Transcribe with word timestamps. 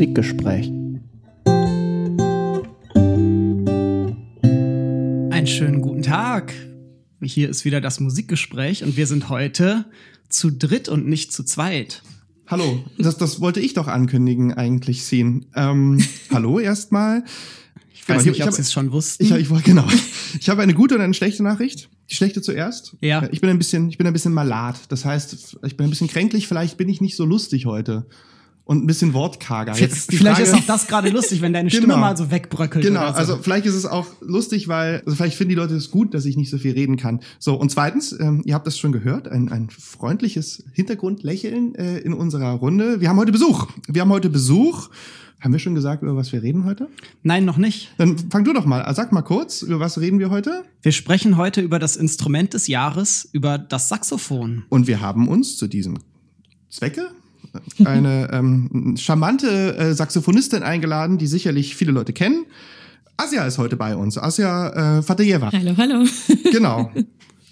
Musikgespräch. 0.00 0.68
Einen 5.30 5.46
schönen 5.46 5.82
guten 5.82 6.00
Tag. 6.00 6.54
Hier 7.20 7.50
ist 7.50 7.66
wieder 7.66 7.82
das 7.82 8.00
Musikgespräch 8.00 8.82
und 8.82 8.96
wir 8.96 9.06
sind 9.06 9.28
heute 9.28 9.84
zu 10.30 10.50
dritt 10.50 10.88
und 10.88 11.06
nicht 11.06 11.34
zu 11.34 11.44
zweit. 11.44 12.00
Hallo, 12.46 12.82
das, 12.96 13.18
das 13.18 13.42
wollte 13.42 13.60
ich 13.60 13.74
doch 13.74 13.88
ankündigen 13.88 14.54
eigentlich, 14.54 15.02
Scene. 15.02 15.42
Ähm, 15.54 16.02
hallo 16.32 16.58
erstmal. 16.58 17.22
Ich 17.92 18.08
weiß 18.08 18.24
Genau, 18.24 18.32
nicht, 18.38 18.46
ob 18.48 18.52
Sie 18.54 18.62
es 18.62 18.72
schon 18.72 18.92
wussten. 18.92 19.22
Ich, 19.22 19.30
ich, 19.32 19.50
wollte- 19.50 19.64
genau. 19.64 19.84
Ich 20.40 20.48
habe 20.48 20.62
eine 20.62 20.72
gute 20.72 20.94
und 20.94 21.02
eine 21.02 21.12
schlechte 21.12 21.42
Nachricht. 21.42 21.90
Die 22.08 22.14
schlechte 22.14 22.40
zuerst. 22.40 22.96
Ja. 23.02 23.28
Ich 23.32 23.42
bin 23.42 23.50
ein 23.50 23.58
bisschen, 23.58 23.90
ich 23.90 23.98
bin 23.98 24.06
ein 24.06 24.14
bisschen 24.14 24.32
malat. 24.32 24.80
Das 24.88 25.04
heißt, 25.04 25.58
ich 25.62 25.76
bin 25.76 25.88
ein 25.88 25.90
bisschen 25.90 26.08
kränklich. 26.08 26.48
Vielleicht 26.48 26.78
bin 26.78 26.88
ich 26.88 27.02
nicht 27.02 27.16
so 27.16 27.26
lustig 27.26 27.66
heute 27.66 28.06
und 28.70 28.84
ein 28.84 28.86
bisschen 28.86 29.14
wortkarger. 29.14 29.74
Jetzt 29.76 30.12
ist 30.12 30.14
Vielleicht 30.16 30.36
Frage- 30.42 30.48
ist 30.48 30.54
auch 30.54 30.66
das 30.68 30.86
gerade 30.86 31.08
lustig, 31.10 31.40
wenn 31.42 31.52
deine 31.52 31.70
Stimme 31.70 31.88
Genau. 31.88 31.98
mal 31.98 32.16
so 32.16 32.30
wegbröckelt. 32.30 32.84
Genau, 32.84 33.00
so. 33.08 33.14
also 33.14 33.36
vielleicht 33.42 33.66
ist 33.66 33.74
es 33.74 33.84
auch 33.84 34.06
lustig, 34.20 34.68
weil, 34.68 35.02
also 35.04 35.16
vielleicht 35.16 35.36
finden 35.36 35.48
die 35.48 35.54
Leute 35.56 35.74
es 35.74 35.90
gut, 35.90 36.14
dass 36.14 36.24
ich 36.24 36.36
nicht 36.36 36.50
so 36.50 36.56
viel 36.58 36.70
reden 36.74 36.96
kann. 36.96 37.18
So, 37.40 37.56
und 37.56 37.72
zweitens, 37.72 38.12
ähm, 38.20 38.42
ihr 38.44 38.54
habt 38.54 38.68
das 38.68 38.78
schon 38.78 38.92
gehört, 38.92 39.26
ein, 39.26 39.50
ein 39.50 39.70
freundliches 39.70 40.62
Hintergrundlächeln 40.72 41.74
äh, 41.74 41.98
in 41.98 42.12
unserer 42.12 42.52
Runde. 42.52 43.00
Wir 43.00 43.08
haben 43.08 43.16
heute 43.18 43.32
Besuch. 43.32 43.66
Wir 43.88 44.02
haben 44.02 44.10
heute 44.12 44.30
Besuch. 44.30 44.88
Haben 45.40 45.52
wir 45.52 45.58
schon 45.58 45.74
gesagt, 45.74 46.04
über 46.04 46.14
was 46.14 46.30
wir 46.30 46.40
reden 46.40 46.64
heute? 46.64 46.86
Nein, 47.24 47.44
noch 47.44 47.56
nicht. 47.56 47.92
Dann 47.98 48.16
fang 48.30 48.44
du 48.44 48.52
doch 48.52 48.66
mal. 48.66 48.94
Sag 48.94 49.10
mal 49.10 49.22
kurz, 49.22 49.62
über 49.62 49.80
was 49.80 49.98
reden 49.98 50.20
wir 50.20 50.30
heute? 50.30 50.62
Wir 50.82 50.92
sprechen 50.92 51.36
heute 51.36 51.60
über 51.60 51.80
das 51.80 51.96
Instrument 51.96 52.54
des 52.54 52.68
Jahres, 52.68 53.28
über 53.32 53.58
das 53.58 53.88
Saxophon. 53.88 54.62
Und 54.68 54.86
wir 54.86 55.00
haben 55.00 55.26
uns 55.26 55.56
zu 55.56 55.66
diesem 55.66 55.98
Zwecke 56.68 57.08
eine 57.84 58.28
ähm, 58.32 58.94
charmante 58.96 59.76
äh, 59.76 59.94
Saxophonistin 59.94 60.62
eingeladen, 60.62 61.18
die 61.18 61.26
sicherlich 61.26 61.76
viele 61.76 61.92
Leute 61.92 62.12
kennen. 62.12 62.46
Asia 63.16 63.44
ist 63.44 63.58
heute 63.58 63.76
bei 63.76 63.94
uns. 63.94 64.16
Asia 64.16 64.98
äh, 64.98 65.02
Fatejeva. 65.02 65.50
Hallo, 65.52 65.74
hallo. 65.76 66.06
Genau. 66.50 66.90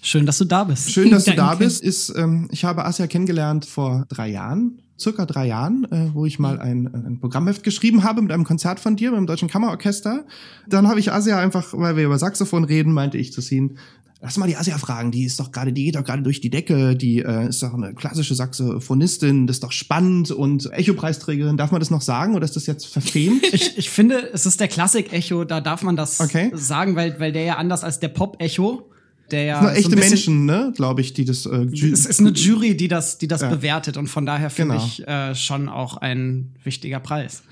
Schön, 0.01 0.25
dass 0.25 0.37
du 0.37 0.45
da 0.45 0.63
bist. 0.63 0.91
Schön, 0.91 1.11
dass 1.11 1.25
du 1.25 1.35
da 1.35 1.55
bist. 1.55 1.83
Ist, 1.83 2.13
ähm, 2.15 2.47
ich 2.51 2.63
habe 2.63 2.85
Asia 2.85 3.07
kennengelernt 3.07 3.65
vor 3.65 4.05
drei 4.09 4.29
Jahren, 4.29 4.81
circa 4.99 5.25
drei 5.25 5.47
Jahren, 5.47 5.85
äh, 5.91 6.09
wo 6.13 6.25
ich 6.25 6.39
mal 6.39 6.59
ein, 6.59 6.87
ein 6.93 7.19
Programmheft 7.19 7.63
geschrieben 7.63 8.03
habe 8.03 8.21
mit 8.21 8.31
einem 8.31 8.43
Konzert 8.45 8.79
von 8.79 8.95
dir, 8.95 9.11
mit 9.11 9.17
dem 9.19 9.27
Deutschen 9.27 9.49
Kammerorchester. 9.49 10.25
Dann 10.67 10.87
habe 10.87 10.99
ich 10.99 11.11
Asia 11.11 11.37
einfach, 11.39 11.73
weil 11.73 11.95
wir 11.97 12.05
über 12.05 12.17
Saxophon 12.19 12.63
reden, 12.63 12.93
meinte 12.93 13.17
ich 13.17 13.33
zu 13.33 13.41
ziehen. 13.41 13.77
Lass 14.21 14.35
mal 14.35 14.47
die 14.47 14.57
Asia 14.57 14.77
fragen, 14.77 15.11
die 15.11 15.23
ist 15.23 15.39
doch 15.39 15.53
gerade, 15.53 15.71
die 15.71 15.85
geht 15.85 15.95
doch 15.95 16.03
gerade 16.03 16.21
durch 16.23 16.41
die 16.41 16.49
Decke, 16.49 16.93
die 16.97 17.19
äh, 17.19 17.47
ist 17.47 17.63
doch 17.63 17.73
eine 17.73 17.93
klassische 17.93 18.35
Saxophonistin, 18.35 19.47
das 19.47 19.57
ist 19.57 19.63
doch 19.63 19.71
spannend 19.71 20.31
und 20.31 20.69
Echo-Preisträgerin. 20.73 21.55
Darf 21.55 21.71
man 21.71 21.79
das 21.79 21.89
noch 21.89 22.01
sagen 22.01 22.35
oder 22.35 22.43
ist 22.43 22.57
das 22.57 22.65
jetzt 22.65 22.85
verfemt? 22.87 23.45
Ich, 23.53 23.77
ich 23.77 23.89
finde, 23.89 24.29
es 24.33 24.45
ist 24.45 24.59
der 24.59 24.67
Klassik-Echo, 24.67 25.45
da 25.45 25.61
darf 25.61 25.83
man 25.83 25.95
das 25.95 26.19
Okay. 26.19 26.51
sagen, 26.53 26.97
weil, 26.97 27.17
weil 27.21 27.31
der 27.31 27.43
ja 27.43 27.55
anders 27.55 27.85
als 27.85 28.01
der 28.01 28.09
Pop-Echo, 28.09 28.88
der 29.31 29.43
ja. 29.43 29.61
Das 29.61 29.73
sind 29.73 29.73
so 29.73 29.79
echte 29.79 29.89
ein 29.91 29.95
bisschen- 29.99 30.09
Menschen, 30.09 30.45
ne, 30.45 30.73
glaube 30.75 31.01
ich, 31.01 31.13
die 31.13 31.25
das. 31.25 31.45
Äh, 31.45 31.67
Es 31.91 32.05
ist 32.05 32.19
eine 32.19 32.31
Jury, 32.31 32.75
die 32.75 32.87
das, 32.87 33.17
die 33.17 33.27
das 33.27 33.41
Ja. 33.41 33.49
bewertet 33.49 33.97
und 33.97 34.07
von 34.07 34.25
daher 34.25 34.49
finde 34.49 34.75
Genau. 34.75 34.85
ich 34.85 35.07
äh, 35.07 35.35
schon 35.35 35.69
auch 35.69 35.97
ein 35.97 36.51
wichtiger 36.63 36.99
Preis. 36.99 37.43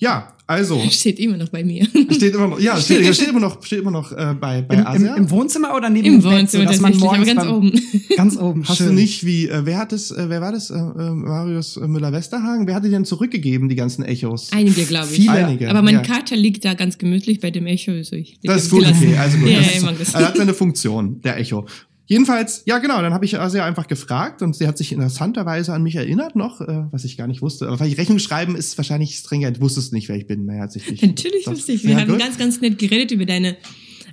Ja, 0.00 0.32
also 0.46 0.80
Steht 0.90 1.20
immer 1.20 1.36
noch 1.36 1.48
bei 1.50 1.62
mir. 1.62 1.86
steht 2.10 2.34
immer 2.34 2.48
noch, 2.48 2.58
ja, 2.58 2.76
steht, 2.80 3.14
steht 3.14 3.28
immer 3.28 3.38
noch, 3.38 3.64
steht 3.64 3.78
immer 3.78 3.92
noch 3.92 4.10
äh, 4.10 4.34
bei 4.40 4.62
bei 4.62 4.74
Im, 4.74 4.80
im, 4.80 4.86
Asia. 4.88 5.14
Im 5.14 5.30
Wohnzimmer 5.30 5.76
oder 5.76 5.88
neben 5.88 6.06
Im 6.06 6.12
dem 6.14 6.22
Bett, 6.22 6.32
Wohnzimmer 6.40 6.64
sodass 6.64 6.80
man 6.80 6.96
morgens 6.96 7.28
aber 7.28 7.34
ganz 7.36 7.46
beim- 7.46 7.54
oben. 7.54 7.80
Ganz 8.16 8.36
oben. 8.36 8.64
Hast 8.68 8.78
schön. 8.78 8.88
du 8.88 8.92
nicht 8.94 9.24
wie, 9.24 9.46
äh, 9.48 9.64
wer 9.64 9.78
hat 9.78 9.92
es, 9.92 10.10
äh, 10.10 10.24
wer 10.28 10.40
war 10.40 10.50
das? 10.50 10.70
Äh, 10.70 10.74
äh, 10.74 11.10
Marius 11.10 11.76
Müller-Westerhagen? 11.76 12.66
Wer 12.66 12.74
hat 12.74 12.84
die 12.84 12.90
denn 12.90 13.04
zurückgegeben, 13.04 13.68
die 13.68 13.76
ganzen 13.76 14.02
Echos? 14.04 14.48
Einige, 14.52 14.82
glaube 14.86 15.06
ich. 15.12 15.20
Viele. 15.20 15.30
Einige. 15.32 15.70
Aber 15.70 15.82
mein 15.82 15.94
ja. 15.94 16.00
Kater 16.02 16.34
liegt 16.34 16.64
da 16.64 16.74
ganz 16.74 16.98
gemütlich 16.98 17.38
bei 17.38 17.52
dem 17.52 17.66
Echo. 17.66 17.92
Also 17.92 18.16
ich 18.16 18.40
Das 18.42 18.64
ist 18.64 18.70
gut, 18.70 18.80
gelassen. 18.80 19.06
okay, 19.06 19.16
also 19.18 19.38
gut. 19.38 19.48
Ja, 19.50 19.58
das 19.58 19.80
ja, 19.82 19.90
ist, 19.90 20.00
das. 20.00 20.14
Er 20.14 20.26
hat 20.26 20.36
seine 20.36 20.54
Funktion, 20.54 21.20
der 21.20 21.38
Echo. 21.38 21.66
Jedenfalls, 22.10 22.62
ja 22.66 22.78
genau, 22.78 23.00
dann 23.02 23.14
habe 23.14 23.24
ich 23.24 23.38
Asia 23.38 23.64
einfach 23.64 23.86
gefragt 23.86 24.42
und 24.42 24.56
sie 24.56 24.66
hat 24.66 24.76
sich 24.76 24.90
interessanterweise 24.90 25.72
an 25.72 25.84
mich 25.84 25.94
erinnert 25.94 26.34
noch, 26.34 26.60
äh, 26.60 26.82
was 26.90 27.04
ich 27.04 27.16
gar 27.16 27.28
nicht 27.28 27.40
wusste. 27.40 27.68
Aber 27.68 27.78
vielleicht 27.78 27.98
Rechnung 27.98 28.18
schreiben 28.18 28.56
ist 28.56 28.76
wahrscheinlich 28.76 29.14
stringent. 29.14 29.58
Du 29.58 29.60
wusstest 29.60 29.92
nicht, 29.92 30.08
wer 30.08 30.16
ich 30.16 30.26
bin, 30.26 30.44
mehr 30.44 30.62
als 30.62 30.74
ich 30.74 30.90
nicht. 30.90 31.04
Natürlich 31.04 31.46
lustig. 31.46 31.84
ja, 31.84 31.90
Wir 31.90 32.00
haben 32.00 32.08
gut. 32.08 32.18
ganz, 32.18 32.36
ganz 32.36 32.60
nett 32.60 32.78
geredet 32.78 33.12
über 33.12 33.26
deine 33.26 33.56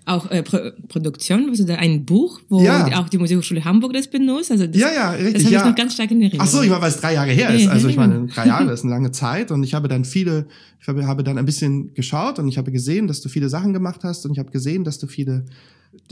auch 0.07 0.29
äh, 0.31 0.41
Pro 0.43 0.57
Produktion, 0.87 1.49
also 1.49 1.63
da 1.65 1.75
ein 1.75 2.05
Buch, 2.05 2.39
wo 2.49 2.61
Ja. 2.61 2.99
auch 2.99 3.09
die 3.09 3.17
Musikhochschule 3.17 3.63
Hamburg 3.65 3.93
das 3.93 4.07
benutzt. 4.07 4.51
Also 4.51 4.67
das, 4.67 4.75
Ja, 4.79 4.91
ja, 4.93 5.09
richtig, 5.11 5.33
Das 5.33 5.43
habe 5.45 5.53
ja. 5.53 5.59
ich 5.61 5.65
noch 5.67 5.75
ganz 5.75 5.93
stark 5.93 6.11
in 6.11 6.21
Erinnerung. 6.21 6.41
Ach 6.47 6.51
so, 6.51 6.61
ich 6.61 6.69
war, 6.69 6.81
weil 6.81 6.89
es 6.89 6.97
drei 7.01 7.13
Jahre 7.13 7.31
her 7.31 7.53
ist. 7.53 7.67
Also 7.67 7.87
ich 7.87 7.95
meine, 7.97 8.27
drei 8.27 8.47
Jahre 8.47 8.71
ist 8.73 8.83
eine 8.83 8.91
lange 8.93 9.11
Zeit 9.11 9.51
und 9.51 9.63
ich 9.63 9.73
habe 9.73 9.87
dann 9.87 10.05
viele, 10.05 10.47
ich 10.81 10.87
habe, 10.87 11.05
habe 11.07 11.23
dann 11.23 11.37
ein 11.37 11.45
bisschen 11.45 11.93
geschaut 11.93 12.39
und 12.39 12.47
ich 12.47 12.57
habe 12.57 12.71
gesehen, 12.71 13.07
dass 13.07 13.21
du 13.21 13.29
viele 13.29 13.49
Sachen 13.49 13.73
gemacht 13.73 14.01
hast 14.03 14.25
und 14.25 14.31
ich 14.31 14.39
habe 14.39 14.51
gesehen, 14.51 14.83
dass 14.83 14.97
du 14.99 15.07
viele 15.07 15.45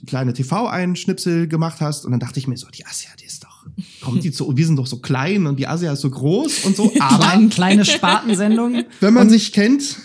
kleine 0.08 0.34
TV-Einschnipsel 0.34 1.48
gemacht 1.48 1.80
hast 1.82 2.06
und 2.06 2.12
dann 2.12 2.20
dachte 2.20 2.40
ich 2.40 2.48
mir 2.48 2.58
so, 2.58 2.68
die 2.76 2.86
Asia, 2.86 3.10
die 3.22 3.26
ist 3.26 3.44
doch, 3.44 3.66
kommt 4.02 4.24
die 4.24 4.32
zu, 4.32 4.56
wir 4.56 4.66
sind 4.66 4.78
doch 4.78 4.88
so 4.88 4.98
klein 4.98 5.46
und 5.48 5.60
die 5.60 5.68
Asia 5.68 5.94
ist 5.94 6.02
so 6.02 6.10
groß 6.10 6.66
und 6.66 6.76
so, 6.76 6.92
aber 7.00 7.24
Kleine, 7.26 7.50
kleine 7.50 7.86
Spartensendung. 7.86 8.84
wenn 9.00 9.14
man 9.14 9.30
sich 9.30 9.52
kennt, 9.54 9.98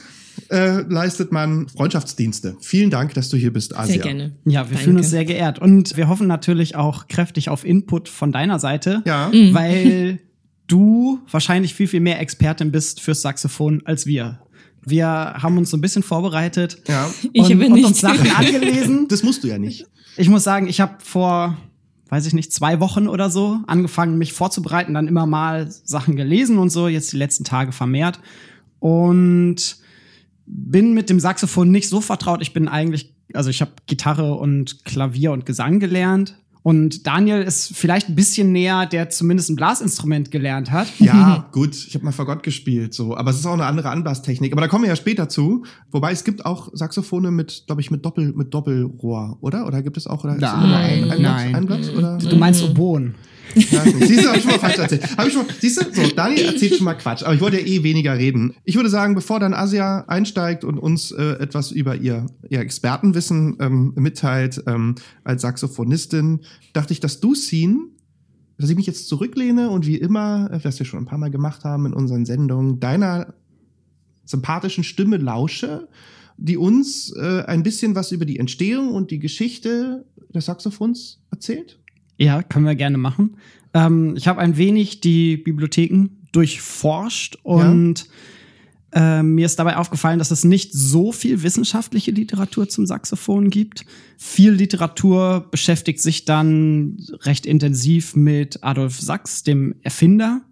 äh, 0.50 0.82
leistet 0.82 1.32
man 1.32 1.68
Freundschaftsdienste. 1.68 2.56
Vielen 2.60 2.90
Dank, 2.90 3.14
dass 3.14 3.28
du 3.28 3.36
hier 3.36 3.52
bist, 3.52 3.76
Asia. 3.76 3.94
Sehr 3.94 4.02
gerne. 4.02 4.32
Ja, 4.44 4.62
wir 4.68 4.70
Danke. 4.70 4.76
fühlen 4.78 4.96
uns 4.96 5.10
sehr 5.10 5.24
geehrt. 5.24 5.58
Und 5.60 5.96
wir 5.96 6.08
hoffen 6.08 6.26
natürlich 6.26 6.76
auch 6.76 7.08
kräftig 7.08 7.48
auf 7.48 7.64
Input 7.64 8.08
von 8.08 8.32
deiner 8.32 8.58
Seite, 8.58 9.02
Ja. 9.06 9.28
Mhm. 9.32 9.54
weil 9.54 10.18
du 10.66 11.20
wahrscheinlich 11.30 11.74
viel, 11.74 11.86
viel 11.88 12.00
mehr 12.00 12.20
Expertin 12.20 12.70
bist 12.72 13.00
fürs 13.00 13.22
Saxophon 13.22 13.82
als 13.84 14.06
wir. 14.06 14.40
Wir 14.84 15.06
haben 15.06 15.58
uns 15.58 15.70
so 15.70 15.76
ein 15.76 15.80
bisschen 15.82 16.02
vorbereitet 16.02 16.78
Ja. 16.88 17.10
Ich 17.32 17.42
und, 17.44 17.52
aber 17.52 17.66
und 17.66 17.72
nicht. 17.74 17.84
uns 17.86 18.00
Sachen 18.00 18.30
angelesen. 18.30 19.06
Das 19.08 19.22
musst 19.22 19.44
du 19.44 19.48
ja 19.48 19.58
nicht. 19.58 19.86
Ich 20.16 20.28
muss 20.28 20.42
sagen, 20.44 20.66
ich 20.68 20.80
habe 20.80 20.94
vor, 21.02 21.56
weiß 22.08 22.26
ich 22.26 22.32
nicht, 22.34 22.52
zwei 22.52 22.80
Wochen 22.80 23.06
oder 23.08 23.30
so 23.30 23.58
angefangen, 23.66 24.18
mich 24.18 24.32
vorzubereiten, 24.32 24.94
dann 24.94 25.06
immer 25.06 25.26
mal 25.26 25.70
Sachen 25.70 26.16
gelesen 26.16 26.58
und 26.58 26.70
so, 26.70 26.88
jetzt 26.88 27.12
die 27.12 27.16
letzten 27.18 27.44
Tage 27.44 27.72
vermehrt. 27.72 28.20
Und 28.78 29.76
bin 30.46 30.94
mit 30.94 31.10
dem 31.10 31.20
Saxophon 31.20 31.70
nicht 31.70 31.88
so 31.88 32.00
vertraut. 32.00 32.42
Ich 32.42 32.52
bin 32.52 32.68
eigentlich, 32.68 33.14
also 33.34 33.50
ich 33.50 33.60
habe 33.60 33.72
Gitarre 33.86 34.34
und 34.34 34.84
Klavier 34.84 35.32
und 35.32 35.46
Gesang 35.46 35.80
gelernt. 35.80 36.36
Und 36.62 37.06
Daniel 37.06 37.40
ist 37.42 37.74
vielleicht 37.74 38.10
ein 38.10 38.14
bisschen 38.14 38.52
näher, 38.52 38.84
der 38.84 39.08
zumindest 39.08 39.48
ein 39.48 39.56
Blasinstrument 39.56 40.30
gelernt 40.30 40.70
hat. 40.70 40.88
Ja, 40.98 41.48
gut, 41.52 41.74
ich 41.74 41.94
habe 41.94 42.04
mal 42.04 42.12
Fagott 42.12 42.42
gespielt, 42.42 42.92
so, 42.92 43.16
aber 43.16 43.30
es 43.30 43.38
ist 43.38 43.46
auch 43.46 43.54
eine 43.54 43.64
andere 43.64 43.88
Anblasstechnik. 43.88 44.52
Aber 44.52 44.60
da 44.60 44.68
kommen 44.68 44.84
wir 44.84 44.90
ja 44.90 44.96
später 44.96 45.28
zu. 45.30 45.64
Wobei 45.90 46.12
es 46.12 46.22
gibt 46.22 46.44
auch 46.44 46.68
Saxophone 46.74 47.34
mit, 47.34 47.64
glaube 47.66 47.80
ich, 47.80 47.90
mit 47.90 48.04
Doppel, 48.04 48.34
mit 48.34 48.52
Doppelrohr, 48.52 49.38
oder? 49.40 49.66
Oder 49.66 49.82
gibt 49.82 49.96
es 49.96 50.06
auch 50.06 50.22
oder 50.22 50.34
Nein, 50.34 51.04
ein, 51.04 51.10
ein, 51.10 51.22
nein. 51.22 51.54
ein 51.54 51.66
Blatt, 51.66 51.94
oder? 51.96 52.18
Du 52.18 52.36
meinst 52.36 52.62
Oboen. 52.62 53.14
Siehst 53.54 54.24
du, 54.24 54.28
hab 54.28 54.36
ich 54.36 54.42
schon 54.42 54.52
mal 54.52 54.58
falsch 54.58 54.78
erzählt. 54.78 55.16
Hab 55.16 55.26
ich 55.26 55.32
schon, 55.32 55.46
siehst 55.60 55.80
du, 55.80 55.84
so, 55.92 56.08
Daniel 56.14 56.46
erzählt 56.46 56.76
schon 56.76 56.84
mal 56.84 56.94
Quatsch, 56.94 57.22
aber 57.22 57.34
ich 57.34 57.40
wollte 57.40 57.60
ja 57.60 57.66
eh 57.66 57.82
weniger 57.82 58.16
reden. 58.16 58.54
Ich 58.64 58.76
würde 58.76 58.90
sagen, 58.90 59.14
bevor 59.14 59.40
dann 59.40 59.54
Asia 59.54 60.04
einsteigt 60.06 60.64
und 60.64 60.78
uns 60.78 61.10
äh, 61.12 61.32
etwas 61.40 61.70
über 61.70 61.96
ihr, 61.96 62.26
ihr 62.48 62.60
Expertenwissen 62.60 63.56
ähm, 63.60 63.92
mitteilt 63.96 64.62
ähm, 64.66 64.94
als 65.24 65.42
Saxophonistin, 65.42 66.40
dachte 66.72 66.92
ich, 66.92 67.00
dass 67.00 67.20
du, 67.20 67.34
Scene, 67.34 67.78
dass 68.58 68.70
ich 68.70 68.76
mich 68.76 68.86
jetzt 68.86 69.08
zurücklehne 69.08 69.70
und 69.70 69.86
wie 69.86 69.96
immer, 69.96 70.50
äh, 70.52 70.60
was 70.62 70.78
wir 70.78 70.86
schon 70.86 71.00
ein 71.00 71.06
paar 71.06 71.18
Mal 71.18 71.30
gemacht 71.30 71.64
haben 71.64 71.86
in 71.86 71.94
unseren 71.94 72.24
Sendungen, 72.26 72.80
deiner 72.80 73.34
sympathischen 74.24 74.84
Stimme 74.84 75.16
lausche, 75.16 75.88
die 76.36 76.56
uns 76.56 77.12
äh, 77.16 77.42
ein 77.46 77.62
bisschen 77.62 77.94
was 77.94 78.12
über 78.12 78.24
die 78.24 78.38
Entstehung 78.38 78.94
und 78.94 79.10
die 79.10 79.18
Geschichte 79.18 80.06
des 80.34 80.46
Saxophons 80.46 81.20
erzählt. 81.30 81.79
Ja, 82.20 82.42
können 82.42 82.66
wir 82.66 82.74
gerne 82.74 82.98
machen. 82.98 83.38
Ähm, 83.72 84.14
ich 84.14 84.28
habe 84.28 84.40
ein 84.40 84.58
wenig 84.58 85.00
die 85.00 85.38
Bibliotheken 85.38 86.10
durchforscht 86.32 87.38
und 87.42 88.06
äh, 88.92 89.22
mir 89.22 89.46
ist 89.46 89.58
dabei 89.58 89.78
aufgefallen, 89.78 90.18
dass 90.18 90.30
es 90.30 90.44
nicht 90.44 90.72
so 90.74 91.12
viel 91.12 91.42
wissenschaftliche 91.42 92.10
Literatur 92.10 92.68
zum 92.68 92.84
Saxophon 92.84 93.48
gibt. 93.48 93.86
Viel 94.18 94.52
Literatur 94.52 95.48
beschäftigt 95.50 96.00
sich 96.00 96.26
dann 96.26 96.98
recht 97.22 97.46
intensiv 97.46 98.16
mit 98.16 98.62
Adolf 98.62 99.00
Sachs, 99.00 99.42
dem 99.42 99.76
Erfinder 99.82 100.42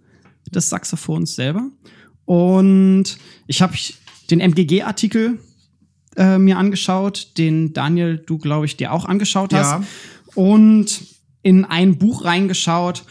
des 0.51 0.71
Saxophons 0.71 1.35
selber. 1.35 1.71
Und 2.25 3.19
ich 3.47 3.61
habe 3.61 3.77
den 4.31 4.41
MGG-Artikel 4.41 5.39
äh, 6.17 6.39
mir 6.39 6.57
angeschaut, 6.57 7.33
den 7.37 7.75
Daniel, 7.75 8.17
du 8.25 8.39
glaube 8.39 8.65
ich, 8.65 8.79
dir 8.79 8.93
auch 8.93 9.05
angeschaut 9.05 9.53
hast. 9.53 9.83
Ja. 9.83 9.85
Und 10.35 11.18
in 11.49 11.65
ein 11.65 11.97
Buch 11.97 12.27
reingeschaut, 12.27 13.05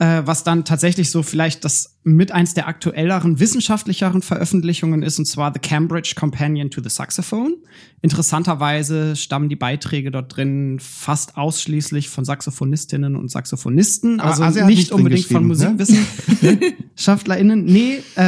äh, 0.00 0.22
was 0.24 0.42
dann 0.42 0.64
tatsächlich 0.64 1.12
so 1.12 1.22
vielleicht 1.22 1.64
das 1.64 2.00
mit 2.02 2.32
eins 2.32 2.52
der 2.52 2.66
aktuelleren, 2.66 3.38
wissenschaftlicheren 3.38 4.20
Veröffentlichungen 4.20 5.04
ist, 5.04 5.20
und 5.20 5.26
zwar 5.26 5.52
The 5.54 5.60
Cambridge 5.60 6.14
Companion 6.16 6.72
to 6.72 6.82
the 6.82 6.88
Saxophone. 6.88 7.54
Interessanterweise 8.02 9.14
stammen 9.14 9.48
die 9.48 9.54
Beiträge 9.54 10.10
dort 10.10 10.36
drin 10.36 10.80
fast 10.80 11.36
ausschließlich 11.36 12.08
von 12.08 12.24
Saxophonistinnen 12.24 13.14
und 13.14 13.30
Saxophonisten, 13.30 14.18
Aber 14.18 14.42
also 14.44 14.66
nicht 14.66 14.78
nicht 14.78 14.90
unbedingt 14.90 15.26
von 15.26 15.46
ne? 15.46 15.76
MusikwissenschaftlerInnen. 15.78 17.64
Nee, 17.64 18.02
äh, 18.16 18.22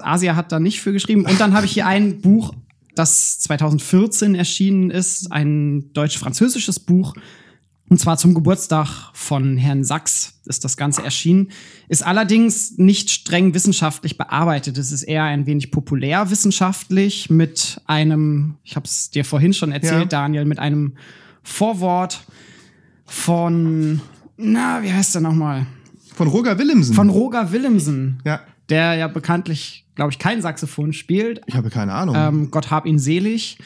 Asia 0.00 0.36
hat 0.36 0.52
da 0.52 0.60
nicht 0.60 0.80
für 0.80 0.92
geschrieben. 0.92 1.26
Und 1.26 1.40
dann 1.40 1.54
habe 1.54 1.66
ich 1.66 1.72
hier 1.72 1.88
ein 1.88 2.20
Buch, 2.20 2.54
das 2.94 3.40
2014 3.40 4.36
erschienen 4.36 4.90
ist, 4.90 5.32
ein 5.32 5.92
deutsch-französisches 5.94 6.78
Buch, 6.78 7.14
und 7.88 7.98
zwar 7.98 8.16
zum 8.16 8.32
Geburtstag 8.32 9.10
von 9.12 9.56
Herrn 9.58 9.84
Sachs 9.84 10.40
ist 10.46 10.64
das 10.64 10.76
Ganze 10.78 11.02
erschienen. 11.04 11.50
Ist 11.88 12.04
allerdings 12.06 12.78
nicht 12.78 13.10
streng 13.10 13.52
wissenschaftlich 13.54 14.16
bearbeitet. 14.16 14.78
Es 14.78 14.92
ist 14.92 15.02
eher 15.02 15.24
ein 15.24 15.46
wenig 15.46 15.70
populärwissenschaftlich 15.70 17.28
mit 17.28 17.80
einem, 17.86 18.56
ich 18.64 18.76
habe 18.76 18.86
es 18.86 19.10
dir 19.10 19.24
vorhin 19.24 19.52
schon 19.52 19.72
erzählt, 19.72 20.12
Ja. 20.12 20.20
Daniel, 20.22 20.44
mit 20.46 20.58
einem 20.58 20.94
Vorwort 21.42 22.24
von, 23.04 24.00
na, 24.36 24.82
wie 24.82 24.92
heißt 24.92 25.14
der 25.14 25.22
nochmal? 25.22 25.66
Von 26.14 26.28
Roger 26.28 26.58
Willemsen. 26.58 26.94
Von 26.94 27.10
Roger 27.10 27.52
Willemsen, 27.52 28.20
ja, 28.24 28.40
der 28.68 28.94
ja 28.94 29.08
bekanntlich, 29.08 29.86
glaube 29.94 30.12
ich, 30.12 30.18
kein 30.18 30.40
Saxophon 30.40 30.92
spielt. 30.92 31.40
ich 31.46 31.54
habe 31.56 31.68
keine 31.70 31.92
Ahnung. 31.92 32.14
Ähm, 32.16 32.50
Gott 32.50 32.70
hab 32.70 32.86
ihn 32.86 32.98
selig. 32.98 33.58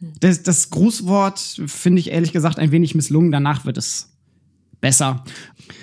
Das, 0.00 0.42
das 0.42 0.70
Grußwort 0.70 1.62
finde 1.66 2.00
ich 2.00 2.10
ehrlich 2.10 2.32
gesagt 2.32 2.58
ein 2.58 2.72
wenig 2.72 2.94
misslungen. 2.94 3.30
Danach 3.30 3.64
wird 3.66 3.76
es 3.76 4.10
besser. 4.80 5.24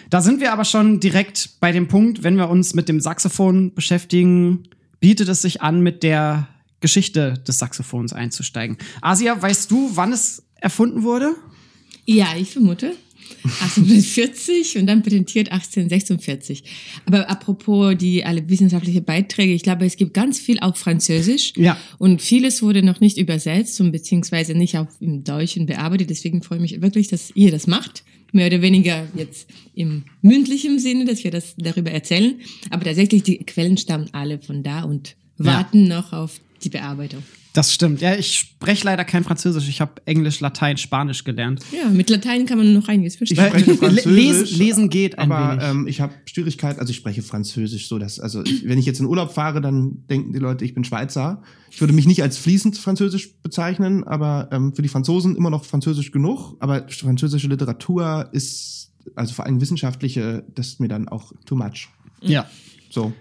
Da 0.09 0.21
sind 0.21 0.39
wir 0.39 0.51
aber 0.51 0.65
schon 0.65 0.99
direkt 0.99 1.59
bei 1.59 1.71
dem 1.71 1.87
Punkt, 1.87 2.23
wenn 2.23 2.35
wir 2.35 2.49
uns 2.49 2.73
mit 2.73 2.89
dem 2.89 2.99
Saxophon 2.99 3.73
beschäftigen, 3.73 4.63
bietet 4.99 5.29
es 5.29 5.41
sich 5.41 5.61
an, 5.61 5.81
mit 5.81 6.01
der 6.01 6.47
Geschichte 6.79 7.35
des 7.47 7.59
Saxophons 7.59 8.13
einzusteigen. 8.13 8.77
Asia, 9.01 9.39
weißt 9.39 9.69
du, 9.69 9.91
wann 9.95 10.13
es 10.13 10.43
erfunden 10.55 11.03
wurde? 11.03 11.35
Ja, 12.05 12.27
ich 12.37 12.51
vermute. 12.51 12.95
1840 13.43 14.77
und 14.77 14.87
dann 14.87 15.03
patentiert 15.03 15.51
1846. 15.51 16.63
Aber 17.05 17.29
apropos 17.29 17.95
die 17.97 18.23
alle 18.25 18.47
wissenschaftlichen 18.49 19.03
Beiträge, 19.03 19.53
ich 19.53 19.63
glaube, 19.63 19.85
es 19.85 19.97
gibt 19.97 20.13
ganz 20.13 20.39
viel 20.39 20.59
auf 20.59 20.77
Französisch. 20.77 21.53
Ja. 21.55 21.77
Und 21.97 22.21
vieles 22.21 22.61
wurde 22.61 22.83
noch 22.83 22.99
nicht 22.99 23.17
übersetzt 23.17 23.79
und 23.81 23.91
beziehungsweise 23.91 24.53
nicht 24.53 24.77
auf 24.77 24.87
im 24.99 25.23
Deutschen 25.23 25.65
bearbeitet. 25.65 26.09
Deswegen 26.09 26.41
freue 26.41 26.57
ich 26.59 26.73
mich 26.73 26.81
wirklich, 26.81 27.07
dass 27.07 27.31
ihr 27.35 27.51
das 27.51 27.67
macht. 27.67 28.03
Mehr 28.33 28.47
oder 28.47 28.61
weniger 28.61 29.07
jetzt 29.15 29.47
im 29.73 30.03
mündlichen 30.21 30.79
Sinne, 30.79 31.05
dass 31.05 31.23
wir 31.23 31.31
das 31.31 31.55
darüber 31.57 31.91
erzählen. 31.91 32.35
Aber 32.69 32.83
tatsächlich, 32.83 33.23
die 33.23 33.37
Quellen 33.37 33.77
stammen 33.77 34.09
alle 34.11 34.39
von 34.39 34.63
da 34.63 34.83
und 34.83 35.15
warten 35.37 35.87
noch 35.87 36.13
auf 36.13 36.41
die 36.63 36.69
Bearbeitung. 36.69 37.23
Das 37.57 37.73
stimmt. 37.73 38.01
Ja, 38.01 38.13
ich 38.15 38.37
spreche 38.37 38.85
leider 38.85 39.03
kein 39.03 39.23
Französisch. 39.23 39.67
Ich 39.67 39.81
habe 39.81 39.93
Englisch, 40.05 40.39
Latein, 40.41 40.77
Spanisch 40.77 41.23
gelernt. 41.23 41.61
Ja, 41.71 41.89
mit 41.89 42.07
Latein 42.09 42.45
kann 42.45 42.59
man 42.59 42.73
noch 42.73 42.87
einiges 42.87 43.13
ich 43.13 43.17
verstehen. 43.17 43.47
spreche 43.47 43.71
Le- 43.71 43.77
Französisch. 43.77 44.05
lesen- 44.05 44.57
lesen 44.59 44.89
geht 44.89 45.17
ein 45.17 45.31
aber 45.31 45.53
wenig. 45.53 45.63
ähm, 45.67 45.87
ich 45.87 45.99
habe 45.99 46.13
Schwierigkeit, 46.25 46.77
also 46.77 46.91
ich 46.91 46.97
spreche 46.97 47.23
Französisch 47.23 47.87
so, 47.87 47.97
dass, 47.97 48.19
also 48.19 48.43
ich, 48.43 48.67
wenn 48.67 48.77
ich 48.77 48.85
jetzt 48.85 48.99
in 48.99 49.07
Urlaub 49.07 49.31
fahre, 49.33 49.59
dann 49.59 50.03
denken 50.07 50.33
die 50.33 50.39
Leute, 50.39 50.65
ich 50.65 50.75
bin 50.75 50.83
Schweizer. 50.83 51.41
Ich 51.71 51.81
würde 51.81 51.93
mich 51.93 52.05
nicht 52.05 52.21
als 52.21 52.37
fließend 52.37 52.77
Französisch 52.77 53.33
bezeichnen, 53.41 54.03
aber 54.03 54.49
ähm, 54.51 54.75
für 54.75 54.83
die 54.83 54.89
Franzosen 54.89 55.35
immer 55.35 55.49
noch 55.49 55.65
Französisch 55.65 56.11
genug. 56.11 56.55
Aber 56.59 56.85
französische 56.89 57.47
Literatur 57.47 58.29
ist, 58.33 58.91
also 59.15 59.33
vor 59.33 59.45
allem 59.47 59.59
wissenschaftliche, 59.61 60.43
das 60.53 60.67
ist 60.67 60.79
mir 60.79 60.89
dann 60.89 61.07
auch 61.07 61.31
too 61.47 61.55
much. 61.55 61.87
Ja. 62.21 62.47
So. 62.91 63.13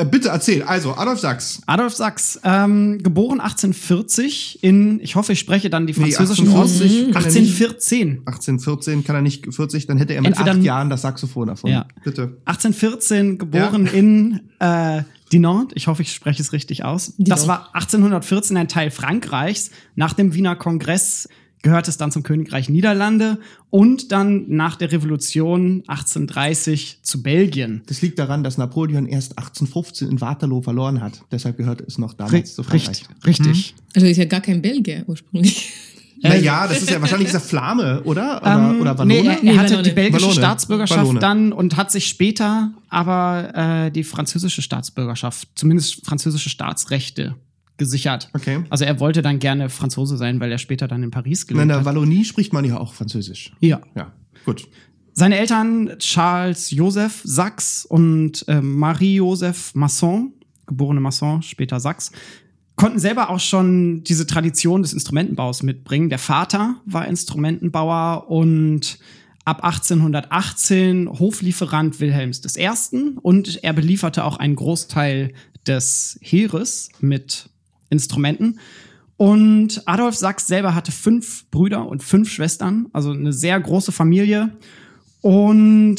Äh, 0.00 0.04
bitte 0.04 0.28
erzähl. 0.30 0.62
Also, 0.62 0.94
Adolf 0.94 1.20
Sachs. 1.20 1.60
Adolf 1.66 1.94
Sachs, 1.94 2.40
ähm, 2.44 2.98
geboren 3.02 3.40
1840 3.40 4.62
in, 4.62 5.00
ich 5.00 5.16
hoffe, 5.16 5.32
ich 5.32 5.38
spreche 5.40 5.70
dann 5.70 5.86
die 5.86 5.92
Nee, 5.92 6.12
französischen 6.12 6.46
1840 6.48 7.00
Orte. 7.00 7.12
kann 7.12 7.22
er 7.24 7.28
nicht. 7.32 7.60
1814. 7.60 8.22
1814 8.26 9.04
kann 9.04 9.16
er 9.16 9.22
nicht 9.22 9.52
40, 9.54 9.86
dann 9.86 9.98
hätte 9.98 10.14
er 10.14 10.22
mit 10.22 10.32
Entweder- 10.32 10.52
acht 10.52 10.62
Jahren 10.62 10.90
das 10.90 11.02
Saxophon 11.02 11.48
erfunden. 11.48 11.74
Ja. 11.76 11.86
Bitte. 12.04 12.38
1814 12.46 13.38
geboren 13.38 13.86
in 13.86 14.40
äh, 14.58 15.02
Dinant. 15.32 15.72
Ich 15.74 15.86
hoffe, 15.86 16.02
ich 16.02 16.12
spreche 16.12 16.42
es 16.42 16.52
richtig 16.52 16.84
aus. 16.84 17.14
Das 17.18 17.42
Dinant. 17.42 17.46
war 17.48 17.74
1814 17.74 18.56
ein 18.56 18.68
Teil 18.68 18.90
Frankreichs. 18.90 19.70
Nach 19.94 20.12
dem 20.12 20.34
Wiener 20.34 20.56
Kongress 20.56 21.28
gehört 21.62 21.88
es 21.88 21.96
dann 21.98 22.10
zum 22.10 22.22
Königreich 22.22 22.68
Niederlande 22.68 23.38
und 23.68 24.12
dann 24.12 24.44
nach 24.48 24.76
der 24.76 24.92
Revolution 24.92 25.82
1830 25.86 26.98
zu 27.02 27.22
Belgien. 27.22 27.82
Das 27.86 28.02
liegt 28.02 28.18
daran, 28.18 28.42
dass 28.44 28.58
Napoleon 28.58 29.06
erst 29.06 29.32
1815 29.38 30.08
in 30.10 30.20
Waterloo 30.20 30.62
verloren 30.62 31.00
hat. 31.02 31.20
Deshalb 31.32 31.56
gehört 31.56 31.80
es 31.82 31.98
noch 31.98 32.14
damals 32.14 32.34
Ri- 32.34 32.54
zu 32.54 32.62
Frankreich. 32.62 33.04
Richtig, 33.26 33.46
richtig. 33.46 33.74
Also 33.94 34.06
ist 34.06 34.16
ja 34.16 34.24
gar 34.24 34.40
kein 34.40 34.62
Belgier 34.62 35.04
ursprünglich. 35.06 35.72
Naja, 36.22 36.68
das 36.68 36.82
ist 36.82 36.90
ja 36.90 37.00
wahrscheinlich 37.00 37.28
dieser 37.28 37.40
Flame, 37.40 38.02
oder? 38.02 38.42
Oder, 38.42 38.52
Ähm, 38.74 38.80
oder 38.82 38.92
nee, 39.06 39.24
Wallone? 39.24 39.24
er, 39.30 39.36
er 39.38 39.42
Nee, 39.42 39.56
hatte 39.56 39.70
Wallone. 39.70 39.82
die 39.84 39.90
belgische 39.94 40.22
Wallone. 40.24 40.34
Staatsbürgerschaft 40.38 41.00
Wallone. 41.00 41.18
dann 41.18 41.52
und 41.54 41.78
hat 41.78 41.90
sich 41.90 42.08
später 42.08 42.72
aber 42.90 43.86
äh, 43.86 43.90
die 43.90 44.04
französische 44.04 44.60
Staatsbürgerschaft, 44.60 45.48
zumindest 45.54 46.04
französische 46.04 46.50
Staatsrechte 46.50 47.36
gesichert. 47.80 48.28
Okay. 48.34 48.62
Also 48.70 48.84
er 48.84 49.00
wollte 49.00 49.22
dann 49.22 49.40
gerne 49.40 49.68
Franzose 49.70 50.16
sein, 50.16 50.38
weil 50.38 50.52
er 50.52 50.58
später 50.58 50.86
dann 50.86 51.02
in 51.02 51.10
Paris 51.10 51.42
In 51.42 51.48
gelebt 51.48 51.70
der 51.70 51.78
hat. 51.78 51.84
Wallonie 51.86 52.24
spricht 52.24 52.52
man 52.52 52.64
ja 52.64 52.78
auch 52.78 52.94
Französisch. 52.94 53.52
Ja. 53.58 53.80
Ja, 53.96 54.12
gut. 54.44 54.68
Seine 55.14 55.38
Eltern 55.38 55.96
Charles 55.98 56.70
Joseph 56.70 57.22
Sachs 57.24 57.84
und 57.84 58.44
äh, 58.46 58.60
Marie-Joseph 58.60 59.74
Masson, 59.74 60.34
geborene 60.66 61.00
Masson, 61.00 61.42
später 61.42 61.80
Sachs, 61.80 62.12
konnten 62.76 62.98
selber 62.98 63.30
auch 63.30 63.40
schon 63.40 64.04
diese 64.04 64.26
Tradition 64.26 64.82
des 64.82 64.92
Instrumentenbaus 64.92 65.62
mitbringen. 65.62 66.10
Der 66.10 66.18
Vater 66.18 66.76
war 66.84 67.08
Instrumentenbauer 67.08 68.30
und 68.30 68.98
ab 69.44 69.64
1818 69.64 71.08
Hoflieferant 71.08 71.98
Wilhelms 72.00 72.42
I. 72.56 72.68
Und 73.20 73.64
er 73.64 73.72
belieferte 73.72 74.24
auch 74.24 74.36
einen 74.36 74.54
Großteil 74.54 75.32
des 75.66 76.18
Heeres 76.22 76.90
mit 77.00 77.50
Instrumenten. 77.90 78.58
Und 79.16 79.82
Adolf 79.84 80.16
Sachs 80.16 80.46
selber 80.46 80.74
hatte 80.74 80.92
fünf 80.92 81.44
Brüder 81.50 81.86
und 81.86 82.02
fünf 82.02 82.30
Schwestern, 82.30 82.86
also 82.94 83.10
eine 83.10 83.34
sehr 83.34 83.60
große 83.60 83.92
Familie. 83.92 84.50
Und 85.20 85.98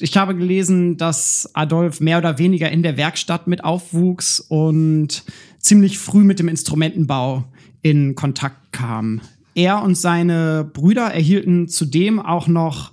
ich 0.00 0.16
habe 0.16 0.34
gelesen, 0.34 0.96
dass 0.96 1.50
Adolf 1.52 2.00
mehr 2.00 2.16
oder 2.16 2.38
weniger 2.38 2.70
in 2.70 2.82
der 2.82 2.96
Werkstatt 2.96 3.46
mit 3.46 3.62
aufwuchs 3.62 4.40
und 4.40 5.24
ziemlich 5.58 5.98
früh 5.98 6.24
mit 6.24 6.38
dem 6.38 6.48
Instrumentenbau 6.48 7.44
in 7.82 8.14
Kontakt 8.14 8.72
kam. 8.72 9.20
Er 9.54 9.82
und 9.82 9.96
seine 9.96 10.64
Brüder 10.72 11.12
erhielten 11.12 11.68
zudem 11.68 12.18
auch 12.18 12.46
noch 12.46 12.92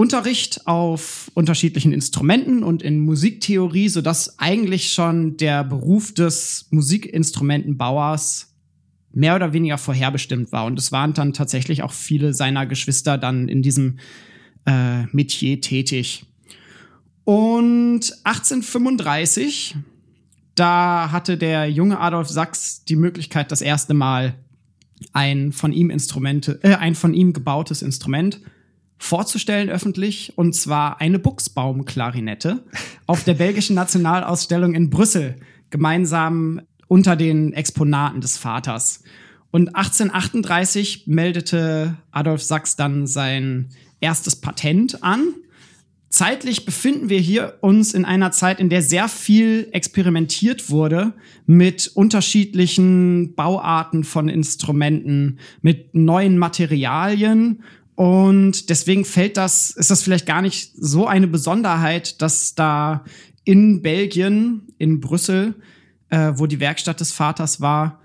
Unterricht 0.00 0.66
auf 0.66 1.30
unterschiedlichen 1.34 1.92
Instrumenten 1.92 2.62
und 2.62 2.82
in 2.82 3.00
Musiktheorie, 3.00 3.90
sodass 3.90 4.38
eigentlich 4.38 4.94
schon 4.94 5.36
der 5.36 5.62
Beruf 5.62 6.14
des 6.14 6.68
Musikinstrumentenbauers 6.70 8.54
mehr 9.12 9.36
oder 9.36 9.52
weniger 9.52 9.76
vorherbestimmt 9.76 10.52
war. 10.52 10.64
Und 10.64 10.78
es 10.78 10.90
waren 10.90 11.12
dann 11.12 11.34
tatsächlich 11.34 11.82
auch 11.82 11.92
viele 11.92 12.32
seiner 12.32 12.64
Geschwister 12.64 13.18
dann 13.18 13.46
in 13.48 13.60
diesem 13.60 13.98
äh, 14.64 15.02
Metier 15.12 15.60
tätig. 15.60 16.24
Und 17.24 18.10
1835, 18.24 19.76
da 20.54 21.12
hatte 21.12 21.36
der 21.36 21.70
junge 21.70 22.00
Adolf 22.00 22.28
Sachs 22.28 22.86
die 22.86 22.96
Möglichkeit, 22.96 23.52
das 23.52 23.60
erste 23.60 23.92
Mal 23.92 24.34
ein 25.12 25.52
von 25.52 25.74
ihm 25.74 25.90
Instrumente, 25.90 26.58
äh, 26.62 26.76
ein 26.76 26.94
von 26.94 27.12
ihm 27.12 27.34
gebautes 27.34 27.82
Instrument 27.82 28.40
vorzustellen 29.00 29.70
öffentlich, 29.70 30.34
und 30.36 30.54
zwar 30.54 31.00
eine 31.00 31.18
Buchsbaumklarinette 31.18 32.62
auf 33.06 33.24
der 33.24 33.34
belgischen 33.34 33.74
Nationalausstellung 33.74 34.74
in 34.74 34.90
Brüssel, 34.90 35.36
gemeinsam 35.70 36.60
unter 36.86 37.16
den 37.16 37.52
Exponaten 37.54 38.20
des 38.20 38.36
Vaters. 38.36 39.02
Und 39.50 39.74
1838 39.74 41.04
meldete 41.06 41.96
Adolf 42.12 42.42
Sachs 42.42 42.76
dann 42.76 43.06
sein 43.06 43.70
erstes 44.00 44.36
Patent 44.36 45.02
an. 45.02 45.34
Zeitlich 46.10 46.64
befinden 46.64 47.08
wir 47.08 47.20
hier 47.20 47.58
uns 47.60 47.94
in 47.94 48.04
einer 48.04 48.32
Zeit, 48.32 48.60
in 48.60 48.68
der 48.68 48.82
sehr 48.82 49.08
viel 49.08 49.68
experimentiert 49.72 50.68
wurde 50.68 51.14
mit 51.46 51.90
unterschiedlichen 51.94 53.34
Bauarten 53.34 54.04
von 54.04 54.28
Instrumenten, 54.28 55.38
mit 55.62 55.94
neuen 55.94 56.36
Materialien. 56.36 57.62
Und 58.00 58.70
deswegen 58.70 59.04
fällt 59.04 59.36
das, 59.36 59.72
ist 59.72 59.90
das 59.90 60.02
vielleicht 60.02 60.24
gar 60.24 60.40
nicht 60.40 60.72
so 60.74 61.06
eine 61.06 61.28
Besonderheit, 61.28 62.22
dass 62.22 62.54
da 62.54 63.04
in 63.44 63.82
Belgien, 63.82 64.68
in 64.78 65.00
Brüssel, 65.00 65.54
äh, 66.08 66.32
wo 66.36 66.46
die 66.46 66.60
Werkstatt 66.60 67.00
des 67.00 67.12
Vaters 67.12 67.60
war, 67.60 68.00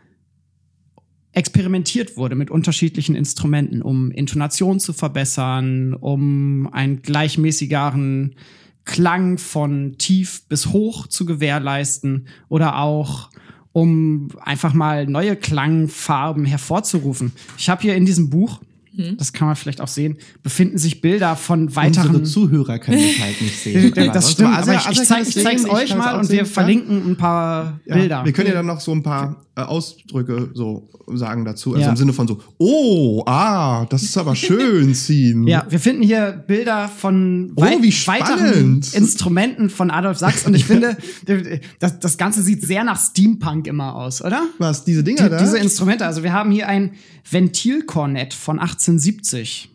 experimentiert 1.32 2.18
wurde 2.18 2.36
mit 2.36 2.52
unterschiedlichen 2.52 3.16
Instrumenten, 3.16 3.82
um 3.82 4.12
Intonation 4.12 4.82
zu 4.82 4.92
verbessern, 4.92 5.94
um 5.94 6.68
einen 6.74 7.02
gleichmäßigeren 7.02 8.36
Klang 8.84 9.38
von 9.38 9.96
tief 9.98 10.46
bis 10.50 10.74
hoch 10.74 11.08
zu 11.08 11.26
gewährleisten 11.26 12.28
oder 12.50 12.80
auch 12.80 13.30
um 13.72 14.28
einfach 14.42 14.74
mal 14.74 15.08
neue 15.08 15.38
Klangfarben 15.38 16.44
hervorzurufen. 16.44 17.32
Ich 17.58 17.70
habe 17.70 17.82
hier 17.82 17.96
in 17.96 18.06
diesem 18.06 18.30
Buch 18.30 18.60
das 19.18 19.34
kann 19.34 19.48
man 19.48 19.56
vielleicht 19.56 19.82
auch 19.82 19.88
sehen, 19.88 20.18
befinden 20.44 20.78
sich 20.78 21.02
Bilder 21.02 21.36
von 21.36 21.76
weiteren. 21.76 22.08
Unsere 22.08 22.24
Zuhörer 22.24 22.80
können 22.80 23.02
das 23.02 23.20
halt 23.20 23.42
nicht 23.42 23.60
sehen. 23.60 23.94
das 24.14 24.32
stimmt, 24.32 24.58
aber 24.58 24.76
ich, 24.76 24.90
ich, 24.90 25.04
zeig, 25.04 25.28
ich 25.28 25.44
zeig's 25.44 25.66
euch 25.66 25.96
mal 25.96 26.20
und 26.20 26.30
wir 26.30 26.46
verlinken 26.46 27.12
ein 27.12 27.18
paar 27.18 27.80
ja, 27.86 27.96
Bilder. 27.96 28.26
Wir 28.26 28.34
können 28.34 28.48
ja 28.50 28.56
dann 28.56 28.66
noch 28.66 28.80
so 28.80 28.92
ein 28.92 29.04
paar 29.04 29.46
äh, 29.58 29.62
Ausdrücke 29.62 30.50
so 30.54 30.90
sagen 31.14 31.46
dazu. 31.46 31.74
Also 31.74 31.84
ja. 31.84 31.90
im 31.90 31.96
Sinne 31.96 32.14
von 32.14 32.28
so, 32.28 32.42
oh, 32.58 33.24
ah, 33.26 33.86
das 33.86 34.04
ist 34.04 34.18
aber 34.18 34.36
schön 34.36 34.94
ziehen. 34.96 35.48
ja, 35.48 35.66
wir 35.70 35.80
finden 35.80 36.04
hier 36.04 36.44
Bilder 36.46 36.90
von 36.90 37.54
oh, 37.56 37.62
wei 37.62 37.78
weiteren 37.78 38.82
Instrumenten 38.94 39.70
von 39.70 39.92
Adolf 39.92 40.18
Sachs 40.18 40.46
und 40.46 40.56
ich 40.56 40.66
finde, 40.66 40.98
das, 41.80 42.00
das 42.00 42.18
Ganze 42.18 42.42
sieht 42.42 42.64
sehr 42.64 42.84
nach 42.84 43.00
Steampunk 43.00 43.68
immer 43.68 43.96
aus, 43.96 44.22
oder? 44.22 44.44
Was, 44.58 44.84
diese 44.84 45.04
Dinger 45.04 45.24
Die, 45.24 45.30
da? 45.30 45.38
Diese 45.38 45.58
Instrumente. 45.58 46.06
Also 46.06 46.24
wir 46.24 46.34
haben 46.34 46.52
hier 46.52 46.68
ein 46.68 46.92
Ventilkornett 47.30 48.34
von 48.34 48.60
1870. 48.88 49.70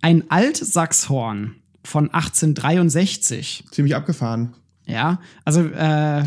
Ein 0.00 0.30
Altsaxhorn 0.30 1.56
von 1.84 2.10
1863. 2.10 3.64
Ziemlich 3.70 3.94
abgefahren. 3.94 4.54
Ja, 4.86 5.20
also 5.44 5.60
äh, 5.60 6.24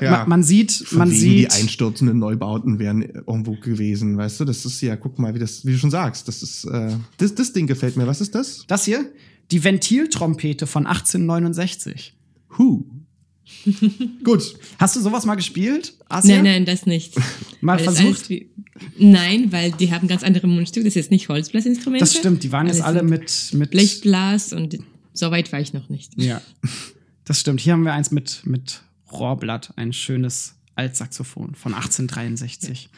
ja. 0.00 0.10
Man, 0.10 0.28
man, 0.28 0.42
sieht, 0.42 0.86
man 0.92 1.10
sieht. 1.10 1.52
Die 1.52 1.60
einstürzenden 1.60 2.18
Neubauten 2.18 2.78
wären 2.78 3.02
irgendwo 3.02 3.52
gewesen, 3.52 4.16
weißt 4.16 4.40
du? 4.40 4.44
Das 4.44 4.64
ist 4.64 4.80
ja, 4.80 4.96
guck 4.96 5.18
mal, 5.18 5.34
wie 5.34 5.38
das, 5.38 5.66
wie 5.66 5.72
du 5.72 5.78
schon 5.78 5.90
sagst, 5.90 6.28
das 6.28 6.42
ist, 6.42 6.64
äh, 6.64 6.96
das, 7.18 7.34
das 7.34 7.52
Ding 7.52 7.66
gefällt 7.66 7.96
mir. 7.96 8.06
Was 8.06 8.20
ist 8.20 8.34
das? 8.34 8.64
Das 8.66 8.84
hier? 8.84 9.12
Die 9.50 9.62
Ventiltrompete 9.64 10.66
von 10.66 10.86
1869. 10.86 12.14
Huh. 12.58 12.84
Gut. 14.24 14.54
Hast 14.78 14.96
du 14.96 15.00
sowas 15.00 15.24
mal 15.24 15.34
gespielt? 15.34 15.94
Asia? 16.08 16.36
Nein, 16.36 16.44
nein, 16.44 16.64
das 16.64 16.86
nicht. 16.86 17.14
mal 17.60 17.78
weil 17.78 17.84
versucht? 17.84 18.28
Wie, 18.28 18.50
nein, 18.98 19.52
weil 19.52 19.72
die 19.72 19.92
haben 19.92 20.08
ganz 20.08 20.22
andere 20.22 20.46
Mundstücke. 20.46 20.84
Das 20.84 20.92
ist 20.92 20.96
jetzt 20.96 21.10
nicht 21.10 21.28
Holzblasinstrumente. 21.28 22.04
Das 22.04 22.16
stimmt, 22.16 22.42
die 22.42 22.52
waren 22.52 22.66
jetzt 22.66 22.82
alle 22.82 23.02
mit, 23.02 23.50
mit 23.52 23.70
Blechblas 23.70 24.52
und 24.52 24.78
so 25.12 25.30
weit 25.30 25.52
war 25.52 25.60
ich 25.60 25.72
noch 25.72 25.88
nicht. 25.88 26.12
Ja. 26.16 26.40
Das 27.24 27.38
stimmt. 27.38 27.60
Hier 27.60 27.74
haben 27.74 27.84
wir 27.84 27.92
eins 27.92 28.10
mit, 28.10 28.42
mit 28.46 28.82
Rohrblatt, 29.12 29.74
ein 29.76 29.92
schönes 29.92 30.56
Altsaxophon 30.74 31.54
von 31.54 31.72
1863. 31.72 32.90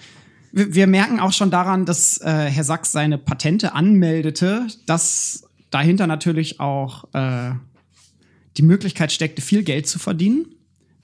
Wir, 0.50 0.74
wir 0.74 0.86
merken 0.86 1.20
auch 1.20 1.32
schon 1.34 1.50
daran, 1.50 1.84
dass 1.84 2.18
äh, 2.22 2.30
Herr 2.30 2.64
Sachs 2.64 2.90
seine 2.90 3.18
Patente 3.18 3.74
anmeldete, 3.74 4.66
dass 4.86 5.44
dahinter 5.70 6.06
natürlich 6.06 6.58
auch 6.58 7.04
äh, 7.12 7.50
die 8.56 8.62
Möglichkeit 8.62 9.12
steckte, 9.12 9.42
viel 9.42 9.62
Geld 9.62 9.86
zu 9.86 9.98
verdienen, 9.98 10.46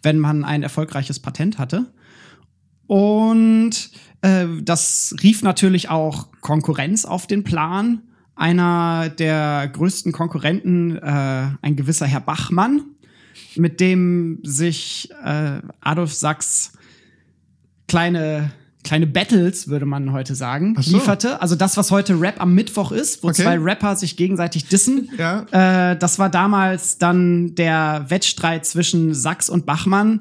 wenn 0.03 0.19
man 0.19 0.45
ein 0.45 0.63
erfolgreiches 0.63 1.21
Patent 1.21 1.59
hatte. 1.59 1.93
Und 2.87 3.91
äh, 4.23 4.47
das 4.63 5.15
rief 5.23 5.43
natürlich 5.43 5.89
auch 5.89 6.29
Konkurrenz 6.41 7.05
auf 7.05 7.27
den 7.27 7.45
Plan. 7.45 8.03
Einer 8.35 9.09
der 9.11 9.69
größten 9.73 10.13
Konkurrenten, 10.13 10.97
äh, 10.97 11.49
ein 11.61 11.77
gewisser 11.77 12.07
Herr 12.07 12.21
Bachmann, 12.21 12.83
mit 13.57 13.81
dem 13.81 14.41
sich 14.43 15.11
äh, 15.25 15.61
Adolf 15.81 16.15
Sachs 16.15 16.73
kleine 17.87 18.53
kleine 18.83 19.07
Battles, 19.07 19.69
würde 19.69 19.85
man 19.87 20.13
heute 20.13 20.35
sagen, 20.35 20.75
so. 20.81 20.93
lieferte. 20.97 21.41
Also 21.43 21.55
das, 21.55 21.77
was 21.77 21.91
heute 21.91 22.19
Rap 22.21 22.41
am 22.41 22.55
Mittwoch 22.55 22.93
ist, 22.93 23.23
wo 23.23 23.29
Okay. 23.29 23.43
zwei 23.43 23.59
Rapper 23.59 23.95
sich 23.97 24.17
gegenseitig 24.17 24.67
dissen. 24.69 25.11
Ja. 25.19 25.47
Äh, 25.93 25.99
das 25.99 26.19
war 26.19 26.31
damals 26.31 26.99
dann 26.99 27.55
der 27.55 28.07
Wettstreit 28.09 28.65
zwischen 28.67 29.13
Sachs 29.15 29.49
und 29.51 29.67
Bachmann. 29.67 30.21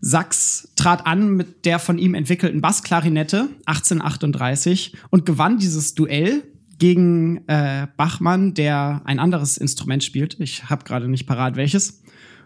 Sachs 0.00 0.68
trat 0.76 1.06
an 1.06 1.34
mit 1.36 1.64
der 1.64 1.78
von 1.80 1.98
ihm 1.98 2.14
entwickelten 2.14 2.60
Bassklarinette 2.60 3.48
1838 3.66 4.94
und 5.10 5.26
gewann 5.26 5.58
dieses 5.58 5.94
Duell 5.94 6.44
gegen 6.78 7.40
äh, 7.48 7.88
Bachmann, 7.96 8.54
der 8.54 9.02
ein 9.04 9.18
anderes 9.18 9.58
Instrument 9.58 10.04
spielt. 10.04 10.36
Ich 10.38 10.70
habe 10.70 10.84
gerade 10.84 11.08
nicht 11.08 11.26
parat 11.26 11.56
welches. 11.56 12.00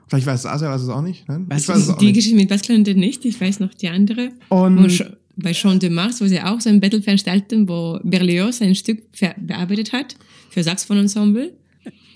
Vielleicht 0.08 0.26
weiß 0.26 0.46
Asia 0.46 0.70
weiß 0.70 0.82
es 0.82 0.88
auch 0.88 1.02
nicht. 1.02 1.28
Nein? 1.28 1.46
Weißt 1.48 1.64
ich 1.64 1.68
weiß 1.68 1.82
es 1.82 1.90
auch 1.90 1.98
Die 1.98 2.06
nicht. 2.06 2.16
Geschichte 2.16 2.36
mit 2.36 2.48
Bassklarinette 2.48 2.94
nicht, 2.94 3.24
ich 3.24 3.40
weiß 3.40 3.60
noch 3.60 3.72
die 3.74 3.88
andere. 3.88 4.30
Und- 4.48 5.16
bei 5.42 5.52
Jean 5.52 5.78
de 5.78 5.90
Mars, 5.90 6.20
wo 6.20 6.26
sie 6.26 6.40
auch 6.40 6.60
so 6.60 6.70
ein 6.70 6.80
Battle 6.80 7.02
veranstalten, 7.02 7.68
wo 7.68 7.98
Berlioz 8.02 8.62
ein 8.62 8.74
Stück 8.74 9.02
ver- 9.12 9.34
bearbeitet 9.38 9.92
hat 9.92 10.16
für 10.50 10.62
Saxophonensemble. 10.62 11.52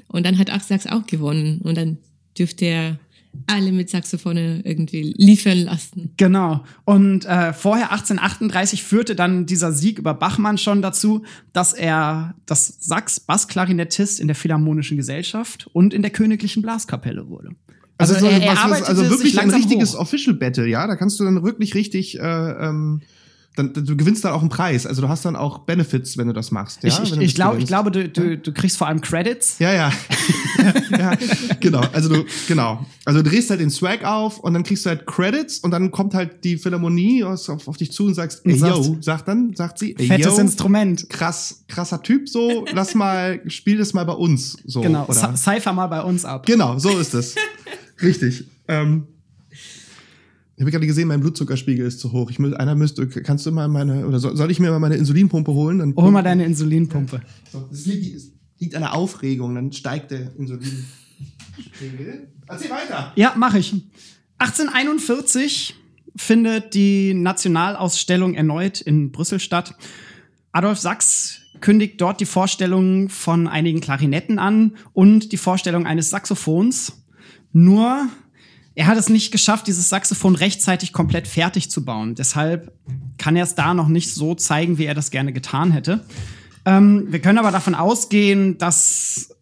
Und 0.09 0.25
dann 0.25 0.39
hat 0.39 0.51
auch 0.51 0.61
Sax 0.61 0.87
auch 0.87 1.07
gewonnen. 1.07 1.61
Und 1.63 1.77
dann 1.77 1.99
dürfte 2.39 2.65
er 2.67 2.99
alle 3.49 3.71
mit 3.73 3.91
Saxophone 3.91 4.63
irgendwie 4.65 5.15
liefern 5.19 5.59
lassen. 5.59 6.13
Genau. 6.17 6.65
Und 6.85 7.27
äh, 7.27 7.53
vorher 7.53 7.93
1838 7.93 8.83
führte 8.83 9.15
dann 9.15 9.45
dieser 9.47 9.73
Sieg 9.73 9.99
über 9.99 10.15
Bachmann 10.15 10.57
schon 10.59 10.81
dazu, 10.81 11.23
dass 11.53 11.73
er 11.75 12.35
das 12.47 12.79
Sachs 12.81 13.21
Bassklarinettist 13.21 14.21
in 14.21 14.29
der 14.29 14.37
Philharmonischen 14.37 14.97
Gesellschaft 14.97 15.69
und 15.73 15.93
in 15.93 16.03
der 16.03 16.13
Königlichen 16.13 16.63
Blaskapelle 16.63 17.29
wurde. 17.29 17.51
Also, 17.99 18.15
so, 18.15 18.27
er, 18.27 18.43
er 18.43 18.57
was, 18.71 18.83
also 18.83 19.09
wirklich 19.09 19.39
ein 19.39 19.51
richtiges 19.51 19.95
hoch. 19.95 20.01
Official 20.01 20.37
Battle, 20.37 20.67
ja? 20.67 20.87
Da 20.87 20.97
kannst 20.97 21.19
du 21.19 21.25
dann 21.25 21.43
wirklich 21.43 21.75
richtig, 21.75 22.19
äh, 22.19 22.23
ähm, 22.23 23.03
dann, 23.57 23.73
du 23.73 23.97
gewinnst 23.97 24.25
dann 24.25 24.33
auch 24.33 24.41
einen 24.41 24.51
Preis. 24.51 24.87
Also 24.87 25.03
du 25.03 25.09
hast 25.09 25.25
dann 25.25 25.35
auch 25.35 25.61
Benefits, 25.61 26.17
wenn 26.19 26.27
du 26.29 26.33
das 26.33 26.51
machst. 26.51 26.83
Ja? 26.83 26.89
Ich, 27.03 27.13
ich, 27.13 27.19
ich, 27.19 27.35
glaub, 27.35 27.59
ich 27.59 27.67
glaube, 27.67 27.91
du, 27.91 28.09
du, 28.09 28.37
du 28.37 28.53
kriegst 28.53 28.77
vor 28.77 28.87
allem 28.87 29.01
Credits. 29.01 29.59
Ja, 29.59 29.73
ja. 29.73 29.93
ja, 30.91 31.13
genau. 31.61 31.81
Also 31.93 32.09
du, 32.09 32.25
genau. 32.47 32.85
Also 33.05 33.23
du 33.23 33.31
drehst 33.31 33.51
halt 33.51 33.61
den 33.61 33.71
Swag 33.71 34.05
auf 34.05 34.39
und 34.39 34.55
dann 34.55 34.63
kriegst 34.63 34.85
du 34.85 34.91
halt 34.91 35.07
Credits 35.07 35.59
und 35.61 35.71
dann 35.71 35.91
kommt 35.91 36.15
halt 36.15 36.45
die 36.45 36.59
Philharmonie 36.59 37.25
auf, 37.25 37.49
auf 37.67 37.77
dich 37.77 37.93
zu 37.93 38.05
und 38.07 38.15
sagst, 38.15 38.45
ey, 38.45 38.57
yo, 38.57 38.99
sagt 39.01 39.27
dann, 39.29 39.55
sagt 39.57 39.79
sie, 39.79 39.97
ey, 39.99 40.07
Fettes 40.07 40.27
yo, 40.27 40.39
Instrument. 40.39 41.09
krass, 41.09 41.65
krasser 41.69 42.03
Typ, 42.03 42.29
so, 42.29 42.67
lass 42.73 42.95
mal, 42.95 43.41
spiel 43.49 43.79
das 43.79 43.95
mal 43.95 44.05
bei 44.05 44.13
uns, 44.13 44.57
so. 44.67 44.83
Genau. 44.83 45.05
Oder? 45.07 45.35
Cy- 45.35 45.37
Cypher 45.37 45.73
mal 45.73 45.87
bei 45.87 46.03
uns 46.03 46.25
ab. 46.25 46.45
Genau, 46.47 46.79
so 46.79 46.99
ist 46.99 47.15
es. 47.15 47.35
Richtig. 48.03 48.45
Ähm, 48.69 49.07
ich 50.57 50.63
habe 50.63 50.71
gerade 50.71 50.87
gesehen, 50.87 51.09
mein 51.09 51.21
Blutzuckerspiegel 51.21 51.87
ist 51.87 52.01
zu 52.01 52.13
hoch. 52.13 52.31
Ich 52.31 52.39
mü- 52.39 52.55
einer 52.55 52.75
müsste, 52.75 53.07
kannst 53.09 53.45
du 53.47 53.53
mal 53.53 53.69
meine, 53.69 54.07
oder 54.07 54.19
soll, 54.19 54.37
soll 54.37 54.51
ich 54.51 54.59
mir 54.59 54.71
mal 54.71 54.79
meine 54.79 54.97
Insulinpumpe 54.97 55.53
holen? 55.53 55.79
Dann 55.79 55.95
Hol 55.97 56.11
mal 56.11 56.23
deine 56.23 56.45
Insulinpumpe. 56.47 57.21
So, 57.53 57.69
das 57.71 57.85
liegt, 57.87 58.17
es 58.17 58.33
liegt 58.59 58.75
an 58.75 58.81
der 58.83 58.95
Aufregung, 58.95 59.55
dann 59.55 59.71
steigt 59.73 60.11
der 60.13 60.35
Insulinspiegel. 60.37 62.29
Erzähl 62.49 62.71
weiter. 62.71 63.13
Ja, 63.17 63.35
mache 63.37 63.59
ich. 63.59 63.75
1841 64.39 65.75
findet 66.17 66.75
die 66.75 67.13
Nationalausstellung 67.15 68.35
erneut 68.35 68.81
in 68.81 69.13
Brüssel 69.13 69.39
statt. 69.41 69.75
Adolf 70.53 70.79
Sachs 70.79 71.41
kündigt 71.61 72.01
dort 72.01 72.21
die 72.21 72.27
Vorstellung 72.27 73.09
von 73.09 73.49
einigen 73.49 73.81
Klarinetten 73.81 74.39
an 74.39 74.77
und 74.95 75.33
die 75.33 75.37
Vorstellung 75.37 75.87
eines 75.87 76.11
Saxophons. 76.11 77.03
Nur, 77.53 78.09
er 78.77 78.87
hat 78.87 78.99
es 78.99 79.09
nicht 79.09 79.33
geschafft, 79.33 79.67
dieses 79.67 79.89
Saxophon 79.89 80.37
rechtzeitig 80.37 80.93
komplett 80.93 81.27
fertig 81.27 81.71
zu 81.71 81.83
bauen. 81.85 82.15
Deshalb 82.15 82.73
kann 83.17 83.35
er 83.35 83.45
es 83.45 83.55
da 83.55 83.73
noch 83.73 83.89
nicht 83.89 84.13
so 84.13 84.35
zeigen, 84.35 84.77
wie 84.77 84.85
er 84.85 84.95
das 84.95 85.11
gerne 85.11 85.33
getan 85.33 85.73
hätte. 85.73 86.05
Ähm, 86.67 87.07
wir 87.11 87.21
können 87.21 87.39
aber 87.39 87.51
davon 87.51 87.75
ausgehen, 87.75 88.59
dass 88.59 89.35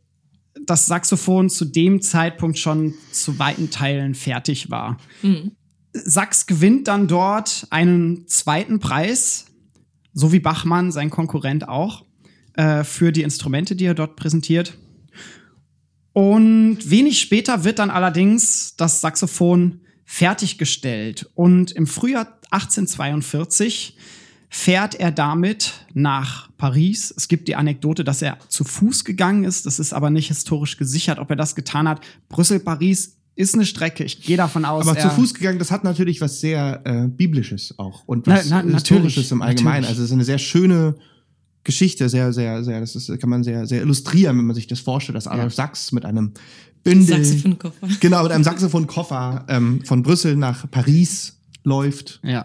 das 0.64 0.86
Saxophon 0.86 1.50
zu 1.50 1.64
dem 1.64 2.00
Zeitpunkt 2.00 2.58
schon 2.58 2.94
zu 3.10 3.40
weiten 3.40 3.70
Teilen 3.70 4.14
fertig 4.14 4.70
war. 4.70 4.98
Sachs 5.92 6.46
gewinnt 6.46 6.86
dann 6.86 7.08
dort 7.08 7.66
einen 7.70 8.28
zweiten 8.28 8.78
Preis, 8.78 9.46
so 10.12 10.30
wie 10.30 10.38
Bachmann, 10.38 10.92
sein 10.92 11.10
Konkurrent 11.10 11.68
auch, 11.68 12.04
äh, 12.54 12.84
für 12.84 13.10
die 13.10 13.22
Instrumente, 13.22 13.74
die 13.74 13.86
er 13.86 13.94
dort 13.94 14.14
präsentiert. 14.14 14.78
Und 16.14 16.78
wenig 16.88 17.20
später 17.20 17.64
wird 17.64 17.78
dann 17.80 17.90
allerdings 17.90 18.76
das 18.76 19.00
Saxophon 19.02 19.80
fertiggestellt. 20.04 21.28
Und 21.34 21.72
im 21.72 21.86
Frühjahr 21.86 22.38
1842 22.50 23.96
fährt 24.48 24.94
er 24.94 25.10
damit 25.10 25.72
nach 25.92 26.48
Paris. 26.56 27.12
Es 27.16 27.26
gibt 27.26 27.48
die 27.48 27.56
Anekdote, 27.56 28.04
dass 28.04 28.22
er 28.22 28.38
zu 28.48 28.62
Fuß 28.64 29.04
gegangen 29.04 29.42
ist. 29.44 29.66
Das 29.66 29.78
ist 29.80 29.92
aber 29.92 30.10
nicht 30.10 30.28
historisch 30.28 30.76
gesichert, 30.76 31.18
ob 31.18 31.30
er 31.30 31.36
das 31.36 31.56
getan 31.56 31.88
hat. 31.88 32.00
Brüssel-Paris 32.28 33.16
ist 33.34 33.54
eine 33.56 33.66
Strecke. 33.66 34.04
Ich 34.04 34.22
gehe 34.22 34.36
davon 34.36 34.64
aus. 34.64 34.86
Aber 34.86 34.96
er, 34.96 35.08
zu 35.10 35.14
Fuß 35.16 35.34
gegangen, 35.34 35.58
das 35.58 35.72
hat 35.72 35.82
natürlich 35.82 36.20
was 36.20 36.40
sehr 36.40 36.80
äh, 36.84 37.08
Biblisches 37.08 37.74
auch 37.78 38.04
und 38.06 38.28
was 38.28 38.48
Na- 38.48 38.62
na- 38.62 38.74
Historisches 38.74 39.32
im 39.32 39.42
Allgemeinen. 39.42 39.80
natürlich. 39.82 39.88
Also 39.88 40.02
es 40.02 40.08
ist 40.10 40.14
eine 40.14 40.24
sehr 40.24 40.38
schöne 40.38 40.94
Geschichte, 41.64 42.08
sehr, 42.08 42.32
sehr, 42.32 42.62
sehr, 42.62 42.80
das 42.80 42.94
ist, 42.94 43.18
kann 43.18 43.30
man 43.30 43.42
sehr, 43.42 43.66
sehr 43.66 43.82
illustrieren, 43.82 44.38
wenn 44.38 44.44
man 44.44 44.54
sich 44.54 44.66
das 44.66 44.80
vorstellt, 44.80 45.16
dass 45.16 45.26
Adolf 45.26 45.54
Sachs 45.54 45.92
mit 45.92 46.04
einem 46.04 46.32
Bündel, 46.84 47.24
Saxophonkoffer. 47.24 47.88
genau, 48.00 48.22
mit 48.22 48.32
einem 48.32 48.44
Saxophonkoffer 48.44 49.44
ähm, 49.48 49.80
von 49.84 50.02
Brüssel 50.02 50.36
nach 50.36 50.70
Paris 50.70 51.38
läuft. 51.64 52.20
Ja. 52.22 52.44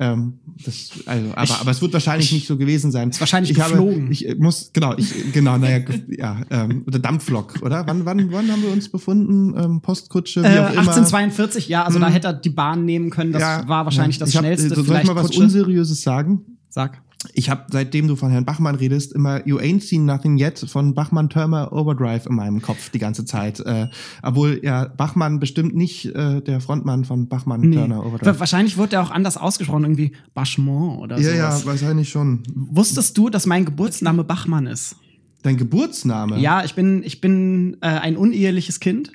Ähm, 0.00 0.34
das, 0.64 0.90
also, 1.06 1.30
aber, 1.34 1.60
aber 1.60 1.70
es 1.72 1.82
wird 1.82 1.92
wahrscheinlich 1.92 2.30
nicht 2.30 2.46
so 2.46 2.56
gewesen 2.56 2.92
sein. 2.92 3.10
Ist 3.10 3.18
wahrscheinlich 3.18 3.50
ich 3.50 3.56
geflogen. 3.56 4.04
Habe, 4.04 4.12
ich 4.12 4.38
muss, 4.38 4.70
genau, 4.72 4.94
ich, 4.96 5.32
genau, 5.32 5.58
naja, 5.58 5.80
ja, 6.08 6.40
ähm, 6.50 6.84
oder 6.86 7.00
Dampflok, 7.00 7.62
oder? 7.62 7.84
Wann, 7.86 8.04
wann, 8.04 8.30
wann 8.30 8.52
haben 8.52 8.62
wir 8.62 8.70
uns 8.70 8.88
befunden? 8.88 9.54
Ähm, 9.58 9.80
Postkutsche, 9.80 10.42
wie 10.42 10.46
Äh, 10.46 10.50
auch 10.60 10.70
immer. 10.70 10.80
1842, 10.82 11.68
ja, 11.68 11.84
also 11.84 11.98
da 11.98 12.08
hätte 12.10 12.28
er 12.28 12.32
die 12.34 12.50
Bahn 12.50 12.84
nehmen 12.84 13.10
können. 13.10 13.32
Das 13.32 13.42
Ja, 13.42 13.66
war 13.66 13.86
wahrscheinlich 13.86 14.16
ja. 14.16 14.20
das 14.20 14.28
ich 14.28 14.36
hab, 14.36 14.44
schnellste. 14.44 14.66
äh, 14.66 14.68
Soll 14.68 14.78
ich 14.80 14.86
vielleicht 14.86 15.06
mal 15.06 15.16
was. 15.16 15.36
Unseriöses 15.36 16.02
sagen? 16.02 16.42
Sag. 16.68 17.02
Ich 17.32 17.50
habe, 17.50 17.64
seitdem 17.70 18.06
du 18.06 18.14
von 18.14 18.30
Herrn 18.30 18.44
Bachmann 18.44 18.76
redest, 18.76 19.12
immer 19.12 19.44
You 19.44 19.58
Ain't 19.58 19.82
Seen 19.82 20.04
Nothing 20.04 20.38
Yet 20.38 20.60
von 20.70 20.94
Bachmann 20.94 21.28
Turmer 21.28 21.72
Overdrive 21.72 22.26
in 22.26 22.36
meinem 22.36 22.62
Kopf 22.62 22.90
die 22.90 23.00
ganze 23.00 23.24
Zeit. 23.24 23.58
Äh, 23.60 23.88
obwohl 24.22 24.60
ja 24.62 24.84
Bachmann 24.86 25.40
bestimmt 25.40 25.74
nicht 25.74 26.06
äh, 26.14 26.40
der 26.40 26.60
Frontmann 26.60 27.04
von 27.04 27.28
Bachmann 27.28 27.60
Nee. 27.62 27.74
Turner 27.74 28.06
Overdrive. 28.06 28.38
Wahrscheinlich 28.38 28.76
wurde 28.76 28.96
er 28.96 29.02
auch 29.02 29.10
anders 29.10 29.36
ausgesprochen, 29.36 29.82
irgendwie 29.82 30.12
Bachemont 30.32 31.00
oder 31.00 31.18
Ja, 31.18 31.32
ja, 31.32 31.50
sowas. 31.50 31.66
wahrscheinlich 31.66 32.08
schon. 32.08 32.44
Wusstest 32.54 33.18
du, 33.18 33.30
dass 33.30 33.46
mein 33.46 33.64
Geburtsname 33.64 34.22
Bachmann 34.22 34.66
ist? 34.68 34.94
Dein 35.42 35.56
Geburtsname? 35.56 36.38
Ja, 36.38 36.64
ich 36.64 36.74
bin, 36.74 37.02
ich 37.02 37.20
bin 37.20 37.78
äh, 37.80 37.86
ein 37.88 38.16
uneheliches 38.16 38.78
Kind. 38.78 39.10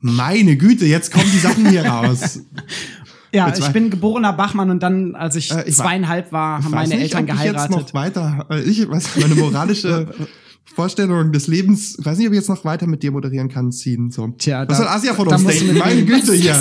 Meine 0.00 0.56
Güte, 0.56 0.84
jetzt 0.86 1.10
kommen 1.12 1.30
die 1.32 1.38
Sachen 1.38 1.68
hier 1.68 1.84
raus. 1.86 2.40
Ja, 3.34 3.52
ich 3.56 3.68
bin 3.68 3.90
geborener 3.90 4.32
Bachmann 4.32 4.70
und 4.70 4.82
dann, 4.82 5.14
als 5.14 5.36
ich, 5.36 5.50
Äh, 5.50 5.64
ich 5.66 5.74
zweieinhalb 5.76 6.32
war, 6.32 6.58
haben 6.64 6.72
weiß 6.72 6.88
meine 6.88 7.02
nicht, 7.02 7.14
Eltern 7.14 7.24
ob 7.24 7.28
ich 7.28 7.34
jetzt 7.44 7.52
geheiratet. 7.52 7.76
noch 7.76 7.94
weiter, 7.94 8.46
äh, 8.50 8.60
ich 8.62 8.88
weiß, 8.88 9.08
meine 9.20 9.34
moralische 9.34 10.08
Vorstellung 10.74 11.30
des 11.30 11.46
Lebens, 11.46 11.98
ich 11.98 12.06
weiß 12.06 12.16
nicht, 12.18 12.26
ob 12.26 12.32
ich 12.32 12.38
jetzt 12.38 12.48
noch 12.48 12.64
weiter 12.64 12.86
mit 12.86 13.02
dir 13.02 13.10
moderieren 13.12 13.48
kann, 13.48 13.70
ziehen. 13.70 14.10
So. 14.10 14.28
Tja, 14.38 14.60
Was 14.66 14.78
da- 14.78 14.84
soll 14.84 14.86
Asia 14.88 15.14
von 15.14 15.28
uns 15.28 15.44
denken? 15.44 15.76
Meine 15.78 16.04
Güte 16.04 16.32
hier. 16.32 16.56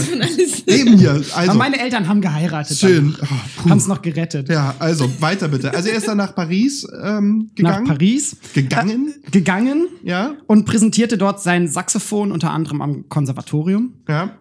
Eben 0.67 0.97
hier. 0.97 1.11
Aber 1.31 1.37
Also, 1.37 1.53
meine 1.57 1.79
Eltern 1.79 2.07
haben 2.09 2.19
geheiratet. 2.21 2.77
schön. 2.77 3.15
Oh, 3.21 3.25
puh. 3.63 3.69
Haben 3.69 3.77
es 3.77 3.87
noch 3.87 4.01
gerettet. 4.01 4.49
Ja, 4.49 4.75
also 4.79 5.09
weiter 5.21 5.47
bitte. 5.47 5.73
Also 5.73 5.87
er 5.89 5.95
ist 5.95 6.07
dann 6.07 6.17
nach 6.17 6.35
Paris 6.35 6.85
ähm, 7.01 7.49
Nach 7.49 7.55
gegangen. 7.55 7.87
Paris 7.87 8.35
Gegangen, 8.53 9.13
gegangen 9.31 9.87
ja, 10.03 10.33
und 10.47 10.65
präsentierte 10.65 11.17
dort 11.17 11.41
sein 11.41 11.67
Saxophon 11.69 12.31
unter 12.33 12.51
anderem 12.51 12.81
am 12.81 13.09
Konservatorium. 13.09 13.93
ja. 14.09 14.31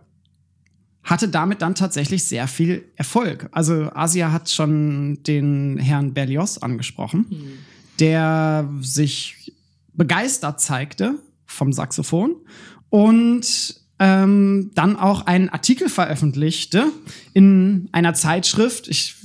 Hatte 1.05 1.29
damit 1.29 1.63
dann 1.63 1.75
tatsächlich 1.75 2.25
sehr 2.25 2.47
viel 2.47 2.85
Erfolg. 2.97 3.49
Also 3.53 3.91
Asia 3.93 4.31
hat 4.33 4.51
schon 4.51 5.23
den 5.25 5.79
Herrn 5.79 6.15
Berlioz 6.15 6.59
angesprochen, 6.59 7.27
der 7.99 8.69
sich 8.81 9.53
begeistert 9.95 10.61
zeigte 10.61 11.15
vom 11.47 11.73
Saxophon 11.73 12.37
und 12.89 13.81
ähm, 13.99 14.71
dann 14.75 14.97
auch 14.97 15.27
einen 15.27 15.49
Artikel 15.49 15.89
veröffentlichte 15.89 16.87
in 17.35 17.89
einer 17.93 18.15
Zeitschrift. 18.15 18.89
Ich 18.89 19.17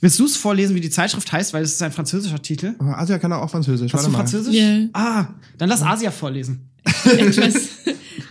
Willst 0.00 0.18
du 0.18 0.26
es 0.26 0.36
vorlesen, 0.36 0.76
wie 0.76 0.82
die 0.82 0.90
Zeitschrift 0.90 1.32
heißt, 1.32 1.54
weil 1.54 1.62
es 1.62 1.72
ist 1.72 1.82
ein 1.82 1.90
französischer 1.90 2.40
Titel? 2.42 2.74
Aber 2.78 2.98
Asia 2.98 3.18
kann 3.18 3.32
auch 3.32 3.48
Französisch. 3.50 3.90
Hast 3.90 4.00
Warte 4.00 4.06
du 4.08 4.12
mal. 4.12 4.18
Französisch? 4.18 4.54
Ja. 4.54 4.88
Ah, 4.92 5.28
dann 5.56 5.70
lass 5.70 5.82
Asia 5.82 6.10
vorlesen. 6.10 6.68
Etwas. 7.04 7.70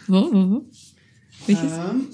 wo, 0.06 0.30
wo, 0.32 0.50
wo? 0.52 0.66
Welches? 1.48 1.72
Ähm. 1.74 2.08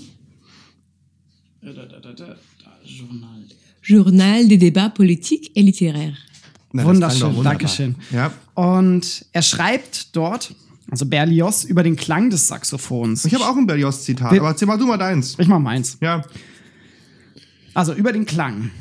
Journal. 2.84 3.44
Journal 3.84 4.48
des 4.48 4.58
débats 4.58 4.90
politiques 4.90 5.52
et 5.56 5.62
littéraires. 5.62 6.18
Na, 6.72 6.86
Wunderschön, 6.86 7.30
wunderbar. 7.30 7.44
Dankeschön. 7.44 7.96
Ja. 8.12 8.32
Und 8.54 9.26
er 9.32 9.42
schreibt 9.42 10.16
dort, 10.16 10.54
also 10.92 11.06
Berlioz, 11.06 11.64
über 11.64 11.84
den 11.84 11.96
Klang 11.96 12.30
des 12.30 12.48
Saxophons. 12.48 13.26
Ich 13.26 13.34
habe 13.34 13.46
auch 13.46 13.58
ein 13.58 13.66
Berlioz-Zitat, 13.66 14.32
aber 14.32 14.50
erzähl 14.50 14.68
mal 14.68 14.78
du 14.78 14.86
mal 14.86 14.98
deins. 14.98 15.36
Ich 15.40 15.48
mach 15.48 15.60
meins. 15.60 15.98
Ja. 16.02 16.24
Also 17.74 17.94
über 17.94 18.12
den 18.12 18.26
Klang. 18.26 18.72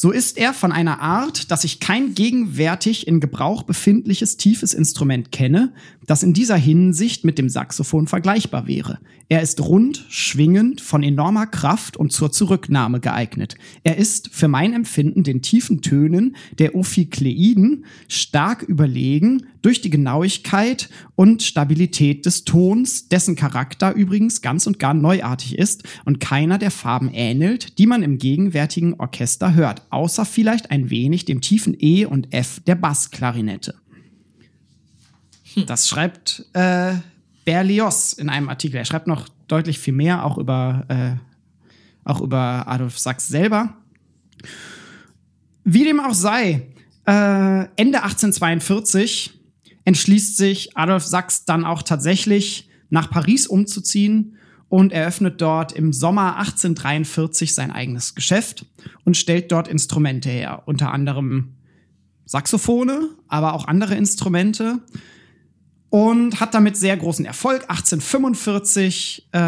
So 0.00 0.12
ist 0.12 0.38
er 0.38 0.54
von 0.54 0.70
einer 0.70 1.00
Art, 1.00 1.50
dass 1.50 1.64
ich 1.64 1.80
kein 1.80 2.14
gegenwärtig 2.14 3.08
in 3.08 3.18
Gebrauch 3.18 3.64
befindliches 3.64 4.36
tiefes 4.36 4.72
Instrument 4.72 5.32
kenne, 5.32 5.72
das 6.06 6.22
in 6.22 6.32
dieser 6.32 6.54
Hinsicht 6.54 7.24
mit 7.24 7.36
dem 7.36 7.48
Saxophon 7.48 8.06
vergleichbar 8.06 8.68
wäre. 8.68 9.00
Er 9.28 9.42
ist 9.42 9.60
rund, 9.60 10.06
schwingend, 10.08 10.80
von 10.80 11.02
enormer 11.02 11.46
Kraft 11.46 11.96
und 11.96 12.12
zur 12.12 12.30
Zurücknahme 12.30 13.00
geeignet. 13.00 13.56
Er 13.82 13.98
ist 13.98 14.30
für 14.32 14.46
mein 14.46 14.72
Empfinden 14.72 15.24
den 15.24 15.42
tiefen 15.42 15.82
Tönen 15.82 16.36
der 16.60 16.76
Ophikleiden 16.76 17.84
stark 18.06 18.62
überlegen 18.62 19.46
durch 19.60 19.82
die 19.82 19.90
Genauigkeit 19.90 20.88
und 21.14 21.42
Stabilität 21.42 22.24
des 22.24 22.44
Tons, 22.44 23.08
dessen 23.08 23.36
Charakter 23.36 23.92
übrigens 23.92 24.40
ganz 24.40 24.66
und 24.66 24.78
gar 24.78 24.94
neuartig 24.94 25.58
ist 25.58 25.82
und 26.06 26.20
keiner 26.20 26.56
der 26.56 26.70
Farben 26.70 27.10
ähnelt, 27.12 27.78
die 27.78 27.86
man 27.86 28.02
im 28.02 28.16
gegenwärtigen 28.16 28.94
Orchester 28.94 29.54
hört, 29.54 29.82
außer 29.90 30.24
vielleicht 30.24 30.70
ein 30.70 30.90
wenig 30.90 31.24
dem 31.24 31.40
tiefen 31.40 31.76
E 31.78 32.04
und 32.04 32.32
F 32.32 32.60
der 32.66 32.74
Bassklarinette. 32.74 33.74
Das 35.66 35.88
schreibt 35.88 36.46
äh, 36.52 36.94
Berlioz 37.44 38.12
in 38.12 38.28
einem 38.28 38.48
Artikel. 38.48 38.76
Er 38.76 38.84
schreibt 38.84 39.06
noch 39.06 39.28
deutlich 39.48 39.78
viel 39.78 39.94
mehr, 39.94 40.24
auch 40.24 40.38
über, 40.38 40.84
äh, 40.88 41.16
auch 42.04 42.20
über 42.20 42.68
Adolf 42.68 42.98
Sachs 42.98 43.28
selber. 43.28 43.74
Wie 45.64 45.84
dem 45.84 46.00
auch 46.00 46.14
sei, 46.14 46.68
äh, 47.06 47.64
Ende 47.76 48.02
1842 48.02 49.32
entschließt 49.84 50.36
sich 50.36 50.76
Adolf 50.76 51.04
Sachs 51.04 51.44
dann 51.44 51.64
auch 51.64 51.82
tatsächlich 51.82 52.68
nach 52.90 53.10
Paris 53.10 53.46
umzuziehen 53.46 54.37
und 54.68 54.92
eröffnet 54.92 55.40
dort 55.40 55.72
im 55.72 55.92
Sommer 55.92 56.36
1843 56.36 57.54
sein 57.54 57.70
eigenes 57.70 58.14
Geschäft 58.14 58.66
und 59.04 59.16
stellt 59.16 59.50
dort 59.50 59.68
Instrumente 59.68 60.28
her, 60.28 60.62
unter 60.66 60.92
anderem 60.92 61.54
Saxophone, 62.26 63.10
aber 63.28 63.54
auch 63.54 63.66
andere 63.66 63.94
Instrumente 63.94 64.80
und 65.90 66.40
hat 66.40 66.54
damit 66.54 66.76
sehr 66.76 66.96
großen 66.96 67.24
Erfolg. 67.24 67.62
1845, 67.62 69.28
äh, 69.32 69.38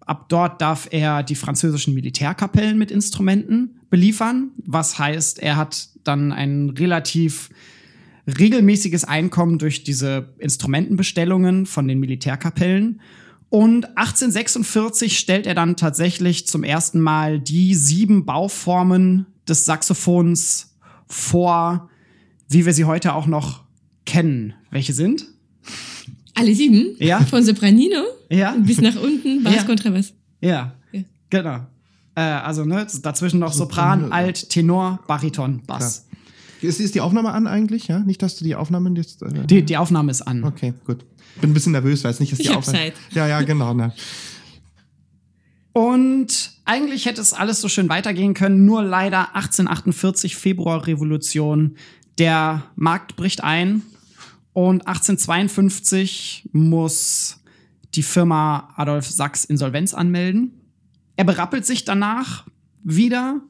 ab 0.00 0.28
dort 0.28 0.60
darf 0.60 0.88
er 0.90 1.22
die 1.22 1.36
französischen 1.36 1.94
Militärkapellen 1.94 2.78
mit 2.78 2.90
Instrumenten 2.90 3.80
beliefern, 3.88 4.50
was 4.56 4.98
heißt, 4.98 5.38
er 5.38 5.56
hat 5.56 5.88
dann 6.02 6.32
ein 6.32 6.70
relativ 6.70 7.50
regelmäßiges 8.26 9.04
Einkommen 9.04 9.58
durch 9.58 9.84
diese 9.84 10.34
Instrumentenbestellungen 10.38 11.66
von 11.66 11.86
den 11.86 12.00
Militärkapellen. 12.00 13.00
Und 13.52 13.84
1846 13.98 15.18
stellt 15.18 15.46
er 15.46 15.54
dann 15.54 15.76
tatsächlich 15.76 16.46
zum 16.46 16.64
ersten 16.64 17.00
Mal 17.00 17.38
die 17.38 17.74
sieben 17.74 18.24
Bauformen 18.24 19.26
des 19.46 19.66
Saxophons 19.66 20.74
vor, 21.06 21.90
wie 22.48 22.64
wir 22.64 22.72
sie 22.72 22.86
heute 22.86 23.12
auch 23.14 23.26
noch 23.26 23.64
kennen. 24.06 24.54
Welche 24.70 24.94
sind? 24.94 25.26
Alle 26.34 26.54
sieben? 26.54 26.96
Ja. 26.98 27.20
Von 27.26 27.44
Sopranino 27.44 28.00
Ja. 28.30 28.52
bis 28.58 28.80
nach 28.80 28.96
unten, 28.96 29.42
Bass, 29.42 29.54
Ja. 29.56 29.62
Kontrabass. 29.64 30.14
Ja, 30.40 30.72
Ja. 30.92 31.02
genau. 31.28 31.66
Äh, 32.14 32.22
also 32.22 32.64
ne, 32.64 32.86
dazwischen 33.02 33.38
noch 33.40 33.52
Sopran, 33.52 34.12
Alt, 34.12 34.48
Tenor, 34.48 35.00
Bariton, 35.06 35.60
Bass. 35.66 36.06
Ist, 36.62 36.80
ist 36.80 36.94
die 36.94 37.00
Aufnahme 37.00 37.32
an 37.32 37.46
eigentlich? 37.46 37.88
Ja, 37.88 37.98
nicht, 38.00 38.22
dass 38.22 38.36
du 38.36 38.44
die 38.44 38.54
Aufnahmen 38.54 38.94
jetzt. 38.96 39.22
Äh, 39.22 39.46
Die, 39.46 39.62
die 39.62 39.76
Aufnahme 39.76 40.10
ist 40.10 40.22
an. 40.22 40.44
okay, 40.44 40.74
gut. 40.86 41.04
Bin 41.40 41.50
ein 41.50 41.54
bisschen 41.54 41.72
nervös, 41.72 42.04
weiß 42.04 42.20
nicht, 42.20 42.32
dass 42.32 42.38
die 42.38 42.44
Ich 42.46 42.50
Aufnahme. 42.56 42.78
Zeit. 42.78 42.94
Ja, 43.12 43.26
ja, 43.26 43.40
genau. 43.42 43.72
Ne. 43.74 43.92
Und 45.72 46.52
eigentlich 46.64 47.06
hätte 47.06 47.20
es 47.20 47.32
alles 47.32 47.60
so 47.60 47.68
schön 47.68 47.88
weitergehen 47.88 48.34
können, 48.34 48.64
nur 48.66 48.82
leider 48.82 49.34
1848 49.34 50.36
Februarrevolution. 50.36 51.76
Der 52.18 52.64
Markt 52.76 53.16
bricht 53.16 53.42
ein 53.42 53.82
und 54.52 54.86
1852 54.86 56.50
muss 56.52 57.40
die 57.94 58.02
Firma 58.02 58.68
Adolf 58.76 59.06
Sachs 59.08 59.44
Insolvenz 59.46 59.94
anmelden. 59.94 60.52
Er 61.16 61.24
berappelt 61.24 61.64
sich 61.64 61.84
danach 61.84 62.46
wieder 62.84 63.40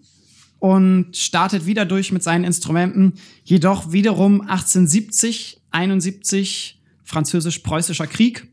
und 0.63 1.17
startet 1.17 1.67
wieder 1.67 1.85
durch 1.85 2.13
mit 2.13 2.23
seinen 2.23 2.45
Instrumenten. 2.45 3.15
Jedoch 3.43 3.91
wiederum 3.91 4.43
1870, 4.43 5.61
71 5.73 6.81
französisch-preußischer 7.03 8.07
Krieg. 8.07 8.47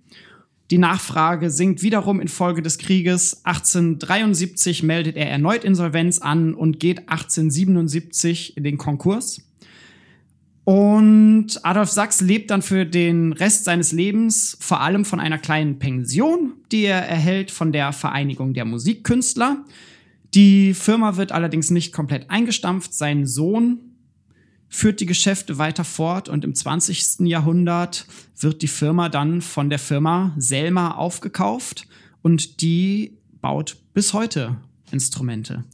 Die 0.72 0.80
Nachfrage 0.80 1.52
sinkt 1.52 1.84
wiederum 1.84 2.19
infolge 2.19 2.63
des 2.63 2.80
Krieges. 2.80 3.45
1873 3.45 4.82
meldet 4.82 5.17
er 5.17 5.30
erneut 5.30 5.63
Insolvenz 5.63 6.17
an 6.17 6.56
und 6.56 6.80
geht 6.80 7.10
1877 7.10 8.58
in 8.58 8.63
den 8.63 8.80
Konkurs. 8.80 9.43
Und 10.63 11.63
Adolf 11.63 11.91
Sachs 11.91 12.22
lebt 12.22 12.50
dann 12.50 12.63
für 12.63 12.88
den 12.88 13.34
Rest 13.34 13.65
seines 13.65 13.91
Lebens 13.91 14.58
vor 14.60 14.82
allem 14.82 15.06
von 15.06 15.19
einer 15.19 15.38
kleinen 15.38 15.78
Pension, 15.78 16.54
die 16.72 16.86
er 16.86 17.08
erhält 17.08 17.52
von 17.52 17.72
der 17.72 17.93
Vereinigung 17.93 18.56
der 18.56 18.65
Musikkünstler. 18.65 19.63
Die 20.34 20.74
Firma 20.74 21.18
wird 21.18 21.32
allerdings 21.32 21.72
nicht 21.72 21.92
komplett 21.92 22.30
eingestampft. 22.30 22.94
Sein 22.94 23.26
Sohn 23.26 23.80
führt 24.68 25.00
die 25.00 25.06
Geschäfte 25.06 25.58
weiter 25.58 25.84
fort 25.84 26.30
und 26.30 26.44
im 26.44 26.54
20. 26.54 27.22
Jahrhundert 27.22 28.06
wird 28.38 28.62
die 28.62 28.68
Firma 28.68 29.10
dann 29.10 29.42
von 29.42 29.70
der 29.70 29.80
Firma 29.80 30.34
Selma 30.38 30.92
aufgekauft 30.92 31.88
und 32.22 32.62
die 32.62 33.18
baut 33.42 33.78
bis 33.94 34.13
heute 34.13 34.58
Instrumente. 34.92 35.65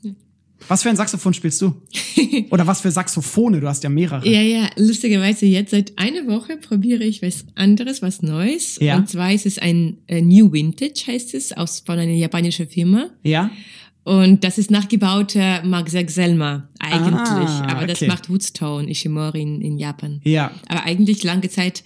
Was 0.68 0.84
für 0.84 0.90
ein 0.90 0.96
Saxophon 0.96 1.34
spielst 1.34 1.62
du? 1.62 1.76
Oder 2.50 2.66
was 2.66 2.82
für 2.82 2.90
Saxophone? 2.90 3.60
Du 3.60 3.68
hast 3.68 3.84
ja 3.84 3.90
mehrere. 3.90 4.28
Ja, 4.28 4.42
ja, 4.42 4.70
lustigerweise 4.78 5.46
jetzt 5.46 5.72
seit 5.72 5.98
einer 5.98 6.26
Woche 6.28 6.58
probiere 6.58 7.04
ich 7.04 7.22
was 7.22 7.46
anderes, 7.56 8.02
was 8.02 8.22
Neues. 8.22 8.80
Ja. 8.80 8.98
Und 8.98 9.10
zwar 9.10 9.32
ist 9.32 9.46
es 9.46 9.60
ein 9.60 9.98
äh, 10.08 10.22
New 10.22 10.52
Vintage, 10.52 11.04
heißt 11.08 11.34
es, 11.36 11.52
aus 11.52 11.82
von 11.82 12.00
einer 12.00 12.14
japanischen 12.14 12.68
Firma. 12.68 13.10
Ja? 13.24 13.52
Und 14.06 14.44
das 14.44 14.60
ist 14.60 14.70
nachgebauter 14.70 15.64
Mark 15.66 15.90
Selma 15.90 16.70
eigentlich. 16.80 17.28
Ah, 17.28 17.66
Aber 17.72 17.88
das 17.88 17.98
okay. 17.98 18.08
macht 18.08 18.30
Woodstone 18.30 18.88
Ishimori 18.88 19.42
in, 19.42 19.62
in 19.62 19.78
Japan. 19.80 20.22
Ja. 20.24 20.52
Aber 20.68 20.84
eigentlich 20.84 21.24
lange 21.24 21.50
Zeit, 21.50 21.84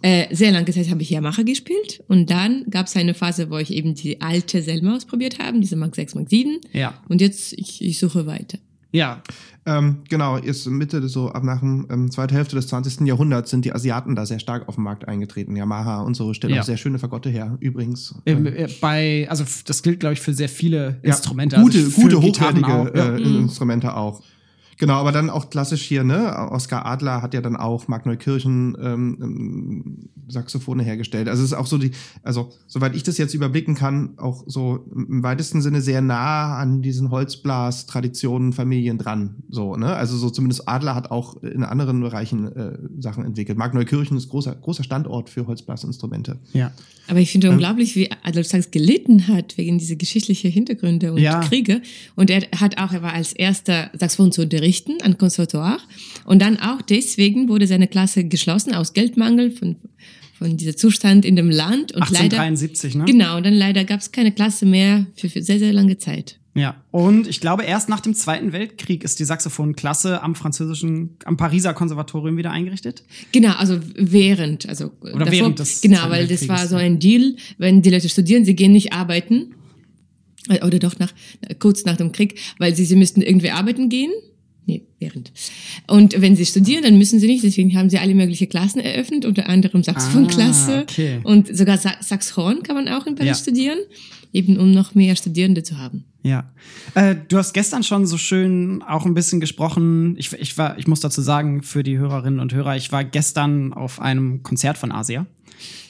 äh, 0.00 0.34
sehr 0.34 0.52
lange 0.52 0.72
Zeit 0.72 0.88
habe 0.88 1.02
ich 1.02 1.10
Yamaha 1.10 1.42
gespielt. 1.42 2.02
Und 2.08 2.30
dann 2.30 2.64
gab 2.70 2.86
es 2.86 2.96
eine 2.96 3.12
Phase, 3.12 3.50
wo 3.50 3.58
ich 3.58 3.74
eben 3.74 3.94
die 3.94 4.22
alte 4.22 4.62
Selma 4.62 4.96
ausprobiert 4.96 5.38
habe, 5.38 5.60
diese 5.60 5.76
Mark 5.76 5.94
6, 5.94 6.14
Mark 6.14 6.30
7. 6.30 6.60
Ja. 6.72 6.94
Und 7.10 7.20
jetzt, 7.20 7.52
ich, 7.52 7.84
ich 7.84 7.98
suche 7.98 8.24
weiter. 8.24 8.58
Ja. 8.92 9.22
Ähm, 9.66 9.98
genau, 10.08 10.36
ist 10.36 10.66
Mitte, 10.66 11.06
so 11.08 11.30
ab 11.30 11.44
nach 11.44 11.60
dem 11.60 11.86
ähm, 11.90 12.10
zweiten 12.10 12.34
Hälfte 12.34 12.56
des 12.56 12.66
20. 12.68 13.06
Jahrhunderts 13.06 13.50
sind 13.50 13.64
die 13.64 13.72
Asiaten 13.74 14.16
da 14.16 14.24
sehr 14.26 14.38
stark 14.38 14.68
auf 14.68 14.76
den 14.76 14.84
Markt 14.84 15.06
eingetreten. 15.06 15.54
Yamaha 15.54 16.00
und 16.00 16.14
so 16.14 16.32
stellen 16.34 16.54
Ja. 16.54 16.60
auch 16.60 16.64
sehr 16.64 16.76
schöne 16.76 16.98
Fagotte 16.98 17.28
her, 17.28 17.56
übrigens. 17.60 18.14
Ähm, 18.26 18.46
äh, 18.46 18.68
bei, 18.80 19.26
also 19.28 19.44
das 19.66 19.82
gilt, 19.82 20.00
glaube 20.00 20.14
ich, 20.14 20.20
für 20.20 20.32
sehr 20.32 20.48
viele 20.48 20.98
Ja, 21.02 21.10
Instrumente. 21.10 21.60
Gute, 21.60 21.78
also 21.78 22.00
gute 22.00 22.20
hochwertige 22.22 22.66
auch, 22.66 22.86
äh, 22.86 23.16
Instrumente 23.22 23.94
auch. 23.94 24.22
Genau, 24.80 24.94
aber 24.94 25.12
dann 25.12 25.28
auch 25.28 25.50
klassisch 25.50 25.82
hier, 25.82 26.04
ne? 26.04 26.34
Oskar 26.50 26.86
Adler 26.86 27.20
hat 27.20 27.34
ja 27.34 27.42
dann 27.42 27.54
auch 27.54 27.86
Mark 27.86 28.06
Neukirchen 28.06 28.74
ähm, 28.80 29.18
ähm, 29.20 30.08
Saxophone 30.26 30.80
hergestellt. 30.80 31.28
Also 31.28 31.42
es 31.42 31.52
ist 31.52 31.58
auch 31.58 31.66
so 31.66 31.76
die, 31.76 31.90
also 32.22 32.50
soweit 32.66 32.96
ich 32.96 33.02
das 33.02 33.18
jetzt 33.18 33.34
überblicken 33.34 33.74
kann, 33.74 34.14
auch 34.16 34.42
so 34.46 34.86
im 34.94 35.22
weitesten 35.22 35.60
Sinne 35.60 35.82
sehr 35.82 36.00
nah 36.00 36.56
an 36.56 36.80
diesen 36.80 37.10
Holzblas-Traditionen, 37.10 38.54
Familien 38.54 38.96
dran. 38.96 39.42
So, 39.50 39.76
ne? 39.76 39.94
Also 39.94 40.16
so 40.16 40.30
zumindest 40.30 40.66
Adler 40.66 40.94
hat 40.94 41.10
auch 41.10 41.42
in 41.42 41.62
anderen 41.62 42.00
Bereichen 42.00 42.50
äh, 42.56 42.78
Sachen 43.00 43.26
entwickelt. 43.26 43.58
Mark 43.58 43.74
Neukirchen 43.74 44.16
ist 44.16 44.30
großer, 44.30 44.54
großer 44.54 44.82
Standort 44.82 45.28
für 45.28 45.46
Holzblasinstrumente. 45.46 46.38
ja. 46.54 46.72
Aber 47.10 47.18
ich 47.18 47.32
finde 47.32 47.50
unglaublich, 47.50 47.96
wie 47.96 48.08
Adolf 48.22 48.46
Sachs 48.46 48.70
gelitten 48.70 49.26
hat 49.26 49.58
wegen 49.58 49.78
dieser 49.78 49.96
geschichtlichen 49.96 50.50
Hintergründe 50.50 51.12
und 51.12 51.18
Ja. 51.18 51.40
Kriege. 51.40 51.82
Und 52.14 52.30
er 52.30 52.42
hat 52.56 52.78
auch, 52.78 52.92
er 52.92 53.02
war 53.02 53.12
als 53.12 53.32
erster 53.32 53.90
Saxophon 53.98 54.30
zu 54.30 54.42
unterrichten 54.42 55.02
an 55.02 55.18
Konservatoire. 55.18 55.78
Und 56.24 56.40
dann 56.40 56.56
auch 56.58 56.82
deswegen 56.82 57.48
wurde 57.48 57.66
seine 57.66 57.88
Klasse 57.88 58.24
geschlossen 58.24 58.74
aus 58.74 58.92
Geldmangel 58.92 59.50
von, 59.50 59.74
von 60.38 60.56
dieser 60.56 60.76
Zustand 60.76 61.24
in 61.24 61.34
dem 61.34 61.50
Land. 61.50 61.92
Und 61.92 62.08
leider, 62.10 62.40
1873, 62.40 62.94
ne? 62.94 63.04
genau, 63.06 63.38
und 63.38 63.44
dann 63.44 63.54
leider 63.54 63.84
gab 63.84 64.00
es 64.00 64.12
keine 64.12 64.30
Klasse 64.30 64.64
mehr 64.64 65.06
für, 65.16 65.28
für 65.28 65.42
sehr, 65.42 65.58
sehr 65.58 65.72
lange 65.72 65.98
Zeit. 65.98 66.39
Ja. 66.54 66.82
Und 66.90 67.28
ich 67.28 67.40
glaube, 67.40 67.62
erst 67.62 67.88
nach 67.88 68.00
dem 68.00 68.14
Zweiten 68.14 68.52
Weltkrieg 68.52 69.04
ist 69.04 69.20
die 69.20 69.24
Saxophonklasse 69.24 70.22
am 70.22 70.34
französischen, 70.34 71.16
am 71.24 71.36
Pariser 71.36 71.74
Konservatorium 71.74 72.36
wieder 72.36 72.50
eingerichtet. 72.50 73.04
Genau, 73.30 73.52
also 73.52 73.78
während, 73.94 74.68
also 74.68 74.90
Oder 75.00 75.30
während 75.30 75.60
des 75.60 75.80
genau, 75.80 76.10
weil 76.10 76.26
das 76.26 76.48
war 76.48 76.66
so 76.66 76.76
ein 76.76 76.98
Deal, 76.98 77.36
wenn 77.58 77.82
die 77.82 77.90
Leute 77.90 78.08
studieren, 78.08 78.44
sie 78.44 78.56
gehen 78.56 78.72
nicht 78.72 78.92
arbeiten 78.92 79.54
äh, 80.48 80.64
oder 80.64 80.80
doch 80.80 80.98
nach 80.98 81.12
kurz 81.60 81.84
nach 81.84 81.96
dem 81.96 82.10
Krieg, 82.10 82.40
weil 82.58 82.74
sie 82.74 82.84
sie 82.84 82.96
müssten 82.96 83.22
irgendwie 83.22 83.50
arbeiten 83.50 83.88
gehen. 83.88 84.10
Nee, 84.66 84.82
während. 84.98 85.32
Und 85.88 86.20
wenn 86.20 86.36
sie 86.36 86.46
studieren, 86.46 86.82
dann 86.84 86.98
müssen 86.98 87.18
sie 87.18 87.26
nicht. 87.26 87.42
Deswegen 87.42 87.76
haben 87.76 87.90
sie 87.90 87.98
alle 87.98 88.14
möglichen 88.14 88.48
Klassen 88.48 88.78
eröffnet, 88.80 89.24
unter 89.24 89.48
anderem 89.48 89.82
Saxophonklasse. 89.82 90.78
Ah, 90.78 90.82
okay. 90.82 91.20
Und 91.24 91.56
sogar 91.56 91.78
Sa 91.78 91.94
Saxhorn 92.00 92.62
kann 92.62 92.76
man 92.76 92.88
auch 92.88 93.06
in 93.06 93.14
Paris 93.14 93.28
Ja. 93.28 93.34
studieren, 93.34 93.78
eben 94.32 94.58
um 94.58 94.72
noch 94.72 94.94
mehr 94.94 95.16
Studierende 95.16 95.62
zu 95.62 95.78
haben. 95.78 96.04
Ja. 96.22 96.44
Äh, 96.94 97.16
du 97.28 97.38
hast 97.38 97.52
gestern 97.54 97.82
schon 97.82 98.06
so 98.06 98.18
schön 98.18 98.82
auch 98.82 99.06
ein 99.06 99.14
bisschen 99.14 99.40
gesprochen. 99.40 100.16
Ich, 100.18 100.32
ich 100.34 100.58
war, 100.58 100.78
ich 100.78 100.86
muss 100.86 101.00
dazu 101.00 101.22
sagen, 101.22 101.62
für 101.62 101.82
die 101.82 101.98
Hörerinnen 101.98 102.40
und 102.40 102.52
Hörer, 102.52 102.76
ich 102.76 102.92
war 102.92 103.04
gestern 103.04 103.72
auf 103.72 104.00
einem 104.00 104.42
Konzert 104.42 104.76
von 104.76 104.92
Asia. 104.92 105.26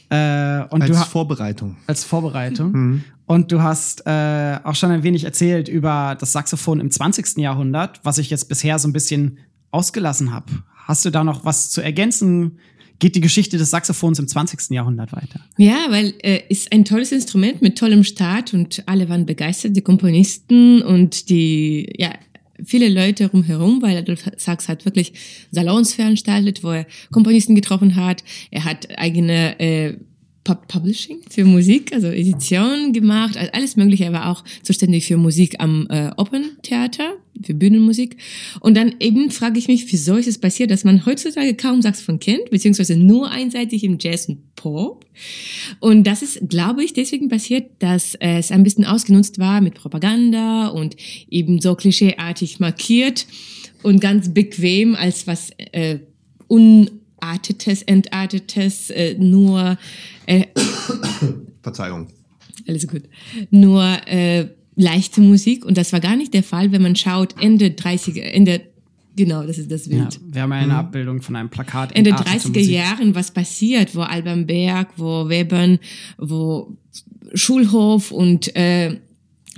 Äh, 0.09 0.65
und 0.71 0.83
Als 0.83 0.91
du 0.99 1.05
Vorbereitung. 1.05 1.77
als 1.87 2.05
Vorbereitung. 2.05 3.05
Und 3.27 3.53
du 3.53 3.63
hast 3.63 4.09
äh, 4.09 4.59
auch 4.65 4.75
schon 4.75 4.91
ein 4.91 5.05
wenig 5.05 5.23
erzählt 5.23 5.69
über 5.69 6.17
das 6.19 6.33
Saxophon 6.33 6.81
im 6.81 6.91
20. 6.91 7.37
Jahrhundert, 7.37 8.01
was 8.03 8.19
ich 8.19 8.29
jetzt 8.29 8.49
bisher 8.49 8.77
so 8.81 8.89
ein 8.89 8.93
bisschen 8.93 9.39
ausgelassen 9.71 10.33
habe. 10.33 10.47
Hast 10.75 11.05
du 11.05 11.11
da 11.11 11.23
noch 11.23 11.45
was 11.45 11.71
zu 11.71 11.81
ergänzen? 11.81 12.59
Geht 13.01 13.17
die 13.17 13.21
Geschichte 13.21 13.59
des 13.59 13.71
Saxophons 13.71 14.19
im 14.19 14.29
20. 14.29 14.71
Jahrhundert 14.71 15.13
weiter? 15.13 15.41
Ja, 15.57 15.87
weil 15.89 16.15
äh, 16.23 16.43
ist 16.49 16.71
ein 16.73 16.85
tolles 16.85 17.11
Instrument 17.13 17.63
mit 17.63 17.77
tollem 17.77 18.05
Start 18.05 18.55
und 18.55 18.83
alle 18.87 19.09
waren 19.09 19.27
begeistert, 19.27 19.75
die 19.75 19.81
Komponisten 19.81 20.83
und 20.83 21.29
die, 21.31 21.93
ja, 21.97 22.13
viele 22.65 22.89
Leute 22.89 23.31
rumherum, 23.31 23.83
weil 23.83 23.97
Adolf 23.97 24.25
Sachs 24.37 24.69
hat 24.69 24.85
wirklich 24.85 25.15
Salons 25.51 25.95
veranstaltet, 25.95 26.63
wo 26.63 26.71
er 26.71 26.87
Komponisten 27.11 27.55
getroffen 27.55 27.97
hat. 27.97 28.23
Er 28.51 28.65
hat 28.65 28.89
eigene 28.99 29.59
äh, 29.59 29.97
Publishing 30.55 31.19
für 31.29 31.45
Musik, 31.45 31.93
also 31.93 32.09
Edition 32.09 32.93
gemacht, 32.93 33.37
also 33.37 33.51
alles 33.53 33.77
Mögliche. 33.77 34.05
Er 34.05 34.13
war 34.13 34.31
auch 34.31 34.45
zuständig 34.63 35.07
für 35.07 35.17
Musik 35.17 35.57
am 35.59 35.87
äh, 35.91 36.11
Open 36.17 36.57
Theater, 36.63 37.15
für 37.43 37.55
Bühnenmusik. 37.55 38.17
Und 38.61 38.77
dann 38.77 38.95
eben 39.01 39.31
frage 39.31 39.59
ich 39.59 39.69
mich, 39.69 39.91
wieso 39.93 40.17
ist 40.17 40.27
es 40.27 40.39
passiert, 40.39 40.71
dass 40.71 40.85
man 40.85 41.07
heutzutage 41.07 41.55
kaum 41.55 41.83
Saxophon 41.83 42.21
kennt, 42.21 42.51
beziehungsweise 42.51 42.97
nur 42.97 43.31
einseitig 43.31 43.85
im 43.85 43.99
Jazz 44.01 44.29
und 44.29 44.55
Pop. 44.57 45.07
Und 45.81 46.07
das 46.07 46.23
ist, 46.23 46.49
glaube 46.49 46.85
ich, 46.85 46.93
deswegen 46.93 47.29
passiert, 47.29 47.71
dass 47.79 48.15
es 48.17 48.51
ein 48.51 48.63
bisschen 48.63 48.85
ausgenutzt 48.85 49.39
war 49.39 49.61
mit 49.61 49.75
Propaganda 49.75 50.69
und 50.69 50.97
eben 51.29 51.61
so 51.61 51.75
klischeeartig 51.75 52.61
markiert 52.61 53.27
und 53.83 54.01
ganz 54.01 54.35
bequem 54.35 54.95
als 54.95 55.27
was 55.27 55.51
äh, 55.73 56.01
unartetes, 57.23 57.83
entartetes, 57.83 58.91
äh, 58.91 59.15
nur 59.19 59.79
äh, 60.27 60.45
Verzeihung. 61.63 62.09
alles 62.67 62.87
gut. 62.87 63.03
Nur 63.51 63.83
äh, 64.07 64.47
leichte 64.77 65.21
Musik 65.21 65.65
und 65.65 65.77
das 65.77 65.93
war 65.93 66.01
gar 66.01 66.17
nicht 66.17 66.33
der 66.35 66.43
Fall, 66.43 66.73
wenn 66.73 66.83
man 66.83 66.97
schaut, 66.97 67.35
Ende 67.41 67.67
30er, 67.67 68.21
Ende, 68.21 68.63
genau, 69.17 69.43
das 69.45 69.59
ist 69.59 69.71
das 69.71 69.87
Ja, 69.87 69.99
Bild. 70.05 70.21
wir 70.33 70.43
haben 70.43 70.51
ja 70.53 70.59
eine 70.59 70.75
Abbildung 70.77 71.21
von 71.23 71.37
einem 71.37 71.51
Plakat. 71.51 71.95
Ende 71.95 72.11
entartete 72.11 72.49
30er 72.49 72.59
Musik. 72.59 72.71
Jahren 72.71 73.15
was 73.15 73.31
passiert, 73.33 73.95
wo 73.95 74.01
Alban 74.01 74.47
Berg, 74.47 74.89
wo 74.97 75.29
Webern, 75.29 75.79
wo 76.19 76.77
Schulhof 77.35 78.11
und 78.11 78.55
äh, 78.57 78.99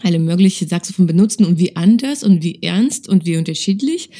alle 0.02 0.18
möglichen 0.18 0.66
Saxophon 0.66 1.06
benutzen 1.06 1.44
und 1.44 1.58
wie 1.58 1.76
anders 1.76 2.24
und 2.24 2.42
wie 2.42 2.60
ernst 2.62 3.08
und 3.08 3.24
wie 3.24 3.36
unterschiedlich. 3.36 4.10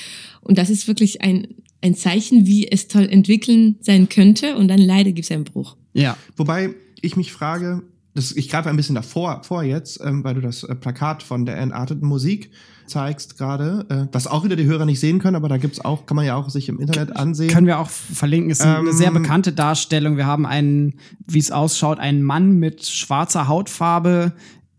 Und 0.41 0.59
das 0.59 0.71
ist 0.71 0.87
wirklich 0.87 1.23
ein, 1.23 1.49
ein 1.83 1.95
Zeichen, 1.95 2.47
wie 2.47 2.71
es 2.71 2.89
toll 2.89 3.09
entwickeln 3.11 3.77
sein 3.81 4.09
könnte 4.09 4.57
und 4.57 4.69
dann 4.69 4.79
leider 4.79 5.13
gibt 5.13 5.25
es 5.27 5.33
einen 5.33 5.45
Bruch. 5.45 5.77
Ja. 5.93 6.17
Wobei 6.37 6.71
ich 7.01 7.17
mich 7.17 7.33
frage, 7.33 7.83
das, 8.15 8.33
ich 8.33 8.49
greife 8.49 8.69
ein 8.69 8.77
bisschen 8.77 8.95
davor 8.95 9.43
vor 9.43 9.63
jetzt, 9.63 10.01
ähm, 10.05 10.23
weil 10.23 10.35
du 10.35 10.41
das 10.41 10.65
äh, 10.65 10.75
Plakat 10.75 11.23
von 11.23 11.47
der 11.47 11.57
entarteten 11.57 12.07
Musik 12.07 12.51
zeigst 12.87 13.39
gerade, 13.39 13.87
äh, 13.89 14.07
was 14.13 14.27
auch 14.27 14.45
wieder 14.45 14.57
die 14.57 14.67
Hörer 14.67 14.85
nicht 14.85 15.01
sehen 15.01 15.19
können, 15.19 15.37
aber 15.37 15.49
da 15.49 15.57
gibt's 15.57 15.81
auch, 15.83 16.05
kann 16.05 16.17
man 16.17 16.27
ja 16.27 16.37
auch 16.37 16.51
sich 16.51 16.69
im 16.69 16.79
Internet 16.79 17.17
ansehen. 17.17 17.49
Können 17.49 17.67
wir 17.67 17.79
auch 17.79 17.89
verlinken. 17.89 18.51
Ist 18.51 18.61
eine 18.61 18.91
Ähm, 18.91 18.93
sehr 18.93 19.11
bekannte 19.11 19.53
Darstellung. 19.53 20.17
Wir 20.17 20.27
haben 20.27 20.45
einen, 20.45 20.95
wie 21.27 21.39
es 21.39 21.51
ausschaut, 21.51 21.99
einen 21.99 22.23
Mann 22.23 22.59
mit 22.59 22.85
schwarzer 22.85 23.49
Hautfarbe, 23.49 24.33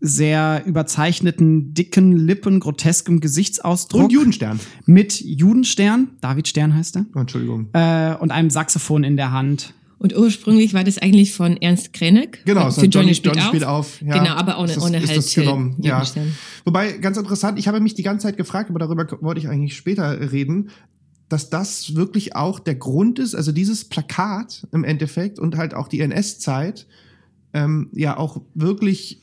sehr 0.06 0.62
überzeichneten, 0.66 1.72
dicken 1.72 2.12
Lippen, 2.16 2.60
groteskem 2.60 3.20
Gesichtsausdruck. 3.20 4.04
Und 4.04 4.12
Judenstern. 4.12 4.60
Mit 4.84 5.18
Judenstern, 5.20 6.08
David 6.20 6.46
Stern 6.46 6.74
heißt 6.74 6.96
er, 6.96 7.06
Oh, 7.14 7.20
Entschuldigung. 7.20 7.68
äh, 7.72 8.14
und 8.16 8.30
einem 8.30 8.50
Saxophon 8.50 9.02
in 9.02 9.16
der 9.16 9.32
Hand. 9.32 9.72
Und 9.98 10.14
ursprünglich 10.14 10.74
war 10.74 10.84
das 10.84 10.98
eigentlich 10.98 11.32
von 11.32 11.56
Ernst 11.56 11.94
Krenek. 11.94 12.42
Genau, 12.44 12.66
für 12.70 12.80
so 12.82 12.86
Johnny, 12.86 13.14
spielt, 13.14 13.38
auf. 13.38 13.44
spielt 13.46 13.64
auf. 13.64 14.02
Ja. 14.02 14.18
Genau, 14.18 14.34
aber 14.34 14.58
ohne, 14.58 14.68
Ist 14.68 14.76
das- 14.76 14.84
ohne 14.84 14.98
ist 14.98 15.08
halt 15.08 15.18
das 15.18 15.34
genommen, 15.34 15.76
ja. 15.80 16.02
Wobei, 16.66 16.92
ganz 16.98 17.16
interessant, 17.16 17.58
ich 17.58 17.66
habe 17.68 17.80
mich 17.80 17.94
die 17.94 18.02
ganze 18.02 18.24
Zeit 18.26 18.36
gefragt, 18.36 18.68
aber 18.68 18.78
darüber 18.78 19.06
wollte 19.22 19.40
ich 19.40 19.48
eigentlich 19.48 19.74
später 19.76 20.30
reden, 20.32 20.68
dass 21.30 21.48
das 21.48 21.94
wirklich 21.94 22.36
auch 22.36 22.60
der 22.60 22.74
Grund 22.74 23.18
ist, 23.18 23.34
also 23.34 23.50
dieses 23.50 23.86
Plakat 23.86 24.66
im 24.72 24.84
Endeffekt 24.84 25.38
und 25.38 25.56
halt 25.56 25.72
auch 25.72 25.88
die 25.88 26.00
NS-Zeit, 26.00 26.86
ähm, 27.54 27.88
ja 27.94 28.18
auch 28.18 28.42
wirklich 28.54 29.22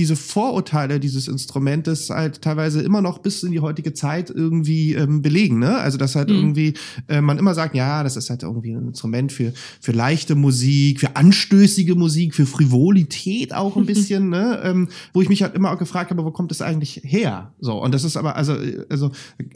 diese 0.00 0.16
Vorurteile 0.16 0.98
dieses 0.98 1.28
Instrumentes 1.28 2.08
halt 2.10 2.40
teilweise 2.40 2.80
immer 2.80 3.02
noch 3.02 3.18
bis 3.18 3.42
in 3.42 3.52
die 3.52 3.60
heutige 3.60 3.92
Zeit 3.92 4.30
irgendwie 4.30 4.94
ähm, 4.94 5.20
belegen, 5.20 5.58
ne? 5.58 5.76
Also 5.78 5.98
dass 5.98 6.14
halt 6.16 6.30
Mhm. 6.30 6.36
irgendwie 6.36 6.74
äh, 7.08 7.20
man 7.20 7.38
immer 7.38 7.54
sagt, 7.54 7.74
ja, 7.74 8.02
das 8.02 8.16
ist 8.16 8.30
halt 8.30 8.42
irgendwie 8.42 8.72
ein 8.72 8.88
Instrument 8.88 9.30
für 9.32 9.52
für 9.80 9.92
leichte 9.92 10.34
Musik, 10.34 11.00
für 11.00 11.16
anstößige 11.16 11.94
Musik, 11.94 12.34
für 12.34 12.46
Frivolität 12.46 13.52
auch 13.54 13.76
ein 13.76 13.86
bisschen, 13.92 14.30
ne? 14.30 14.60
Ähm, 14.64 14.88
wo 15.12 15.20
ich 15.22 15.28
mich 15.28 15.42
halt 15.42 15.54
immer 15.54 15.70
auch 15.72 15.78
gefragt 15.78 16.10
habe, 16.10 16.24
wo 16.24 16.30
kommt 16.30 16.50
das 16.50 16.62
eigentlich 16.62 17.00
her? 17.04 17.52
So 17.60 17.82
und 17.82 17.92
das 17.94 18.04
ist 18.04 18.16
aber 18.16 18.36
also 18.36 18.56
also 18.88 19.10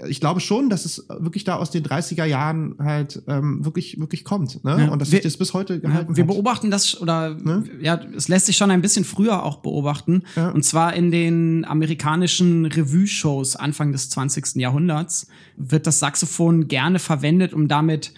ich 0.06 0.20
glaube 0.20 0.40
schon, 0.40 0.68
dass 0.68 0.84
es 0.84 1.06
wirklich 1.08 1.44
da 1.44 1.56
aus 1.56 1.70
den 1.70 1.84
30er 1.84 2.24
Jahren 2.26 2.74
halt 2.78 3.22
ähm, 3.28 3.64
wirklich 3.64 3.98
wirklich 3.98 4.24
kommt, 4.24 4.62
ne? 4.64 4.76
Ja. 4.86 4.88
Und 4.92 5.00
dass 5.00 5.10
Wir- 5.10 5.16
sich 5.18 5.22
das 5.24 5.36
bis 5.38 5.54
heute 5.54 5.74
Ja, 5.74 5.80
gehalten 5.80 6.16
wir 6.16 6.24
hat. 6.24 6.28
beobachten 6.30 6.70
das 6.70 7.00
oder 7.00 7.34
Ne? 7.34 7.64
ja, 7.80 7.98
es 8.16 8.28
lässt 8.28 8.46
sich 8.46 8.56
schon 8.56 8.70
ein 8.70 8.82
bisschen 8.82 9.04
früher 9.04 9.42
auch 9.44 9.58
beobachten. 9.58 10.22
Ja. 10.36 10.50
Und 10.50 10.64
zwar 10.64 10.94
in 10.94 11.10
den 11.10 11.64
amerikanischen 11.64 12.66
Revue-Shows 12.66 13.56
Anfang 13.56 13.92
des 13.92 14.10
20. 14.10 14.56
Jahrhunderts 14.56 15.26
wird 15.56 15.86
das 15.86 15.98
Saxophon 16.00 16.68
gerne 16.68 16.98
verwendet, 16.98 17.52
um 17.52 17.68
damit 17.68 18.12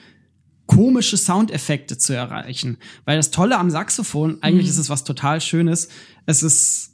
komische 0.66 1.16
Soundeffekte 1.16 1.96
zu 1.98 2.12
erreichen. 2.14 2.78
Weil 3.04 3.16
das 3.16 3.30
Tolle 3.30 3.58
am 3.58 3.70
Saxophon, 3.70 4.38
eigentlich 4.42 4.68
ist 4.68 4.78
es 4.78 4.90
was 4.90 5.04
total 5.04 5.40
Schönes, 5.40 5.88
es 6.26 6.42
ist, 6.42 6.92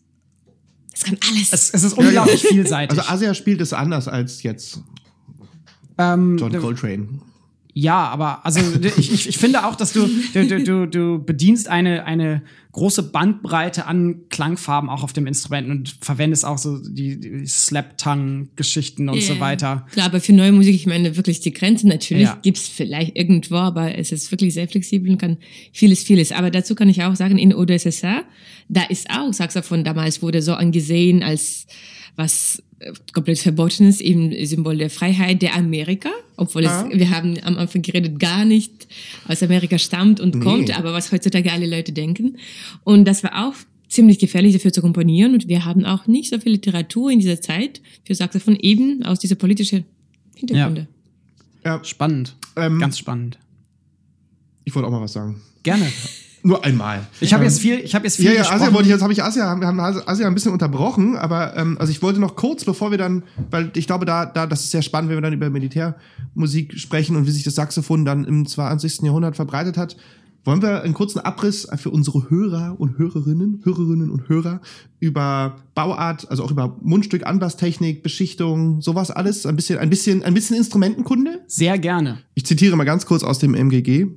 Das 0.93 1.05
kann 1.05 1.19
alles. 1.31 1.53
es, 1.53 1.71
es 1.71 1.85
ist 1.85 1.95
unglaublich 1.95 2.43
vielseitig. 2.43 2.99
Also 2.99 3.11
Asia 3.11 3.35
spielt 3.35 3.61
es 3.61 3.73
anders 3.73 4.09
als 4.09 4.43
jetzt 4.43 4.83
ähm, 5.99 6.37
John 6.39 6.53
Coltrane. 6.59 7.09
Ja, 7.75 8.09
aber 8.09 8.45
also 8.45 8.61
ich, 8.99 9.11
ich, 9.13 9.29
ich 9.31 9.39
finde 9.39 9.67
auch, 9.67 9.75
dass 9.77 9.95
du, 9.95 10.07
du, 10.35 10.63
du, 10.63 10.87
du, 10.87 11.25
bedienst 11.25 11.69
eine, 11.69 12.05
eine 12.05 12.43
große 12.73 13.03
Bandbreite 13.05 13.87
an 13.87 14.21
Klangfarben 14.29 14.91
auch 14.91 15.03
auf 15.03 15.15
dem 15.15 15.27
Instrument 15.27 15.71
und 15.71 15.97
verwendest 16.03 16.45
auch 16.45 16.59
so 16.59 16.79
die, 16.79 17.19
die 17.19 17.47
Slap-Tongue-Geschichten 17.47 19.09
und 19.09 19.23
so 19.23 19.35
Ja. 19.35 19.41
weiter. 19.41 19.87
Klar, 19.93 20.07
aber 20.07 20.21
für 20.21 20.33
neue 20.33 20.53
Musik, 20.53 20.75
ich 20.75 20.87
meine 20.87 21.17
wirklich 21.17 21.41
die 21.41 21.53
Grenzen 21.53 21.89
natürlich 21.89 22.25
Ja. 22.25 22.39
gibt's 22.43 22.69
vielleicht 22.69 23.17
irgendwo, 23.17 23.57
aber 23.57 23.97
es 23.97 24.13
ist 24.13 24.31
wirklich 24.31 24.55
sehr 24.55 24.69
flexibel 24.69 25.11
und 25.11 25.19
kann 25.19 25.39
vieles, 25.73 26.03
vieles. 26.03 26.33
Aber 26.33 26.51
dazu 26.51 26.75
kann 26.75 26.89
ich 26.89 27.03
auch 27.03 27.17
sagen, 27.17 27.39
in 27.39 27.55
ODSSR, 27.55 28.23
da 28.69 28.83
ist 28.85 29.09
auch 29.11 29.33
Saxophon 29.33 29.85
damals 29.85 30.23
wurde 30.23 30.43
so 30.43 30.55
angesehen 30.55 31.23
als 31.23 31.67
was 32.16 32.62
äh, 32.81 32.92
komplett 33.12 33.38
verbotenes, 33.38 34.01
eben 34.01 34.33
Symbol 34.46 34.77
der 34.77 34.90
Freiheit 34.90 35.40
der 35.42 35.55
Amerika, 35.55 36.11
obwohl 36.37 36.64
Ja. 36.64 36.88
es, 36.90 36.98
wir 36.98 37.11
haben 37.11 37.38
am 37.42 37.57
Anfang 37.59 37.83
geredet, 37.83 38.18
gar 38.18 38.44
nicht 38.44 38.87
aus 39.29 39.42
Amerika 39.42 39.79
stammt 39.79 40.20
und 40.20 40.35
Nee. 40.37 40.44
kommt, 40.44 40.77
aber 40.79 40.92
was 40.92 41.11
heutzutage 41.12 41.51
alle 41.53 41.66
Leute 41.68 41.92
denken. 41.92 42.37
Und 42.85 43.07
das 43.07 43.22
war 43.22 43.46
auch 43.48 43.55
ziemlich 43.88 44.18
gefährlich 44.18 44.53
dafür 44.55 44.72
zu 44.72 44.81
komponieren 44.81 45.35
und 45.35 45.48
wir 45.48 45.64
haben 45.66 45.85
auch 45.85 46.07
nicht 46.07 46.31
so 46.31 46.38
viel 46.38 46.53
Literatur 46.53 47.11
in 47.11 47.18
dieser 47.20 47.40
Zeit 47.40 47.81
für 48.05 48.14
Saxophon 48.14 48.57
eben 48.57 49.03
aus 49.05 49.18
dieser 49.18 49.35
politischen 49.35 49.85
Hintergründe. 50.35 50.88
Ja, 51.64 51.83
Spannend. 51.85 52.35
Ähm, 52.57 52.79
Ganz 52.81 52.98
spannend. 52.98 53.38
ich 54.64 54.75
wollte 54.75 54.88
auch 54.88 54.92
mal 54.92 55.01
was 55.03 55.12
sagen. 55.12 55.40
Gerne. 55.62 55.87
Nur 56.45 56.65
einmal. 56.65 57.07
Ich 57.21 57.33
habe 57.33 57.45
Ähm, 57.45 57.51
jetzt 57.51 57.61
viel, 57.61 57.79
ich 57.79 57.95
habe 57.95 58.05
jetzt 58.05 58.17
viel 58.17 58.27
Ja, 58.27 58.33
ja, 58.33 58.39
gesprochen. 58.39 58.63
Asia 58.63 58.75
wollte 58.75 58.89
ich, 58.89 58.93
jetzt 58.93 59.03
habe 59.03 59.13
ich 59.13 59.23
Asia, 59.23 59.55
wir 59.61 59.67
haben 59.67 59.79
Asia 59.81 60.27
ein 60.27 60.35
bisschen 60.35 60.53
unterbrochen, 60.53 61.17
aber 61.17 61.57
ähm, 61.57 61.77
also 61.79 61.91
ich 61.93 62.03
wollte 62.03 62.21
noch 62.21 62.35
kurz, 62.35 62.65
bevor 62.65 62.91
wir 62.91 62.99
dann, 62.99 63.23
weil 63.51 63.71
ich 63.77 63.87
glaube, 63.87 64.05
da, 64.07 64.27
da, 64.27 64.47
das 64.47 64.65
ist 64.65 64.73
sehr 64.73 64.83
spannend, 64.83 65.11
wenn 65.11 65.17
wir 65.19 65.23
dann 65.23 65.33
über 65.33 65.51
Militärmusik 65.51 66.79
sprechen 66.79 67.17
und 67.17 67.27
wie 67.27 67.31
sich 67.31 67.45
das 67.45 67.55
Saxophon 67.55 68.05
dann 68.05 68.25
im 68.25 68.47
20. 68.47 69.03
Jahrhundert 69.03 69.37
verbreitet 69.37 69.77
hat, 69.77 69.97
wollen 70.45 70.61
wir 70.61 70.83
einen 70.83 70.95
kurzen 70.95 71.21
Abriss 71.21 71.69
für 71.77 71.91
unsere 71.91 72.29
Hörer 72.29 72.75
und 72.79 72.99
Hörerinnen, 72.99 73.61
Hörerinnen 73.63 74.11
und 74.11 74.29
Hörer 74.29 74.61
über 74.99 75.59
Bauart, 75.77 76.29
also 76.31 76.43
auch 76.43 76.51
über 76.51 76.77
Mundstück, 76.83 77.25
Anbasstechnik, 77.25 78.03
Beschichtung, 78.03 78.81
sowas 78.81 79.13
alles, 79.13 79.47
ein 79.47 79.55
bisschen, 79.55 79.79
ein 79.79 79.89
bisschen, 79.91 80.25
ein 80.25 80.35
bisschen 80.35 80.57
Instrumentenkunde. 80.57 81.43
Sehr 81.47 81.79
gerne. 81.79 82.19
Ich 82.35 82.45
zitiere 82.45 82.75
mal 82.77 82.83
ganz 82.85 83.07
kurz 83.07 83.23
aus 83.23 83.39
dem 83.39 83.55
MGG. 83.55 84.09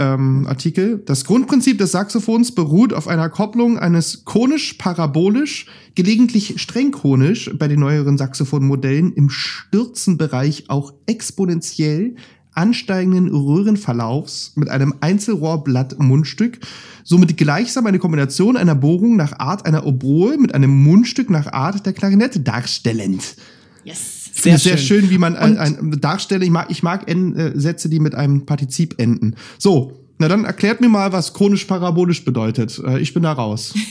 Ähm, 0.00 0.46
Artikel. 0.46 1.02
Das 1.06 1.24
Grundprinzip 1.24 1.78
des 1.78 1.90
Saxophons 1.90 2.54
beruht 2.54 2.92
auf 2.92 3.08
einer 3.08 3.28
Kopplung 3.28 3.78
eines 3.78 4.24
konisch-parabolisch, 4.24 5.66
gelegentlich 5.96 6.60
streng-konisch 6.60 7.50
bei 7.58 7.66
den 7.66 7.80
neueren 7.80 8.16
Saxophonmodellen 8.16 9.12
im 9.12 9.28
Stürzenbereich 9.28 10.66
auch 10.68 10.92
exponentiell 11.06 12.14
ansteigenden 12.58 13.28
Röhrenverlaufs 13.28 14.52
mit 14.56 14.68
einem 14.68 14.94
Einzelrohrblatt-Mundstück, 15.00 16.58
somit 17.04 17.36
gleichsam 17.36 17.86
eine 17.86 18.00
Kombination 18.00 18.56
einer 18.56 18.74
Bohrung 18.74 19.16
nach 19.16 19.38
Art 19.38 19.64
einer 19.64 19.86
Oboe 19.86 20.36
mit 20.38 20.54
einem 20.54 20.70
Mundstück 20.82 21.30
nach 21.30 21.52
Art 21.52 21.86
der 21.86 21.92
Klarinette 21.92 22.40
darstellend. 22.40 23.36
Yes. 23.84 24.17
Es 24.46 24.62
sehr 24.62 24.76
schön, 24.78 25.10
wie 25.10 25.18
man 25.18 25.36
ein, 25.36 25.56
ein 25.58 26.00
darstelle. 26.00 26.44
Ich 26.44 26.50
mag, 26.50 26.70
ich 26.70 26.82
mag 26.82 27.10
N, 27.10 27.34
äh, 27.36 27.58
Sätze, 27.58 27.88
die 27.88 28.00
mit 28.00 28.14
einem 28.14 28.46
Partizip 28.46 28.94
enden. 28.98 29.34
So, 29.58 29.92
na 30.18 30.28
dann 30.28 30.44
erklärt 30.44 30.80
mir 30.80 30.88
mal, 30.88 31.12
was 31.12 31.32
konisch-parabolisch 31.32 32.24
bedeutet. 32.24 32.80
Äh, 32.84 33.00
ich 33.00 33.14
bin 33.14 33.22
da 33.22 33.32
raus. 33.32 33.74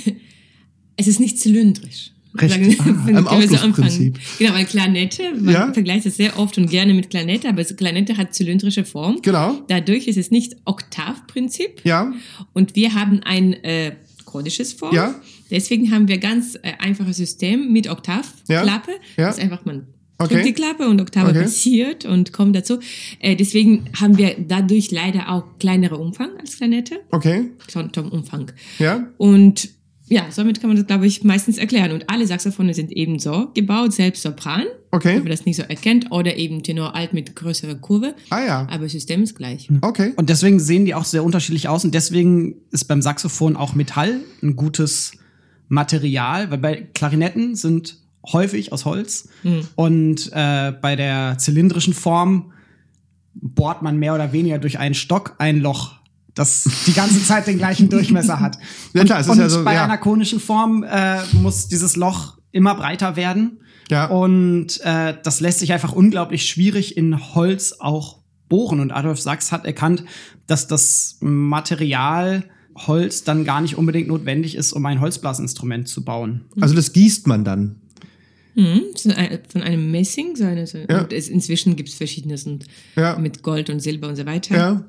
Es 1.00 1.06
ist 1.08 1.20
nicht 1.20 1.40
zylindrisch. 1.40 2.12
Richtig. 2.42 2.80
Ah, 2.82 2.86
im 3.08 3.48
so. 3.48 3.58
Genau, 4.40 4.54
weil 4.54 4.66
Klarnette, 4.66 5.24
man 5.40 5.54
Ja. 5.54 5.74
vergleicht 5.74 6.06
es 6.06 6.18
sehr 6.18 6.38
oft 6.40 6.58
und 6.58 6.70
gerne 6.70 6.94
mit 6.94 7.10
Klarnette, 7.10 7.48
aber 7.50 7.64
Klarnette 7.64 8.18
hat 8.18 8.34
zylindrische 8.34 8.84
Form. 8.84 9.20
Genau. 9.22 9.62
Dadurch 9.68 10.08
ist 10.08 10.18
es 10.18 10.32
nicht 10.32 10.56
Oktavprinzip. 10.66 11.82
Ja, 11.84 12.12
Und 12.54 12.76
wir 12.76 12.94
haben 12.94 13.22
ein 13.24 13.54
äh, 13.64 13.96
chronisches 14.26 14.74
Form. 14.74 14.94
Ja. 14.94 15.16
Deswegen 15.50 15.92
haben 15.92 16.08
wir 16.08 16.18
ganz 16.18 16.56
äh, 16.56 16.74
einfaches 16.80 17.18
System 17.18 17.72
mit 17.72 17.90
Oktavklappe. 17.90 18.48
Ja. 18.48 18.66
Ja. 18.66 19.28
Das 19.28 19.38
ist 19.38 19.44
einfach, 19.44 19.66
man 19.66 19.88
Okay. 20.20 20.34
drückt 20.36 20.46
die 20.48 20.54
Klappe 20.54 20.88
und 20.88 21.00
Oktave 21.00 21.30
Okay. 21.30 21.44
passiert 21.44 22.06
und 22.06 22.34
kommt 22.34 22.56
dazu. 22.56 22.80
Äh, 23.20 23.36
deswegen 23.36 23.86
haben 24.00 24.18
wir 24.18 24.36
dadurch 24.40 24.90
leider 24.92 25.30
auch 25.32 25.44
kleinere 25.60 25.98
Umfang 25.98 26.30
als 26.40 26.58
Klarnette. 26.58 27.00
okay. 27.12 27.52
Tom, 27.72 27.92
Tom 27.92 28.10
Umfang. 28.10 28.52
Ja, 28.80 29.08
Und 29.18 29.70
ja, 30.10 30.28
somit 30.32 30.62
kann 30.62 30.70
man 30.70 30.78
das, 30.78 30.88
glaube 30.88 31.06
ich, 31.06 31.26
meistens 31.26 31.58
erklären. 31.58 31.92
Und 31.92 32.10
alle 32.10 32.26
Saxophone 32.26 32.74
sind 32.74 32.94
eben 32.94 33.20
so 33.20 33.50
gebaut, 33.54 33.92
selbst 33.92 34.24
Sopran, 34.24 34.64
okay. 34.92 35.16
wenn 35.18 35.24
man 35.24 35.32
das 35.32 35.46
nicht 35.46 35.58
so 35.58 35.64
erkennt, 35.64 36.12
oder 36.12 36.38
eben 36.38 36.64
Tenor 36.64 36.96
alt 36.96 37.12
mit 37.12 37.36
größerer 37.36 37.76
Kurve. 37.76 38.16
Ah 38.30 38.40
ja, 38.46 38.68
Aber 38.72 38.88
System 38.88 39.22
ist 39.24 39.36
gleich. 39.36 39.68
okay. 39.82 40.14
Und 40.16 40.30
deswegen 40.30 40.62
sehen 40.62 40.86
die 40.86 40.96
auch 40.96 41.04
sehr 41.04 41.26
unterschiedlich 41.26 41.68
aus 41.68 41.84
und 41.84 41.94
deswegen 41.94 42.56
ist 42.72 42.86
beim 42.86 43.02
Saxophon 43.02 43.58
auch 43.58 43.76
Metall 43.76 44.22
ein 44.42 44.56
gutes 44.56 45.12
Material, 45.68 46.50
weil 46.52 46.58
bei 46.58 46.88
Klarinetten 46.94 47.56
sind 47.56 47.98
häufig 48.34 48.72
aus 48.72 48.86
Holz 48.86 49.30
und 49.76 50.32
äh, 50.34 50.74
bei 50.82 50.96
der 50.96 51.38
zylindrischen 51.38 51.94
Form 51.94 52.52
bohrt 53.42 53.82
man 53.82 53.98
mehr 53.98 54.16
oder 54.16 54.32
weniger 54.32 54.58
durch 54.58 54.80
einen 54.80 54.96
Stock 54.96 55.36
ein 55.38 55.60
Loch, 55.60 55.96
das 56.34 56.70
die 56.86 56.94
ganze 56.94 57.24
Zeit 57.24 57.48
den 57.48 57.58
gleichen 57.58 57.90
Durchmesser 57.90 58.40
hat. 58.40 58.58
Ja, 58.94 59.04
klar, 59.04 59.20
es 59.20 59.28
ist 59.28 59.32
und 59.32 59.40
ja 59.40 59.50
so, 59.50 59.64
bei 59.64 59.76
ja. 59.76 59.84
einer 59.84 59.98
konischen 59.98 60.40
Form 60.40 60.84
äh, 60.84 61.20
muss 61.34 61.68
dieses 61.68 61.96
Loch 61.96 62.38
immer 62.52 62.76
breiter 62.76 63.16
werden. 63.16 63.60
Ja. 63.90 64.06
Und 64.08 64.82
äh, 64.84 65.16
das 65.24 65.40
lässt 65.40 65.60
sich 65.60 65.72
einfach 65.72 65.94
unglaublich 65.94 66.50
schwierig 66.50 66.98
in 66.98 67.34
Holz 67.36 67.76
auch 67.80 68.20
bohren. 68.50 68.80
Und 68.80 68.92
Adolf 68.92 69.20
Sachs 69.20 69.52
hat 69.52 69.66
erkannt, 69.66 70.04
dass 70.48 70.68
das 70.68 71.18
Material 71.22 72.44
Holz 72.76 73.24
dann 73.24 73.44
gar 73.44 73.62
nicht 73.62 73.78
unbedingt 73.78 74.08
notwendig 74.08 74.56
ist, 74.56 74.74
um 74.74 74.86
ein 74.86 75.00
Holzblasinstrument 75.02 75.88
zu 75.88 76.04
bauen. 76.04 76.46
Also 76.60 76.76
das 76.76 76.94
gießt 76.94 77.28
man 77.28 77.44
dann. 77.44 77.82
Mhm. 78.58 78.82
Von 79.02 79.12
ein- 79.12 79.40
von 79.48 79.62
einem 79.62 79.92
Messing, 79.92 80.36
so 80.36 80.44
eine, 80.44 80.66
so, 80.68 80.80
Ja. 80.90 81.02
und 81.04 81.14
es, 81.14 81.30
inzwischen 81.30 81.76
gibt 81.76 81.90
es 81.90 81.96
verschiedenes 81.96 82.46
und 82.46 82.66
Ja. 82.96 83.18
mit 83.18 83.44
Gold 83.44 83.70
und 83.70 83.80
Silber 83.82 84.08
und 84.10 84.16
so 84.18 84.26
weiter. 84.26 84.56
Ja, 84.56 84.84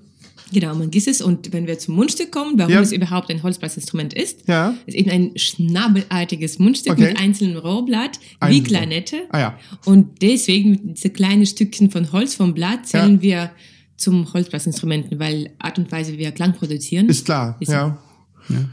Genau, 0.51 0.75
man 0.75 0.91
gießt 0.91 1.09
es 1.09 1.21
und 1.21 1.53
wenn 1.53 1.67
wir 1.67 1.79
zum 1.79 1.95
Mundstück 1.95 2.33
kommen, 2.33 2.55
warum 2.59 2.73
Ja. 2.73 2.81
es 2.81 2.91
überhaupt 2.93 3.29
ein 3.31 3.43
Holzblasinstrument 3.43 4.15
ist, 4.15 4.49
Ja. 4.49 4.75
ist 4.87 4.95
eben 4.95 5.11
ein 5.11 5.33
schnabelartiges 5.37 6.59
Mundstück 6.59 6.95
Okay. 6.95 7.09
mit 7.09 7.21
einzelnen 7.21 7.59
Rohrblatt, 7.59 8.19
wie 8.19 8.27
Einzeln. 8.41 8.65
Klarinette. 8.65 9.17
Ah 9.29 9.39
ja. 9.41 9.59
Und 9.85 10.23
deswegen 10.23 10.71
mit 10.71 10.81
diese 10.97 11.11
kleinen 11.11 11.45
Stückchen 11.45 11.91
von 11.91 12.13
Holz 12.13 12.35
vom 12.35 12.55
Blatt 12.55 12.87
zählen 12.87 13.21
wir 13.21 13.51
zum 13.99 14.33
Holzblasinstrumenten, 14.33 15.19
weil 15.19 15.51
Art 15.59 15.79
und 15.79 15.93
Weise, 15.93 16.13
wie 16.15 16.19
wir 16.19 16.33
Klang 16.33 16.55
produzieren. 16.55 17.09
ist 17.11 17.27
klar. 17.27 17.57
Ist- 17.61 17.71
Ja. 17.71 17.99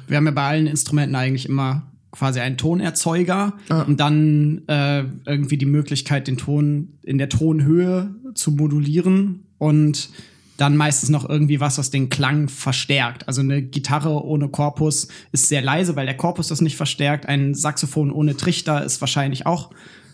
Wir 0.07 0.15
haben 0.17 0.25
ja 0.25 0.31
bei 0.31 0.43
allen 0.47 0.67
Instrumenten 0.67 1.15
eigentlich 1.15 1.49
immer 1.49 1.91
quasi 2.15 2.39
einen 2.39 2.57
Tonerzeuger 2.57 3.53
Ah. 3.69 3.81
und 3.83 3.99
dann 3.99 4.61
äh, 4.67 5.03
irgendwie 5.25 5.57
die 5.57 5.65
Möglichkeit, 5.65 6.27
den 6.27 6.37
Ton 6.37 6.89
in 7.03 7.17
der 7.17 7.29
Tonhöhe 7.29 8.15
zu 8.33 8.51
modulieren 8.51 9.43
und 9.57 10.09
dann 10.57 10.77
meistens 10.77 11.09
noch 11.09 11.27
irgendwie 11.29 11.59
was, 11.59 11.77
was 11.77 11.89
den 11.91 12.07
Klang 12.09 12.47
verstärkt. 12.47 13.27
Also 13.27 13.41
eine 13.41 13.61
Gitarre 13.61 14.23
ohne 14.23 14.47
Korpus 14.47 15.09
ist 15.33 15.49
sehr 15.49 15.61
leise, 15.61 15.97
weil 15.97 16.05
der 16.05 16.15
Korpus 16.15 16.47
das 16.47 16.61
nicht 16.61 16.77
verstärkt. 16.77 17.25
Ein 17.27 17.53
Saxophon 17.55 18.09
ohne 18.09 18.37
Trichter 18.37 18.83
ist 18.85 19.01
wahrscheinlich 19.01 19.45
auch 19.45 19.71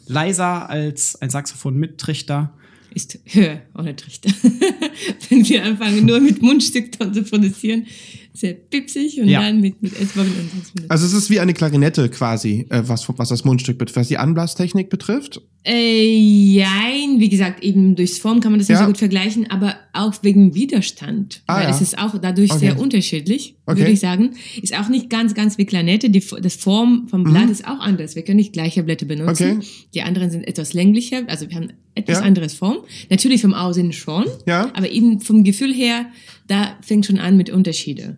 leiser 0.08 0.68
als 0.70 1.16
ein 1.22 1.30
Saxophon 1.30 1.76
mit 1.78 2.00
Trichter. 2.00 2.52
ist 2.94 3.20
höher 3.26 3.62
ohne 3.78 3.96
Trichter. 3.96 4.32
Wenn 5.30 5.48
wir 5.48 5.64
anfangen, 5.64 6.06
nur 6.08 6.20
mit 6.20 6.42
Mundstückton 6.42 7.14
zu 7.14 7.24
produzieren, 7.24 7.86
sehr 8.34 8.54
pipsig 8.54 9.20
und 9.22 9.28
Ja. 9.28 9.41
dann 9.41 9.60
mit, 9.62 9.82
mit 9.82 9.94
S-Bogen 10.00 10.32
und 10.54 10.65
so. 10.65 10.86
Also 10.88 11.06
es 11.06 11.13
ist 11.13 11.30
wie 11.30 11.39
eine 11.39 11.54
Klarinette 11.54 12.10
quasi, 12.10 12.65
äh, 12.70 12.82
was, 12.86 13.08
was 13.17 13.30
das 13.30 13.44
Mundstück 13.44 13.78
betrifft, 13.78 13.98
was 13.98 14.08
die 14.08 14.17
Anblasstechnik 14.17 14.89
betrifft. 14.89 15.41
Äh, 15.63 16.17
jein, 16.17 17.20
wie 17.20 17.30
gesagt, 17.30 17.63
eben 17.63 17.96
durchs 17.96 18.17
Form 18.17 18.39
kann 18.39 18.52
man 18.52 18.60
das 18.60 18.67
nicht 18.67 18.78
Ja. 18.78 18.84
so 18.84 18.88
gut 18.88 18.98
vergleichen, 18.98 19.50
aber 19.52 19.76
auch 19.94 20.13
wegen 20.24 20.56
Widerstand. 20.56 21.44
Ah, 21.46 21.58
weil 21.58 21.63
ja. 21.65 21.70
es 21.70 21.82
ist 21.82 21.98
auch 22.00 22.17
dadurch 22.17 22.50
Okay. 22.52 22.60
sehr 22.60 22.80
unterschiedlich, 22.80 23.56
Okay. 23.67 23.80
würde 23.80 23.91
ich 23.91 24.00
sagen. 24.00 24.32
Ist 24.62 24.76
auch 24.78 24.89
nicht 24.89 25.10
ganz, 25.10 25.36
ganz 25.36 25.58
wie 25.60 25.65
Klarnette. 25.65 26.10
Die, 26.10 26.24
das 26.41 26.56
Form 26.56 27.08
vom 27.10 27.24
Blatt 27.24 27.50
ist 27.50 27.67
auch 27.67 27.80
anders. 27.80 28.15
Wir 28.15 28.24
können 28.24 28.38
nicht 28.38 28.54
gleiche 28.54 28.82
Blätter 28.84 29.06
benutzen. 29.06 29.48
Mhm. 29.56 29.58
Okay. 29.58 29.67
Die 29.94 30.02
anderen 30.02 30.32
sind 30.32 30.48
etwas 30.48 30.74
länglicher, 30.74 31.24
also 31.28 31.48
wir 31.50 31.56
haben 31.56 31.67
etwas 31.94 32.20
Ja. 32.20 32.24
anderes 32.26 32.54
Form. 32.56 32.78
Natürlich 33.10 33.41
vom 33.41 33.54
Aussehen 33.54 33.91
schon, 33.94 34.26
Ja. 34.48 34.72
aber 34.74 34.89
eben 34.89 35.20
vom 35.20 35.44
Gefühl 35.44 35.74
her, 35.74 36.06
da 36.52 36.76
fängt 36.82 37.06
schon 37.06 37.18
an 37.18 37.38
mit 37.38 37.50
Unterschiede. 37.50 38.18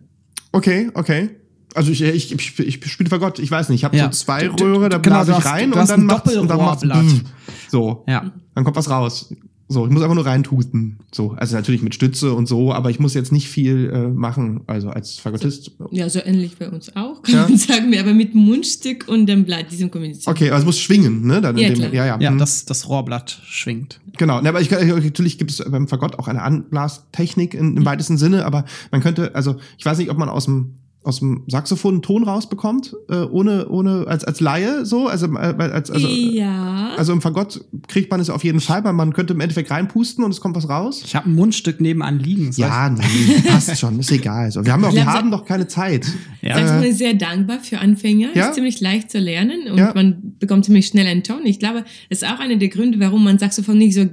Okay, 0.52 0.90
okay. 0.94 1.30
Also 1.74 1.90
ich, 1.90 2.02
ich, 2.02 2.32
ich, 2.32 2.60
ich 2.60 2.86
spiele 2.86 3.10
Fagott, 3.10 3.38
ich 3.38 3.50
weiß 3.50 3.68
nicht. 3.68 3.80
Ich 3.80 3.84
habe 3.84 3.96
Ja. 3.96 4.04
so 4.04 4.10
zwei 4.10 4.48
Röhre, 4.48 4.88
da 4.88 4.98
genau, 4.98 5.24
blase 5.24 5.32
ich 5.38 5.44
rein 5.44 5.70
du 5.72 5.80
und 5.80 5.88
dann 5.88 6.06
macht's 6.06 6.36
und 6.36 6.48
dann 6.48 6.58
macht's 6.58 6.82
Doppelrohrblatt. 6.82 7.22
bzzz. 7.22 7.70
so. 7.70 8.04
Ja. 8.06 8.32
Dann 8.54 8.64
kommt 8.64 8.76
was 8.76 8.88
raus. 8.90 9.32
So, 9.66 9.86
ich 9.86 9.90
muss 9.92 10.02
einfach 10.02 10.14
nur 10.14 10.26
reintuten. 10.26 10.98
So, 11.10 11.32
also 11.38 11.56
natürlich 11.56 11.82
mit 11.82 11.94
Stütze 11.94 12.34
und 12.34 12.46
so, 12.46 12.72
aber 12.72 12.90
ich 12.90 13.00
muss 13.00 13.14
jetzt 13.14 13.32
nicht 13.32 13.48
viel 13.48 13.90
äh, 13.90 14.08
machen, 14.08 14.60
also 14.66 14.90
als 14.90 15.18
Fagottist. 15.18 15.70
Ja, 15.90 16.08
so 16.10 16.20
ähnlich 16.22 16.58
bei 16.58 16.68
uns 16.68 16.94
auch, 16.96 17.22
kann 17.22 17.34
Ja. 17.34 17.42
man 17.48 17.56
sagen, 17.56 17.90
wir 17.90 18.00
aber 18.00 18.12
mit 18.12 18.34
Mundstück 18.34 19.06
und 19.08 19.24
dem 19.26 19.44
Blatt, 19.44 19.70
diesem 19.70 19.90
Kombination. 19.90 20.30
Okay, 20.34 20.50
aber 20.50 20.58
es 20.58 20.66
muss 20.66 20.78
schwingen, 20.78 21.26
ne? 21.26 21.40
Dann 21.40 21.56
in 21.56 21.62
Ja, 21.62 21.68
dem, 21.70 21.78
klar. 21.78 21.94
ja, 21.94 22.06
ja. 22.06 22.20
Ja, 22.20 22.30
hm. 22.30 22.38
das, 22.38 22.66
das 22.66 22.88
Rohrblatt 22.90 23.40
schwingt. 23.46 24.00
Genau, 24.18 24.40
ne, 24.42 24.50
aber 24.50 24.60
ich, 24.60 24.70
natürlich 24.70 25.38
gibt 25.38 25.50
es 25.50 25.62
beim 25.66 25.88
Fagott 25.88 26.18
auch 26.18 26.28
eine 26.28 26.42
Anblastechnik 26.42 27.54
in, 27.54 27.76
im 27.78 27.84
weitesten 27.86 28.18
Sinne, 28.18 28.44
aber 28.44 28.64
man 28.90 29.00
könnte, 29.00 29.34
also 29.34 29.56
ich 29.78 29.86
weiß 29.86 29.96
nicht, 29.98 30.10
ob 30.10 30.18
man 30.18 30.28
aus 30.28 30.44
dem 30.44 30.74
aus 31.04 31.18
dem 31.20 31.44
Saxophon 31.48 31.94
einen 31.96 32.02
Ton 32.02 32.24
rausbekommt, 32.24 32.94
äh, 33.10 33.16
ohne, 33.16 33.68
ohne, 33.68 34.06
als, 34.08 34.24
als 34.24 34.40
Laie 34.40 34.86
so, 34.86 35.06
also, 35.06 35.26
äh, 35.34 35.38
als, 35.38 35.90
also, 35.90 36.08
ja. 36.08 36.92
also 36.96 37.12
im 37.12 37.20
Fagott 37.20 37.62
kriegt 37.88 38.10
man 38.10 38.20
es 38.20 38.30
auf 38.30 38.42
jeden 38.42 38.60
Fall, 38.60 38.82
weil 38.84 38.94
man 38.94 39.12
könnte 39.12 39.34
im 39.34 39.40
Endeffekt 39.40 39.70
reinpusten 39.70 40.24
und 40.24 40.30
es 40.30 40.40
kommt 40.40 40.56
was 40.56 40.68
raus. 40.68 41.02
Ich 41.04 41.14
habe 41.14 41.28
ein 41.28 41.34
Mundstück 41.34 41.80
nebenan 41.80 42.18
liegen. 42.18 42.46
das 42.46 42.56
Ja, 42.56 42.88
nee, 42.88 43.02
passt 43.46 43.78
schon, 43.78 43.98
ist 44.00 44.10
egal. 44.10 44.50
So, 44.50 44.64
wir 44.64 44.72
haben, 44.72 44.82
doch, 44.82 44.88
Ich 44.88 44.94
wir 44.96 45.06
haben 45.06 45.30
doch 45.30 45.44
keine 45.44 45.66
Zeit. 45.68 46.06
Ja. 46.40 46.56
Saxophon 46.56 46.84
ist 46.84 46.98
sehr 46.98 47.14
dankbar 47.14 47.60
für 47.60 47.78
Anfänger, 47.78 48.28
Ja? 48.34 48.46
ist 48.48 48.54
ziemlich 48.54 48.80
leicht 48.80 49.10
zu 49.10 49.18
lernen 49.18 49.70
und 49.70 49.78
Ja. 49.78 49.92
man 49.94 50.34
bekommt 50.38 50.64
ziemlich 50.64 50.86
schnell 50.86 51.06
einen 51.06 51.22
Ton. 51.22 51.44
Ich 51.44 51.58
glaube, 51.58 51.84
das 52.08 52.22
ist 52.22 52.28
auch 52.28 52.38
einer 52.40 52.56
der 52.56 52.68
Gründe, 52.68 52.98
warum 52.98 53.24
man 53.24 53.38
Saxophon 53.38 53.76
nicht 53.78 53.94
so 53.94 54.06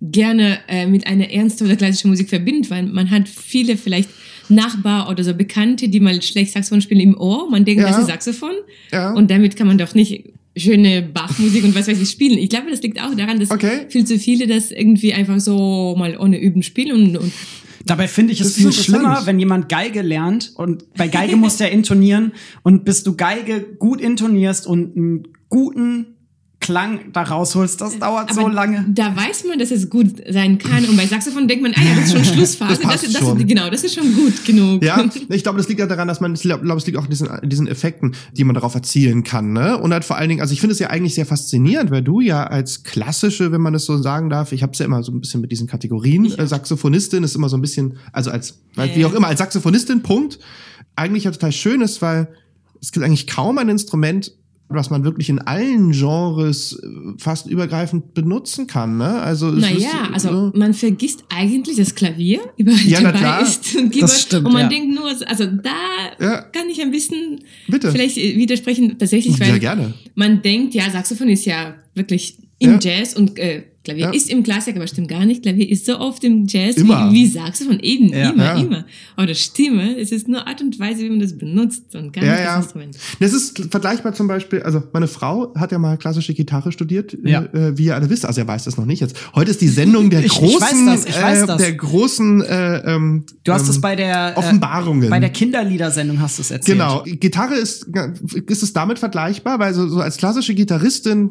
gerne 0.00 0.58
äh, 0.68 0.86
mit 0.86 1.06
einer 1.06 1.30
ernsten 1.30 1.66
oder 1.66 1.76
klassischen 1.76 2.08
Musik 2.08 2.28
verbindet, 2.30 2.70
weil 2.70 2.84
man 2.84 3.10
hat 3.10 3.28
viele 3.28 3.76
vielleicht 3.76 4.08
Nachbar 4.50 5.08
oder 5.08 5.22
so 5.24 5.34
Bekannte, 5.34 5.88
die 5.88 6.00
mal 6.00 6.20
schlecht 6.22 6.52
Saxophon 6.52 6.80
spielen 6.82 7.00
im 7.00 7.18
Ohr. 7.18 7.48
Man 7.50 7.64
denkt, 7.64 7.82
Ja. 7.82 7.88
das 7.88 7.98
ist 7.98 8.06
Saxophon. 8.08 8.52
Ja. 8.92 9.12
Und 9.12 9.30
damit 9.30 9.56
kann 9.56 9.66
man 9.66 9.78
doch 9.78 9.94
nicht 9.94 10.32
schöne 10.56 11.02
Bachmusik 11.02 11.62
und 11.64 11.74
was 11.74 11.86
weiß 11.88 12.00
ich 12.00 12.10
spielen. 12.10 12.36
Ich 12.38 12.50
glaube, 12.50 12.70
das 12.70 12.82
liegt 12.82 13.00
auch 13.00 13.14
daran, 13.14 13.38
dass 13.38 13.50
Okay. 13.50 13.86
viel 13.88 14.04
zu 14.04 14.18
viele 14.18 14.46
das 14.46 14.70
irgendwie 14.72 15.14
einfach 15.14 15.38
so 15.40 15.94
mal 15.96 16.16
ohne 16.18 16.38
Üben 16.40 16.62
spielen 16.62 16.92
und, 16.92 17.16
und 17.16 17.32
Dabei 17.86 18.08
finde 18.08 18.34
ich 18.34 18.40
es 18.42 18.56
viel 18.56 18.72
schlimmer, 18.72 19.22
wenn 19.24 19.38
jemand 19.38 19.70
Geige 19.70 20.02
lernt 20.02 20.52
und 20.54 20.92
bei 20.94 21.08
Geige 21.08 21.36
muss 21.36 21.56
der 21.56 21.72
intonieren 21.72 22.32
und 22.62 22.84
bis 22.84 23.04
du 23.04 23.16
Geige 23.16 23.62
gut 23.78 24.02
intonierst 24.02 24.66
und 24.66 24.96
einen 24.96 25.28
guten 25.48 26.08
Klang 26.60 27.12
da 27.12 27.22
rausholst, 27.22 27.80
das 27.80 27.98
dauert 27.98 28.34
so 28.34 28.42
Aber 28.42 28.52
lange. 28.52 28.84
Da 28.88 29.16
weiß 29.16 29.44
man, 29.48 29.58
dass 29.58 29.70
es 29.70 29.88
gut 29.88 30.08
sein 30.28 30.58
kann. 30.58 30.84
Und 30.84 30.94
bei 30.94 31.06
Saxophon 31.06 31.48
denkt 31.48 31.62
man, 31.62 31.72
ah 31.74 31.82
ja, 31.82 31.94
das 31.94 32.04
ist 32.04 32.12
schon 32.12 32.24
Schlussphase. 32.34 32.82
Das 32.82 33.00
das, 33.00 33.12
das, 33.12 33.22
schon. 33.22 33.46
Genau, 33.46 33.70
das 33.70 33.82
ist 33.82 33.94
schon 33.94 34.14
gut 34.14 34.44
genug. 34.44 34.84
Ja, 34.84 35.08
ich 35.30 35.42
glaube, 35.42 35.56
das 35.56 35.68
liegt 35.68 35.80
ja 35.80 35.86
daran, 35.86 36.06
dass 36.06 36.20
man, 36.20 36.34
ich 36.34 36.42
glaube, 36.42 36.76
es 36.76 36.86
liegt 36.86 36.98
auch 36.98 37.04
in 37.04 37.10
diesen, 37.10 37.28
diesen 37.44 37.66
Effekten, 37.66 38.14
die 38.32 38.44
man 38.44 38.54
darauf 38.54 38.74
erzielen 38.74 39.24
kann, 39.24 39.54
ne? 39.54 39.78
Und 39.78 39.94
halt 39.94 40.04
vor 40.04 40.16
allen 40.16 40.28
Dingen, 40.28 40.42
also 40.42 40.52
ich 40.52 40.60
finde 40.60 40.74
es 40.74 40.78
ja 40.78 40.90
eigentlich 40.90 41.14
sehr 41.14 41.24
faszinierend, 41.24 41.90
weil 41.90 42.02
du 42.02 42.20
ja 42.20 42.44
als 42.44 42.82
klassische, 42.82 43.52
wenn 43.52 43.62
man 43.62 43.72
das 43.72 43.86
so 43.86 43.96
sagen 43.96 44.28
darf, 44.28 44.52
ich 44.52 44.62
habe 44.62 44.72
es 44.72 44.78
ja 44.78 44.84
immer 44.84 45.02
so 45.02 45.12
ein 45.12 45.20
bisschen 45.20 45.40
mit 45.40 45.50
diesen 45.50 45.66
Kategorien, 45.66 46.26
äh, 46.26 46.46
Saxophonistin 46.46 47.24
ist 47.24 47.34
immer 47.34 47.48
so 47.48 47.56
ein 47.56 47.62
bisschen, 47.62 47.96
also 48.12 48.30
als, 48.30 48.60
weil, 48.74 48.94
wie 48.94 49.06
auch 49.06 49.14
immer, 49.14 49.28
als 49.28 49.38
Saxophonistin, 49.38 50.02
Punkt, 50.02 50.38
eigentlich 50.94 51.24
ja 51.24 51.30
total 51.30 51.52
schön 51.52 51.80
ist, 51.80 52.02
weil 52.02 52.28
es 52.82 52.92
gibt 52.92 53.04
eigentlich 53.04 53.26
kaum 53.26 53.58
ein 53.58 53.68
Instrument, 53.68 54.32
was 54.72 54.88
man 54.90 55.04
wirklich 55.04 55.28
in 55.28 55.40
allen 55.40 55.90
Genres 55.92 56.80
äh, 56.82 56.86
fast 57.18 57.46
übergreifend 57.48 58.14
benutzen 58.14 58.66
kann, 58.66 58.96
ne? 58.98 59.20
Also 59.20 59.48
es 59.50 59.56
ist, 59.64 59.70
Naja, 59.74 60.08
also 60.12 60.30
ne? 60.30 60.52
man 60.54 60.74
vergisst 60.74 61.24
eigentlich 61.28 61.76
das 61.76 61.94
Klavier 61.94 62.40
überall 62.56 62.78
Ja, 62.86 63.00
na 63.00 63.08
dabei 63.12 63.18
klar. 63.18 63.42
ist 63.42 63.76
und 63.76 63.90
Keyboard. 63.90 64.10
stimmt, 64.12 64.46
und 64.46 64.52
man 64.52 64.62
ja. 64.62 64.68
denkt 64.68 64.94
nur, 64.94 65.08
also 65.26 65.46
da 65.46 65.70
Ja. 66.24 66.42
kann 66.42 66.68
ich 66.70 66.80
ein 66.80 66.90
bisschen 66.90 67.40
Bitte. 67.68 67.90
vielleicht 67.90 68.16
äh, 68.16 68.36
widersprechen, 68.36 68.96
tatsächlich, 68.98 69.36
Sehr 69.36 69.48
weil 69.48 69.58
gerne. 69.58 69.92
man 70.14 70.40
denkt, 70.42 70.74
ja, 70.74 70.88
Saxophon 70.88 71.28
ist 71.28 71.44
ja 71.44 71.74
wirklich 71.94 72.38
im 72.60 72.72
Ja. 72.72 72.78
Jazz 72.80 73.14
und 73.14 73.38
äh, 73.38 73.64
Klavier 73.82 74.04
Ja. 74.06 74.10
ist 74.10 74.28
im 74.28 74.42
Klassik, 74.42 74.76
aber 74.76 74.86
stimmt 74.86 75.08
gar 75.08 75.24
nicht. 75.24 75.42
Klavier 75.42 75.66
ist 75.70 75.86
so 75.86 75.98
oft 75.98 76.22
im 76.22 76.46
Jazz 76.46 76.76
Immer. 76.76 77.10
Wie, 77.10 77.14
wie 77.14 77.26
Saxophon, 77.26 77.80
eben, 77.80 78.10
Ja. 78.10 78.28
immer, 78.30 78.44
Ja. 78.44 78.58
immer. 78.60 78.84
Aber 79.16 79.34
Stimme, 79.34 79.96
es 79.98 80.12
ist 80.12 80.28
nur 80.28 80.46
Art 80.46 80.60
und 80.60 80.78
Weise, 80.78 81.00
wie 81.02 81.08
man 81.08 81.18
das 81.20 81.38
benutzt 81.38 81.94
und 81.96 82.12
gar 82.12 82.22
Ja, 82.22 82.32
nicht 82.32 82.40
ja. 82.44 82.56
das 82.56 82.64
Instrument. 82.66 82.98
Das 83.20 83.32
ist 83.32 83.58
vergleichbar 83.70 84.12
zum 84.12 84.28
Beispiel, 84.28 84.62
also 84.62 84.82
meine 84.92 85.08
Frau 85.08 85.54
hat 85.54 85.72
ja 85.72 85.78
mal 85.78 85.96
klassische 85.96 86.34
Gitarre 86.34 86.72
studiert, 86.72 87.16
Ja. 87.24 87.42
äh, 87.54 87.78
wie 87.78 87.84
ihr 87.84 87.94
alle 87.94 88.10
wisst, 88.10 88.26
also 88.26 88.42
er 88.42 88.46
weiß 88.48 88.64
das 88.64 88.76
noch 88.76 88.84
nicht 88.84 89.00
jetzt. 89.00 89.16
Heute 89.34 89.50
ist 89.50 89.62
die 89.62 89.68
Sendung 89.68 90.10
der 90.10 90.20
Ich- 90.20 90.26
ich 90.32 90.32
großen, 90.38 90.60
weiß 90.86 91.04
das, 91.04 91.16
ich 91.16 91.22
weiß 91.22 91.42
äh, 91.42 91.46
das. 91.46 91.56
der 91.56 91.72
großen 91.72 92.42
äh, 92.42 92.76
ähm, 92.94 93.24
Du 93.44 93.52
hast 93.52 93.64
ähm, 93.64 93.70
es 93.70 93.80
bei 93.80 93.96
der 93.96 94.34
Offenbarungen. 94.36 95.04
Äh, 95.04 95.08
bei 95.08 95.20
der 95.20 95.30
Kinderliedersendung 95.30 96.20
hast 96.20 96.36
du 96.38 96.42
es 96.42 96.50
erzählt. 96.50 96.76
Genau, 96.78 97.02
Gitarre 97.06 97.54
ist, 97.54 97.86
ist 98.46 98.62
es 98.62 98.72
damit 98.74 98.98
vergleichbar, 98.98 99.58
weil 99.58 99.72
so, 99.72 99.88
so 99.88 100.00
als 100.00 100.18
klassische 100.18 100.54
Gitarristin 100.54 101.30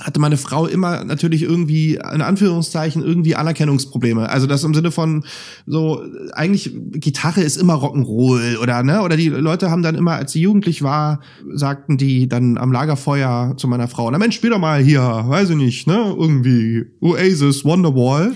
hatte 0.00 0.20
meine 0.20 0.36
Frau 0.36 0.66
immer 0.66 1.04
natürlich 1.04 1.42
irgendwie, 1.42 1.94
in 1.94 2.22
Anführungszeichen, 2.22 3.02
irgendwie 3.02 3.36
Anerkennungsprobleme. 3.36 4.28
Also 4.28 4.46
das 4.46 4.64
im 4.64 4.74
Sinne 4.74 4.90
von 4.90 5.24
so, 5.66 6.02
eigentlich, 6.32 6.72
Gitarre 6.92 7.42
ist 7.42 7.56
immer 7.56 7.74
Rock'n'Roll 7.74 8.58
oder, 8.58 8.82
ne? 8.82 9.02
Oder 9.02 9.16
die 9.16 9.28
Leute 9.28 9.70
haben 9.70 9.82
dann 9.82 9.94
immer, 9.94 10.12
als 10.12 10.32
sie 10.32 10.40
jugendlich 10.40 10.82
war, 10.82 11.20
sagten 11.52 11.96
die 11.96 12.28
dann 12.28 12.58
am 12.58 12.72
Lagerfeuer 12.72 13.54
zu 13.56 13.68
meiner 13.68 13.88
Frau, 13.88 14.10
na 14.10 14.18
Mensch, 14.18 14.36
spiel 14.36 14.50
doch 14.50 14.58
mal 14.58 14.82
hier, 14.82 15.00
weiß 15.02 15.50
ich 15.50 15.56
nicht, 15.56 15.86
ne? 15.86 16.14
Irgendwie 16.18 16.86
Oasis, 17.00 17.64
Wonderwall. 17.64 18.32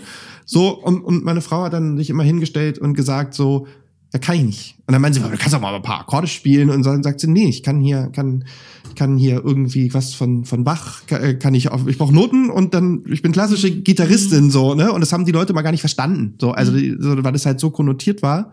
So, 0.46 0.70
und, 0.70 1.02
und 1.02 1.24
meine 1.24 1.40
Frau 1.40 1.62
hat 1.62 1.72
dann 1.72 1.96
sich 1.96 2.10
immer 2.10 2.22
hingestellt 2.22 2.78
und 2.78 2.94
gesagt 2.94 3.34
so, 3.34 3.66
ja, 4.14 4.20
kann 4.20 4.36
ich 4.36 4.44
nicht. 4.44 4.74
Und 4.86 4.92
dann 4.92 5.02
meinen 5.02 5.12
sie, 5.12 5.20
du 5.20 5.28
kannst 5.28 5.54
doch 5.54 5.60
mal 5.60 5.74
ein 5.74 5.82
paar 5.82 6.00
Akkorde 6.00 6.28
spielen. 6.28 6.70
Und 6.70 6.86
dann 6.86 7.02
sagt 7.02 7.18
sie, 7.18 7.26
nee, 7.28 7.48
ich 7.48 7.64
kann 7.64 7.80
hier, 7.80 8.10
kann, 8.14 8.44
kann 8.94 9.16
hier 9.18 9.42
irgendwie 9.44 9.92
was 9.94 10.14
von, 10.14 10.44
von 10.44 10.64
Bach, 10.64 11.06
kann, 11.06 11.22
äh, 11.22 11.34
kann 11.34 11.54
ich 11.54 11.70
auf, 11.70 11.86
ich 11.86 11.98
brauche 11.98 12.14
Noten 12.14 12.50
und 12.50 12.74
dann, 12.74 13.02
ich 13.08 13.22
bin 13.22 13.32
klassische 13.32 13.70
Gitarristin, 13.70 14.50
so, 14.50 14.74
ne? 14.74 14.92
Und 14.92 15.00
das 15.00 15.12
haben 15.12 15.24
die 15.24 15.32
Leute 15.32 15.52
mal 15.52 15.62
gar 15.62 15.70
nicht 15.72 15.80
verstanden. 15.80 16.34
So, 16.40 16.52
also, 16.52 16.72
die, 16.76 16.96
so, 16.98 17.22
weil 17.24 17.32
das 17.32 17.46
halt 17.46 17.60
so 17.60 17.70
konnotiert 17.70 18.22
war. 18.22 18.52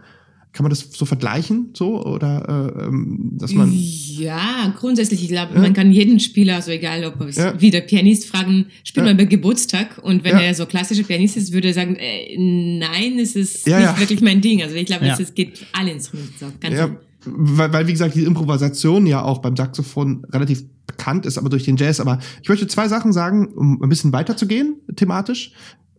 Kann 0.53 0.65
man 0.65 0.69
das 0.69 0.85
so 0.91 1.05
vergleichen, 1.05 1.69
so? 1.73 2.05
Oder, 2.05 2.73
äh, 2.77 2.87
ähm, 2.87 3.31
dass 3.37 3.53
man, 3.53 3.71
Ja, 3.73 4.73
grundsätzlich, 4.77 5.23
ich 5.23 5.29
glaube, 5.29 5.53
Ja. 5.55 5.61
man 5.61 5.71
kann 5.71 5.93
jeden 5.93 6.19
Spieler, 6.19 6.55
also 6.55 6.71
egal 6.71 7.05
ob 7.05 7.21
es 7.21 7.37
Ja. 7.37 7.53
wie 7.61 7.71
der 7.71 7.79
Pianist 7.79 8.25
fragen, 8.25 8.65
spiel 8.83 9.03
Ja. 9.03 9.07
mal 9.13 9.15
bei 9.15 9.23
Geburtstag 9.23 9.99
und 10.03 10.25
wenn 10.25 10.33
Ja. 10.33 10.41
er 10.41 10.53
so 10.53 10.65
klassischer 10.65 11.03
Pianist 11.03 11.37
ist, 11.37 11.53
würde 11.53 11.69
er 11.69 11.73
sagen, 11.73 11.95
äh, 11.95 12.35
nein, 12.37 13.17
es 13.17 13.37
ist 13.37 13.65
Ja, 13.65 13.77
nicht 13.79 13.85
ja. 13.93 13.99
wirklich 13.99 14.19
mein 14.21 14.41
Ding. 14.41 14.61
Also 14.61 14.75
ich 14.75 14.85
glaube, 14.87 15.05
Ja. 15.05 15.13
es 15.13 15.21
es 15.21 15.33
geht 15.33 15.65
alle 15.71 15.91
Instrumente 15.91 16.33
so. 16.37 16.47
Ganz 16.59 16.75
Ja, 16.75 16.97
weil, 17.25 17.71
weil, 17.73 17.87
wie 17.87 17.91
gesagt, 17.91 18.15
die 18.15 18.23
Improvisation 18.23 19.05
ja 19.05 19.21
auch 19.21 19.39
beim 19.39 19.55
Saxophon 19.55 20.25
relativ 20.31 20.65
bekannt 20.87 21.25
ist, 21.25 21.37
aber 21.37 21.49
durch 21.49 21.63
den 21.63 21.77
Jazz. 21.77 21.99
Aber 21.99 22.19
ich 22.41 22.49
möchte 22.49 22.67
zwei 22.67 22.87
Sachen 22.87 23.13
sagen, 23.13 23.47
um 23.47 23.81
ein 23.81 23.89
bisschen 23.89 24.13
weiterzugehen, 24.13 24.77
thematisch. 24.95 25.53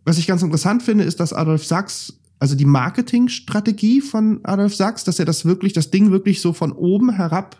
Was 0.05 0.17
ich 0.17 0.27
ganz 0.27 0.43
interessant 0.43 0.83
finde, 0.83 1.03
ist, 1.03 1.19
dass 1.19 1.33
Adolf 1.33 1.65
Sachs, 1.65 2.19
also 2.39 2.55
die 2.55 2.65
Marketingstrategie 2.65 4.01
von 4.01 4.41
Adolf 4.43 4.75
Sachs, 4.75 5.03
dass 5.03 5.19
er 5.19 5.25
das 5.25 5.45
wirklich, 5.45 5.73
das 5.73 5.91
Ding 5.91 6.11
wirklich 6.11 6.41
so 6.41 6.53
von 6.53 6.71
oben 6.71 7.11
herab 7.11 7.57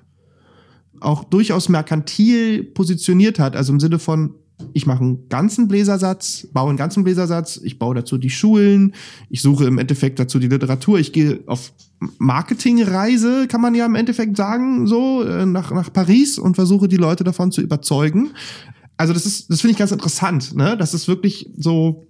auch 0.99 1.23
durchaus 1.23 1.69
merkantil 1.69 2.63
positioniert 2.63 3.39
hat. 3.39 3.56
Also 3.56 3.73
im 3.73 3.80
Sinne 3.80 3.99
von, 3.99 4.36
ich 4.73 4.85
mache 4.85 5.01
einen 5.01 5.29
ganzen 5.29 5.67
Bläsersatz, 5.67 6.47
baue 6.53 6.69
einen 6.69 6.77
ganzen 6.77 7.03
Bläsersatz, 7.03 7.59
ich 7.63 7.79
baue 7.79 7.95
dazu 7.95 8.17
die 8.17 8.29
Schulen, 8.29 8.93
ich 9.29 9.41
suche 9.41 9.65
im 9.65 9.77
Endeffekt 9.77 10.19
dazu 10.19 10.39
die 10.39 10.47
Literatur, 10.47 10.99
ich 10.99 11.11
gehe 11.11 11.41
auf 11.47 11.73
Marketingreise, 12.19 13.47
kann 13.47 13.61
man 13.61 13.75
ja 13.75 13.85
im 13.85 13.95
Endeffekt 13.95 14.37
sagen, 14.37 14.87
so 14.87 15.23
äh, 15.23 15.45
nach, 15.45 15.71
nach 15.71 15.91
Paris 15.91 16.37
und 16.37 16.55
versuche 16.55 16.87
die 16.87 16.97
Leute 16.97 17.23
davon 17.23 17.51
zu 17.51 17.61
überzeugen. 17.61 18.31
Also 18.97 19.13
das 19.13 19.25
ist, 19.25 19.49
das 19.49 19.61
finde 19.61 19.71
ich 19.73 19.77
ganz 19.77 19.91
interessant, 19.91 20.55
ne? 20.55 20.77
Das 20.77 20.93
ist 20.93 21.07
wirklich 21.07 21.49
so, 21.57 22.05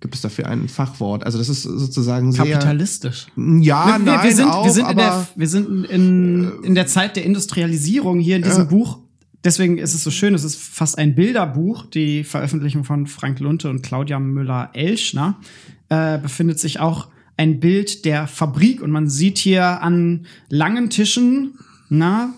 gibt 0.00 0.14
es 0.14 0.20
dafür 0.20 0.46
ein 0.46 0.68
Fachwort? 0.68 1.24
Also 1.24 1.38
das 1.38 1.48
ist 1.48 1.62
sozusagen 1.62 2.32
sehr, 2.32 2.44
Kapitalistisch. 2.44 3.26
ja, 3.36 3.86
wir, 3.86 3.98
nein, 3.98 4.24
wir 4.24 4.34
sind, 4.34 4.48
auch, 4.48 4.64
wir 4.64 4.72
sind, 4.72 4.90
in, 4.90 4.96
der, 4.96 5.28
wir 5.34 5.48
sind 5.48 5.84
in, 5.86 6.52
in 6.62 6.74
der 6.74 6.86
Zeit 6.86 7.16
der 7.16 7.24
Industrialisierung 7.24 8.20
hier 8.20 8.36
in 8.36 8.42
diesem 8.42 8.64
Ja. 8.64 8.68
Buch. 8.68 8.98
Deswegen 9.44 9.78
ist 9.78 9.94
es 9.94 10.04
so 10.04 10.10
schön, 10.10 10.34
es 10.34 10.44
ist 10.44 10.56
fast 10.56 10.98
ein 10.98 11.14
Bilderbuch. 11.14 11.86
Die 11.86 12.22
Veröffentlichung 12.22 12.84
von 12.84 13.06
Frank 13.06 13.40
Lunte 13.40 13.70
und 13.70 13.82
Claudia 13.82 14.20
Müller-Elschner 14.20 15.40
äh, 15.88 16.18
befindet 16.18 16.60
sich 16.60 16.78
auch 16.78 17.08
ein 17.36 17.58
Bild 17.58 18.04
der 18.04 18.28
Fabrik 18.28 18.82
und 18.82 18.90
man 18.90 19.08
sieht 19.08 19.38
hier 19.38 19.82
an 19.82 20.26
langen 20.48 20.90
Tischen, 20.90 21.58
na, 21.88 22.34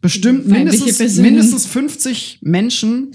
bestimmt 0.00 0.46
mindestens, 0.48 1.18
mindestens 1.18 1.66
50 1.66 2.40
Menschen 2.42 3.12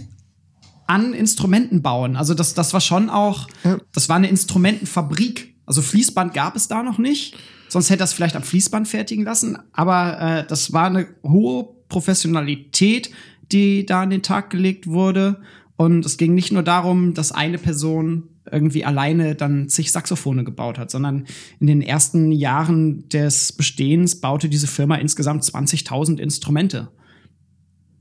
an 0.88 1.14
Instrumenten 1.14 1.82
bauen. 1.82 2.16
Also 2.16 2.34
das, 2.34 2.54
das 2.54 2.74
war 2.74 2.82
schon 2.82 3.10
auch, 3.10 3.48
das 3.94 4.10
war 4.10 4.18
eine 4.18 4.30
Instrumentenfabrik. 4.30 5.56
Also 5.66 5.82
Fließband 5.82 6.34
gab 6.34 6.56
es 6.56 6.68
da 6.68 6.84
noch 6.84 6.98
nicht. 6.98 7.38
Sonst 7.70 7.90
hätte 7.90 8.00
das 8.00 8.12
vielleicht 8.12 8.36
am 8.36 8.44
Fließband 8.44 8.88
fertigen 8.88 9.24
lassen. 9.24 9.58
Aber 9.72 10.20
äh, 10.20 10.48
das 10.48 10.74
war 10.74 10.88
eine 10.88 11.08
hohe 11.24 11.70
Professionalität, 11.92 13.12
die 13.52 13.86
da 13.86 14.02
an 14.04 14.10
den 14.10 14.22
Tag 14.24 14.50
gelegt 14.50 14.88
wurde. 14.88 15.42
Und 15.76 16.06
es 16.06 16.18
ging 16.18 16.34
nicht 16.34 16.52
nur 16.52 16.64
darum, 16.64 17.14
dass 17.14 17.32
eine 17.32 17.58
Person 17.58 18.24
irgendwie 18.52 18.86
alleine 18.86 19.36
dann 19.36 19.68
zig 19.70 19.92
Saxophone 19.92 20.46
gebaut 20.46 20.78
hat, 20.80 20.90
sondern 20.90 21.26
in 21.60 21.68
den 21.68 21.82
ersten 21.82 22.32
Jahren 22.32 23.08
des 23.10 23.52
Bestehens 23.54 24.20
baute 24.22 24.50
diese 24.50 24.68
Firma 24.68 24.96
insgesamt 24.96 25.44
20.000 25.44 26.18
Instrumente. 26.20 26.90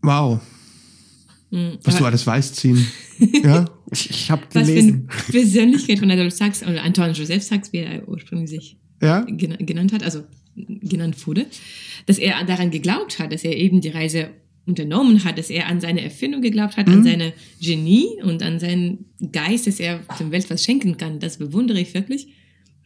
Wow. 0.03 0.41
Mhm. 1.51 1.79
Was 1.83 1.97
du 1.97 2.05
alles 2.05 2.27
weißt, 2.27 2.57
ziehen. 2.57 2.87
Ja? 3.45 3.67
Ich, 3.91 4.09
ich 4.09 4.31
habe 4.31 4.43
was 4.55 4.67
für 4.67 4.73
gelesen. 4.75 5.09
eine 5.11 5.23
Persönlichkeit 5.33 5.99
von 5.99 6.11
Adolf 6.11 6.33
Sachs 6.33 6.63
oder 6.63 6.83
Antoine 6.83 7.13
Joseph 7.13 7.43
Sachs, 7.43 7.71
wie 7.73 7.79
er 7.79 8.09
ursprünglich 8.09 8.49
sich 8.49 8.79
Ja? 9.03 9.21
gena- 9.27 9.63
genannt 9.63 9.93
hat, 9.93 10.03
also 10.03 10.23
genannt 10.67 11.27
wurde, 11.27 11.47
dass 12.07 12.19
er 12.19 12.45
daran 12.45 12.71
geglaubt 12.71 13.19
hat, 13.19 13.33
dass 13.33 13.45
er 13.45 13.57
eben 13.57 13.81
die 13.81 13.89
Reise 13.89 14.31
unternommen 14.67 15.25
hat, 15.25 15.39
dass 15.39 15.51
er 15.51 15.67
an 15.67 15.81
seine 15.81 16.03
Erfindung 16.03 16.43
geglaubt 16.43 16.77
hat, 16.77 16.89
an 16.89 17.03
seine 17.03 17.33
Genie 17.61 18.23
und 18.23 18.43
an 18.43 18.61
seinen 18.61 19.07
Geist, 19.33 19.67
dass 19.67 19.81
er 19.81 20.01
der 20.19 20.31
Welt 20.31 20.49
was 20.51 20.65
schenken 20.65 20.97
kann. 20.97 21.19
Das 21.19 21.39
bewundere 21.39 21.81
ich 21.81 21.95
wirklich. 21.95 22.29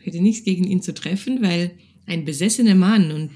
Ich 0.01 0.07
hätte 0.07 0.23
nichts 0.23 0.45
gegen 0.45 0.65
ihn 0.65 0.83
zu 0.83 0.95
treffen, 0.95 1.43
weil 1.43 1.73
ein 2.07 2.25
besessener 2.25 2.75
Mann 2.75 3.11
und 3.11 3.31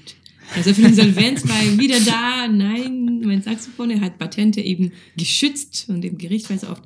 so 0.63 0.73
viel 0.73 0.85
Insolvenz 0.87 1.47
war 1.47 1.77
wieder 1.77 1.99
da. 1.99 2.47
Nein, 2.47 3.21
mein 3.23 3.41
Saxophon, 3.41 3.91
er 3.91 4.01
hat 4.01 4.17
Patente 4.17 4.61
eben 4.61 4.91
geschützt 5.17 5.85
und 5.89 6.03
im 6.05 6.17
Gericht 6.17 6.49
war 6.49 6.57
es 6.57 6.63
oft 6.63 6.83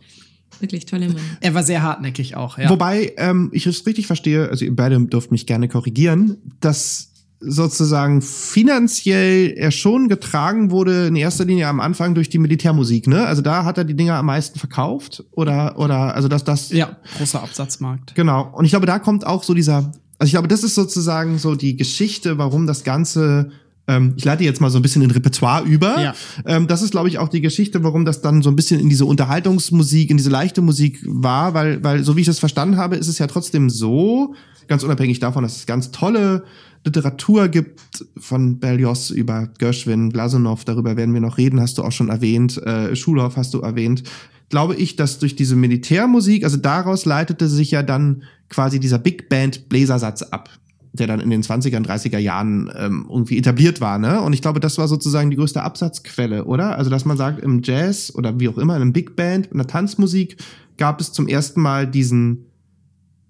wirklich 0.59 0.85
toller 0.85 1.07
Mann. 1.07 1.21
Er 1.41 1.53
war 1.53 1.63
sehr 1.63 1.81
hartnäckig 1.81 2.35
auch, 2.35 2.57
ja. 2.57 2.69
Wobei 2.69 3.13
ähm, 3.17 3.49
ich 3.53 3.65
es 3.65 3.85
richtig 3.85 4.07
verstehe, 4.07 4.49
also 4.49 4.65
ihr 4.65 4.75
beide 4.75 4.99
dürft 5.05 5.31
mich 5.31 5.45
gerne 5.45 5.67
korrigieren, 5.67 6.37
dass 6.59 7.12
sozusagen 7.45 8.21
finanziell 8.21 9.53
er 9.55 9.71
schon 9.71 10.07
getragen 10.07 10.71
wurde, 10.71 11.07
in 11.07 11.15
erster 11.15 11.45
Linie 11.45 11.67
am 11.67 11.79
Anfang 11.79 12.15
durch 12.15 12.29
die 12.29 12.39
Militärmusik, 12.39 13.07
ne? 13.07 13.25
Also 13.25 13.41
da 13.41 13.65
hat 13.65 13.77
er 13.77 13.83
die 13.83 13.95
Dinger 13.95 14.15
am 14.15 14.25
meisten 14.25 14.59
verkauft 14.59 15.23
oder, 15.31 15.77
oder, 15.77 16.15
also 16.15 16.27
dass 16.27 16.43
das, 16.43 16.71
ja, 16.71 16.97
großer 17.17 17.41
Absatzmarkt. 17.41 18.15
Genau. 18.15 18.49
Und 18.53 18.65
ich 18.65 18.71
glaube, 18.71 18.85
da 18.85 18.99
kommt 18.99 19.25
auch 19.25 19.43
so 19.43 19.53
dieser, 19.53 19.91
also 20.19 20.25
ich 20.25 20.31
glaube, 20.31 20.47
das 20.47 20.63
ist 20.63 20.75
sozusagen 20.75 21.37
so 21.37 21.55
die 21.55 21.75
Geschichte, 21.75 22.37
warum 22.37 22.67
das 22.67 22.83
Ganze, 22.83 23.51
ähm, 23.87 24.13
ich 24.15 24.23
leite 24.23 24.43
jetzt 24.43 24.61
mal 24.61 24.69
so 24.69 24.79
ein 24.79 24.81
bisschen 24.81 25.01
in 25.01 25.11
Repertoire 25.11 25.63
über. 25.63 25.99
Ja. 26.01 26.13
Ähm, 26.45 26.67
das 26.67 26.81
ist, 26.81 26.91
glaube 26.91 27.09
ich, 27.09 27.17
auch 27.17 27.29
die 27.29 27.41
Geschichte, 27.41 27.83
warum 27.83 28.05
das 28.05 28.21
dann 28.21 28.41
so 28.41 28.49
ein 28.49 28.55
bisschen 28.55 28.79
in 28.79 28.89
diese 28.89 29.05
Unterhaltungsmusik, 29.05 30.09
in 30.09 30.17
diese 30.17 30.29
leichte 30.29 30.61
Musik 30.61 31.03
war, 31.05 31.53
weil, 31.53 31.83
weil, 31.83 32.03
so 32.03 32.15
wie 32.15 32.21
ich 32.21 32.27
das 32.27 32.39
verstanden 32.39 32.77
habe, 32.77 32.95
ist 32.95 33.07
es 33.07 33.19
ja 33.19 33.27
trotzdem 33.27 33.69
so, 33.69 34.33
ganz 34.67 34.83
unabhängig 34.83 35.19
davon, 35.19 35.43
dass 35.43 35.57
es 35.57 35.65
ganz 35.65 35.91
tolle 35.91 36.43
Literatur 36.85 37.47
gibt 37.47 38.05
von 38.17 38.59
Berlioz 38.59 39.09
über 39.09 39.47
Gershwin, 39.57 40.09
Glazunov, 40.09 40.65
darüber 40.65 40.97
werden 40.97 41.13
wir 41.13 41.21
noch 41.21 41.37
reden, 41.37 41.61
hast 41.61 41.77
du 41.77 41.83
auch 41.83 41.91
schon 41.91 42.09
erwähnt, 42.09 42.57
äh, 42.57 42.95
Schulhoff 42.95 43.37
hast 43.37 43.53
du 43.53 43.61
erwähnt, 43.61 44.03
glaube 44.49 44.75
ich, 44.75 44.95
dass 44.95 45.19
durch 45.19 45.35
diese 45.35 45.55
Militärmusik, 45.55 46.43
also 46.43 46.57
daraus 46.57 47.05
leitete 47.05 47.47
sich 47.47 47.71
ja 47.71 47.83
dann 47.83 48.23
quasi 48.49 48.79
dieser 48.79 48.99
Big 48.99 49.29
Band 49.29 49.69
Bläsersatz 49.69 50.21
ab, 50.23 50.49
der 50.91 51.07
dann 51.07 51.21
in 51.21 51.29
den 51.29 51.41
20er 51.41 51.77
und 51.77 51.89
30er 51.89 52.19
Jahren 52.19 52.69
ähm, 52.77 53.07
irgendwie 53.09 53.37
etabliert 53.37 53.81
war, 53.81 53.97
ne? 53.97 54.21
Und 54.21 54.33
ich 54.33 54.41
glaube, 54.41 54.59
das 54.59 54.77
war 54.77 54.87
sozusagen 54.87 55.31
die 55.31 55.37
größte 55.37 55.63
Absatzquelle, 55.63 56.45
oder? 56.45 56.77
Also, 56.77 56.91
dass 56.91 57.03
man 57.03 57.17
sagt, 57.17 57.41
im 57.41 57.61
Jazz 57.63 58.13
oder 58.13 58.39
wie 58.39 58.47
auch 58.47 58.59
immer, 58.59 58.75
in 58.75 58.83
einem 58.83 58.93
Big 58.93 59.15
Band, 59.15 59.47
in 59.47 59.57
der 59.57 59.65
Tanzmusik 59.67 60.37
gab 60.77 61.01
es 61.01 61.11
zum 61.11 61.27
ersten 61.27 61.61
Mal 61.61 61.87
diesen 61.87 62.45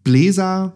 Bläser, 0.04 0.76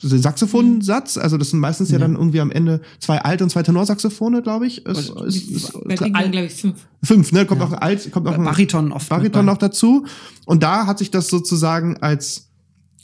Saxophonsatz, 0.00 1.16
also 1.16 1.38
das 1.38 1.50
sind 1.50 1.60
meistens 1.60 1.90
ja, 1.90 1.98
Ja. 1.98 2.00
dann 2.00 2.16
irgendwie 2.16 2.40
am 2.40 2.50
Ende 2.50 2.80
zwei 2.98 3.18
Alt- 3.18 3.42
und 3.42 3.50
zwei 3.50 3.62
Tenorsaxophone, 3.62 4.42
glaube 4.42 4.66
ich. 4.66 4.84
Ist, 4.86 5.10
ist, 5.10 5.50
ist, 5.50 5.72
Bang, 5.72 6.30
glaube 6.30 6.46
ich, 6.46 6.54
fünf. 6.54 6.76
fünf, 7.02 7.32
ne? 7.32 7.46
Kommt 7.46 7.60
Ja. 7.60 7.66
noch 7.66 7.72
ein 7.74 7.78
Alt, 7.78 8.10
kommt 8.12 8.26
noch 8.26 8.34
ein 8.34 8.44
Bariton 8.44 8.92
oft. 8.92 9.08
Bariton 9.08 9.44
noch 9.44 9.58
dazu. 9.58 10.06
Und 10.44 10.62
da 10.62 10.86
hat 10.86 10.98
sich 10.98 11.10
das 11.10 11.28
sozusagen 11.28 11.96
als, 11.98 12.48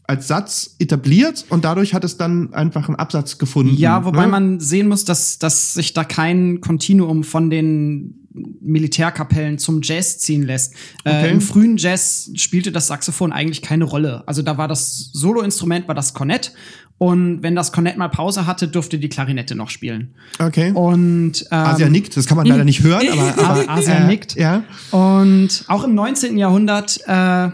als 0.05 0.29
Satz 0.29 0.77
etabliert 0.79 1.45
und 1.49 1.65
dadurch 1.65 1.95
hat 1.95 2.05
es 2.05 2.17
dann 2.17 2.53
einfach 2.55 2.89
einen 2.89 2.97
Absatz 2.97 3.39
gefunden. 3.39 3.75
Ja, 3.77 4.05
wobei 4.05 4.27
ne? 4.27 4.29
man 4.29 4.61
sehen 4.61 4.89
muss, 4.89 5.05
dass, 5.05 5.39
dass 5.39 5.75
sich 5.75 5.93
da 5.95 6.05
kein 6.05 6.61
Kontinuum 6.61 7.25
von 7.25 7.51
den 7.51 8.19
Militärkapellen 8.63 9.59
zum 9.59 9.81
Jazz 9.83 10.19
ziehen 10.19 10.43
lässt. 10.43 10.75
Okay. 11.05 11.27
Äh, 11.27 11.31
Im 11.31 11.41
frühen 11.43 11.77
Jazz 11.77 12.31
spielte 12.35 12.73
das 12.73 12.87
Saxophon 12.87 13.31
eigentlich 13.31 13.61
keine 13.61 13.85
Rolle. 13.85 14.23
Also 14.27 14.41
da 14.41 14.57
war 14.57 14.69
das 14.69 15.11
Soloinstrument, 15.13 15.87
war 15.87 15.95
das 15.95 16.15
Kornett. 16.15 16.55
Und 17.03 17.43
wenn 17.43 17.57
das 17.57 17.73
Kornett 17.73 17.97
mal 17.97 18.07
Pause 18.07 18.47
hatte, 18.47 18.69
durfte 18.69 18.97
die 18.97 19.09
Klarinette 19.09 19.57
noch 19.57 19.71
spielen. 19.71 20.15
Okay. 20.39 20.71
Und 20.71 21.45
ähm, 21.51 21.59
Asia 21.59 21.89
nickt, 21.89 22.17
das 22.17 22.27
kann 22.27 22.37
man 22.37 22.47
leider 22.47 22.65
nicht 22.65 22.85
hören, 22.85 23.09
aber, 23.11 23.45
aber 23.45 23.69
Asia 23.69 24.07
nickt. 24.07 24.37
Ja. 24.37 24.63
Und 24.93 25.65
auch 25.67 25.83
im 25.83 25.97
19. 25.97 26.39
Jahrhundert, 26.39 27.01
äh, 27.09 27.49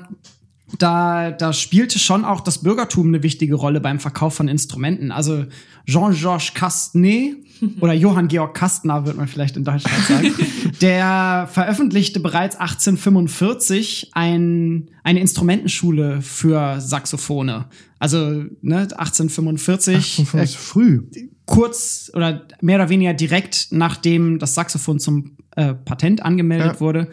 da, 0.79 1.31
da 1.31 1.53
spielte 1.53 1.99
schon 1.99 2.25
auch 2.25 2.41
das 2.43 2.59
Bürgertum 2.59 3.09
eine 3.09 3.23
wichtige 3.23 3.55
Rolle 3.55 3.81
beim 3.81 4.01
Verkauf 4.01 4.35
von 4.35 4.49
Instrumenten. 4.49 5.11
Also 5.13 5.47
Jean-Georges 5.87 6.53
Castanet 6.55 7.37
oder 7.81 7.95
Johann 7.95 8.29
Georg 8.29 8.55
Kastner, 8.55 9.07
wird 9.07 9.17
man 9.17 9.27
vielleicht 9.29 9.57
in 9.57 9.65
Deutschland 9.65 10.05
sagen, 10.05 10.35
der 10.83 11.49
veröffentlichte 11.51 12.21
bereits 12.21 12.57
1845 12.57 14.11
ein, 14.13 14.91
eine 15.03 15.21
Instrumentenschule 15.21 16.21
für 16.23 16.81
Saxophone. 16.81 17.65
Also 17.99 18.45
ne, 18.63 18.81
1845, 18.97 20.27
Ach, 20.33 20.35
ist 20.35 20.57
früh. 20.57 21.03
kurz 21.47 22.11
oder 22.15 22.47
mehr 22.61 22.77
oder 22.77 22.89
weniger 22.91 23.15
direkt 23.15 23.69
nachdem 23.71 24.39
das 24.39 24.55
Saxophon 24.55 25.01
zum 25.01 25.37
äh, 25.57 25.75
Patent 25.75 26.23
angemeldet 26.23 26.75
Ja. 26.75 26.81
wurde. 26.81 27.09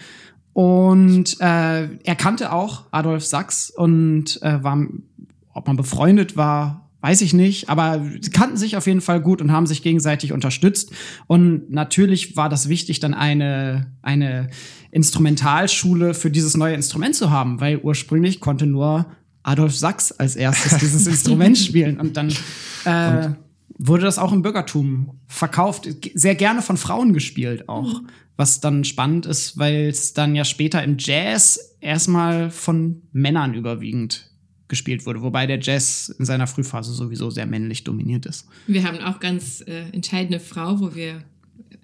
Und 0.56 1.42
äh, 1.42 1.90
er 1.98 2.16
kannte 2.16 2.54
auch 2.54 2.86
Adolf 2.92 3.26
Sachs 3.26 3.70
und 3.70 4.42
äh, 4.42 4.64
war, 4.64 4.88
ob 5.52 5.68
man 5.68 5.76
befreundet 5.76 6.38
war, 6.38 6.90
weiß 7.02 7.20
ich 7.20 7.34
nicht, 7.34 7.68
aber 7.68 8.02
sie 8.22 8.30
kannten 8.30 8.56
sich 8.56 8.78
auf 8.78 8.88
jeden 8.88 9.02
Fall 9.02 9.20
gut 9.20 9.42
und 9.42 9.52
haben 9.52 9.68
sich 9.68 9.84
gegenseitig 9.84 10.32
unterstützt. 10.32 10.94
Und 11.28 11.70
natürlich 11.72 12.38
war 12.38 12.48
das 12.48 12.70
wichtig, 12.70 13.02
dann 13.02 13.14
eine, 13.14 13.92
eine 14.02 14.48
Instrumentalschule 14.92 16.14
für 16.14 16.32
dieses 16.32 16.56
neue 16.56 16.74
Instrument 16.74 17.16
zu 17.16 17.32
haben, 17.32 17.60
weil 17.60 17.80
ursprünglich 17.80 18.40
konnte 18.40 18.66
nur 18.66 19.08
Adolf 19.44 19.76
Sachs 19.76 20.14
als 20.14 20.38
erstes 20.38 20.78
dieses 20.80 21.06
Instrument 21.06 21.58
spielen. 21.58 22.00
Und 22.00 22.16
dann 22.16 22.30
äh, 22.86 23.32
wurde 23.78 24.04
das 24.04 24.18
auch 24.18 24.32
im 24.32 24.42
Bürgertum 24.42 25.20
verkauft, 25.28 25.90
sehr 26.14 26.36
gerne 26.36 26.62
von 26.62 26.78
Frauen 26.78 27.12
gespielt 27.12 27.68
auch. 27.68 28.04
Was 28.38 28.60
dann 28.60 28.84
spannend 28.84 29.26
ist, 29.26 29.58
weil 29.58 29.88
es 29.88 30.14
dann 30.14 30.36
ja 30.36 30.44
später 30.44 30.84
im 30.84 30.98
Jazz 31.00 31.78
erstmal 31.80 32.52
von 32.52 33.02
Männern 33.14 33.54
überwiegend 33.54 34.30
gespielt 34.68 35.06
wurde, 35.06 35.22
wobei 35.22 35.46
der 35.46 35.60
Jazz 35.60 36.14
in 36.18 36.26
seiner 36.26 36.48
Frühphase 36.48 36.94
sowieso 36.94 37.30
sehr 37.30 37.46
männlich 37.46 37.84
dominiert 37.84 38.26
ist. 38.26 38.48
Wir 38.68 38.84
haben 38.84 39.00
auch 39.00 39.20
ganz 39.20 39.62
äh, 39.62 39.90
entscheidende 39.92 40.40
Frau, 40.40 40.80
wo 40.80 40.96
wir 40.96 41.24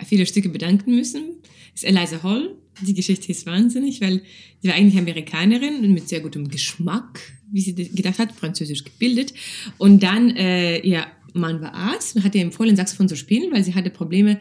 viele 0.05 0.25
Stücke 0.25 0.49
bedanken 0.49 0.95
müssen. 0.95 1.35
Ist 1.73 1.85
Eliza 1.85 2.23
Hall. 2.23 2.55
Die 2.81 2.93
Geschichte 2.93 3.31
ist 3.31 3.45
wahnsinnig, 3.45 4.01
weil 4.01 4.21
sie 4.61 4.69
war 4.69 4.75
eigentlich 4.75 4.97
Amerikanerin 4.97 5.83
und 5.83 5.93
mit 5.93 6.09
sehr 6.09 6.21
gutem 6.21 6.47
Geschmack, 6.47 7.19
wie 7.51 7.61
sie 7.61 7.75
gedacht 7.75 8.17
hat, 8.17 8.31
französisch 8.31 8.83
gebildet. 8.83 9.33
Und 9.77 10.01
dann, 10.01 10.31
äh, 10.31 10.79
ihr 10.79 11.05
Mann 11.33 11.61
war 11.61 11.73
Arzt 11.73 12.15
und 12.15 12.23
hat 12.23 12.33
ihr 12.33 12.41
empfohlen, 12.41 12.75
Saxophon 12.75 13.07
zu 13.07 13.15
spielen, 13.15 13.51
weil 13.53 13.63
sie 13.63 13.75
hatte 13.75 13.89
Probleme, 13.89 14.39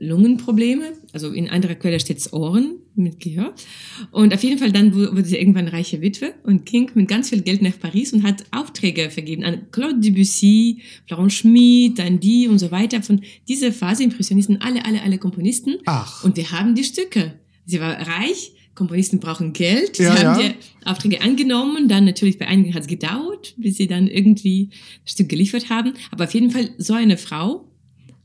Lungenprobleme. 0.00 0.92
Also 1.12 1.30
in 1.32 1.48
anderer 1.48 1.74
Quelle 1.74 2.00
steht 2.00 2.32
Ohren 2.32 2.76
mit 2.94 3.20
Gehör. 3.20 3.54
Und 4.10 4.34
auf 4.34 4.42
jeden 4.42 4.58
Fall 4.58 4.72
dann 4.72 4.94
wu- 4.94 5.12
wurde 5.12 5.24
sie 5.24 5.36
irgendwann 5.36 5.68
reiche 5.68 6.00
Witwe 6.00 6.34
und 6.44 6.66
ging 6.66 6.90
mit 6.94 7.08
ganz 7.08 7.30
viel 7.30 7.42
Geld 7.42 7.62
nach 7.62 7.78
Paris 7.78 8.12
und 8.12 8.22
hat 8.22 8.44
Aufträge 8.50 9.10
vergeben 9.10 9.44
an 9.44 9.66
Claude 9.70 10.00
Debussy, 10.00 10.78
Florent 11.06 11.32
Schmid, 11.32 11.98
dann 11.98 12.20
die 12.20 12.48
und 12.48 12.58
so 12.58 12.70
weiter. 12.70 13.02
Von 13.02 13.20
dieser 13.48 13.72
Phase 13.72 14.02
Impressionisten, 14.04 14.60
alle, 14.60 14.84
alle, 14.84 15.02
alle 15.02 15.18
Komponisten. 15.18 15.76
Ach. 15.86 16.24
Und 16.24 16.36
wir 16.36 16.50
haben 16.50 16.74
die 16.74 16.84
Stücke. 16.84 17.34
Sie 17.66 17.80
war 17.80 17.92
reich, 17.98 18.52
Komponisten 18.74 19.18
brauchen 19.20 19.52
Geld. 19.52 19.98
Ja, 19.98 20.16
sie 20.16 20.24
haben 20.24 20.40
ja. 20.40 20.48
die 20.48 20.86
Aufträge 20.86 21.20
angenommen. 21.20 21.88
Dann 21.88 22.04
natürlich 22.04 22.38
bei 22.38 22.46
einigen 22.46 22.74
hat 22.74 22.82
es 22.82 22.88
gedauert, 22.88 23.54
bis 23.56 23.76
sie 23.76 23.88
dann 23.88 24.06
irgendwie 24.06 24.70
das 25.04 25.12
Stück 25.14 25.28
geliefert 25.28 25.68
haben. 25.68 25.94
Aber 26.10 26.24
auf 26.24 26.32
jeden 26.34 26.50
Fall 26.50 26.70
so 26.78 26.94
eine 26.94 27.16
Frau 27.16 27.67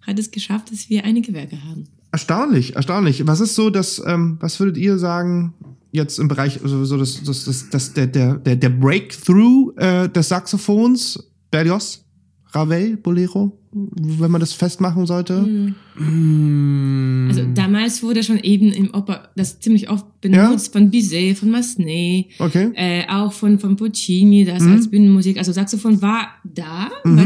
hat 0.05 0.19
es 0.19 0.31
geschafft, 0.31 0.71
dass 0.71 0.89
wir 0.89 1.03
einige 1.05 1.33
Werke 1.33 1.57
haben. 1.63 1.85
Erstaunlich, 2.11 2.75
erstaunlich. 2.75 3.25
Was 3.25 3.39
ist 3.39 3.55
so 3.55 3.69
das, 3.69 4.01
ähm, 4.05 4.37
was 4.39 4.59
würdet 4.59 4.77
ihr 4.77 4.97
sagen, 4.99 5.53
jetzt 5.91 6.19
im 6.19 6.27
Bereich, 6.27 6.61
also 6.63 6.85
so 6.85 6.97
das, 6.97 7.23
das, 7.23 7.45
das, 7.45 7.69
das, 7.69 7.93
der, 7.93 8.07
der, 8.07 8.35
der, 8.35 8.55
der 8.55 8.69
Breakthrough 8.69 9.73
äh, 9.77 10.09
des 10.09 10.29
Saxophons, 10.29 11.19
Berlioz, 11.51 12.03
Ravel, 12.51 12.97
Bolero, 12.97 13.57
wenn 13.71 14.29
man 14.29 14.39
das 14.39 14.53
festmachen 14.53 15.07
sollte? 15.07 15.41
Mm. 15.43 17.27
Also 17.29 17.43
damals 17.53 18.03
wurde 18.03 18.23
schon 18.23 18.39
eben 18.39 18.71
im 18.71 18.93
Oper 18.93 19.29
das 19.35 19.59
ziemlich 19.59 19.89
oft 19.89 20.05
benutzt 20.21 20.71
von 20.73 20.91
Bizet, 20.91 21.37
von 21.39 21.49
Massenet, 21.49 22.27
Okay. 22.39 22.71
äh, 22.75 23.07
auch 23.09 23.33
von, 23.33 23.57
von 23.59 23.75
Puccini, 23.75 24.45
das 24.45 24.63
Mhm. 24.63 24.73
als 24.73 24.89
Bühnenmusik. 24.89 25.37
Also 25.37 25.51
Saxophon 25.51 26.01
war 26.01 26.27
da, 26.43 26.89
Mhm. 27.03 27.17
war 27.17 27.25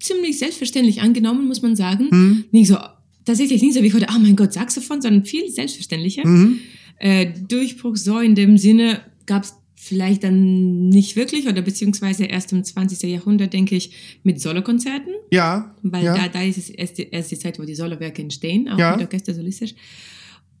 ziemlich 0.00 0.38
selbstverständlich 0.38 1.00
angenommen, 1.02 1.46
muss 1.46 1.62
man 1.62 1.76
sagen. 1.76 2.10
Hm. 2.10 2.44
Nicht 2.50 2.68
so, 2.68 2.76
tatsächlich 3.24 3.62
nicht 3.62 3.74
so 3.74 3.82
wie 3.82 3.92
heute, 3.92 4.06
oh 4.14 4.18
mein 4.18 4.36
Gott, 4.36 4.52
Saxophon, 4.52 5.00
sondern 5.02 5.24
viel 5.24 5.48
selbstverständlicher. 5.50 6.26
Mhm. 6.26 6.58
Äh, 6.98 7.32
Durchbruch 7.48 7.96
so 7.96 8.18
in 8.18 8.34
dem 8.34 8.58
Sinne 8.58 9.00
gab 9.26 9.44
es 9.44 9.54
vielleicht 9.74 10.24
dann 10.24 10.88
nicht 10.90 11.16
wirklich 11.16 11.48
oder 11.48 11.62
beziehungsweise 11.62 12.24
erst 12.24 12.52
im 12.52 12.62
20. 12.62 13.02
Jahrhundert, 13.10 13.52
denke 13.54 13.76
ich, 13.76 13.92
mit 14.24 14.38
Solokonzerten. 14.40 15.14
Ja. 15.30 15.74
Weil 15.82 16.04
ja. 16.04 16.14
da, 16.16 16.28
da 16.28 16.42
ist 16.42 16.58
es 16.58 16.68
erst 16.68 16.98
die, 16.98 17.08
erst 17.10 17.30
die 17.30 17.38
Zeit, 17.38 17.58
wo 17.58 17.64
die 17.64 17.74
Solowerke 17.74 18.20
entstehen, 18.20 18.68
auch 18.68 18.78
Ja. 18.78 18.92
mit 18.96 19.06
Orchester 19.06 19.32
solistisch. 19.32 19.74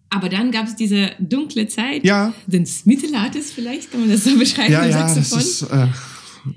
Aber 0.08 0.28
dann 0.30 0.50
gab 0.50 0.66
es 0.66 0.74
diese 0.76 1.10
dunkle 1.20 1.68
Zeit 1.68 2.04
Ja. 2.04 2.32
des 2.46 2.86
Mittelalters 2.86 3.50
vielleicht, 3.52 3.90
kann 3.90 4.00
man 4.00 4.10
das 4.10 4.24
so 4.24 4.34
beschreiben, 4.38 4.72
ja, 4.72 4.86
ja, 4.86 5.02
das 5.02 5.14
Saxophon. 5.14 5.40
ist. 5.40 5.62
Äh, 5.64 5.86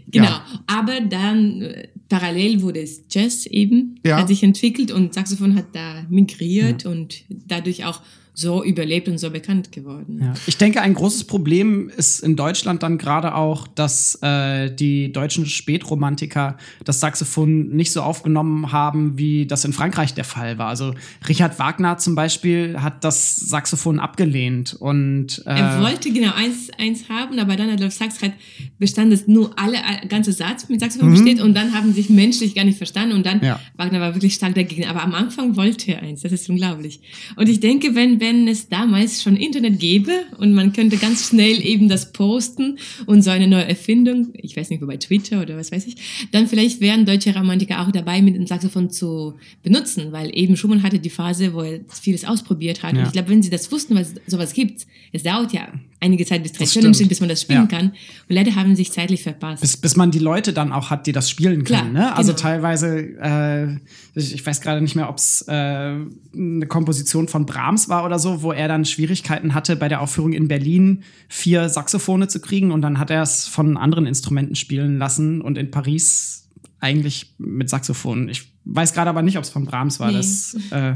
Genau, 0.10 0.28
Ja. 0.28 0.46
aber 0.68 1.02
dann 1.02 1.62
äh, 1.62 1.90
parallel 2.14 2.62
wurde 2.62 2.80
es 2.80 3.02
Jazz 3.10 3.48
eben, 3.48 4.00
Ja. 4.06 4.18
hat 4.20 4.28
sich 4.28 4.44
entwickelt 4.44 4.92
und 4.92 5.16
Saxophon 5.16 5.56
hat 5.56 5.66
da 5.74 6.06
migriert 6.12 6.86
und 6.86 7.24
dadurch 7.48 7.86
auch 7.86 8.02
so 8.36 8.64
überlebt 8.64 9.08
und 9.08 9.18
so 9.20 9.30
bekannt 9.30 9.72
geworden. 9.72 10.20
Ja. 10.22 10.34
Ich 10.48 10.58
denke, 10.58 10.82
ein 10.82 10.94
großes 10.96 11.26
Problem 11.26 11.90
ist 11.96 12.20
in 12.22 12.36
Deutschland 12.36 12.82
dann 12.82 12.98
gerade 12.98 13.36
auch, 13.36 13.68
dass 13.68 14.18
äh, 14.24 14.74
die 14.74 15.12
deutschen 15.12 15.46
Spätromantiker 15.46 16.58
das 16.84 17.00
Saxophon 17.00 17.70
nicht 17.70 17.92
so 17.92 18.02
aufgenommen 18.02 18.72
haben, 18.72 19.18
wie 19.18 19.46
das 19.46 19.66
in 19.66 19.74
Frankreich 19.74 20.14
der 20.14 20.24
Fall 20.24 20.58
war. 20.58 20.68
Also 20.68 20.94
Richard 21.28 21.60
Wagner 21.60 21.98
zum 21.98 22.16
Beispiel 22.16 22.82
hat 22.82 23.04
das 23.04 23.36
Saxophon 23.36 24.00
abgelehnt 24.00 24.74
und 24.74 25.44
äh, 25.46 25.52
Er 25.60 25.82
wollte 25.82 26.12
genau 26.12 26.34
eins, 26.34 26.70
eins 26.78 27.10
haben, 27.10 27.38
aber 27.40 27.56
dann 27.56 27.72
hat 27.72 27.84
auf 27.84 27.94
Sax 27.94 28.22
halt 28.22 28.34
bestand, 28.80 29.14
dass 29.14 29.28
nur 29.28 29.58
alle 29.60 29.78
äh, 29.78 30.08
ganze 30.08 30.32
Satz 30.32 30.70
mit 30.70 30.80
Saxophon 30.80 31.12
besteht 31.12 31.40
und 31.42 31.54
dann 31.54 31.74
haben 31.74 31.94
sich 31.94 32.10
menschlich 32.10 32.56
gar 32.56 32.64
nicht 32.64 32.78
verstanden 32.78 33.16
und 33.16 33.26
dann 33.26 33.42
Ja. 33.44 33.60
Wagner 33.78 34.00
war 34.00 34.16
wirklich 34.16 34.34
stark 34.34 34.56
dagegen. 34.56 34.86
Aber 34.86 35.04
am 35.04 35.14
Anfang 35.14 35.56
wollte 35.56 35.92
er 35.92 36.02
eins, 36.02 36.22
das 36.22 36.32
ist 36.32 36.50
unglaublich. 36.50 37.00
Und 37.36 37.50
ich 37.50 37.60
denke, 37.60 37.94
wenn, 37.96 38.20
wenn 38.24 38.48
es 38.48 38.70
damals 38.70 39.22
schon 39.22 39.36
Internet 39.36 39.80
gäbe 39.80 40.12
und 40.38 40.54
man 40.54 40.72
könnte 40.72 40.98
ganz 40.98 41.28
schnell 41.30 41.64
eben 41.64 41.90
das 41.90 42.14
posten 42.14 42.80
und 43.06 43.22
so 43.22 43.30
eine 43.30 43.48
neue 43.48 43.68
Erfindung, 43.68 44.30
ich 44.34 44.56
weiß 44.56 44.70
nicht, 44.70 44.82
wo 44.82 44.88
bei 44.88 44.98
Twitter 44.98 45.42
oder 45.42 45.58
was 45.58 45.72
weiß 45.72 45.86
ich, 45.88 45.96
dann 46.32 46.48
vielleicht 46.48 46.80
wären 46.82 47.06
deutsche 47.06 47.36
Romantiker 47.36 47.82
auch 47.82 47.92
dabei, 47.92 48.22
mit 48.22 48.36
dem 48.36 48.48
Saxophon 48.48 48.90
zu 48.90 49.36
benutzen, 49.62 50.12
weil 50.12 50.32
eben 50.34 50.56
Schumann 50.58 50.82
hatte 50.84 51.00
die 51.00 51.10
Phase, 51.10 51.54
wo 51.54 51.62
er 51.62 51.82
vieles 52.02 52.24
ausprobiert 52.26 52.82
hat. 52.82 52.94
Ja. 52.94 53.00
Und 53.02 53.06
ich 53.08 53.12
glaube, 53.14 53.30
wenn 53.30 53.44
sie 53.44 53.50
das 53.50 53.72
wussten, 53.72 53.96
was 53.96 54.14
sowas 54.26 54.54
gibt, 54.54 54.88
es 55.12 55.24
dauert 55.24 55.54
ja 55.54 55.68
einige 56.00 56.26
Zeit, 56.26 56.44
bis 56.44 56.52
drei 56.52 56.66
Stunden 56.66 57.08
bis 57.08 57.20
man 57.20 57.30
das 57.30 57.42
spielen 57.42 57.68
Ja. 57.72 57.78
kann. 57.78 57.88
Und 57.90 57.96
leider 58.36 58.56
haben 58.56 58.70
sie 58.72 58.84
sich 58.84 58.92
zeitlich 58.92 59.24
verpasst. 59.24 59.62
bis, 59.62 59.78
bis 59.78 59.96
man 59.96 60.12
die 60.12 60.20
Leute 60.20 60.52
dann 60.54 60.72
auch 60.72 60.90
hat, 60.90 61.08
die 61.08 61.12
das 61.14 61.30
spielen 61.30 61.64
Klar, 61.64 61.82
können. 61.84 61.94
Ne? 61.94 62.16
Also 62.16 62.34
genau. 62.34 62.42
teilweise, 62.42 62.98
äh, 63.22 63.76
ich, 64.16 64.34
ich 64.36 64.46
weiß 64.46 64.62
gerade 64.62 64.82
nicht 64.82 64.96
mehr, 64.96 65.10
ob 65.10 65.18
es 65.18 65.46
äh, 65.48 65.52
eine 65.52 66.66
Komposition 66.68 67.28
von 67.28 67.46
Brahms 67.46 67.88
war 67.90 68.06
oder 68.06 68.13
so, 68.20 68.42
wo 68.42 68.52
er 68.52 68.68
dann 68.68 68.86
Schwierigkeiten 68.86 69.54
hatte, 69.54 69.76
bei 69.76 69.88
der 69.90 70.02
Aufführung 70.02 70.34
in 70.34 70.48
Berlin 70.48 71.04
vier 71.30 71.70
Saxophone 71.70 72.28
zu 72.30 72.40
kriegen 72.40 72.72
und 72.72 72.82
dann 72.82 73.00
hat 73.00 73.10
er 73.10 73.22
es 73.22 73.48
von 73.48 73.78
anderen 73.78 74.06
Instrumenten 74.06 74.56
spielen 74.56 74.98
lassen 74.98 75.42
und 75.42 75.58
in 75.58 75.72
Paris 75.72 76.50
eigentlich 76.80 77.34
mit 77.38 77.70
Saxophon. 77.70 78.30
Ich 78.30 78.52
weiß 78.66 78.94
gerade 78.94 79.10
aber 79.10 79.22
nicht, 79.22 79.38
ob 79.38 79.44
es 79.44 79.50
von 79.50 79.66
Brahms 79.66 80.00
war. 80.00 80.10
Nee. 80.12 80.18
Das 80.18 80.56
äh, 80.72 80.96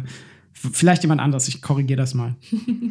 vielleicht 0.53 1.03
jemand 1.03 1.21
anderes. 1.21 1.47
Ich 1.47 1.61
korrigiere 1.61 1.97
das 1.97 2.13
mal. 2.13 2.35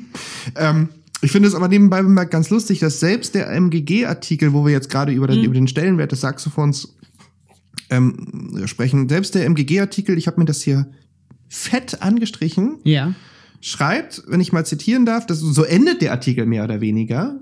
Ähm, 0.55 0.89
ich 1.23 1.33
finde 1.33 1.49
es 1.49 1.55
aber 1.55 1.69
nebenbei 1.69 2.03
bemerkt 2.03 2.31
ganz 2.31 2.51
lustig, 2.51 2.79
dass 2.79 3.01
selbst 3.01 3.35
der 3.35 3.51
MGG-Artikel, 3.51 4.53
wo 4.53 4.65
wir 4.65 4.73
jetzt 4.73 4.91
gerade 4.91 5.13
über, 5.13 5.27
den- 5.27 5.43
über 5.45 5.55
den 5.55 5.67
Stellenwert 5.67 6.13
des 6.13 6.21
Saxophons 6.21 6.95
ähm, 7.91 8.63
sprechen, 8.67 9.09
selbst 9.09 9.35
der 9.35 9.45
MGG-Artikel, 9.47 10.19
ich 10.19 10.27
habe 10.27 10.39
mir 10.41 10.45
das 10.47 10.63
hier 10.63 10.87
fett 11.49 12.03
angestrichen, 12.03 12.79
Ja. 12.85 13.15
Schreibt, 13.67 14.23
wenn 14.29 14.41
ich 14.41 14.53
mal 14.53 14.65
zitieren 14.65 15.05
darf, 15.05 15.27
das, 15.27 15.41
so 15.41 15.65
endet 15.65 16.01
der 16.01 16.13
Artikel 16.13 16.47
mehr 16.47 16.63
oder 16.63 16.81
weniger. 16.81 17.41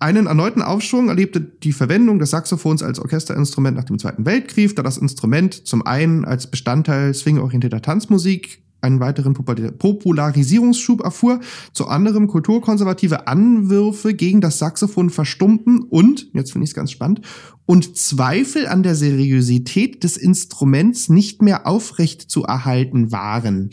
Einen 0.00 0.26
erneuten 0.26 0.60
Aufschwung 0.60 1.08
erlebte 1.08 1.40
die 1.40 1.72
Verwendung 1.72 2.18
des 2.18 2.30
Saxophons 2.30 2.82
als 2.82 2.98
Orchesterinstrument 2.98 3.76
nach 3.76 3.84
dem 3.84 3.98
Zweiten 4.00 4.26
Weltkrieg, 4.26 4.74
da 4.74 4.82
das 4.82 4.96
Instrument 4.96 5.68
zum 5.68 5.86
einen 5.86 6.24
als 6.24 6.50
Bestandteil 6.50 7.14
swingorientierter 7.14 7.80
Tanzmusik 7.80 8.62
einen 8.80 8.98
weiteren 8.98 9.34
Popul- 9.34 9.70
Popularisierungsschub 9.70 11.02
erfuhr, 11.02 11.40
zu 11.74 11.86
anderem 11.86 12.26
kulturkonservative 12.26 13.28
Anwürfe 13.28 14.14
gegen 14.14 14.40
das 14.40 14.58
Saxophon 14.58 15.10
verstummten 15.10 15.80
und, 15.82 16.28
jetzt 16.32 16.50
finde 16.50 16.64
ich 16.64 16.70
es 16.70 16.74
ganz 16.74 16.90
spannend, 16.90 17.20
und 17.66 17.96
Zweifel 17.96 18.66
an 18.66 18.82
der 18.82 18.96
Seriosität 18.96 20.02
des 20.02 20.16
Instruments 20.16 21.08
nicht 21.08 21.40
mehr 21.40 21.68
aufrecht 21.68 22.22
zu 22.22 22.42
erhalten 22.42 23.12
waren. 23.12 23.70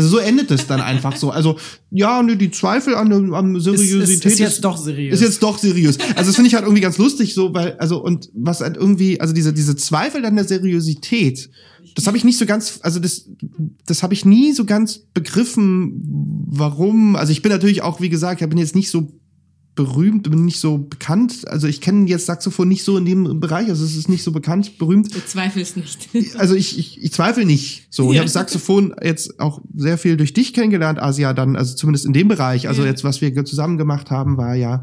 Also 0.00 0.16
so 0.16 0.18
endet 0.18 0.50
es 0.50 0.66
dann 0.66 0.80
einfach 0.80 1.16
so. 1.16 1.30
Also 1.30 1.56
ja, 1.90 2.22
ne, 2.22 2.36
die 2.36 2.50
Zweifel 2.50 2.94
an, 2.94 3.10
der- 3.10 3.36
an 3.38 3.54
Ist, 3.56 3.64
Seriosität 3.64 4.08
ist, 4.10 4.24
ist 4.32 4.38
jetzt 4.38 4.64
doch 4.64 4.76
seriös. 4.76 5.14
ist 5.14 5.20
jetzt 5.20 5.42
doch 5.42 5.58
seriös. 5.58 5.98
Also 6.16 6.28
das 6.30 6.34
finde 6.36 6.48
ich 6.48 6.54
halt 6.54 6.64
irgendwie 6.64 6.80
ganz 6.82 6.98
lustig 6.98 7.34
so, 7.34 7.52
weil 7.52 7.76
also 7.78 8.02
und 8.02 8.30
was 8.34 8.60
halt 8.60 8.76
irgendwie 8.76 9.20
also 9.20 9.32
diese 9.34 9.52
diese 9.52 9.76
Zweifel 9.76 10.24
an 10.24 10.36
der 10.36 10.44
Seriosität, 10.44 11.50
das 11.94 12.06
habe 12.06 12.16
ich 12.16 12.24
nicht 12.24 12.38
so 12.38 12.46
ganz 12.46 12.80
also 12.82 12.98
das 13.00 13.28
das 13.86 14.02
habe 14.02 14.14
ich 14.14 14.24
nie 14.24 14.52
so 14.52 14.64
ganz 14.64 15.00
begriffen, 15.12 16.00
warum. 16.48 17.16
Also 17.16 17.32
ich 17.32 17.42
bin 17.42 17.52
natürlich 17.52 17.82
auch 17.82 18.00
wie 18.00 18.08
gesagt, 18.08 18.40
ich 18.40 18.48
bin 18.48 18.58
jetzt 18.58 18.74
nicht 18.74 18.90
so 18.90 19.12
berühmt, 19.84 20.30
bin 20.30 20.44
nicht 20.44 20.60
so 20.60 20.78
bekannt. 20.78 21.46
Also 21.48 21.66
ich 21.66 21.80
kenne 21.80 22.08
jetzt 22.08 22.26
Saxophon 22.26 22.68
nicht 22.68 22.84
so 22.84 22.96
in 22.96 23.04
dem 23.04 23.40
Bereich, 23.40 23.68
also 23.68 23.84
es 23.84 23.96
ist 23.96 24.08
nicht 24.08 24.22
so 24.22 24.32
bekannt, 24.32 24.78
berühmt. 24.78 25.14
Du 25.14 25.20
zweifelst 25.24 25.76
nicht. 25.76 26.08
Also 26.38 26.54
ich, 26.54 26.78
ich, 26.78 27.02
ich 27.02 27.12
zweifle 27.12 27.44
nicht. 27.44 27.86
So, 27.90 28.10
ich 28.10 28.16
Ja. 28.16 28.20
habe 28.20 28.30
Saxophon 28.30 28.94
jetzt 29.02 29.40
auch 29.40 29.60
sehr 29.74 29.98
viel 29.98 30.16
durch 30.16 30.32
dich 30.32 30.52
kennengelernt, 30.54 31.00
Asia, 31.00 31.32
dann, 31.32 31.56
also 31.56 31.74
zumindest 31.74 32.06
in 32.06 32.12
dem 32.12 32.28
Bereich. 32.28 32.68
Also 32.68 32.82
Ja. 32.82 32.88
jetzt, 32.88 33.04
was 33.04 33.20
wir 33.20 33.44
zusammen 33.44 33.78
gemacht 33.78 34.10
haben, 34.10 34.36
war 34.36 34.54
ja, 34.54 34.82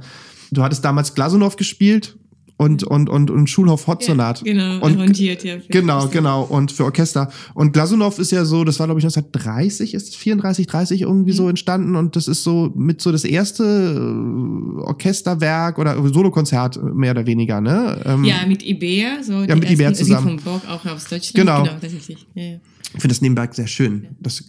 du 0.52 0.64
hattest 0.64 0.84
damals 0.86 1.14
Glasunow 1.14 1.56
gespielt 1.56 2.18
und, 2.58 2.84
und, 2.84 3.08
und, 3.10 3.30
und 3.30 3.50
Schulhof 3.50 3.86
Hot 3.88 4.04
Sonat. 4.04 4.44
genau, 4.44 4.80
und, 4.84 4.98
arrangiert, 4.98 5.44
ja. 5.44 5.58
Genau, 5.70 5.96
Orchester. 5.98 6.12
genau. 6.18 6.44
Und 6.44 6.72
für 6.72 6.86
Orchester. 6.86 7.30
Und 7.54 7.74
Glasunow 7.74 8.18
ist 8.18 8.32
ja 8.32 8.46
so, 8.46 8.64
das 8.64 8.80
war, 8.80 8.88
glaube 8.88 9.00
ich, 9.00 9.06
1930, 9.06 9.94
ist 9.94 10.10
es 10.10 10.16
34, 10.16 10.66
30 10.68 11.02
irgendwie 11.02 11.32
Mhm. 11.34 11.36
so 11.36 11.50
entstanden. 11.50 11.96
Und 11.96 12.16
das 12.16 12.28
ist 12.28 12.44
so 12.44 12.72
mit 12.76 13.00
so 13.02 13.12
das 13.12 13.24
erste 13.26 13.64
äh, 13.64 14.82
Orchesterwerk 14.82 15.78
oder 15.80 15.96
Solokonzert 16.12 16.78
äh, 16.78 16.80
mehr 16.80 17.12
oder 17.12 17.26
weniger, 17.28 17.62
ne? 17.62 18.02
Ähm, 18.06 18.24
Ja, 18.24 18.46
mit 18.48 18.64
Ibea, 18.66 19.24
so 19.24 19.44
Ja, 19.44 19.56
mit 19.56 19.70
Ibea 19.70 19.94
zusammen. 19.94 20.40
von 20.40 20.44
Borg 20.62 20.68
auch 20.70 20.86
aus 20.86 21.04
Deutschland. 21.06 21.36
Genau. 21.36 21.64
genau 21.64 21.78
tatsächlich. 21.80 22.26
Ja, 22.34 22.44
ja. 22.44 22.58
Ich 22.86 23.02
finde 23.02 23.10
das 23.10 23.22
nebenbei 23.22 23.48
sehr 23.52 23.68
schön, 23.68 24.16
das 24.20 24.48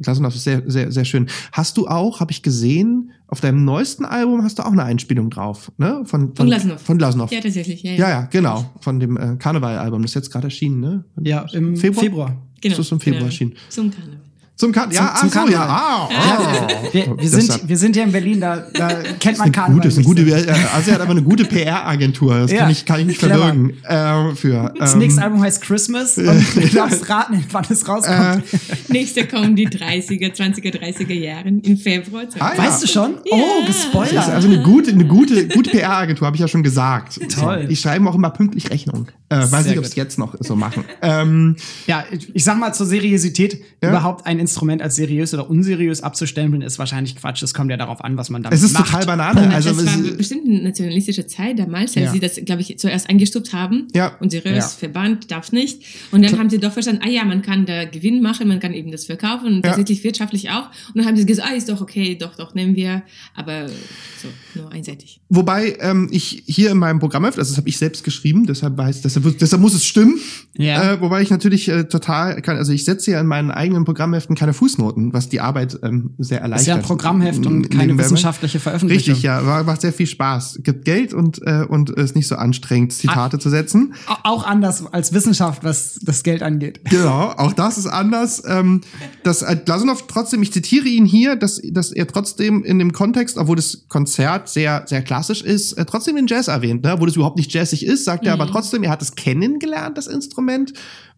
Glasunow 0.00 0.34
ist 0.34 0.44
sehr, 0.44 0.62
sehr, 0.66 0.90
sehr 0.90 1.04
schön. 1.04 1.28
Hast 1.52 1.76
du 1.76 1.86
auch, 1.86 2.20
habe 2.20 2.32
ich 2.32 2.42
gesehen, 2.42 3.12
auf 3.28 3.40
deinem 3.40 3.64
neuesten 3.64 4.04
Album 4.04 4.42
hast 4.42 4.58
du 4.58 4.62
auch 4.62 4.72
eine 4.72 4.84
Einspielung 4.84 5.30
drauf, 5.30 5.72
ne? 5.78 6.02
Von, 6.04 6.34
Von 6.34 6.46
Glasunow. 6.46 6.80
Von 6.80 6.98
Glasunow. 6.98 7.30
ja, 7.30 7.40
tatsächlich. 7.40 7.82
Ja, 7.82 7.92
Ja, 7.92 8.08
ja, 8.08 8.28
genau. 8.30 8.70
Von 8.80 9.00
dem 9.00 9.16
äh, 9.16 9.36
Karneval-Album. 9.36 10.02
Das 10.02 10.10
ist 10.10 10.14
jetzt 10.14 10.30
gerade 10.30 10.46
erschienen, 10.46 10.80
ne? 10.80 11.04
ja, 11.20 11.46
im 11.52 11.76
Februar? 11.76 12.02
Februar. 12.04 12.42
Genau. 12.60 12.76
Das 12.76 12.86
ist 12.86 12.92
im 12.92 13.00
Februar 13.00 13.20
genau. 13.20 13.26
erschienen. 13.26 13.54
Zum 13.68 13.90
Karneval. 13.90 14.23
Zum 14.56 14.70
Kan 14.70 14.88
ja, 14.92 14.98
Zum- 14.98 15.08
ach 15.12 15.20
zum 15.20 15.30
so, 15.30 15.52
ja. 15.52 15.66
Ah, 15.66 16.08
oh. 16.08 16.92
Wir, 16.92 17.06
wir, 17.06 17.16
Das 17.16 17.30
sind, 17.32 17.52
hat- 17.52 17.68
wir 17.68 17.76
sind 17.76 17.96
ja 17.96 18.04
in 18.04 18.12
Berlin, 18.12 18.40
da, 18.40 18.58
da 18.72 18.88
kennt 19.18 19.38
man 19.38 19.50
Karneval. 19.50 19.74
gute, 19.74 19.88
ist 19.88 19.98
eine 19.98 20.06
nicht 20.06 20.16
gute, 20.16 20.30
so. 20.44 20.48
äh, 20.48 20.54
also 20.72 20.90
er 20.90 20.94
hat 20.94 21.00
aber 21.02 21.10
eine 21.10 21.22
gute 21.22 21.44
PR-Agentur. 21.44 22.38
Das 22.38 22.52
Ja, 22.52 22.58
kann 22.60 22.70
ich, 22.70 22.84
kann 22.86 23.00
ich 23.00 23.06
nicht 23.06 23.18
clever. 23.18 23.34
verwirken. 23.48 23.72
Äh, 23.82 24.34
für, 24.36 24.72
Das 24.78 24.92
ähm, 24.92 25.00
nächste 25.00 25.22
Album 25.22 25.42
heißt 25.42 25.60
Christmas 25.60 26.16
und 26.18 26.26
du 26.54 26.68
darfst 26.68 27.08
raten, 27.10 27.44
wann 27.50 27.64
es 27.68 27.88
rauskommt. 27.88 28.44
Nächste 28.88 29.26
kommen 29.26 29.56
die 29.56 29.66
30er, 29.68 30.32
20er, 30.32 30.72
30er 30.80 31.12
Jahren 31.14 31.58
im 31.60 31.76
Februar. 31.76 32.22
Ah, 32.38 32.52
ja. 32.56 32.58
weißt 32.64 32.84
du 32.84 32.86
schon? 32.86 33.14
Ja. 33.24 33.32
Oh, 33.32 33.40
Das 33.66 33.76
ist 33.76 33.82
gespoilert. 33.92 34.28
also 34.28 34.46
eine 34.46 34.62
gute, 34.62 34.92
eine 34.92 35.04
gute, 35.04 35.48
gute 35.48 35.70
PR-Agentur, 35.70 36.26
habe 36.26 36.36
ich 36.36 36.40
ja 36.40 36.46
schon 36.46 36.62
gesagt. 36.62 37.18
Toll. 37.34 37.66
Die 37.68 37.74
schreiben 37.76 38.06
auch 38.06 38.14
immer 38.14 38.30
pünktlich 38.30 38.70
Rechnung. 38.70 39.08
Äh, 39.30 39.38
weiß 39.38 39.50
Sehr 39.50 39.60
nicht, 39.62 39.70
ob 39.72 39.76
gut. 39.78 39.84
es 39.86 39.94
jetzt 39.96 40.16
noch 40.18 40.36
so 40.38 40.54
machen. 40.54 40.84
ähm, 41.02 41.56
Ja, 41.88 42.04
ich 42.12 42.32
ich 42.36 42.44
sag 42.44 42.56
mal 42.58 42.72
zur 42.72 42.86
Seriosität, 42.86 43.60
Ja. 43.82 43.88
überhaupt 43.88 44.26
ein 44.26 44.43
Instrument 44.44 44.82
als 44.82 44.96
seriös 44.96 45.32
oder 45.34 45.48
unseriös 45.50 46.02
abzustempeln, 46.02 46.62
ist 46.62 46.78
wahrscheinlich 46.78 47.16
Quatsch. 47.16 47.42
Es 47.42 47.54
kommt 47.54 47.70
ja 47.70 47.76
darauf 47.76 48.04
an, 48.04 48.16
was 48.16 48.30
man 48.30 48.42
damit 48.42 48.58
es 48.58 48.64
ist 48.64 48.72
macht. 48.72 48.86
total 48.86 49.06
Banane. 49.06 49.54
Also, 49.54 49.70
das 49.70 49.86
war 49.86 50.04
es, 50.04 50.16
bestimmt 50.16 50.46
eine 50.46 50.62
nationalistische 50.62 51.26
Zeit 51.26 51.58
damals, 51.58 51.96
als 51.96 52.06
Ja. 52.06 52.12
sie 52.12 52.20
das, 52.20 52.36
glaube 52.44 52.62
ich, 52.62 52.78
zuerst 52.78 53.08
eingestuft 53.08 53.52
haben. 53.52 53.88
Ja. 53.94 54.16
Und 54.20 54.30
seriös 54.30 54.56
Ja. 54.56 54.68
verbannt 54.78 55.30
darf 55.30 55.52
nicht. 55.52 55.82
Und 56.12 56.22
dann 56.24 56.38
haben 56.38 56.50
sie 56.50 56.58
doch 56.58 56.72
verstanden, 56.72 57.02
ah 57.04 57.08
ja, 57.08 57.24
man 57.24 57.42
kann 57.42 57.66
da 57.66 57.84
Gewinn 57.84 58.22
machen, 58.22 58.48
man 58.48 58.60
kann 58.60 58.72
eben 58.74 58.90
das 58.92 59.06
verkaufen 59.06 59.46
und 59.48 59.56
Ja. 59.64 59.70
tatsächlich 59.70 60.04
wirtschaftlich 60.04 60.50
auch. 60.50 60.66
Und 60.88 60.96
dann 60.96 61.06
haben 61.06 61.16
sie 61.16 61.26
gesagt, 61.26 61.48
ah, 61.50 61.54
ist 61.56 61.68
doch 61.68 61.80
okay, 61.80 62.16
doch, 62.20 62.36
doch, 62.36 62.54
nehmen 62.54 62.76
wir. 62.76 63.02
Aber 63.34 63.68
so, 63.68 64.28
nur 64.54 64.72
einseitig. 64.72 65.20
wobei 65.28 65.76
ähm, 65.80 66.08
ich 66.10 66.42
hier 66.46 66.70
in 66.70 66.78
meinem 66.78 66.98
Programm, 66.98 67.24
also 67.24 67.38
das 67.38 67.56
habe 67.56 67.68
ich 67.68 67.78
selbst 67.78 68.04
geschrieben, 68.04 68.46
deshalb 68.46 68.76
weiß, 68.76 69.02
deshalb, 69.02 69.38
deshalb 69.38 69.60
muss 69.62 69.74
es 69.74 69.84
stimmen. 69.84 70.18
Ja. 70.56 70.92
Äh, 70.94 71.00
wobei 71.00 71.22
ich 71.22 71.30
natürlich 71.30 71.68
äh, 71.68 71.84
total, 71.84 72.40
kann, 72.42 72.56
also 72.56 72.72
ich 72.72 72.84
setze 72.84 73.10
ja 73.12 73.20
in 73.20 73.26
meinen 73.26 73.50
eigenen 73.50 73.84
Programmheften 73.84 74.33
keine 74.34 74.52
Fußnoten, 74.54 75.12
was 75.12 75.28
die 75.28 75.40
Arbeit 75.40 75.78
ähm, 75.82 76.10
sehr 76.18 76.40
erleichtert. 76.40 76.60
ist 76.62 76.66
ja 76.68 76.74
ein 76.76 76.82
Programmheft 76.82 77.46
und 77.46 77.70
keine 77.70 77.96
wissenschaftliche 77.98 78.60
Veröffentlichung. 78.60 79.12
Richtig, 79.14 79.22
ja, 79.22 79.44
war, 79.46 79.64
macht 79.64 79.80
sehr 79.80 79.92
viel 79.92 80.06
Spaß. 80.06 80.60
Gibt 80.62 80.84
Geld 80.84 81.12
und 81.14 81.40
äh, 81.46 81.64
und 81.68 81.90
ist 81.90 82.14
nicht 82.16 82.28
so 82.28 82.36
anstrengend, 82.36 82.92
Zitate 82.92 83.38
zu 83.38 83.50
setzen. 83.50 83.94
Au- 84.06 84.16
Auch 84.34 84.44
anders 84.46 84.84
als 84.92 85.12
Wissenschaft, 85.12 85.64
was 85.64 85.98
das 86.02 86.22
Geld 86.22 86.42
angeht. 86.42 86.80
Genau, 86.90 87.30
auch 87.36 87.52
das 87.52 87.78
ist 87.78 87.86
anders. 87.86 88.42
Ähm, 88.46 88.80
dass 89.22 89.42
äh, 89.42 89.56
Glasunow 89.64 90.06
trotzdem, 90.06 90.42
ich 90.42 90.52
zitiere 90.52 90.86
ihn 90.88 91.04
hier, 91.06 91.36
dass, 91.36 91.60
dass 91.70 91.92
er 91.92 92.06
trotzdem 92.06 92.62
in 92.64 92.78
dem 92.78 92.92
Kontext, 92.92 93.36
obwohl 93.38 93.56
das 93.56 93.86
Konzert 93.88 94.48
sehr, 94.48 94.84
sehr 94.86 95.02
klassisch 95.02 95.42
ist, 95.42 95.72
äh, 95.74 95.84
trotzdem 95.84 96.16
den 96.16 96.26
Jazz 96.26 96.48
erwähnt, 96.48 96.82
ne? 96.82 96.92
obwohl 96.94 97.08
es 97.08 97.16
überhaupt 97.16 97.36
nicht 97.36 97.52
jazzig 97.52 97.84
ist, 97.86 98.04
sagt 98.04 98.26
er 98.26 98.32
aber 98.34 98.46
trotzdem, 98.46 98.82
er 98.82 98.90
hat 98.90 99.02
es 99.02 99.14
kennengelernt, 99.14 99.96
das 99.98 100.06
Instrument, 100.06 100.72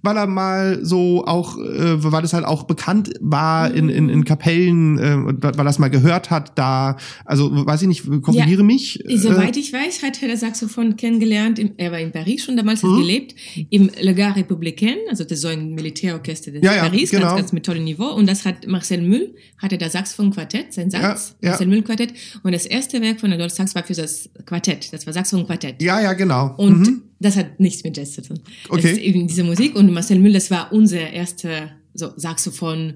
weil 0.07 0.17
er 0.17 0.27
mal 0.27 0.79
so 0.83 1.25
auch, 1.27 1.59
äh, 1.59 2.03
weil 2.03 2.25
es 2.25 2.33
halt 2.33 2.47
auch 2.47 2.63
bekannt 2.63 3.11
war 3.21 3.71
in, 3.75 3.91
in, 3.91 4.09
in 4.09 4.25
Kapellen, 4.25 4.99
äh, 4.99 5.17
weil 5.43 5.67
er 5.67 5.71
es 5.71 5.79
mal 5.79 5.89
gehört 5.91 6.31
hat, 6.31 6.53
da, 6.59 6.97
also 7.27 7.51
weiß 7.67 7.83
ich 7.83 7.89
nicht, 7.89 8.05
korrigiere 8.23 8.61
Ja. 8.61 8.63
mich. 8.63 9.05
äh, 9.07 9.17
Soweit 9.19 9.57
ich 9.59 9.73
weiß, 9.73 10.03
hat 10.03 10.23
er 10.23 10.29
das 10.29 10.41
Saxophon 10.41 10.97
kennengelernt. 10.97 11.59
Im, 11.59 11.73
er 11.77 11.93
war 11.93 11.99
in 12.01 12.13
Paris 12.13 12.45
schon 12.45 12.57
damals 12.57 12.83
Mhm. 12.83 12.93
hat 12.93 13.01
gelebt, 13.01 13.35
im 13.71 13.91
Le 14.01 14.15
Gare 14.15 14.37
Républicain, 14.41 14.97
also 15.11 15.25
das 15.25 15.33
ist 15.33 15.43
so 15.43 15.49
ein 15.49 15.75
Militärorchester 15.75 16.53
des 16.53 16.63
Ja, 16.63 16.75
ja, 16.77 16.83
Paris, 16.85 17.11
genau. 17.11 17.27
ganz, 17.27 17.37
ganz 17.41 17.53
mit 17.53 17.67
tollem 17.67 17.85
Niveau. 17.85 18.09
Und 18.15 18.27
das 18.29 18.45
hat 18.45 18.67
Marcel 18.67 19.03
Müll, 19.03 19.35
hatte 19.59 19.77
das 19.77 19.93
Saxophon-Quartett, 19.93 20.73
sein 20.73 20.91
Sax, 20.91 21.37
Ja, 21.41 21.47
ja. 21.47 21.51
Marcel 21.51 21.67
Müll-Quartett. 21.67 22.15
Und 22.43 22.53
das 22.55 22.65
erste 22.67 23.01
Werk 23.03 23.21
von 23.21 23.33
Adolphe 23.33 23.55
Sax 23.55 23.75
war 23.75 23.83
für 23.83 23.95
das 23.95 24.31
Quartett, 24.45 24.93
das 24.93 25.07
war 25.07 25.13
Saxophon-Quartett. 25.13 25.83
ja, 25.83 26.01
ja, 26.01 26.13
genau. 26.13 26.55
Und 26.57 26.79
Mhm. 26.81 27.03
Das 27.19 27.37
hat 27.37 27.61
nichts 27.61 27.83
mit 27.85 27.97
Jazz 27.97 28.13
zu 28.13 28.23
tun. 28.23 28.41
Okay. 28.69 28.83
Das 28.83 28.91
ist 28.93 28.99
eben 28.99 29.27
diese 29.27 29.45
Musik. 29.45 29.75
Und 29.75 29.93
Marcel 29.93 30.19
Müll, 30.19 30.33
das 30.33 30.51
war 30.51 30.73
unser 30.73 31.11
erster 31.11 31.71
so 31.95 32.13
Saxophon. 32.17 32.95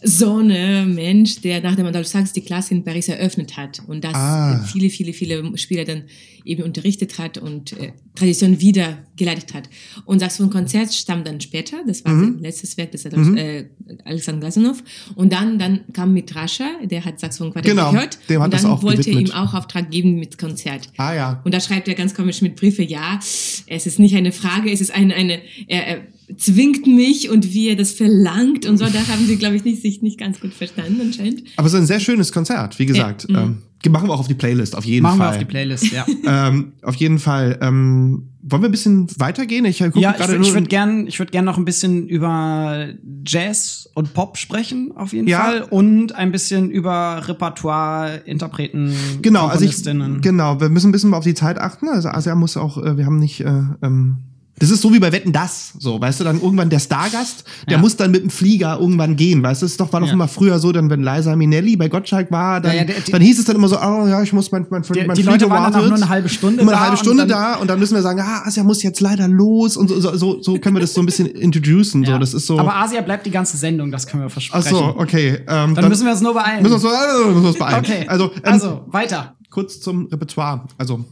Sonne 0.00 0.86
Mensch, 0.86 1.40
der 1.40 1.60
nach 1.60 1.74
dem 1.74 1.86
Adolphe 1.86 2.08
Sax 2.08 2.32
die 2.32 2.40
Klasse 2.42 2.72
in 2.74 2.84
Paris 2.84 3.08
eröffnet 3.08 3.56
hat 3.56 3.80
und 3.88 4.04
das 4.04 4.14
Ah. 4.14 4.64
viele, 4.64 4.90
viele, 4.90 5.12
viele 5.12 5.56
Spieler 5.58 5.84
dann 5.84 6.04
eben 6.44 6.62
unterrichtet 6.62 7.18
hat 7.18 7.36
und 7.36 7.72
äh, 7.72 7.92
Tradition 8.14 8.60
wieder 8.60 8.98
geleitet 9.16 9.52
hat. 9.54 9.68
Und 10.04 10.20
Saxophon-Konzert 10.20 10.94
stammt 10.94 11.26
dann 11.26 11.40
später, 11.40 11.78
das 11.86 12.04
war 12.04 12.14
sein 12.14 12.38
letztes 12.40 12.76
Werk 12.78 12.92
des 12.92 13.04
Adolphe, 13.06 13.38
äh, 13.38 13.64
Alexander 14.04 14.40
Glazunov. 14.40 14.82
Und 15.16 15.32
dann, 15.32 15.58
dann 15.58 15.80
kam 15.92 16.14
mit 16.14 16.34
Rascha, 16.34 16.64
der 16.84 17.04
hat 17.04 17.18
Saxophon-Quartett 17.20 17.70
Genau, 17.72 17.90
gehört 17.90 18.18
dem 18.28 18.38
hat 18.40 18.46
und 18.46 18.54
das 18.54 18.62
dann 18.62 18.70
auch 18.70 18.82
wollte 18.82 19.02
gewidmet. 19.02 19.28
ihm 19.28 19.34
auch 19.34 19.52
Auftrag 19.52 19.90
geben 19.90 20.18
mit 20.18 20.38
Konzert. 20.38 20.88
Ah 20.96 21.12
ja. 21.12 21.40
Und 21.44 21.52
da 21.52 21.60
schreibt 21.60 21.88
er 21.88 21.94
ganz 21.94 22.14
komisch 22.14 22.40
mit 22.40 22.56
Briefe, 22.56 22.82
ja, 22.84 23.18
es 23.18 23.86
ist 23.86 23.98
nicht 23.98 24.14
eine 24.14 24.32
Frage, 24.32 24.70
es 24.70 24.80
ist 24.80 24.94
eine, 24.94 25.14
eine 25.14 25.40
er, 25.66 25.86
er 25.86 25.98
zwingt 26.36 26.86
mich 26.86 27.30
und 27.30 27.52
wie 27.54 27.68
er 27.68 27.76
das 27.76 27.92
verlangt 27.92 28.66
und 28.66 28.76
so. 28.76 28.84
Da 28.84 29.06
haben 29.08 29.26
sie, 29.26 29.36
glaube 29.36 29.56
ich, 29.56 29.64
nicht, 29.64 29.82
sich 29.82 30.02
nicht 30.02 30.18
ganz 30.18 30.40
gut 30.40 30.52
verstanden 30.52 31.00
anscheinend. 31.00 31.42
Aber 31.56 31.66
es 31.66 31.72
ist 31.72 31.80
ein 31.80 31.86
sehr 31.86 32.00
schönes 32.00 32.32
Konzert, 32.32 32.78
wie 32.78 32.86
gesagt. 32.86 33.26
Ähm, 33.30 33.58
machen 33.88 34.08
wir 34.08 34.12
auch 34.14 34.20
auf 34.20 34.28
die 34.28 34.34
Playlist, 34.34 34.76
auf 34.76 34.84
jeden 34.84 35.02
Machen 35.04 35.18
wir 35.18 35.24
Fall. 35.24 35.32
auf 35.34 35.38
die 35.38 35.44
Playlist, 35.46 35.90
ja. 35.92 36.04
ähm, 36.48 36.72
auf 36.82 36.96
jeden 36.96 37.18
Fall. 37.18 37.58
Ähm, 37.62 38.28
wollen 38.42 38.62
wir 38.62 38.68
ein 38.68 38.72
bisschen 38.72 39.06
weitergehen? 39.18 39.64
Ich 39.64 39.78
gucke 39.78 40.00
Ja, 40.00 40.10
ich 40.12 40.16
gerade 40.18 40.32
würde 40.32 40.44
nur. 40.44 40.54
würd 40.54 40.68
gern, 40.68 41.06
ich 41.06 41.18
würd 41.18 41.32
gern 41.32 41.44
noch 41.44 41.58
ein 41.58 41.64
bisschen 41.64 42.08
über 42.08 42.88
Jazz 43.26 43.88
und 43.94 44.14
Pop 44.14 44.36
sprechen, 44.38 44.92
auf 44.96 45.12
jeden 45.12 45.28
Ja. 45.28 45.40
Fall. 45.44 45.62
Und 45.62 46.14
ein 46.14 46.32
bisschen 46.32 46.70
über 46.70 47.22
Repertoire, 47.26 48.22
Interpreten, 48.26 48.92
genau, 49.22 49.46
also 49.46 49.64
ich, 49.64 49.82
genau, 49.82 50.60
wir 50.60 50.68
müssen 50.68 50.88
ein 50.88 50.92
bisschen 50.92 51.14
auf 51.14 51.24
die 51.24 51.34
Zeit 51.34 51.58
achten. 51.58 51.88
Also 51.88 52.08
Asia 52.08 52.34
muss 52.34 52.56
auch, 52.56 52.82
äh, 52.82 52.96
wir 52.96 53.06
haben 53.06 53.18
nicht, 53.18 53.40
äh, 53.40 53.62
ähm, 53.82 54.18
das 54.58 54.70
ist 54.70 54.80
so 54.82 54.92
wie 54.92 54.98
bei 54.98 55.12
Wetten 55.12 55.32
das, 55.32 55.72
so, 55.78 56.00
weißt 56.00 56.20
du, 56.20 56.24
dann 56.24 56.40
irgendwann 56.40 56.70
der 56.70 56.78
Stargast, 56.78 57.44
der 57.66 57.74
Ja. 57.76 57.78
muss 57.78 57.96
dann 57.96 58.10
mit 58.10 58.22
dem 58.22 58.30
Flieger 58.30 58.78
irgendwann 58.80 59.16
gehen, 59.16 59.42
weißt 59.42 59.62
du, 59.62 59.66
das 59.66 59.72
ist 59.72 59.80
doch, 59.80 59.92
war 59.92 60.00
doch 60.00 60.06
Ja. 60.08 60.12
immer 60.14 60.28
früher 60.28 60.58
so, 60.58 60.72
dann 60.72 60.90
wenn 60.90 61.02
Liza 61.02 61.34
Minnelli 61.36 61.76
bei 61.76 61.88
Gottschalk 61.88 62.30
war, 62.30 62.60
dann, 62.60 62.76
Ja, 62.76 62.84
der- 62.84 63.00
die- 63.00 63.12
dann 63.12 63.20
hieß 63.22 63.38
es 63.38 63.44
dann 63.44 63.56
immer 63.56 63.68
so, 63.68 63.76
oh 63.78 64.06
ja, 64.08 64.22
ich 64.22 64.32
muss 64.32 64.50
mein, 64.52 64.66
mein, 64.70 64.82
Die- 64.82 64.88
mein 65.06 65.08
die 65.16 65.22
Flieger 65.22 65.30
Leute 65.32 65.50
waren 65.50 65.64
dann 65.64 65.74
wartet. 65.74 65.88
nur 65.90 65.96
eine 65.98 66.08
halbe 66.08 66.28
Stunde 66.28 66.62
Immer 66.62 66.72
eine 66.72 66.76
da 66.78 66.84
halbe 66.84 66.96
und 66.96 66.98
Stunde 67.00 67.26
dann- 67.26 67.28
da 67.54 67.54
und 67.56 67.68
dann 67.68 67.78
müssen 67.78 67.94
wir 67.94 68.02
sagen, 68.02 68.20
ah, 68.20 68.42
Asia 68.46 68.62
muss 68.64 68.82
jetzt 68.82 69.00
leider 69.00 69.28
los 69.28 69.76
und 69.76 69.88
so, 69.88 70.00
so, 70.00 70.16
so, 70.16 70.42
so 70.42 70.58
können 70.58 70.76
wir 70.76 70.80
das 70.80 70.94
so 70.94 71.00
ein 71.02 71.06
bisschen 71.06 71.26
introducen, 71.26 72.04
so, 72.04 72.18
das 72.18 72.34
ist 72.34 72.46
so. 72.46 72.58
Aber 72.58 72.76
Asia 72.76 73.00
bleibt 73.00 73.26
die 73.26 73.30
ganze 73.30 73.56
Sendung, 73.56 73.90
das 73.90 74.06
können 74.06 74.22
wir 74.22 74.28
Ach 74.28 74.32
versprechen. 74.32 74.68
so, 74.70 74.84
okay. 74.96 75.38
Ähm, 75.48 75.74
Dann, 75.74 75.88
müssen 75.88 76.04
wir 76.04 76.12
uns 76.12 76.20
nur 76.20 76.34
beeilen. 76.34 76.62
müssen 76.62 76.82
wir 76.82 76.88
uns, 76.90 76.96
äh, 76.98 77.28
müssen 77.28 77.42
wir 77.42 77.48
uns 77.48 77.58
beeilen. 77.58 77.78
okay, 77.78 78.04
Also, 78.08 78.24
ähm, 78.34 78.40
also 78.44 78.84
weiter. 78.88 79.34
kurz 79.50 79.80
zum 79.80 80.06
Repertoire. 80.06 80.62
Also 80.78 81.04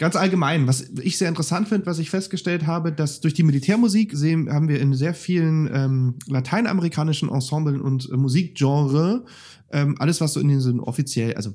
ganz 0.00 0.16
allgemein, 0.16 0.66
was 0.66 0.80
ich 1.02 1.18
sehr 1.18 1.28
interessant 1.28 1.68
finde, 1.68 1.84
was 1.84 1.98
ich 1.98 2.08
festgestellt 2.08 2.66
habe, 2.66 2.90
dass 2.90 3.20
durch 3.20 3.34
die 3.34 3.42
Militärmusik 3.42 4.12
sehen, 4.16 4.50
haben 4.50 4.66
wir 4.66 4.80
in 4.80 4.94
sehr 4.94 5.12
vielen 5.12 5.70
ähm, 5.72 6.14
lateinamerikanischen 6.26 7.28
Ensemblen 7.28 7.82
und 7.82 8.08
äh, 8.10 8.16
Musikgenre 8.16 9.26
ähm, 9.70 9.96
alles, 9.98 10.22
was 10.22 10.32
so 10.32 10.40
in 10.40 10.48
den 10.48 10.80
offiziell, 10.80 11.34
also 11.34 11.54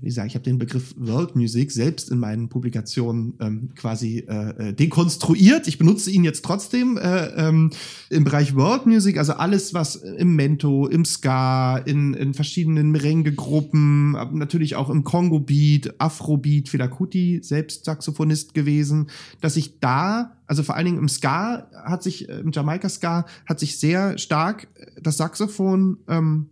wie 0.00 0.06
gesagt, 0.06 0.28
ich 0.28 0.34
habe 0.34 0.44
den 0.44 0.58
Begriff 0.58 0.94
World 0.96 1.36
Music 1.36 1.70
selbst 1.70 2.10
in 2.10 2.18
meinen 2.18 2.48
Publikationen 2.48 3.34
ähm, 3.40 3.70
quasi 3.74 4.18
äh, 4.28 4.68
äh, 4.68 4.72
dekonstruiert. 4.72 5.66
Ich 5.68 5.78
benutze 5.78 6.10
ihn 6.10 6.24
jetzt 6.24 6.44
trotzdem 6.44 6.96
äh, 6.96 7.26
ähm, 7.36 7.70
im 8.10 8.24
Bereich 8.24 8.54
World 8.54 8.86
Music, 8.86 9.18
also 9.18 9.34
alles, 9.34 9.72
was 9.74 9.96
im 9.96 10.36
Mento, 10.36 10.86
im 10.86 11.04
Ska, 11.04 11.78
in, 11.78 12.14
in 12.14 12.34
verschiedenen 12.34 12.90
Merengue-Gruppen, 12.90 14.12
natürlich 14.32 14.76
auch 14.76 14.90
im 14.90 15.04
Kongo-Beat, 15.04 16.00
Afro-Beat, 16.00 16.68
Fela 16.68 16.88
Kuti, 16.88 17.40
selbst 17.42 17.84
Saxophonist 17.84 18.54
gewesen, 18.54 19.08
dass 19.40 19.56
ich 19.56 19.80
da, 19.80 20.36
also 20.46 20.62
vor 20.62 20.76
allen 20.76 20.86
Dingen 20.86 20.98
im 20.98 21.08
Ska, 21.08 21.68
hat 21.84 22.02
sich, 22.02 22.28
äh, 22.28 22.40
im 22.40 22.52
Jamaika-Ska, 22.52 23.26
hat 23.46 23.60
sich 23.60 23.78
sehr 23.78 24.18
stark 24.18 24.68
das 25.00 25.16
Saxophon 25.16 25.98
ähm, 26.08 26.46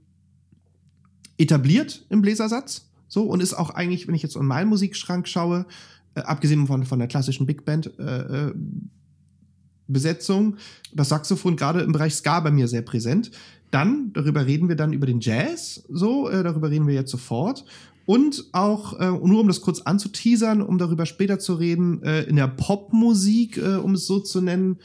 etabliert 1.39 2.05
im 2.11 2.23
Bläsersatz. 2.23 2.90
So, 3.11 3.25
und 3.25 3.43
ist 3.43 3.55
auch 3.55 3.71
eigentlich, 3.71 4.07
wenn 4.07 4.15
ich 4.15 4.23
jetzt 4.23 4.37
an 4.37 4.47
meinen 4.47 4.69
Musikschrank 4.69 5.27
schaue, 5.29 5.67
äh, 6.15 6.21
abgesehen 6.21 6.67
von, 6.67 6.85
von 6.85 7.01
der 7.01 7.09
klassischen 7.09 7.45
Big 7.45 7.65
Band 7.65 7.91
äh, 7.99 8.49
äh, 8.49 8.55
Besetzung, 9.89 10.57
das 10.95 11.09
Saxophon 11.09 11.57
gerade 11.57 11.81
im 11.81 11.91
Bereich 11.91 12.15
Ska 12.15 12.39
bei 12.39 12.53
mir 12.53 12.69
sehr 12.69 12.83
präsent. 12.83 13.33
Dann, 13.73 14.13
darüber 14.13 14.47
reden 14.47 14.69
wir 14.69 14.77
dann 14.77 14.93
über 14.93 15.07
den 15.07 15.19
Jazz, 15.21 15.85
so, 15.89 16.29
äh, 16.29 16.45
darüber 16.45 16.71
reden 16.71 16.87
wir 16.87 16.95
jetzt 16.95 17.11
sofort. 17.11 17.65
Und 18.07 18.45
auch, 18.53 18.99
äh, 19.01 19.11
nur 19.11 19.41
um 19.41 19.49
das 19.49 19.61
kurz 19.61 19.81
anzuteasern, 19.81 20.63
um 20.63 20.79
darüber 20.79 21.05
später 21.05 21.41
zu 21.41 21.55
reden, 21.55 22.03
äh, 22.05 22.23
in 22.23 22.37
der 22.37 22.47
Popmusik, 22.47 23.59
äh, 23.59 23.75
um 23.75 23.95
es 23.95 24.07
so 24.07 24.21
zu 24.21 24.41
nennen, 24.41 24.79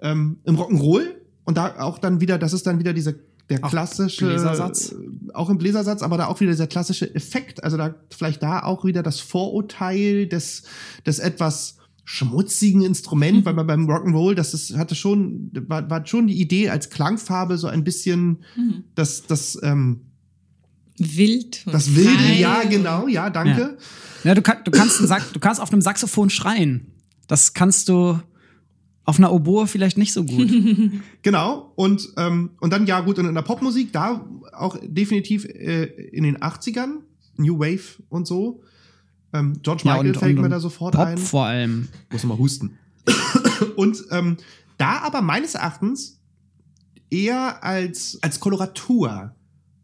ähm, 0.00 0.38
im 0.44 0.56
Rock'n'Roll. 0.56 1.06
Und 1.44 1.56
da 1.56 1.80
auch 1.80 1.98
dann 1.98 2.20
wieder, 2.20 2.38
das 2.38 2.52
ist 2.52 2.66
dann 2.66 2.78
wieder 2.78 2.92
diese, 2.92 3.16
der 3.50 3.62
Auch 3.62 3.70
klassische, 3.70 4.26
Bläsersatz. 4.26 4.92
äh, 4.92 5.32
auch 5.34 5.50
im 5.50 5.58
Bläsersatz, 5.58 6.02
aber 6.02 6.16
da 6.16 6.26
auch 6.26 6.40
wieder 6.40 6.50
dieser 6.50 6.66
klassische 6.66 7.14
Effekt. 7.14 7.62
Also 7.62 7.76
da 7.76 7.94
vielleicht 8.10 8.42
da 8.42 8.62
auch 8.62 8.84
wieder 8.84 9.02
das 9.02 9.20
Vorurteil 9.20 10.26
des, 10.26 10.62
des 11.06 11.18
etwas 11.18 11.76
schmutzigen 12.04 12.82
Instrument, 12.82 13.44
weil 13.44 13.54
man 13.54 13.66
beim 13.66 13.88
Rock'n'Roll, 13.88 14.34
das 14.34 14.52
ist, 14.52 14.76
hatte 14.76 14.94
schon, 14.94 15.50
war, 15.68 15.88
war 15.88 16.06
schon 16.06 16.26
die 16.26 16.40
Idee 16.40 16.68
als 16.68 16.90
Klangfarbe 16.90 17.56
so 17.56 17.66
ein 17.66 17.82
bisschen 17.82 18.44
das, 18.94 19.26
das, 19.26 19.58
ähm, 19.62 20.00
Wild. 20.98 21.62
Und 21.66 21.72
das 21.72 21.94
Wilde, 21.96 22.10
frei 22.10 22.38
ja, 22.38 22.62
genau, 22.62 23.08
ja, 23.08 23.30
danke. 23.30 23.78
Ja, 24.22 24.34
du, 24.34 24.42
kann, 24.42 24.58
du, 24.64 24.70
kannst, 24.70 25.00
du 25.00 25.40
kannst 25.40 25.60
auf 25.60 25.72
einem 25.72 25.82
Saxophon 25.82 26.30
schreien. 26.30 26.86
Das 27.26 27.52
kannst 27.52 27.88
du 27.88 28.20
auf 29.04 29.18
einer 29.18 29.32
Oboe 29.32 29.66
vielleicht 29.66 29.98
nicht 29.98 30.12
so 30.12 30.24
gut. 30.24 30.50
Genau. 31.22 31.72
Und, 31.76 32.08
ähm, 32.16 32.50
und 32.60 32.72
dann, 32.72 32.86
ja, 32.86 33.00
gut, 33.00 33.18
und 33.18 33.26
in 33.26 33.34
der 33.34 33.42
Popmusik, 33.42 33.92
da 33.92 34.24
auch 34.52 34.76
definitiv 34.82 35.44
äh, 35.46 35.84
in 35.84 36.24
den 36.24 36.38
80ern, 36.38 37.00
New 37.36 37.58
Wave 37.58 38.02
und 38.08 38.26
so. 38.26 38.62
Ähm, 39.32 39.54
George 39.62 39.82
Ja, 39.84 39.92
Michael 39.94 40.10
und- 40.12 40.16
fällt 40.18 40.36
und- 40.36 40.42
mir 40.42 40.48
da 40.48 40.60
sofort 40.60 40.94
Pop 40.94 41.06
ein. 41.06 41.18
vor 41.18 41.44
allem. 41.46 41.88
Muss 42.12 42.24
mal 42.24 42.38
husten. 42.38 42.78
und 43.76 44.04
ähm, 44.10 44.36
da 44.78 44.98
aber 45.02 45.20
meines 45.22 45.54
Erachtens 45.54 46.20
eher 47.10 47.62
als, 47.64 48.18
als 48.22 48.40
Koloratur. 48.40 49.34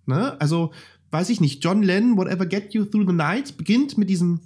Ne? 0.06 0.40
Also, 0.40 0.72
weiß 1.10 1.28
ich 1.30 1.40
nicht, 1.40 1.62
John 1.64 1.82
Lennon, 1.82 2.16
Whatever 2.16 2.46
Get 2.46 2.72
You 2.74 2.84
Through 2.84 3.08
the 3.08 3.12
Night, 3.14 3.56
beginnt 3.56 3.98
mit 3.98 4.08
diesem 4.08 4.40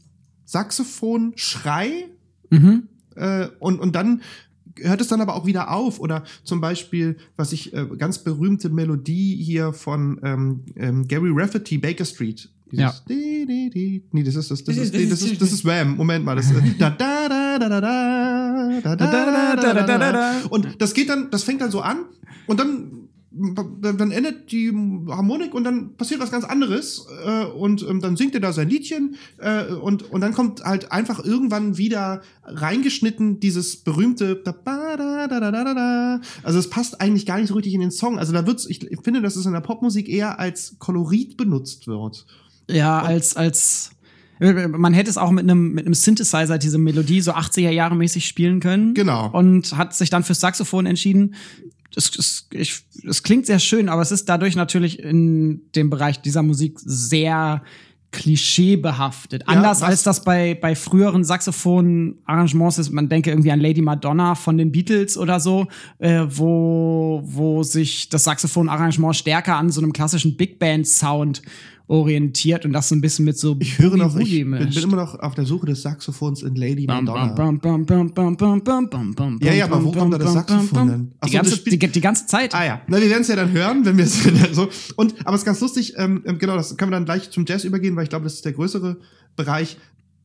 Saxophon-Schrei 0.45 2.07
Mhm. 2.51 2.89
äh, 3.17 3.49
und, 3.59 3.81
und 3.81 3.95
dann 3.97 4.23
hört 4.81 5.01
es 5.01 5.09
dann 5.09 5.21
aber 5.21 5.35
auch 5.35 5.47
wieder 5.47 5.71
auf. 5.71 6.01
Oder 6.01 6.25
zum 6.43 6.61
Beispiel, 6.61 7.17
was 7.37 7.53
ich, 7.53 7.73
äh, 7.73 7.87
ganz 7.99 8.19
berühmte 8.19 8.69
Melodie 8.71 9.37
hier 9.43 9.73
von 9.73 10.21
ähm, 10.23 10.61
ähm, 10.77 11.07
Gary 11.09 11.31
Rafferty, 11.33 11.79
Baker 11.79 12.05
Street. 12.05 12.49
Ja. 12.73 12.93
Di, 13.09 13.47
di, 13.47 13.71
di. 13.71 14.03
Nee, 14.11 14.25
das 14.25 14.35
ist 14.35 14.51
das, 14.51 14.65
das 14.65 14.75
Das 14.77 14.85
ist, 14.87 14.95
ist- 14.95 15.13
das 15.13 15.23
ist, 15.23 15.41
das 15.41 15.53
ist 15.53 15.65
Wham. 15.65 15.97
Moment 15.97 16.25
mal, 16.25 16.35
das 16.35 16.51
ist 16.51 16.55
da 16.79 16.91
da 16.91 17.29
da 17.29 17.59
da 17.59 17.69
da 17.69 17.81
da 17.81 18.97
da 18.97 18.97
da 18.97 19.57
da 19.57 19.73
da 19.73 19.83
da 19.87 19.99
da 19.99 20.13
da 20.13 20.33
und 20.51 20.81
das 20.81 20.93
geht 20.95 21.09
dann, 21.09 21.31
das 21.31 21.45
fängt 21.45 21.61
dann 21.61 21.71
so 21.71 21.81
an 21.83 21.99
und 22.47 22.59
dann 22.59 23.04
dann, 23.81 24.11
endet 24.11 24.53
die 24.53 24.71
Harmonik 25.09 25.55
und 25.55 25.65
dann 25.65 25.97
passiert 25.97 26.21
was 26.21 26.31
ganz 26.31 26.45
anderes 26.45 27.07
äh, 27.25 27.45
und 27.45 27.83
ähm, 27.89 28.01
dann 28.01 28.17
singt 28.17 28.35
er 28.35 28.41
da 28.41 28.53
sein 28.53 28.69
Liedchen 28.69 29.17
äh, 29.39 29.73
und, 29.73 30.11
und 30.11 30.21
dann 30.21 30.33
kommt 30.33 30.65
halt 30.65 30.93
einfach 30.93 31.25
irgendwann 31.25 31.77
wieder 31.77 32.23
reingeschnitten 32.45 33.41
dieses 33.41 33.77
berühmte 33.77 34.43
also 36.43 36.59
es 36.59 36.71
passt 36.71 37.01
eigentlich 37.01 37.27
gar 37.27 37.39
nicht 37.39 37.49
so 37.49 37.55
richtig 37.55 37.75
in 37.75 37.81
den 37.81 37.91
Song 37.91 38.19
also 38.19 38.33
da 38.33 38.47
wird's 38.47 38.67
ich 38.67 38.87
finde 39.03 39.21
dass 39.21 39.37
es 39.37 39.47
in 39.47 39.53
der 39.53 39.61
Popmusik 39.61 40.09
eher 40.09 40.39
als 40.39 40.77
Kolorit 40.79 41.37
benutzt 41.37 41.87
wird 41.87 42.25
Ja, 42.69 43.01
als, 43.01 43.37
als. 43.37 43.91
Man 44.41 44.93
hätte 44.93 45.09
es 45.09 45.17
auch 45.17 45.31
mit 45.31 45.45
einem, 45.45 45.73
mit 45.73 45.87
einem 45.87 45.95
Synthesizer 45.95 46.59
diese 46.59 46.77
Melodie 46.77 47.21
so 47.21 47.33
80er 47.33 47.71
Jahre 47.71 47.95
mäßig 47.95 48.27
spielen 48.27 48.59
können. 48.59 48.93
Genau. 48.93 49.31
Und 49.31 49.77
hat 49.77 49.95
sich 49.95 50.11
dann 50.11 50.25
fürs 50.25 50.41
Saxophon 50.41 50.87
entschieden. 50.87 51.35
Es, 51.97 52.17
es, 52.19 52.49
ich, 52.53 52.83
es 53.09 53.23
klingt 53.23 53.47
sehr 53.47 53.59
schön, 53.59 53.89
aber 53.89 54.03
es 54.03 54.11
ist 54.13 54.29
dadurch 54.29 54.57
natürlich 54.57 54.99
in 54.99 55.63
dem 55.75 55.91
Bereich 55.91 56.21
dieser 56.21 56.43
Musik 56.43 56.79
sehr 56.81 57.63
klischeebehaftet. 58.13 59.43
Ja, 59.43 59.49
Anders 59.49 59.81
was- 59.81 59.89
als 59.89 60.03
das 60.05 60.25
bei, 60.25 60.55
bei 60.55 60.75
früheren 60.75 61.25
Saxophon-Arrangements 61.25 62.79
ist. 62.79 62.91
Man 62.93 63.09
denke 63.09 63.31
irgendwie 63.31 63.51
an 63.51 63.61
Lady 63.61 63.83
Madonna 63.83 64.35
von 64.35 64.57
den 64.57 64.71
Beatles 64.73 65.19
oder 65.19 65.41
so, 65.41 65.67
äh, 65.99 66.25
wo, 66.29 67.23
wo 67.25 67.63
sich 67.63 68.09
das 68.09 68.25
Saxophon-Arrangement 68.25 69.17
stärker 69.17 69.57
an 69.57 69.71
so 69.71 69.81
einem 69.81 69.93
klassischen 69.93 70.37
Big 70.37 70.59
Band-Sound 70.59 71.43
orientiert 71.87 72.65
und 72.65 72.73
das 72.73 72.89
so 72.89 72.95
ein 72.95 73.01
bisschen 73.01 73.27
mit 73.27 73.39
so 73.39 73.57
Ich 73.59 73.79
höre 73.79 73.97
noch, 73.97 74.17
ich 74.17 74.31
bin, 74.31 74.51
bin, 74.53 74.73
immer 74.73 74.97
noch 74.97 75.19
auf 75.19 75.35
der 75.35 75.45
Suche 75.45 75.67
des 75.67 75.83
Saxophons 75.83 76.43
in 76.43 76.55
Lady 76.55 76.87
Madonna. 76.87 77.35
ja, 79.43 79.53
ja, 79.53 79.65
aber 79.67 79.85
wo 79.85 79.93
kommt 79.93 80.15
da 80.15 80.19
das 80.19 80.33
Saxophon 80.33 80.89
denn? 80.89 81.13
Achso, 81.21 81.31
die, 81.31 81.37
ganze, 81.37 81.65
die, 81.65 81.93
die, 81.93 82.01
ganze 82.01 82.27
Zeit. 82.27 82.55
Ah 82.55 82.65
ja, 82.65 82.81
na, 82.87 83.01
wir 83.01 83.11
werden 83.11 83.23
es 83.23 83.29
ja 83.29 83.37
dann 83.37 83.53
hören, 83.53 83.85
wenn 83.85 83.99
wir 83.99 84.05
es 84.05 84.23
so. 84.53 84.69
Und, 84.97 85.15
aber 85.27 85.35
es 85.35 85.43
ist 85.43 85.47
ganz 85.47 85.61
lustig, 85.61 85.95
ähm, 85.99 86.23
ähm, 86.27 86.39
genau, 86.39 86.57
das 86.57 86.77
können 86.77 86.91
wir 86.91 86.97
dann 86.97 87.05
gleich 87.05 87.31
zum 87.31 87.45
Jazz 87.47 87.65
übergehen, 87.65 87.95
weil 87.97 88.05
ich 88.05 88.11
glaube, 88.11 88.25
das 88.25 88.35
ist 88.35 88.45
der 88.45 88.53
größere 88.53 88.97
Bereich. 89.37 89.77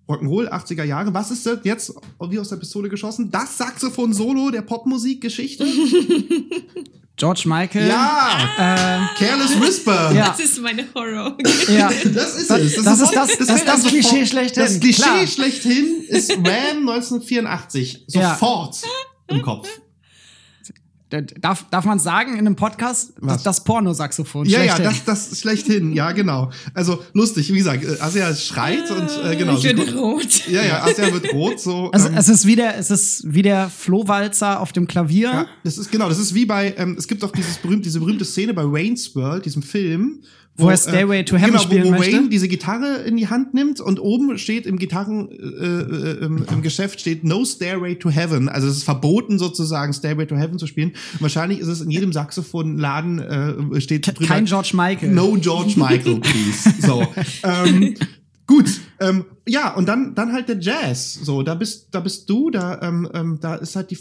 Rock'n'Roll, 0.08 0.50
80er 0.50 0.86
Jahre. 0.86 1.14
Was 1.14 1.30
ist 1.30 1.46
das 1.46 1.60
jetzt, 1.66 1.94
wie 2.30 2.40
aus 2.40 2.50
der 2.50 2.56
Pistole 2.56 2.90
geschossen? 2.90 3.30
Das 3.30 3.60
Saxophon-Solo 3.60 4.50
der 4.50 4.64
Popmusikgeschichte? 4.64 5.68
George 7.20 7.44
Michael. 7.46 7.88
ja! 7.90 9.10
Careless 9.18 9.60
Whisper! 9.62 10.12
Ja. 10.14 10.30
Das 10.30 10.40
ist 10.40 10.60
meine 10.62 10.86
Horror. 10.96 11.38
ja. 11.68 11.90
Das 12.14 12.36
ist 12.36 12.50
Das- 12.50 12.62
es. 12.62 12.76
das 12.84 13.00
ist 13.02 13.14
das- 13.16 13.38
das 13.38 13.50
ist 13.50 13.68
das 13.68 13.84
Klischee 13.84 14.26
schlechthin, 14.26 14.64
Das 14.64 14.80
Klischee 14.80 15.02
klar. 15.04 15.28
schlechthin 15.28 16.04
ist 16.08 16.32
Ram 16.32 16.88
1984. 16.90 18.06
Ja. 18.08 18.32
Sofort 18.36 18.78
im 19.28 19.42
Kopf. 19.42 19.68
Darf, 21.10 21.66
darf 21.72 21.86
man 21.86 21.98
sagen 21.98 22.34
in 22.34 22.40
einem 22.40 22.56
Podcast, 22.56 23.14
Was? 23.18 23.34
dass 23.34 23.44
das 23.44 23.64
Pornosaxophon 23.64 24.46
Ja, 24.46 24.62
ja, 24.62 24.78
das, 24.78 25.06
das 25.06 25.40
schlechthin. 25.40 25.94
Ja, 25.94 26.12
genau. 26.12 26.52
Also 26.76 27.04
lustig, 27.14 27.52
wie 27.52 27.58
gesagt, 27.58 27.84
äh, 27.84 27.98
Asia 28.00 28.36
schreit 28.36 28.92
und 28.92 29.10
äh, 29.26 29.36
genau. 29.36 29.58
Ich 29.58 29.64
werde 29.64 29.92
rot. 29.96 30.48
Ja, 30.48 30.64
ja, 30.64 30.84
Asia 30.84 31.12
wird 31.12 31.34
rot. 31.34 31.60
So, 31.60 31.90
Also, 31.94 32.10
ähm, 32.10 32.16
es 32.16 32.30
ist 32.30 32.46
wieder, 32.46 32.76
es 32.78 32.92
ist 32.92 33.24
wie 33.26 33.42
der 33.42 33.70
Flohwalzer 33.70 34.60
auf 34.60 34.72
dem 34.72 34.86
Klavier. 34.86 35.32
Ja, 35.32 35.46
das 35.64 35.80
ist 35.80 35.92
genau, 35.92 36.10
das 36.10 36.20
ist 36.20 36.36
wie 36.36 36.46
bei, 36.46 36.76
ähm, 36.78 36.96
es 36.96 37.08
gibt 37.08 37.24
auch 37.24 37.32
dieses 37.32 37.58
berühmt, 37.58 37.86
diese 37.86 38.00
berühmte 38.00 38.24
Szene 38.24 38.54
bei 38.54 38.64
Wayne's 38.64 39.16
World, 39.16 39.46
diesem 39.46 39.64
Film. 39.64 40.22
Wo 40.60 40.70
er 40.70 40.78
Stairway 40.78 41.24
to 41.24 41.38
Heaven 41.38 41.52
genau, 41.52 41.64
spielen 41.64 41.84
wo, 41.86 41.88
wo 41.94 41.98
möchte. 41.98 42.18
Wayne 42.18 42.30
diese 42.30 42.48
Gitarre 42.48 43.04
in 43.04 43.18
die 43.18 43.28
Hand 43.28 43.54
nimmt 43.54 43.80
und 43.80 44.00
oben 44.00 44.38
steht 44.38 44.66
im 44.66 44.78
Gitarren, 44.78 45.30
äh, 45.30 45.36
äh, 45.36 46.26
im, 46.26 46.46
im 46.52 46.62
Geschäft 46.62 47.00
steht 47.00 47.24
No 47.24 47.46
Stairway 47.46 47.96
to 47.96 48.10
Heaven. 48.10 48.50
Also 48.50 48.68
es 48.68 48.78
ist 48.78 48.84
verboten 48.84 49.40
sozusagen 49.40 49.94
Stairway 49.94 50.26
to 50.26 50.36
Heaven 50.36 50.60
zu 50.60 50.68
spielen. 50.68 50.90
Und 51.14 51.22
wahrscheinlich 51.22 51.60
ist 51.60 51.68
es 51.68 51.82
in 51.82 51.92
jedem 51.92 52.14
Saxophonladen 52.14 53.20
äh, 53.20 53.82
steht 53.82 54.08
drüber. 54.08 54.26
Kein 54.26 54.46
George 54.46 54.72
Michael. 54.74 55.12
No 55.12 55.38
George 55.40 55.74
Michael, 55.78 56.20
please. 56.20 56.74
So. 56.80 57.06
ähm, 57.44 57.96
gut. 58.48 58.82
Ähm, 59.00 59.26
ja, 59.48 59.74
und 59.74 59.88
dann, 59.88 60.16
dann 60.16 60.34
halt 60.34 60.50
der 60.50 60.60
Jazz. 60.60 61.14
So, 61.14 61.44
da 61.44 61.56
bist, 61.56 61.88
da 61.92 62.00
bist 62.00 62.30
du, 62.30 62.50
da, 62.50 62.82
ähm, 62.82 63.08
ähm, 63.14 63.38
da 63.42 63.56
ist 63.56 63.76
halt 63.76 63.92
die. 63.92 63.98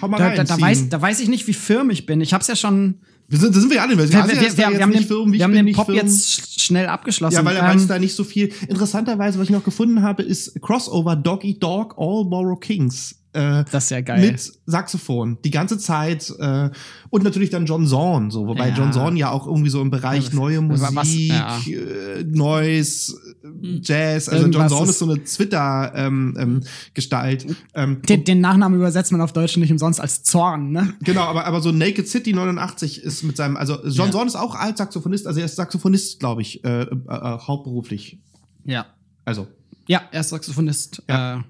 Hau 0.00 0.08
mal 0.08 0.18
Da, 0.18 0.26
rein, 0.28 0.36
da, 0.36 0.44
da, 0.44 0.60
weiß, 0.60 0.88
da 0.88 1.00
weiß 1.00 1.20
ich 1.20 1.28
nicht, 1.28 1.46
wie 1.46 1.52
firm 1.52 1.90
ich 1.90 2.06
bin. 2.06 2.20
Ich 2.20 2.32
hab's 2.32 2.46
ja 2.46 2.56
schon. 2.56 3.00
Wir 3.30 3.38
sind, 3.38 3.54
da 3.54 3.60
sind 3.60 3.70
wir 3.70 3.76
ja 3.76 3.82
alle. 3.84 3.96
Wir, 3.96 4.08
Wir, 4.08 4.12
wir, 4.12 4.28
wir, 4.28 4.56
wir, 4.56 4.82
haben 4.82 4.92
den, 4.92 5.00
ich 5.02 5.08
wir 5.08 5.44
haben 5.44 5.52
den 5.54 5.72
Pop 5.72 5.86
firm. 5.86 5.96
jetzt 5.96 6.26
sch- 6.28 6.60
schnell 6.60 6.86
abgeschlossen. 6.88 7.36
Ja, 7.36 7.44
weil 7.44 7.56
weiß 7.56 7.82
Ähm, 7.82 7.88
da 7.88 7.98
nicht 8.00 8.14
so 8.14 8.24
viel. 8.24 8.52
Interessanterweise, 8.68 9.38
was 9.38 9.44
ich 9.48 9.50
noch 9.54 9.62
gefunden 9.64 10.02
habe, 10.02 10.22
ist 10.24 10.60
Crossover 10.60 11.14
Dog 11.16 11.44
Eat 11.44 11.62
Dog 11.62 11.94
All 11.96 12.24
Borrow 12.24 12.58
Kings. 12.58 13.14
Äh, 13.32 13.62
Das 13.70 13.84
ist 13.84 13.90
ja 13.90 14.00
geil. 14.00 14.32
Mit 14.32 14.52
Saxophon. 14.66 15.38
Die 15.44 15.52
ganze 15.52 15.78
Zeit. 15.78 16.34
Äh, 16.40 16.70
und 17.10 17.22
natürlich 17.22 17.50
dann 17.50 17.64
John 17.66 17.86
Zorn. 17.86 18.32
So, 18.32 18.48
wobei 18.48 18.70
Ja. 18.70 18.74
John 18.74 18.92
Zorn 18.92 19.16
ja 19.16 19.30
auch 19.30 19.46
irgendwie 19.46 19.70
so 19.70 19.80
im 19.80 19.90
Bereich 19.90 20.30
Ja, 20.30 20.34
neue 20.34 20.68
was- 20.68 20.90
Musik, 20.90 21.28
ja. 21.32 21.60
äh, 21.66 22.24
Noise, 22.24 23.14
äh, 23.44 23.78
Jazz. 23.82 24.28
Also 24.28 24.44
John 24.46 24.52
Irgendwas 24.52 24.72
Zorn 24.72 24.84
ist- 24.84 24.90
ist 24.90 24.98
so 24.98 25.10
eine 25.10 25.22
Twitter-Gestalt. 25.24 27.46
Ähm, 27.74 28.02
den, 28.02 28.24
den 28.24 28.40
Nachnamen 28.40 28.78
übersetzt 28.78 29.12
man 29.12 29.20
auf 29.20 29.32
Deutsch 29.32 29.56
nicht 29.56 29.70
umsonst 29.72 30.00
als 30.00 30.22
Zorn, 30.22 30.72
ne? 30.72 30.94
Genau, 31.02 31.22
aber, 31.22 31.46
aber 31.46 31.60
so 31.60 31.72
Naked 31.72 32.08
City 32.08 32.32
89 32.32 33.02
ist 33.02 33.22
mit 33.22 33.36
seinem, 33.36 33.56
also 33.56 33.78
John. 33.86 34.12
Zorn 34.12 34.26
ist 34.26 34.36
auch 34.36 34.54
Altsaxophonist, 34.54 35.26
also 35.26 35.40
er 35.40 35.46
ist 35.46 35.56
Saxophonist, 35.56 36.20
glaube 36.20 36.42
ich, 36.42 36.64
äh, 36.64 36.82
äh, 36.82 36.84
äh, 36.84 37.38
hauptberuflich. 37.38 38.18
Ja. 38.64 38.86
Also, 39.24 39.46
Ja, 39.86 40.02
er 40.12 40.20
ist 40.20 40.28
Saxophonist. 40.30 41.02
Ja. 41.08 41.44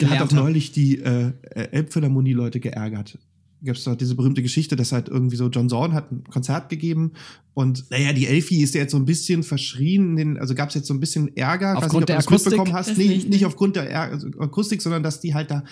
Der 0.00 0.10
hat 0.10 0.16
auch 0.22 0.28
gelernter. 0.28 0.36
neulich 0.36 0.72
die 0.72 0.98
äh, 0.98 1.32
äh, 1.54 1.68
Elbphilharmonie-Leute 1.72 2.60
geärgert. 2.60 3.18
Gab 3.64 3.74
es 3.74 3.82
doch 3.82 3.96
diese 3.96 4.14
berühmte 4.14 4.40
Geschichte, 4.42 4.76
dass 4.76 4.92
halt 4.92 5.08
irgendwie 5.08 5.34
so 5.34 5.48
John 5.48 5.68
Zorn 5.68 5.92
hat 5.92 6.12
ein 6.12 6.22
Konzert 6.30 6.68
gegeben 6.68 7.12
und 7.54 7.90
naja, 7.90 8.12
die 8.12 8.28
Elfi 8.28 8.62
ist 8.62 8.74
ja 8.76 8.82
jetzt 8.82 8.92
so 8.92 8.96
ein 8.98 9.04
bisschen 9.04 9.42
verschrien, 9.42 10.38
also 10.38 10.54
gab 10.54 10.68
es 10.68 10.76
jetzt 10.76 10.86
so 10.86 10.94
ein 10.94 11.00
bisschen 11.00 11.36
Ärger, 11.36 11.72
Ich 11.76 11.78
Aufgrund 11.84 12.02
ob 12.04 12.06
der 12.06 12.16
du 12.16 12.18
das 12.20 12.26
Akustik? 12.28 12.52
mitbekommen 12.52 12.76
hast, 12.76 12.90
Das 12.90 12.96
nee, 12.98 13.08
nicht, 13.08 13.28
nicht, 13.28 13.44
aufgrund 13.46 13.74
der 13.74 13.90
Är- 13.90 14.12
also 14.12 14.28
Akustik, 14.38 14.80
sondern 14.80 15.02
dass 15.02 15.20
die 15.20 15.34
halt 15.34 15.50
da 15.50 15.64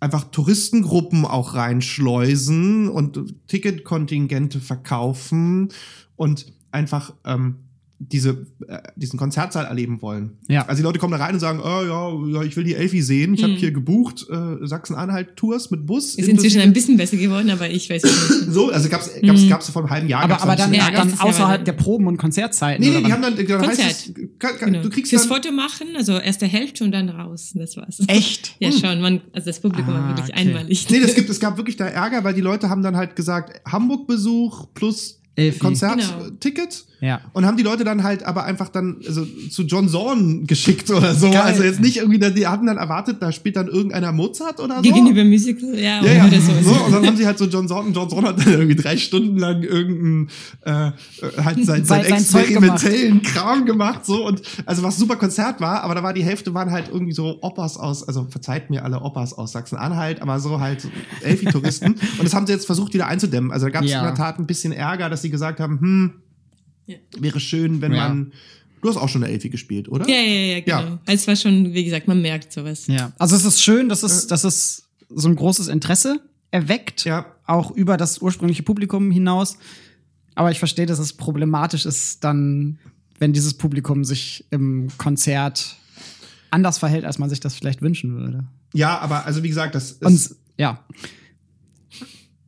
einfach 0.00 0.24
Touristengruppen 0.32 1.24
auch 1.24 1.54
reinschleusen 1.54 2.88
und 2.88 3.36
Ticketkontingente 3.46 4.58
verkaufen 4.58 5.68
und 6.16 6.52
einfach 6.72 7.14
ähm, 7.24 7.54
diese, 8.10 8.46
äh, 8.66 8.78
diesen 8.96 9.18
Konzertsaal 9.18 9.64
erleben 9.66 10.02
wollen. 10.02 10.38
Ja. 10.48 10.66
Also 10.66 10.80
die 10.80 10.84
Leute 10.84 10.98
kommen 10.98 11.12
da 11.12 11.18
rein 11.24 11.34
und 11.34 11.40
sagen, 11.40 11.60
oh, 11.62 11.82
ja, 12.32 12.40
ja, 12.40 12.42
ich 12.42 12.56
will 12.56 12.64
die 12.64 12.74
Elfi 12.74 13.00
sehen. 13.00 13.34
Ich 13.34 13.42
habe 13.44 13.52
Mhm. 13.52 13.58
hier 13.58 13.70
gebucht, 13.70 14.26
äh, 14.28 14.66
Sachsen-Anhalt-Tours 14.66 15.70
mit 15.70 15.86
Bus. 15.86 16.16
Ist 16.16 16.28
inzwischen 16.28 16.60
ein 16.60 16.72
bisschen 16.72 16.96
besser 16.96 17.16
geworden, 17.16 17.48
aber 17.50 17.70
ich 17.70 17.88
weiß 17.88 18.02
nicht. 18.02 18.14
so, 18.52 18.70
also 18.70 18.88
gab's, 18.88 19.10
gab's, 19.22 19.42
Mhm. 19.42 19.48
gab's 19.48 19.70
vor 19.70 19.82
einem 19.82 19.90
halben 19.90 20.08
Jahr. 20.08 20.22
aber, 20.22 20.42
aber 20.42 20.56
dann, 20.56 20.74
Ja, 20.74 20.90
dann 20.90 21.10
ja 21.10 21.20
außerhalb 21.20 21.60
weiter. 21.60 21.64
der 21.64 21.72
Proben 21.74 22.06
und 22.08 22.16
Konzertzeiten. 22.16 22.82
Nee, 22.82 22.90
oder 22.90 22.98
nee, 23.00 23.04
die 23.06 23.12
wann? 23.12 23.22
haben 23.24 23.36
dann, 23.36 23.46
dann 23.46 23.68
heißt 23.68 23.80
Konzert. 23.80 23.90
es, 23.92 24.14
kann, 24.38 24.56
kann, 24.58 24.72
Genau. 24.72 24.82
du 24.82 24.90
kriegst 24.90 25.10
Fürs 25.10 25.28
dann, 25.28 25.36
Foto 25.36 25.52
machen, 25.52 25.88
also 25.96 26.18
erste 26.18 26.46
Hälfte 26.46 26.84
und 26.84 26.92
dann 26.92 27.08
raus. 27.08 27.52
Das 27.54 27.76
war's. 27.76 28.00
Echt? 28.08 28.56
Ja, 28.58 28.72
schon. 28.72 29.00
Man, 29.00 29.20
also 29.32 29.46
das 29.46 29.60
Publikum 29.60 29.94
Ah, 29.94 30.00
war 30.00 30.08
wirklich 30.16 30.34
okay. 30.34 30.48
einmalig. 30.48 30.86
Nee, 30.90 31.00
das 31.00 31.14
gibt, 31.14 31.30
es 31.30 31.38
gab 31.38 31.56
wirklich 31.56 31.76
da 31.76 31.86
Ärger, 31.86 32.24
weil 32.24 32.34
die 32.34 32.40
Leute 32.40 32.68
haben 32.68 32.82
dann 32.82 32.96
halt 32.96 33.14
gesagt, 33.16 33.60
Hamburg-Besuch 33.70 34.66
plus 34.74 35.20
Elfi. 35.36 35.58
Konzertticket. 35.60 36.84
Ja. 37.02 37.20
Und 37.32 37.44
haben 37.46 37.56
die 37.56 37.64
Leute 37.64 37.82
dann 37.82 38.04
halt 38.04 38.22
aber 38.22 38.44
einfach 38.44 38.68
dann 38.68 38.98
also, 39.04 39.26
zu 39.50 39.62
John 39.64 39.88
Zorn 39.88 40.46
geschickt 40.46 40.88
oder 40.88 41.14
so. 41.16 41.30
Geil. 41.32 41.40
Also 41.40 41.64
jetzt 41.64 41.80
nicht 41.80 41.96
irgendwie, 41.96 42.20
die 42.20 42.46
hatten 42.46 42.66
dann 42.66 42.76
erwartet, 42.76 43.16
da 43.20 43.32
spielt 43.32 43.56
dann 43.56 43.66
irgendeiner 43.66 44.12
Mozart 44.12 44.60
oder 44.60 44.76
so. 44.76 44.82
Gegenüber 44.82 45.24
Musical, 45.24 45.74
ja, 45.76 46.00
Ja, 46.00 46.12
ja, 46.12 46.26
oder 46.26 46.40
so. 46.40 46.52
so. 46.62 46.70
Und 46.84 46.92
dann 46.92 47.04
haben 47.04 47.16
sie 47.16 47.26
halt 47.26 47.38
so 47.38 47.46
John 47.46 47.66
Zorn, 47.66 47.92
John 47.92 48.08
Zorn 48.08 48.24
hat 48.24 48.38
dann 48.38 48.52
irgendwie 48.52 48.76
drei 48.76 48.96
Stunden 48.96 49.36
lang 49.36 49.64
irgendeinen, 49.64 50.28
äh, 50.64 50.92
halt 51.42 51.64
sein, 51.66 51.84
sein 51.84 52.04
Sein- 52.04 52.04
experimentellen 52.04 53.22
Kram 53.22 53.64
gemacht, 53.66 54.06
so. 54.06 54.24
Und, 54.24 54.40
also 54.64 54.84
was 54.84 54.96
super 54.96 55.16
Konzert 55.16 55.60
war, 55.60 55.82
aber 55.82 55.96
da 55.96 56.04
war 56.04 56.12
die 56.14 56.22
Hälfte 56.22 56.54
waren 56.54 56.70
halt 56.70 56.88
irgendwie 56.88 57.14
so 57.14 57.38
Opas 57.42 57.78
aus, 57.78 58.06
also 58.06 58.28
verzeiht 58.30 58.70
mir 58.70 58.84
alle 58.84 59.00
Opas 59.00 59.32
aus 59.32 59.50
Sachsen-Anhalt, 59.50 60.22
aber 60.22 60.38
so 60.38 60.60
halt 60.60 60.86
Elfi-Touristen. 61.22 61.94
Und 61.94 62.22
das 62.22 62.32
haben 62.32 62.46
sie 62.46 62.52
jetzt 62.52 62.66
versucht 62.66 62.94
wieder 62.94 63.08
einzudämmen. 63.08 63.50
Also 63.50 63.66
da 63.66 63.70
gab 63.72 63.82
es 63.84 63.90
Ja. 63.90 63.98
in 64.00 64.04
der 64.06 64.14
Tat 64.14 64.38
ein 64.38 64.46
bisschen 64.46 64.72
Ärger, 64.72 65.10
dass 65.10 65.22
sie 65.22 65.30
gesagt 65.30 65.58
haben, 65.58 65.80
hm, 65.80 66.12
Ja. 66.92 67.22
wäre 67.22 67.40
schön, 67.40 67.80
wenn 67.80 67.92
Ja. 67.92 68.08
man, 68.08 68.32
du 68.80 68.88
hast 68.88 68.96
auch 68.96 69.08
schon 69.08 69.22
eine 69.24 69.32
Elfi 69.32 69.48
gespielt, 69.48 69.88
oder? 69.88 70.08
Ja, 70.08 70.16
ja, 70.20 70.54
ja, 70.56 70.60
genau. 70.60 70.80
Ja. 70.80 70.98
Also 71.06 71.14
es 71.22 71.26
war 71.28 71.36
schon, 71.36 71.72
wie 71.74 71.84
gesagt, 71.84 72.08
man 72.08 72.20
merkt 72.22 72.52
sowas. 72.52 72.86
Ja. 72.86 73.12
Also 73.18 73.36
es 73.36 73.44
ist 73.44 73.62
schön, 73.62 73.88
dass 73.88 74.02
es, 74.02 74.26
dass 74.26 74.44
es 74.44 74.88
so 75.08 75.28
ein 75.28 75.36
großes 75.36 75.68
Interesse 75.68 76.20
erweckt, 76.50 77.04
Ja. 77.04 77.26
auch 77.46 77.70
über 77.70 77.96
das 77.96 78.18
ursprüngliche 78.20 78.62
Publikum 78.62 79.10
hinaus. 79.10 79.56
Aber 80.34 80.50
ich 80.50 80.58
verstehe, 80.58 80.86
dass 80.86 80.98
es 80.98 81.12
problematisch 81.12 81.84
ist, 81.86 82.24
dann, 82.24 82.78
wenn 83.18 83.32
dieses 83.32 83.54
Publikum 83.54 84.04
sich 84.04 84.44
im 84.50 84.88
Konzert 84.98 85.76
anders 86.50 86.78
verhält, 86.78 87.04
als 87.04 87.18
man 87.18 87.28
sich 87.30 87.40
das 87.40 87.54
vielleicht 87.54 87.82
wünschen 87.82 88.14
würde. 88.16 88.44
Ja, 88.74 88.98
aber 88.98 89.26
also 89.26 89.42
wie 89.42 89.48
gesagt, 89.48 89.74
das 89.74 89.92
ist 89.92 90.02
Und 90.02 90.36
ja, 90.58 90.82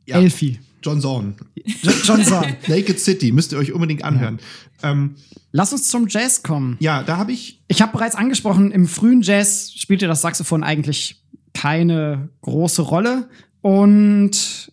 ja, 0.05 0.17
Elfi. 0.17 0.59
John 0.85 1.01
Zorn. 1.01 1.35
Jo- 1.81 1.91
John 2.03 2.23
Zorn. 2.23 2.55
Naked 2.67 2.99
City, 2.99 3.31
müsst 3.31 3.51
ihr 3.51 3.57
euch 3.57 3.73
unbedingt 3.73 4.03
anhören. 4.03 4.39
Ähm, 4.83 5.15
Lass 5.51 5.71
uns 5.73 5.87
zum 5.89 6.07
Jazz 6.07 6.43
kommen. 6.43 6.77
ja, 6.79 7.01
da 7.03 7.17
habe 7.17 7.31
ich 7.31 7.63
Ich 7.67 7.81
habe 7.81 7.91
bereits 7.93 8.15
angesprochen, 8.15 8.71
im 8.71 8.87
frühen 8.87 9.21
Jazz 9.21 9.71
spielte 9.75 10.05
das 10.07 10.21
Saxophon 10.21 10.63
eigentlich 10.63 11.23
keine 11.53 12.29
große 12.41 12.81
Rolle 12.83 13.29
und 13.61 14.71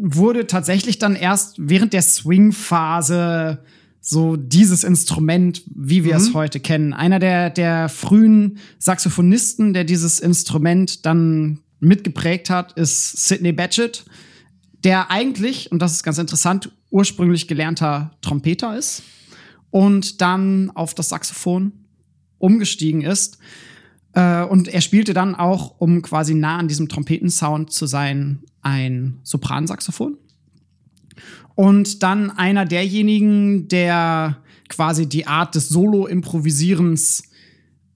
wurde 0.00 0.46
tatsächlich 0.46 0.98
dann 0.98 1.16
erst 1.16 1.54
während 1.58 1.92
der 1.92 2.02
Swing-Phase 2.02 3.58
so 4.00 4.36
dieses 4.36 4.84
Instrument, 4.84 5.62
wie 5.74 6.04
wir 6.04 6.14
es 6.16 6.32
heute 6.34 6.60
kennen. 6.60 6.92
Einer 6.94 7.18
der, 7.18 7.50
der 7.50 7.88
frühen 7.88 8.58
Saxophonisten, 8.78 9.74
der 9.74 9.84
dieses 9.84 10.20
Instrument 10.20 11.04
dann 11.04 11.58
mitgeprägt 11.80 12.48
hat, 12.48 12.72
ist 12.74 13.26
Sidney 13.26 13.52
Batchett, 13.52 14.04
der 14.84 15.10
eigentlich, 15.10 15.72
und 15.72 15.80
das 15.80 15.92
ist 15.92 16.02
ganz 16.02 16.18
interessant, 16.18 16.70
ursprünglich 16.90 17.48
gelernter 17.48 18.12
Trompeter 18.20 18.76
ist 18.76 19.02
und 19.70 20.20
dann 20.20 20.70
auf 20.70 20.94
das 20.94 21.10
Saxophon 21.10 21.72
umgestiegen 22.38 23.02
ist. 23.02 23.38
Äh, 24.12 24.44
und 24.44 24.68
er 24.68 24.80
spielte 24.80 25.14
dann 25.14 25.34
auch, 25.34 25.74
um 25.78 26.02
quasi 26.02 26.34
nah 26.34 26.58
an 26.58 26.68
diesem 26.68 26.88
Trompetensound 26.88 27.72
zu 27.72 27.86
sein, 27.86 28.44
ein 28.62 29.18
Sopransaxophon. 29.22 30.16
Und 31.54 32.02
dann 32.02 32.30
einer 32.30 32.64
derjenigen, 32.64 33.68
der 33.68 34.38
quasi 34.68 35.08
die 35.08 35.26
Art 35.26 35.54
des 35.54 35.68
Solo-Improvisierens 35.68 37.24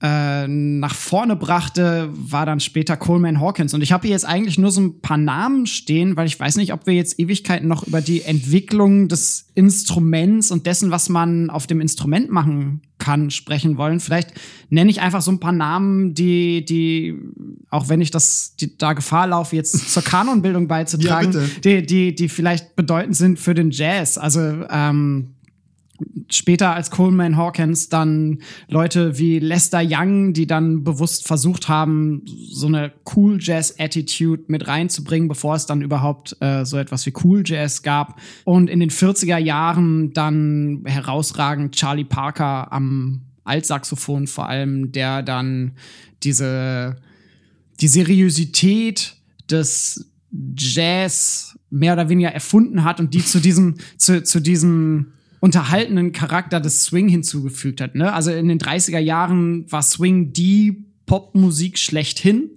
äh, 0.03 0.47
nach 0.49 0.93
vorne 0.93 1.37
brachte, 1.37 2.09
war 2.11 2.45
dann 2.45 2.59
später 2.59 2.97
Coleman 2.97 3.39
Hawkins. 3.39 3.73
Und 3.73 3.81
ich 3.81 3.93
habe 3.93 4.03
hier 4.05 4.11
jetzt 4.11 4.25
eigentlich 4.25 4.57
nur 4.57 4.69
so 4.69 4.81
ein 4.81 4.99
paar 4.99 5.17
Namen 5.17 5.65
stehen, 5.65 6.17
weil 6.17 6.27
ich 6.27 6.37
weiß 6.37 6.57
nicht, 6.57 6.73
ob 6.73 6.85
wir 6.85 6.93
jetzt 6.93 7.21
Ewigkeiten 7.21 7.69
noch 7.69 7.87
über 7.87 8.01
die 8.01 8.23
Entwicklung 8.23 9.07
des 9.07 9.47
Instruments 9.55 10.51
und 10.51 10.65
dessen, 10.65 10.91
was 10.91 11.07
man 11.07 11.49
auf 11.49 11.67
dem 11.67 11.79
Instrument 11.79 12.29
machen 12.29 12.81
kann, 12.97 13.31
sprechen 13.31 13.77
wollen. 13.77 14.01
Vielleicht 14.01 14.33
nenne 14.69 14.91
ich 14.91 14.99
einfach 14.99 15.21
so 15.21 15.31
ein 15.31 15.39
paar 15.39 15.53
Namen, 15.53 16.13
die, 16.13 16.65
die, 16.65 17.17
auch 17.69 17.87
wenn 17.87 18.01
ich 18.01 18.11
das, 18.11 18.57
die, 18.59 18.77
da 18.77 18.91
Gefahr 18.91 19.27
laufe, 19.27 19.55
jetzt 19.55 19.89
zur 19.93 20.03
Kanonbildung 20.03 20.67
beizutragen, 20.67 21.31
Ja, 21.31 21.39
die, 21.63 21.85
die, 21.85 22.13
die 22.13 22.27
vielleicht 22.27 22.75
bedeutend 22.75 23.15
sind 23.15 23.39
für 23.39 23.53
den 23.53 23.71
Jazz. 23.71 24.17
Also 24.17 24.65
ähm, 24.69 25.35
später 26.29 26.73
als 26.73 26.91
Coleman 26.91 27.37
Hawkins 27.37 27.89
dann 27.89 28.39
Leute 28.67 29.17
wie 29.17 29.39
Lester 29.39 29.81
Young, 29.83 30.33
die 30.33 30.47
dann 30.47 30.83
bewusst 30.83 31.27
versucht 31.27 31.69
haben, 31.69 32.23
so 32.49 32.67
eine 32.67 32.91
Cool 33.15 33.37
Jazz 33.39 33.75
Attitude 33.77 34.43
mit 34.47 34.67
reinzubringen, 34.67 35.27
bevor 35.27 35.55
es 35.55 35.65
dann 35.65 35.81
überhaupt 35.81 36.35
äh, 36.39 36.65
so 36.65 36.77
etwas 36.77 37.05
wie 37.05 37.13
Cool 37.23 37.43
Jazz 37.45 37.83
gab. 37.83 38.19
Und 38.43 38.69
in 38.69 38.79
den 38.79 38.89
40er 38.89 39.37
Jahren 39.37 40.13
dann 40.13 40.83
herausragend 40.85 41.75
Charlie 41.75 42.05
Parker 42.05 42.71
am 42.71 43.21
Altsaxophon 43.43 44.27
vor 44.27 44.47
allem, 44.47 44.91
der 44.91 45.21
dann 45.21 45.73
diese 46.23 46.95
die 47.81 47.87
Seriosität 47.87 49.15
des 49.49 50.09
Jazz 50.57 51.57
mehr 51.69 51.93
oder 51.93 52.09
weniger 52.09 52.29
erfunden 52.29 52.83
hat 52.83 52.99
und 52.99 53.13
die 53.13 53.23
zu 53.25 53.39
diesem 53.39 53.75
zu, 53.97 54.23
zu 54.23 54.39
diesem 54.39 55.13
unterhaltenen 55.43 56.13
Charakter 56.13 56.61
des 56.61 56.85
Swing 56.85 57.09
hinzugefügt 57.09 57.81
hat. 57.81 57.95
Ne? 57.95 58.13
Also 58.13 58.31
in 58.31 58.47
den 58.47 58.59
30er 58.59 58.99
Jahren 58.99 59.69
war 59.69 59.81
Swing 59.81 60.31
die 60.31 60.85
Popmusik 61.05 61.77
schlechthin. 61.77 62.49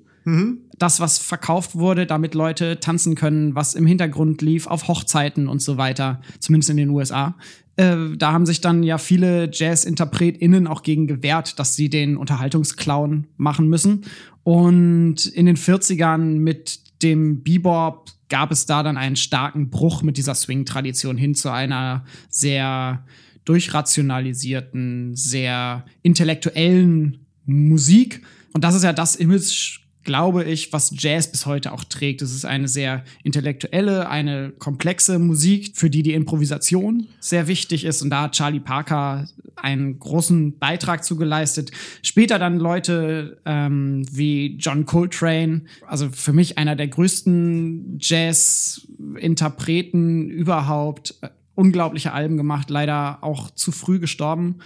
Das, 0.79 1.01
was 1.01 1.19
verkauft 1.19 1.75
wurde, 1.75 2.07
damit 2.07 2.37
Leute 2.37 2.79
tanzen 2.79 3.17
können, 3.17 3.57
was 3.57 3.75
im 3.75 3.87
Hintergrund 3.87 4.41
lief, 4.41 4.69
auf 4.69 4.87
Hochzeiten 4.87 5.49
und 5.49 5.61
so 5.61 5.79
weiter, 5.79 6.21
zumindest 6.39 6.71
in 6.71 6.77
den 6.77 6.91
USA. 6.91 7.35
Äh, 7.75 7.97
da 8.17 8.31
haben 8.31 8.47
sich 8.47 8.61
dann 8.61 8.85
ja 8.85 8.99
viele 8.99 9.51
Jazz-InterpretInnen 9.53 10.69
auch 10.69 10.85
gegen 10.85 11.09
gewehrt, 11.09 11.59
dass 11.59 11.75
sie 11.75 11.91
den 11.91 12.17
Unterhaltungsclown 12.17 13.27
machen 13.37 13.69
müssen. 13.69 14.03
Und 14.45 15.27
in 15.27 15.47
den 15.47 15.57
40ern 15.57 16.39
mit 16.39 17.03
dem 17.03 17.43
Bebop 17.43 18.13
gab 18.29 18.51
es 18.51 18.67
da 18.67 18.83
dann 18.83 18.97
einen 18.97 19.17
starken 19.17 19.71
Bruch 19.71 20.03
mit 20.03 20.17
dieser 20.17 20.35
Swing-Tradition 20.35 21.17
hin 21.17 21.35
zu 21.35 21.51
einer 21.51 22.05
sehr 22.29 23.05
durchrationalisierten, 23.45 25.15
sehr 25.15 25.85
intellektuellen 26.03 27.27
Musik. 27.45 28.23
Und 28.53 28.65
das 28.65 28.75
ist 28.75 28.83
ja 28.83 28.93
das 28.93 29.17
Image, 29.17 29.81
glaube 30.07 30.45
ich, 30.45 30.73
was 30.73 30.95
Jazz 30.97 31.31
bis 31.31 31.45
heute 31.45 31.73
auch 31.73 31.85
trägt. 31.85 32.23
Es 32.23 32.35
ist 32.35 32.47
eine 32.47 32.69
sehr 32.69 33.05
intellektuelle, 33.25 34.09
eine 34.09 34.55
komplexe 34.59 35.19
Musik, 35.19 35.77
für 35.77 35.91
die 35.91 36.03
die 36.03 36.15
Improvisation 36.15 37.09
sehr 37.21 37.49
wichtig 37.49 37.85
ist. 37.85 38.01
Und 38.01 38.09
da 38.11 38.23
hat 38.23 38.33
Charlie 38.33 38.61
Parker 38.61 39.29
einen 39.57 39.99
großen 39.99 40.59
Beitrag 40.59 41.05
zu 41.05 41.17
geleistet. 41.17 41.71
Später 42.03 42.39
dann 42.39 42.59
Leute 42.59 43.37
ähm, 43.45 44.07
wie 44.11 44.57
John 44.59 44.87
Coltrane, 44.87 45.65
also 45.87 46.09
für 46.11 46.33
mich 46.33 46.57
einer 46.57 46.77
der 46.77 46.89
größten 46.89 47.99
Jazz-Interpreten 48.01 50.31
überhaupt. 50.31 51.17
Äh, 51.21 51.29
Unglaubliche 51.59 52.13
Alben 52.13 52.37
gemacht, 52.37 52.69
leider 52.69 53.17
auch 53.23 53.51
zu 53.51 53.73
früh 53.73 53.99
gestorben. 53.99 54.57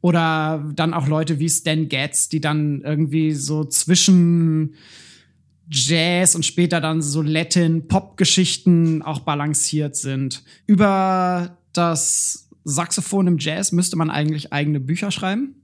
Oder 0.00 0.64
dann 0.76 0.94
auch 0.94 1.08
Leute 1.08 1.38
wie 1.38 1.48
Stan 1.48 1.88
Getz, 1.88 2.28
die 2.28 2.40
dann 2.40 2.82
irgendwie 2.82 3.32
so 3.32 3.64
zwischen 3.64 4.74
Jazz 5.70 6.34
und 6.34 6.46
später 6.46 6.80
dann 6.80 7.02
so 7.02 7.20
Latin-Pop-Geschichten 7.22 9.02
auch 9.02 9.20
balanciert 9.20 9.96
sind. 9.96 10.42
Über 10.66 11.58
das 11.72 12.48
Saxophon 12.64 13.26
im 13.26 13.38
Jazz 13.38 13.72
müsste 13.72 13.96
man 13.96 14.10
eigentlich 14.10 14.52
eigene 14.52 14.80
Bücher 14.80 15.10
schreiben. 15.10 15.54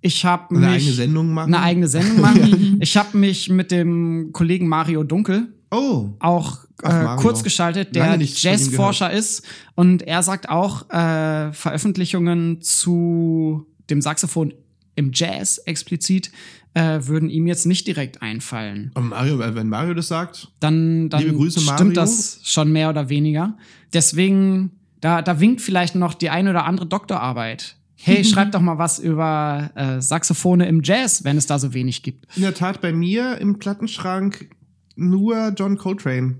Ich 0.00 0.24
habe 0.24 0.54
mich 0.54 0.64
Eine 0.64 0.72
eigene 0.74 0.92
Sendung 0.92 1.32
machen? 1.32 1.54
eine 1.54 1.62
eigene 1.62 1.88
Sendung 1.88 2.20
machen. 2.20 2.78
ich 2.80 2.96
habe 2.96 3.16
mich 3.18 3.50
mit 3.50 3.70
dem 3.70 4.30
Kollegen 4.32 4.66
Mario 4.68 5.04
Dunkel 5.04 5.52
Oh. 5.72 6.08
auch 6.18 6.64
Ach, 6.82 7.18
äh, 7.18 7.22
kurz 7.22 7.42
geschaltet, 7.42 7.94
der 7.94 8.18
Jazzforscher 8.20 9.10
ist. 9.10 9.44
Und 9.74 10.02
er 10.02 10.22
sagt 10.22 10.48
auch, 10.48 10.88
äh, 10.90 11.52
Veröffentlichungen 11.52 12.60
zu 12.60 13.66
dem 13.88 14.00
Saxophon 14.00 14.54
im 14.94 15.10
Jazz 15.12 15.58
explizit 15.58 16.30
äh, 16.74 17.00
würden 17.02 17.28
ihm 17.28 17.46
jetzt 17.46 17.66
nicht 17.66 17.86
direkt 17.86 18.22
einfallen. 18.22 18.92
Und 18.94 19.08
Mario, 19.08 19.38
wenn 19.38 19.68
Mario 19.68 19.94
das 19.94 20.08
sagt, 20.08 20.48
Dann, 20.60 21.08
dann 21.08 21.36
Grüße, 21.36 21.60
stimmt 21.60 21.78
Mario. 21.78 21.92
das 21.92 22.40
schon 22.44 22.70
mehr 22.70 22.90
oder 22.90 23.08
weniger. 23.08 23.56
Deswegen, 23.92 24.70
da, 25.00 25.22
da 25.22 25.40
winkt 25.40 25.60
vielleicht 25.60 25.94
noch 25.94 26.14
die 26.14 26.30
ein 26.30 26.48
oder 26.48 26.64
andere 26.64 26.86
Doktorarbeit. 26.86 27.76
Hey, 27.96 28.24
schreib 28.26 28.52
doch 28.52 28.60
mal 28.60 28.78
was 28.78 28.98
über 28.98 29.70
äh, 29.74 30.00
Saxophone 30.00 30.60
im 30.60 30.82
Jazz, 30.82 31.24
wenn 31.24 31.36
es 31.36 31.46
da 31.46 31.58
so 31.58 31.74
wenig 31.74 32.02
gibt. 32.02 32.26
in 32.36 32.42
der 32.42 32.54
Tat 32.54 32.80
bei 32.80 32.92
mir 32.92 33.38
im 33.38 33.58
Plattenschrank 33.58 34.48
nur 34.96 35.52
John 35.56 35.76
Coltrane. 35.76 36.36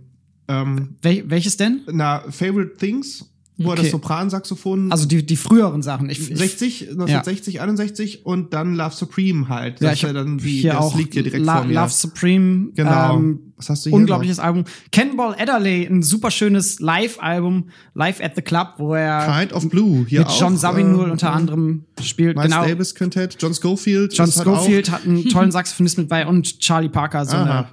Ähm, 0.50 0.96
Wel 1.02 1.24
welches 1.30 1.56
denn? 1.56 1.80
na, 1.92 2.22
Favorite 2.30 2.76
Things, 2.78 3.26
wo 3.56 3.68
er 3.68 3.72
Okay. 3.72 3.82
das 3.82 3.90
Sopransaxophon 3.90 4.90
Also 4.90 5.06
die, 5.06 5.24
die 5.24 5.36
früheren 5.36 5.82
Sachen. 5.82 6.08
Ich, 6.08 6.30
ich, 6.30 6.38
60, 6.38 6.80
1960, 6.92 7.60
61 7.60 8.24
und 8.26 8.54
dann 8.54 8.74
Love 8.74 8.94
Supreme 8.94 9.48
halt. 9.50 9.80
Ja, 9.80 9.88
Das 9.90 9.98
ich 9.98 10.02
ist 10.04 10.08
ja 10.08 10.12
dann 10.14 10.38
die, 10.38 10.48
hier 10.48 10.72
das 10.72 10.80
auch 10.82 10.96
liegt 10.96 11.12
hier 11.12 11.22
direkt 11.22 11.44
La 11.44 11.56
vor 11.58 11.66
mir. 11.66 11.74
Love 11.74 11.90
Supreme. 11.90 12.68
Genau. 12.74 13.16
Ähm, 13.18 13.52
Was 13.56 13.68
hast 13.68 13.84
du 13.84 13.90
hier 13.90 13.96
unglaubliches 13.98 14.38
Album. 14.38 14.64
Cannonball 14.92 15.34
Adderley, 15.38 15.84
ein 15.86 16.02
super 16.02 16.30
schönes 16.30 16.80
Live-Album, 16.80 17.68
Live 17.94 18.22
at 18.22 18.34
the 18.34 18.40
Club, 18.40 18.74
wo 18.78 18.94
er 18.94 19.26
Kind 19.40 19.52
of 19.52 19.68
Blue 19.68 20.06
hier 20.08 20.20
mit 20.20 20.28
auch. 20.28 20.40
John 20.40 20.56
Sabinul 20.56 21.08
äh, 21.08 21.12
unter 21.12 21.30
anderem 21.32 21.84
spielt. 22.02 22.36
Miles 22.38 22.50
genau. 22.50 22.64
Davis 22.66 22.94
Quintett, 22.94 23.36
John 23.38 23.52
Schofield. 23.54 24.14
John 24.16 24.26
halt 24.30 24.42
Schofield 24.42 24.90
hat 24.90 25.04
einen 25.04 25.28
tollen 25.28 25.52
Saxophonist 25.52 25.98
mit 25.98 26.08
bei 26.08 26.26
und 26.26 26.60
Charlie 26.60 26.88
Parker. 26.88 27.26
So 27.26 27.36
eine, 27.36 27.50
Aha. 27.50 27.68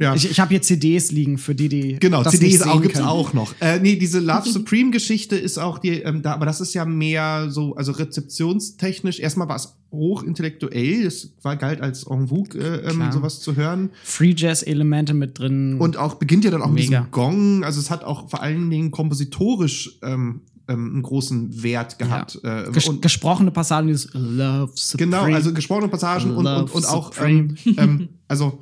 Ja. 0.00 0.14
ich 0.14 0.30
ich 0.30 0.40
habe 0.40 0.50
hier 0.50 0.62
CDs 0.62 1.12
liegen, 1.12 1.38
für 1.38 1.54
die, 1.54 1.68
die 1.68 1.98
Genau, 2.00 2.22
das 2.22 2.34
CDs 2.34 2.62
auch, 2.62 2.80
gibt's 2.80 2.96
können. 2.96 3.08
auch 3.08 3.32
noch. 3.34 3.54
Äh, 3.60 3.78
nee, 3.80 3.96
diese 3.96 4.20
Love 4.20 4.48
Supreme 4.50 4.90
Geschichte 4.90 5.36
ist 5.36 5.58
auch 5.58 5.78
die, 5.78 6.00
ähm, 6.00 6.22
da, 6.22 6.32
aber 6.32 6.46
das 6.46 6.60
ist 6.60 6.74
ja 6.74 6.84
mehr 6.84 7.50
so, 7.50 7.76
also 7.76 7.92
rezeptionstechnisch. 7.92 9.20
Erstmal 9.20 9.48
war 9.48 9.56
es 9.56 9.76
hochintellektuell, 9.90 11.06
es 11.06 11.34
war 11.42 11.56
galt 11.56 11.82
als 11.82 12.04
en 12.04 12.28
vogue, 12.28 12.58
äh, 12.58 12.90
ähm, 12.90 13.12
sowas 13.12 13.40
zu 13.40 13.56
hören. 13.56 13.90
Free 14.02 14.34
Jazz-Elemente 14.36 15.12
mit 15.12 15.38
drin. 15.38 15.76
Und 15.78 15.98
auch 15.98 16.14
beginnt 16.14 16.44
ja 16.44 16.50
dann 16.50 16.62
auch 16.62 16.70
mit 16.70 16.84
Mega. 16.84 17.00
diesem 17.00 17.10
Gong. 17.10 17.64
Also 17.64 17.78
es 17.78 17.90
hat 17.90 18.02
auch 18.02 18.30
vor 18.30 18.42
allen 18.42 18.70
Dingen 18.70 18.90
kompositorisch 18.90 19.98
ähm, 20.02 20.40
ähm, 20.68 20.92
einen 20.94 21.02
großen 21.02 21.62
Wert 21.62 21.98
gehabt. 21.98 22.40
Äh, 22.42 22.70
Ges 22.72 22.88
und 22.88 23.02
gesprochene 23.02 23.50
Passagen, 23.50 23.88
dieses 23.88 24.08
Love 24.14 24.72
Supreme. 24.74 25.10
genau, 25.10 25.24
also 25.24 25.52
gesprochene 25.52 25.88
Passagen 25.88 26.34
und, 26.34 26.46
und, 26.46 26.70
und 26.74 26.88
auch, 26.88 27.12
ähm, 27.20 27.56
ähm, 27.76 28.08
also 28.28 28.60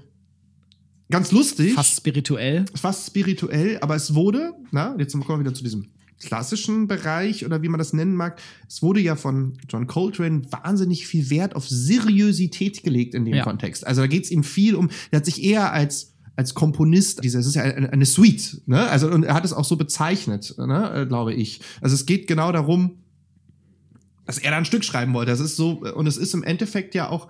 ganz 1.10 1.32
lustig. 1.32 1.74
fast 1.74 1.96
spirituell. 1.96 2.64
fast 2.74 3.06
spirituell, 3.06 3.78
aber 3.80 3.96
es 3.96 4.14
wurde, 4.14 4.52
na, 4.70 4.94
jetzt 4.98 5.12
kommen 5.12 5.26
wir 5.28 5.40
wieder 5.40 5.54
zu 5.54 5.62
diesem 5.64 5.88
klassischen 6.18 6.86
Bereich 6.86 7.46
oder 7.46 7.62
wie 7.62 7.68
man 7.68 7.78
das 7.78 7.92
nennen 7.92 8.14
mag, 8.14 8.40
es 8.68 8.82
wurde 8.82 9.00
ja 9.00 9.16
von 9.16 9.54
John 9.68 9.86
Coltrane 9.86 10.42
wahnsinnig 10.52 11.06
viel 11.06 11.30
Wert 11.30 11.56
auf 11.56 11.66
Seriosität 11.68 12.82
gelegt 12.82 13.14
in 13.14 13.24
dem 13.24 13.34
Ja. 13.34 13.44
Kontext. 13.44 13.86
Also 13.86 14.02
da 14.02 14.06
geht 14.06 14.24
es 14.24 14.30
ihm 14.30 14.44
viel 14.44 14.74
um, 14.74 14.90
er 15.10 15.18
hat 15.18 15.24
sich 15.24 15.42
eher 15.42 15.72
als 15.72 16.14
als 16.36 16.54
Komponist, 16.54 17.22
dieser, 17.22 17.38
es 17.40 17.46
ist 17.46 17.54
ja 17.54 17.62
eine, 17.64 17.92
eine 17.92 18.06
Suite, 18.06 18.62
ne? 18.66 18.88
Also 18.88 19.10
und 19.10 19.24
er 19.24 19.34
hat 19.34 19.44
es 19.44 19.52
auch 19.52 19.64
so 19.64 19.76
bezeichnet, 19.76 20.54
ne, 20.56 21.04
glaube 21.06 21.34
ich. 21.34 21.60
Also 21.82 21.94
es 21.94 22.06
geht 22.06 22.26
genau 22.28 22.50
darum, 22.50 23.02
dass 24.24 24.38
er 24.38 24.50
da 24.52 24.56
ein 24.56 24.64
Stück 24.64 24.84
schreiben 24.84 25.12
wollte. 25.12 25.32
Das 25.32 25.40
ist 25.40 25.56
so 25.56 25.82
und 25.82 26.06
es 26.06 26.16
ist 26.16 26.32
im 26.32 26.42
Endeffekt 26.42 26.94
ja 26.94 27.10
auch 27.10 27.28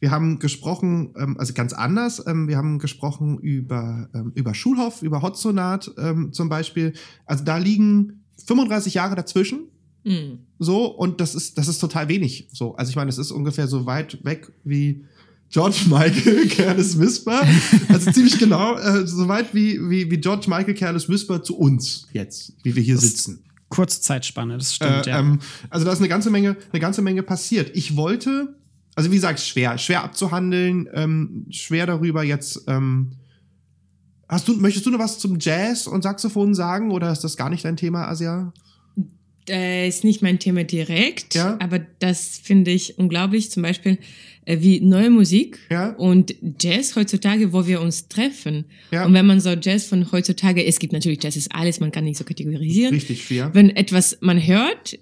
wir 0.00 0.10
haben 0.10 0.38
gesprochen, 0.38 1.14
ähm, 1.18 1.36
also 1.38 1.54
ganz 1.54 1.72
anders, 1.72 2.22
ähm, 2.26 2.48
wir 2.48 2.56
haben 2.56 2.78
gesprochen 2.78 3.38
über, 3.38 4.08
ähm, 4.14 4.32
über 4.34 4.54
Schulhoff, 4.54 5.02
über 5.02 5.22
Hotzonat 5.22 5.90
ähm, 5.98 6.32
zum 6.32 6.48
Beispiel. 6.48 6.92
Also 7.26 7.44
da 7.44 7.56
liegen 7.58 8.24
35 8.46 8.94
Jahre 8.94 9.14
dazwischen. 9.14 9.68
Mhm. 10.04 10.40
So, 10.58 10.86
und 10.86 11.20
das 11.20 11.34
ist, 11.34 11.56
das 11.56 11.68
ist 11.68 11.78
total 11.78 12.08
wenig. 12.08 12.48
So, 12.52 12.74
also 12.76 12.90
ich 12.90 12.96
meine, 12.96 13.08
das 13.08 13.18
ist 13.18 13.30
ungefähr 13.30 13.66
so 13.68 13.86
weit 13.86 14.22
weg 14.24 14.52
wie 14.64 15.04
George 15.50 15.82
Michael, 15.88 16.48
Careless 16.48 16.98
Whisper. 16.98 17.42
Also 17.88 18.10
ziemlich 18.10 18.38
genau, 18.38 18.76
äh, 18.76 19.06
so 19.06 19.28
weit 19.28 19.54
wie, 19.54 19.78
wie, 19.88 20.10
wie 20.10 20.18
George 20.18 20.46
Michael, 20.48 20.74
Careless 20.74 21.08
Whisper 21.08 21.42
zu 21.42 21.56
uns 21.56 22.06
jetzt, 22.12 22.52
wie 22.62 22.74
wir 22.76 22.82
hier 22.82 22.98
sitzen. 22.98 23.44
Kurze 23.70 24.00
Zeitspanne, 24.02 24.58
das 24.58 24.74
stimmt, 24.74 25.06
Äh, 25.06 25.10
ja. 25.10 25.20
ähm, 25.20 25.38
also 25.70 25.86
da 25.86 25.92
ist 25.92 25.98
eine 26.00 26.08
ganze 26.08 26.30
Menge, 26.30 26.56
eine 26.72 26.80
ganze 26.80 27.00
Menge 27.02 27.22
passiert. 27.22 27.70
Ich 27.74 27.96
wollte, 27.96 28.56
also 28.94 29.10
wie 29.10 29.16
gesagt, 29.16 29.40
schwer, 29.40 29.76
schwer 29.78 30.04
abzuhandeln, 30.04 30.88
ähm, 30.94 31.46
schwer 31.50 31.86
darüber 31.86 32.22
jetzt 32.24 32.64
ähm, 32.68 33.12
Hast 34.26 34.48
du, 34.48 34.54
möchtest 34.56 34.86
du 34.86 34.90
noch 34.90 34.98
was 34.98 35.18
zum 35.18 35.38
Jazz 35.38 35.86
und 35.86 36.02
Saxophon 36.02 36.54
sagen 36.54 36.90
oder 36.90 37.12
ist 37.12 37.20
das 37.24 37.36
gar 37.36 37.50
nicht 37.50 37.64
dein 37.64 37.76
Thema, 37.76 38.08
Asia? 38.08 38.52
Äh, 39.48 39.86
ist 39.86 40.02
nicht 40.04 40.22
mein 40.22 40.38
Thema 40.38 40.64
direkt, 40.64 41.34
Ja. 41.34 41.58
aber 41.60 41.78
das 41.98 42.40
finde 42.42 42.70
ich 42.70 42.98
unglaublich. 42.98 43.50
Zum 43.50 43.62
Beispiel 43.62 43.98
äh, 44.46 44.58
wie 44.60 44.80
neue 44.80 45.10
Musik 45.10 45.58
Ja. 45.68 45.90
und 45.90 46.34
Jazz 46.58 46.96
heutzutage, 46.96 47.52
wo 47.52 47.66
wir 47.66 47.82
uns 47.82 48.08
treffen. 48.08 48.64
Ja. 48.90 49.04
Und 49.04 49.12
wenn 49.12 49.26
man 49.26 49.40
so 49.40 49.50
Jazz 49.50 49.84
von 49.84 50.10
heutzutage, 50.10 50.64
es 50.64 50.78
gibt 50.78 50.94
natürlich 50.94 51.22
Jazz 51.22 51.36
ist 51.36 51.54
alles, 51.54 51.78
man 51.80 51.92
kann 51.92 52.04
nicht 52.04 52.16
so 52.16 52.24
kategorisieren. 52.24 52.94
Richtig 52.94 53.24
schwer. 53.26 53.50
Wenn 53.52 53.68
etwas 53.76 54.16
man 54.22 54.44
hört 54.44 54.98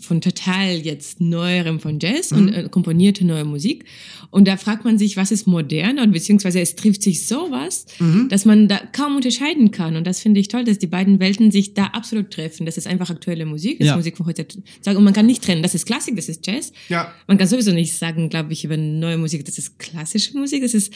von 0.00 0.20
total 0.20 0.74
jetzt 0.76 1.20
neuerem 1.20 1.80
von 1.80 1.98
Jazz 2.00 2.32
und 2.32 2.48
äh, 2.52 2.68
komponierte 2.70 3.24
neue 3.24 3.44
Musik 3.44 3.84
und 4.30 4.46
da 4.46 4.56
fragt 4.56 4.84
man 4.84 4.98
sich, 4.98 5.16
was 5.16 5.30
ist 5.30 5.46
modern 5.46 5.98
und 5.98 6.12
beziehungsweise 6.12 6.60
es 6.60 6.76
trifft 6.76 7.02
sich 7.02 7.26
sowas, 7.26 7.86
dass 8.28 8.44
man 8.44 8.68
da 8.68 8.78
kaum 8.92 9.16
unterscheiden 9.16 9.70
kann 9.70 9.96
und 9.96 10.06
das 10.06 10.20
finde 10.20 10.40
ich 10.40 10.48
toll, 10.48 10.64
dass 10.64 10.78
die 10.78 10.86
beiden 10.86 11.20
Welten 11.20 11.50
sich 11.50 11.74
da 11.74 11.86
absolut 11.86 12.30
treffen. 12.30 12.66
Das 12.66 12.76
ist 12.76 12.86
einfach 12.86 13.10
aktuelle 13.10 13.46
Musik, 13.46 13.78
das 13.78 13.86
Ja. 13.86 13.92
ist 13.94 13.96
Musik 13.98 14.16
von 14.16 14.26
heutzutage 14.26 14.96
und 14.98 15.04
man 15.04 15.12
kann 15.14 15.26
nicht 15.26 15.42
trennen, 15.42 15.62
das 15.62 15.74
ist 15.74 15.86
Klassik, 15.86 16.16
das 16.16 16.28
ist 16.28 16.46
Jazz. 16.46 16.72
Ja. 16.88 17.12
Man 17.26 17.38
kann 17.38 17.48
sowieso 17.48 17.72
nicht 17.72 17.94
sagen, 17.94 18.28
glaube 18.28 18.52
ich, 18.52 18.64
über 18.64 18.76
neue 18.76 19.18
Musik, 19.18 19.44
das 19.44 19.58
ist 19.58 19.78
klassische 19.78 20.36
Musik, 20.38 20.62
das 20.62 20.74
ist, 20.74 20.92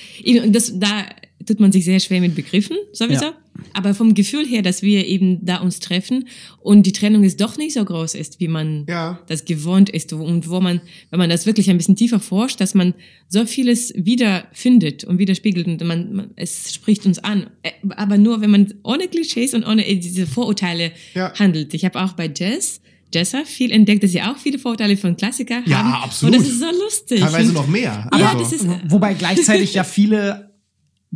das, 0.48 0.78
da 0.78 1.06
tut 1.46 1.60
man 1.60 1.72
sich 1.72 1.84
sehr 1.84 2.00
schwer 2.00 2.20
mit 2.20 2.34
Begriffen, 2.34 2.76
sowieso. 2.92 3.24
Ja. 3.26 3.34
Aber 3.72 3.94
vom 3.94 4.14
Gefühl 4.14 4.44
her, 4.46 4.62
dass 4.62 4.82
wir 4.82 5.06
eben 5.06 5.44
da 5.44 5.58
uns 5.58 5.78
treffen 5.78 6.26
und 6.60 6.84
die 6.86 6.92
Trennung 6.92 7.22
ist 7.22 7.40
doch 7.40 7.56
nicht 7.56 7.72
so 7.74 7.84
groß 7.84 8.14
ist, 8.16 8.40
wie 8.40 8.48
man 8.48 8.84
Ja. 8.88 9.20
das 9.28 9.44
gewohnt 9.44 9.90
ist 9.90 10.12
und 10.12 10.48
wo 10.48 10.60
man, 10.60 10.80
wenn 11.10 11.18
man 11.20 11.30
das 11.30 11.46
wirklich 11.46 11.70
ein 11.70 11.76
bisschen 11.76 11.94
tiefer 11.96 12.18
forscht, 12.18 12.60
dass 12.60 12.74
man 12.74 12.94
so 13.28 13.46
vieles 13.46 13.92
wiederfindet 13.96 15.04
und 15.04 15.18
widerspiegelt 15.18 15.66
und 15.66 15.84
man, 15.84 16.12
man 16.14 16.30
es 16.36 16.72
spricht 16.74 17.06
uns 17.06 17.18
an. 17.20 17.46
Äh, 17.62 17.70
Aber 17.96 18.18
nur, 18.18 18.40
wenn 18.40 18.50
man 18.50 18.74
ohne 18.82 19.08
Klischees 19.08 19.54
und 19.54 19.64
ohne 19.64 19.82
diese 19.84 20.26
Vorurteile 20.26 20.92
Ja. 21.14 21.32
handelt. 21.38 21.74
Ich 21.74 21.84
habe 21.84 22.02
auch 22.02 22.12
bei 22.14 22.30
Jazz 22.34 22.80
Jazzer 23.12 23.44
viel 23.46 23.70
entdeckt, 23.70 24.02
dass 24.02 24.10
sie 24.10 24.22
auch 24.22 24.36
viele 24.38 24.58
Vorurteile 24.58 24.96
von 24.96 25.16
Klassiker 25.16 25.62
Ja, 25.66 25.84
haben. 25.84 26.02
absolut. 26.02 26.34
Und 26.34 26.40
das 26.42 26.50
ist 26.52 26.58
so 26.58 26.66
lustig. 26.82 27.20
Teilweise 27.20 27.48
und, 27.50 27.54
noch 27.54 27.68
mehr. 27.68 28.08
Ja, 28.12 28.32
Also- 28.32 28.38
das 28.40 28.52
ist, 28.52 28.66
Wobei 28.90 29.14
gleichzeitig 29.14 29.72
ja 29.74 29.84
viele, 29.84 30.50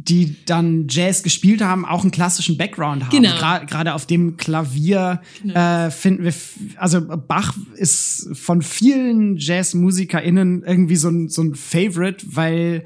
die 0.05 0.37
dann 0.47 0.87
Jazz 0.89 1.23
gespielt 1.23 1.61
haben, 1.61 1.85
auch 1.85 2.03
einen 2.03 2.11
klassischen 2.11 2.57
Background 2.57 3.05
haben. 3.05 3.11
Genau. 3.11 3.35
Gra- 3.37 3.65
Gerade 3.67 3.95
auf 3.95 4.07
dem 4.07 4.37
Klavier 4.37 5.21
äh, 5.47 5.91
finden 5.91 6.25
wir, 6.25 6.35
also 6.77 7.01
Bach 7.01 7.57
ist 7.75 8.29
von 8.35 8.63
vielen 8.63 9.37
JazzmusikerInnen 9.37 10.63
irgendwie 10.65 10.97
so 10.97 11.09
ein, 11.09 11.29
so 11.29 11.43
ein 11.43 11.55
Favorite, 11.55 12.25
weil 12.31 12.85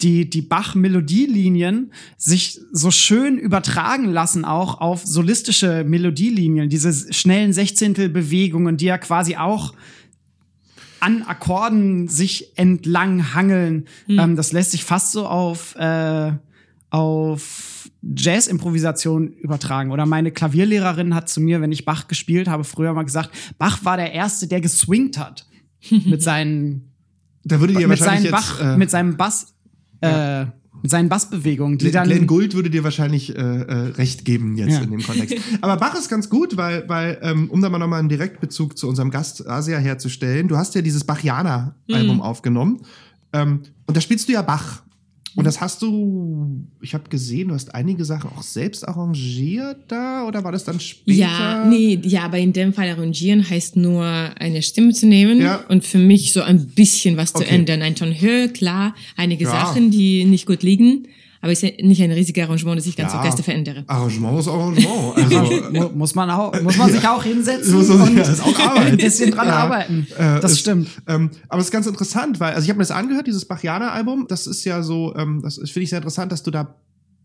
die, 0.00 0.28
die 0.28 0.42
Bach-Melodielinien 0.42 1.92
sich 2.16 2.58
so 2.72 2.90
schön 2.90 3.38
übertragen 3.38 4.06
lassen 4.06 4.44
auch 4.44 4.80
auf 4.80 5.02
solistische 5.04 5.84
Melodielinien, 5.84 6.68
diese 6.68 7.12
schnellen 7.12 7.52
Sechzehntelbewegungen, 7.52 8.76
die 8.76 8.86
ja 8.86 8.98
quasi 8.98 9.36
auch 9.36 9.74
an 11.02 11.22
Akkorden 11.22 12.06
sich 12.08 12.56
entlang 12.56 13.34
hangeln. 13.34 13.86
Ähm, 14.08 14.36
das 14.36 14.52
lässt 14.52 14.70
sich 14.70 14.84
fast 14.84 15.10
so 15.10 15.26
auf, 15.26 15.74
äh, 15.74 16.32
auf 16.90 17.90
Jazz-Improvisation 18.02 19.28
übertragen. 19.32 19.90
Oder 19.90 20.06
meine 20.06 20.30
Klavierlehrerin 20.30 21.14
hat 21.14 21.28
zu 21.28 21.40
mir, 21.40 21.60
wenn 21.60 21.72
ich 21.72 21.84
Bach 21.84 22.06
gespielt 22.06 22.46
habe, 22.46 22.62
früher 22.62 22.92
mal 22.92 23.02
gesagt, 23.02 23.30
Bach 23.58 23.84
war 23.84 23.96
der 23.96 24.12
Erste, 24.12 24.46
der 24.46 24.60
geswingt 24.60 25.18
hat. 25.18 25.46
mit 25.90 26.22
seinen, 26.22 26.92
Da 27.42 27.58
würde 27.58 27.74
dir 27.74 27.88
mit 27.88 28.00
wahrscheinlich 28.00 28.30
seinen 28.30 28.40
jetzt. 28.40 28.58
Bach, 28.58 28.74
äh, 28.74 28.76
mit 28.76 28.90
seinem 28.90 29.16
Bass, 29.16 29.54
äh, 30.00 30.46
mit 30.80 30.90
seinen 30.90 31.08
Bassbewegungen, 31.08 31.76
die 31.78 31.84
Glenn, 31.90 31.92
dann. 31.94 32.08
Glenn 32.08 32.26
Gould 32.26 32.54
würde 32.54 32.70
dir 32.70 32.82
wahrscheinlich 32.82 33.36
äh, 33.36 33.40
äh, 33.40 33.72
recht 33.90 34.24
geben 34.24 34.56
jetzt 34.56 34.72
Ja. 34.72 34.80
in 34.80 34.90
dem 34.90 35.02
Kontext. 35.02 35.36
Aber 35.60 35.76
Bach 35.76 35.94
ist 35.94 36.08
ganz 36.08 36.28
gut, 36.30 36.56
weil, 36.56 36.88
weil 36.88 37.18
ähm, 37.22 37.50
um 37.50 37.60
da 37.60 37.68
mal 37.68 37.78
nochmal 37.78 38.00
einen 38.00 38.08
Direktbezug 38.08 38.76
zu 38.78 38.88
unserem 38.88 39.10
Gast 39.10 39.46
Asia 39.46 39.78
herzustellen, 39.78 40.48
du 40.48 40.56
hast 40.56 40.74
ja 40.74 40.82
dieses 40.82 41.04
Bachiana-Album 41.04 42.20
aufgenommen 42.20 42.80
ähm, 43.32 43.60
und 43.86 43.96
da 43.96 44.00
spielst 44.00 44.28
du 44.28 44.32
ja 44.32 44.42
Bach. 44.42 44.81
Und 45.34 45.44
das 45.46 45.60
hast 45.60 45.80
du, 45.82 46.66
ich 46.80 46.92
habe 46.94 47.08
gesehen, 47.08 47.48
du 47.48 47.54
hast 47.54 47.74
einige 47.74 48.04
Sachen 48.04 48.30
auch 48.36 48.42
selbst 48.42 48.86
arrangiert 48.86 49.78
da 49.88 50.26
oder 50.26 50.44
war 50.44 50.52
das 50.52 50.64
dann 50.64 50.78
später? 50.80 51.18
ja, 51.18 51.64
nee, 51.66 51.98
ja, 52.02 52.22
aber 52.24 52.38
in 52.38 52.52
dem 52.52 52.72
Fall 52.74 52.88
arrangieren 52.90 53.48
heißt 53.48 53.76
nur 53.76 54.04
eine 54.04 54.62
Stimme 54.62 54.92
zu 54.92 55.06
nehmen 55.06 55.40
Ja. 55.40 55.64
und 55.68 55.84
für 55.84 55.98
mich 55.98 56.32
so 56.32 56.42
ein 56.42 56.66
bisschen 56.66 57.16
was 57.16 57.32
zu 57.32 57.38
Okay. 57.42 57.54
ändern. 57.54 57.80
Ein 57.82 57.94
Ton 57.94 58.12
höher, 58.20 58.48
klar, 58.48 58.94
einige 59.16 59.44
Ja. 59.44 59.50
Sachen, 59.50 59.90
die 59.90 60.24
nicht 60.24 60.46
gut 60.46 60.62
liegen, 60.62 61.06
aber 61.42 61.52
es 61.52 61.62
ist 61.62 61.76
ja 61.76 61.84
nicht 61.84 62.00
ein 62.00 62.10
riesiges 62.10 62.42
Arrangement, 62.44 62.78
das 62.78 62.86
ich 62.86 62.96
ganz 62.96 63.12
Ja. 63.12 63.18
Orchester 63.18 63.42
verändere. 63.42 63.84
Arrangement 63.88 64.38
ist 64.40 64.48
Arrangement. 64.48 65.16
Also, 65.16 65.70
Mu- 65.72 65.90
muss 65.94 66.14
man 66.14 66.30
auch, 66.30 66.58
muss 66.62 66.78
man 66.78 66.90
sich 66.90 67.06
auch 67.06 67.22
hinsetzen 67.22 67.74
Muss 67.74 67.88
man 67.88 67.98
sich- 67.98 68.08
und 68.10 68.16
ja, 68.16 68.22
ist 68.22 68.42
auch 68.42 68.58
Arbeit. 68.70 68.86
ein 68.92 68.96
bisschen 68.96 69.30
dran 69.32 69.46
Ja. 69.48 69.56
arbeiten. 69.56 70.06
Äh, 70.16 70.40
Das 70.40 70.52
ist- 70.52 70.60
stimmt. 70.60 70.88
Ähm, 71.06 71.30
aber 71.50 71.60
es 71.60 71.66
ist 71.66 71.72
ganz 71.72 71.86
interessant, 71.86 72.40
weil, 72.40 72.54
also 72.54 72.64
ich 72.64 72.70
habe 72.70 72.78
mir 72.78 72.84
das 72.84 72.90
angehört, 72.92 73.26
dieses 73.26 73.44
Bachianer-Album, 73.44 74.26
das 74.28 74.46
ist 74.46 74.64
ja 74.64 74.82
so, 74.82 75.14
ähm, 75.16 75.40
das 75.42 75.56
finde 75.56 75.80
ich 75.82 75.90
sehr 75.90 75.98
interessant, 75.98 76.32
dass 76.32 76.42
du 76.42 76.50
da 76.50 76.76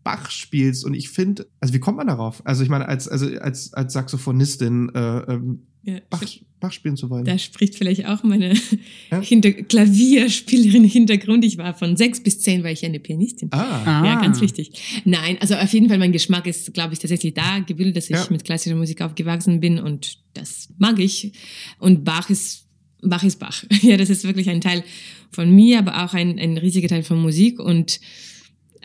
Bach 0.04 0.30
spielst 0.30 0.84
und 0.84 0.94
ich 0.94 1.10
finde, 1.10 1.46
also 1.60 1.72
wie 1.74 1.80
kommt 1.80 1.98
man 1.98 2.06
darauf? 2.06 2.40
Also 2.44 2.62
ich 2.62 2.68
meine, 2.68 2.88
als, 2.88 3.08
also 3.08 3.26
als, 3.40 3.72
als 3.74 3.92
Saxophonistin 3.92 4.90
äh, 4.94 5.18
ähm, 5.32 5.66
Ja. 5.88 6.00
Bach, 6.10 6.22
Bach 6.60 6.72
spielen 6.72 6.96
zu 6.96 7.08
wollen. 7.08 7.24
Da 7.24 7.38
spricht 7.38 7.74
vielleicht 7.76 8.04
auch 8.06 8.22
meine 8.24 8.52
Ja? 9.10 9.20
Hinter 9.20 9.52
Klavierspielerin 9.52 10.84
Hintergrund. 10.84 11.44
Ich 11.44 11.56
war 11.58 11.74
von 11.74 11.96
sechs 11.96 12.20
bis 12.22 12.40
zehn, 12.40 12.62
war 12.64 12.70
ich 12.70 12.84
eine 12.84 12.98
Pianistin. 13.00 13.48
Ah, 13.52 13.82
Ah. 13.84 14.04
Ja, 14.06 14.20
ganz 14.20 14.40
wichtig. 14.40 14.72
Nein, 15.04 15.38
also 15.40 15.54
auf 15.54 15.72
jeden 15.72 15.88
Fall, 15.88 15.98
mein 15.98 16.12
Geschmack 16.12 16.46
ist, 16.46 16.74
glaube 16.74 16.92
ich, 16.94 16.98
tatsächlich 16.98 17.34
da 17.34 17.60
gebildet, 17.60 17.96
dass 17.96 18.04
ich 18.10 18.16
Ja. 18.16 18.26
mit 18.30 18.44
klassischer 18.44 18.76
Musik 18.76 19.00
aufgewachsen 19.02 19.60
bin 19.60 19.78
und 19.78 20.18
das 20.34 20.68
mag 20.78 20.98
ich. 20.98 21.32
Und 21.78 22.04
Bach 22.04 22.28
ist, 22.30 22.66
Bach 23.02 23.22
ist 23.24 23.38
Bach. 23.38 23.64
Ja, 23.82 23.96
das 23.96 24.10
ist 24.10 24.24
wirklich 24.24 24.50
ein 24.50 24.60
Teil 24.60 24.82
von 25.30 25.50
mir, 25.54 25.78
aber 25.78 26.04
auch 26.04 26.14
ein, 26.14 26.38
ein 26.38 26.56
riesiger 26.58 26.88
Teil 26.88 27.02
von 27.02 27.20
Musik 27.20 27.60
und 27.60 28.00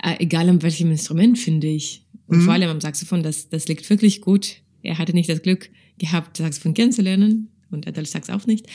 äh, 0.04 0.16
egal 0.20 0.48
an 0.50 0.62
welchem 0.62 0.92
Instrument, 0.92 1.38
finde 1.40 1.68
ich. 1.68 2.06
Und 2.28 2.38
Mhm. 2.38 2.42
vor 2.44 2.54
allem 2.54 2.70
am 2.70 2.82
Saxophon, 2.82 3.24
das, 3.24 3.50
das 3.50 3.68
liegt 3.68 3.90
wirklich 3.90 4.22
gut. 4.22 4.58
Er 4.82 4.98
hatte 4.98 5.14
nicht 5.14 5.30
das 5.30 5.42
Glück 5.42 5.70
gehabt, 6.04 6.38
Saxophon 6.38 6.74
kennenzulernen 6.74 7.50
und 7.72 7.88
Adele 7.88 8.06
Sax 8.06 8.30
auch 8.30 8.46
nicht. 8.46 8.68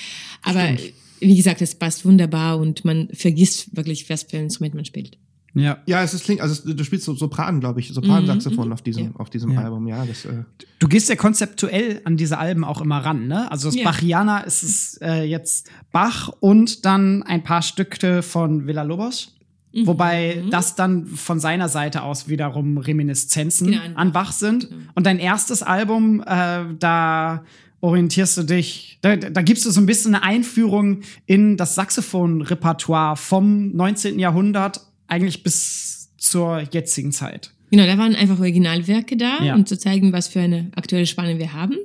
Aber 0.43 0.77
wie 1.21 1.37
gesagt, 1.37 1.63
es 1.63 1.75
passt 1.75 2.05
wunderbar 2.05 2.59
und 2.59 2.85
man 2.85 3.09
vergisst 3.13 3.77
wirklich, 3.77 4.09
was 4.11 4.23
für 4.25 4.37
ein 4.39 4.45
Instrument 4.45 4.75
man 4.75 4.85
spielt. 4.85 5.19
Ja. 5.55 5.79
ja, 5.87 6.03
es 6.05 6.15
ist 6.15 6.25
klingt, 6.25 6.41
also 6.41 6.73
du 6.73 6.85
spielst 6.85 7.05
so 7.07 7.15
Sopran, 7.15 7.59
glaube 7.59 7.81
ich, 7.81 7.89
Sopransaxophon 7.89 8.67
Mhm, 8.69 8.73
auf 8.73 8.83
diesem, 8.83 9.05
ja. 9.05 9.11
auf 9.15 9.31
diesem 9.31 9.51
Ja. 9.53 9.63
Album, 9.63 9.89
ja. 9.89 10.05
Das, 10.05 10.25
äh, 10.27 10.45
Du 10.79 10.87
gehst 10.87 11.09
ja 11.09 11.17
konzeptuell 11.17 12.01
an 12.05 12.17
diese 12.17 12.39
Alben 12.39 12.63
auch 12.65 12.81
immer 12.81 12.99
ran, 12.99 13.27
ne? 13.27 13.51
Also 13.51 13.69
das 13.69 13.75
Ja. 13.77 13.85
Bachiana 13.85 14.41
ist 14.41 14.63
es 14.63 14.99
äh, 15.03 15.23
jetzt 15.25 15.71
Bach 15.91 16.29
und 16.41 16.85
dann 16.85 17.23
ein 17.25 17.43
paar 17.43 17.63
Stücke 17.63 18.23
von 18.23 18.67
Villa 18.67 18.83
Lobos. 18.83 19.35
Mhm. 19.83 19.87
Wobei 19.87 20.43
das 20.51 20.75
dann 20.75 21.07
von 21.07 21.41
seiner 21.41 21.69
Seite 21.69 22.03
aus 22.03 22.29
wiederum 22.29 22.79
Reminiszenzen 22.79 23.69
Genau, 23.73 23.83
an 23.83 23.97
an 23.97 24.13
Bach 24.13 24.33
sind. 24.33 24.69
Und 24.95 25.07
dein 25.07 25.19
erstes 25.19 25.63
Album, 25.63 26.21
äh, 26.27 26.65
da 26.79 27.45
orientierst 27.81 28.37
du 28.39 28.43
dich, 28.43 28.99
da, 29.03 29.17
da 29.17 29.43
gibst 29.43 29.65
du 29.65 29.71
so 29.71 29.81
ein 29.81 29.87
bisschen 29.87 30.15
eine 30.15 30.25
Einführung 30.25 31.01
in 31.27 31.57
das 31.57 31.75
Saxophon-Repertoire 31.77 33.17
vom 33.17 33.71
19. 33.77 34.19
Jahrhundert 34.19 34.81
eigentlich 35.07 35.43
bis 35.43 36.11
zur 36.19 36.63
jetzigen 36.73 37.13
Zeit. 37.13 37.53
Genau, 37.71 37.87
da 37.87 37.97
waren 37.99 38.15
einfach 38.15 38.39
Originalwerke 38.41 39.17
da, 39.17 39.43
Ja. 39.45 39.55
um 39.55 39.67
zu 39.67 39.79
zeigen, 39.79 40.13
was 40.13 40.29
für 40.29 40.41
eine 40.41 40.71
aktuelle 40.75 41.07
Spannung 41.07 41.39
wir 41.39 41.53
haben. 41.53 41.77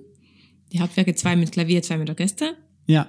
Die 0.72 0.80
Hauptwerke, 0.82 1.14
zwei 1.14 1.36
mit 1.36 1.52
Klavier, 1.52 1.82
zwei 1.84 1.98
mit 1.98 2.10
Orchester. 2.10 2.54
Ja. 2.88 3.08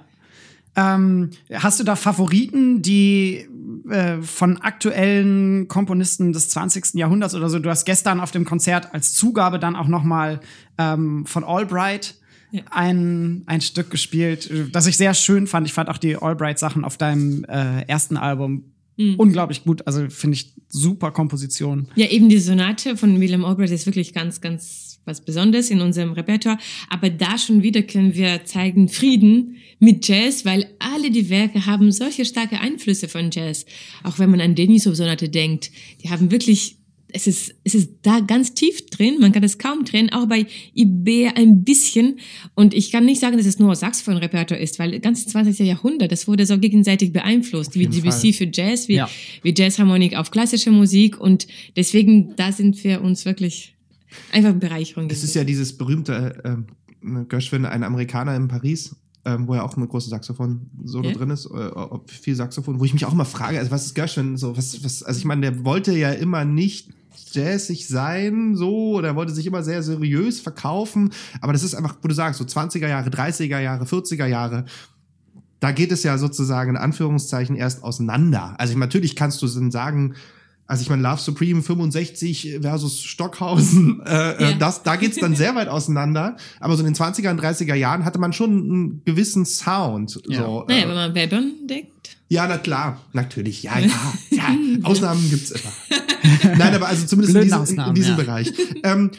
Ähm, 0.75 1.29
hast 1.53 1.79
du 1.79 1.83
da 1.83 1.95
Favoriten, 1.95 2.81
die 2.81 3.47
äh, 3.89 4.21
von 4.21 4.57
aktuellen 4.57 5.67
Komponisten 5.67 6.33
des 6.33 6.49
20. 6.49 6.95
Jahrhunderts 6.95 7.33
oder 7.35 7.49
so? 7.49 7.59
Du 7.59 7.69
hast 7.69 7.85
gestern 7.85 8.19
auf 8.19 8.31
dem 8.31 8.45
Konzert 8.45 8.93
als 8.93 9.13
Zugabe 9.13 9.59
dann 9.59 9.75
auch 9.75 9.87
noch 9.87 10.03
mal 10.03 10.39
ähm, 10.77 11.25
von 11.25 11.43
Albright 11.43 12.15
Ja. 12.51 12.61
ein, 12.71 13.43
ein 13.45 13.61
Stück 13.61 13.89
gespielt, 13.89 14.51
das 14.73 14.87
ich 14.87 14.97
sehr 14.97 15.13
schön 15.13 15.47
fand. 15.47 15.65
Ich 15.67 15.73
fand 15.73 15.89
auch 15.89 15.97
die 15.97 16.15
Albright-Sachen 16.17 16.83
auf 16.83 16.97
deinem 16.97 17.43
äh, 17.45 17.81
ersten 17.87 18.17
Album 18.17 18.65
unglaublich 19.17 19.65
gut. 19.65 19.85
Also 19.87 20.09
finde 20.09 20.35
ich 20.35 20.53
super 20.69 21.11
Komposition. 21.11 21.89
Ja, 21.95 22.07
eben 22.07 22.29
die 22.29 22.39
Sonate 22.39 22.95
von 22.95 23.19
William 23.19 23.43
Albright 23.43 23.71
ist 23.71 23.85
wirklich 23.85 24.13
ganz, 24.13 24.39
ganz 24.39 24.84
was 25.05 25.23
Besonderes 25.23 25.69
in 25.69 25.81
unserem 25.81 26.11
Repertoire. 26.13 26.57
Aber 26.89 27.09
da 27.09 27.37
schon 27.37 27.63
wieder 27.63 27.83
können 27.83 28.15
wir 28.15 28.43
zeigen 28.45 28.89
Frieden 28.89 29.57
mit 29.79 30.07
Jazz, 30.07 30.45
weil 30.45 30.67
alle 30.79 31.11
die 31.11 31.29
Werke 31.29 31.65
haben 31.65 31.91
solche 31.91 32.25
starke 32.25 32.59
Einflüsse 32.59 33.07
von 33.07 33.29
Jazz. 33.31 33.65
Auch 34.03 34.19
wenn 34.19 34.31
man 34.31 34.41
an 34.41 34.55
Denisov-Sonate 34.55 35.29
denkt, 35.29 35.71
die 36.03 36.09
haben 36.09 36.31
wirklich 36.31 36.77
es 37.15 37.27
ist, 37.27 37.55
es 37.63 37.75
ist 37.75 37.91
da 38.01 38.19
ganz 38.19 38.55
tief 38.55 38.87
drin, 38.87 39.19
man 39.21 39.31
kann 39.31 39.43
es 39.43 39.57
kaum 39.57 39.85
trennen, 39.85 40.11
auch 40.11 40.27
bei 40.27 40.47
IB 40.75 41.29
ein 41.33 41.63
bisschen. 41.63 42.19
Und 42.55 42.73
ich 42.73 42.91
kann 42.91 43.05
nicht 43.05 43.21
sagen, 43.21 43.37
dass 43.37 43.45
es 43.45 43.57
nur 43.57 43.73
Saxophon-Repertoire 43.73 44.61
ist, 44.61 44.79
weil 44.79 44.99
ganz 44.99 45.25
20. 45.25 45.65
Jahrhundert, 45.65 46.11
das 46.11 46.27
wurde 46.27 46.45
so 46.45 46.57
gegenseitig 46.59 47.13
beeinflusst, 47.13 47.75
wie 47.79 47.87
Debussy 47.87 48.33
für 48.33 48.49
Jazz, 48.51 48.89
wie, 48.89 48.95
Ja. 48.95 49.09
wie 49.43 49.53
Jazzharmonik 49.55 50.17
auf 50.17 50.29
klassische 50.29 50.71
Musik. 50.71 51.17
Und 51.17 51.47
deswegen, 51.77 52.35
da 52.35 52.51
sind 52.51 52.83
wir 52.83 53.01
uns 53.01 53.23
wirklich 53.23 53.74
einfach 54.31 54.53
Bereicherung. 54.53 55.09
Es 55.09 55.23
ist 55.23 55.35
ja 55.35 55.43
dieses 55.43 55.77
berühmte 55.77 56.43
äh, 56.43 57.23
Gershwin, 57.27 57.65
ein 57.65 57.83
Amerikaner 57.83 58.35
in 58.35 58.47
Paris, 58.47 58.95
ähm, 59.25 59.47
wo 59.47 59.55
ja 59.55 59.63
auch 59.63 59.75
eine 59.75 59.87
große 59.87 60.09
Saxophon-Solo 60.09 61.09
Ja. 61.09 61.15
drin 61.15 61.29
ist, 61.29 61.45
äh, 61.45 61.49
ob 61.49 62.09
viel 62.11 62.35
Saxophon, 62.35 62.79
wo 62.79 62.85
ich 62.85 62.93
mich 62.93 63.05
auch 63.05 63.13
immer 63.13 63.25
frage, 63.25 63.59
also 63.59 63.71
was 63.71 63.85
ist 63.85 63.95
Gershwin 63.95 64.37
so, 64.37 64.55
was, 64.55 64.83
was, 64.83 65.03
also 65.03 65.17
ich 65.17 65.25
meine, 65.25 65.41
der 65.41 65.65
wollte 65.65 65.91
ja 65.97 66.11
immer 66.11 66.45
nicht 66.45 66.89
jazzig 67.31 67.87
sein, 67.87 68.55
so, 68.55 68.95
oder 68.95 69.09
er 69.09 69.15
wollte 69.15 69.33
sich 69.33 69.45
immer 69.45 69.63
sehr 69.63 69.83
seriös 69.83 70.39
verkaufen, 70.39 71.11
aber 71.41 71.53
das 71.53 71.63
ist 71.63 71.75
einfach, 71.75 71.97
wo 72.01 72.07
du 72.07 72.13
sagst, 72.13 72.39
so 72.39 72.45
20er 72.45 72.87
Jahre, 72.87 73.09
30er 73.09 73.59
Jahre, 73.59 73.85
40er 73.85 74.25
Jahre, 74.25 74.65
da 75.59 75.71
geht 75.71 75.91
es 75.91 76.03
ja 76.03 76.17
sozusagen 76.17 76.71
in 76.71 76.77
Anführungszeichen 76.77 77.55
erst 77.55 77.83
auseinander. 77.83 78.55
Also 78.59 78.73
ich, 78.73 78.79
natürlich 78.79 79.15
kannst 79.15 79.41
du 79.41 79.47
dann 79.47 79.71
sagen, 79.71 80.13
also 80.67 80.81
ich 80.81 80.89
meine, 80.89 81.03
Love 81.03 81.21
Supreme 81.21 81.61
65 81.61 82.57
versus 82.61 83.01
Stockhausen, 83.03 84.01
äh, 84.05 84.09
Ja. 84.11 84.49
äh, 84.49 84.57
das, 84.57 84.81
da 84.83 84.95
geht's 84.95 85.17
dann 85.17 85.35
sehr 85.35 85.53
weit 85.55 85.67
auseinander. 85.67 86.37
Aber 86.59 86.75
so 86.75 86.83
in 86.83 86.91
den 86.91 86.95
20er 86.95 87.29
und 87.29 87.39
30er 87.41 87.75
Jahren 87.75 88.03
hatte 88.05 88.17
man 88.19 88.33
schon 88.33 88.49
einen 88.51 89.01
gewissen 89.05 89.45
Sound. 89.45 90.19
Ja. 90.27 90.43
So, 90.43 90.65
Naja, 90.67 90.85
äh, 90.85 90.87
wenn 90.89 90.95
man 90.95 91.13
Webern 91.15 91.51
denkt. 91.69 92.17
ja, 92.29 92.47
na 92.47 92.57
klar, 92.57 93.01
natürlich. 93.13 93.61
Ja, 93.63 93.77
ja, 93.79 93.89
ja. 94.31 94.43
Ausnahmen 94.83 95.29
gibt's 95.29 95.51
immer. 95.51 95.71
Nein, 96.57 96.73
aber 96.73 96.87
also 96.87 97.05
zumindest 97.05 97.35
in 97.35 97.43
diesem, 97.43 97.57
in, 97.57 97.61
Ausnahmen, 97.63 97.89
in 97.89 97.95
diesem 97.95 98.17
ja. 98.17 98.23
Bereich. 98.23 98.53
Ähm, 98.83 99.11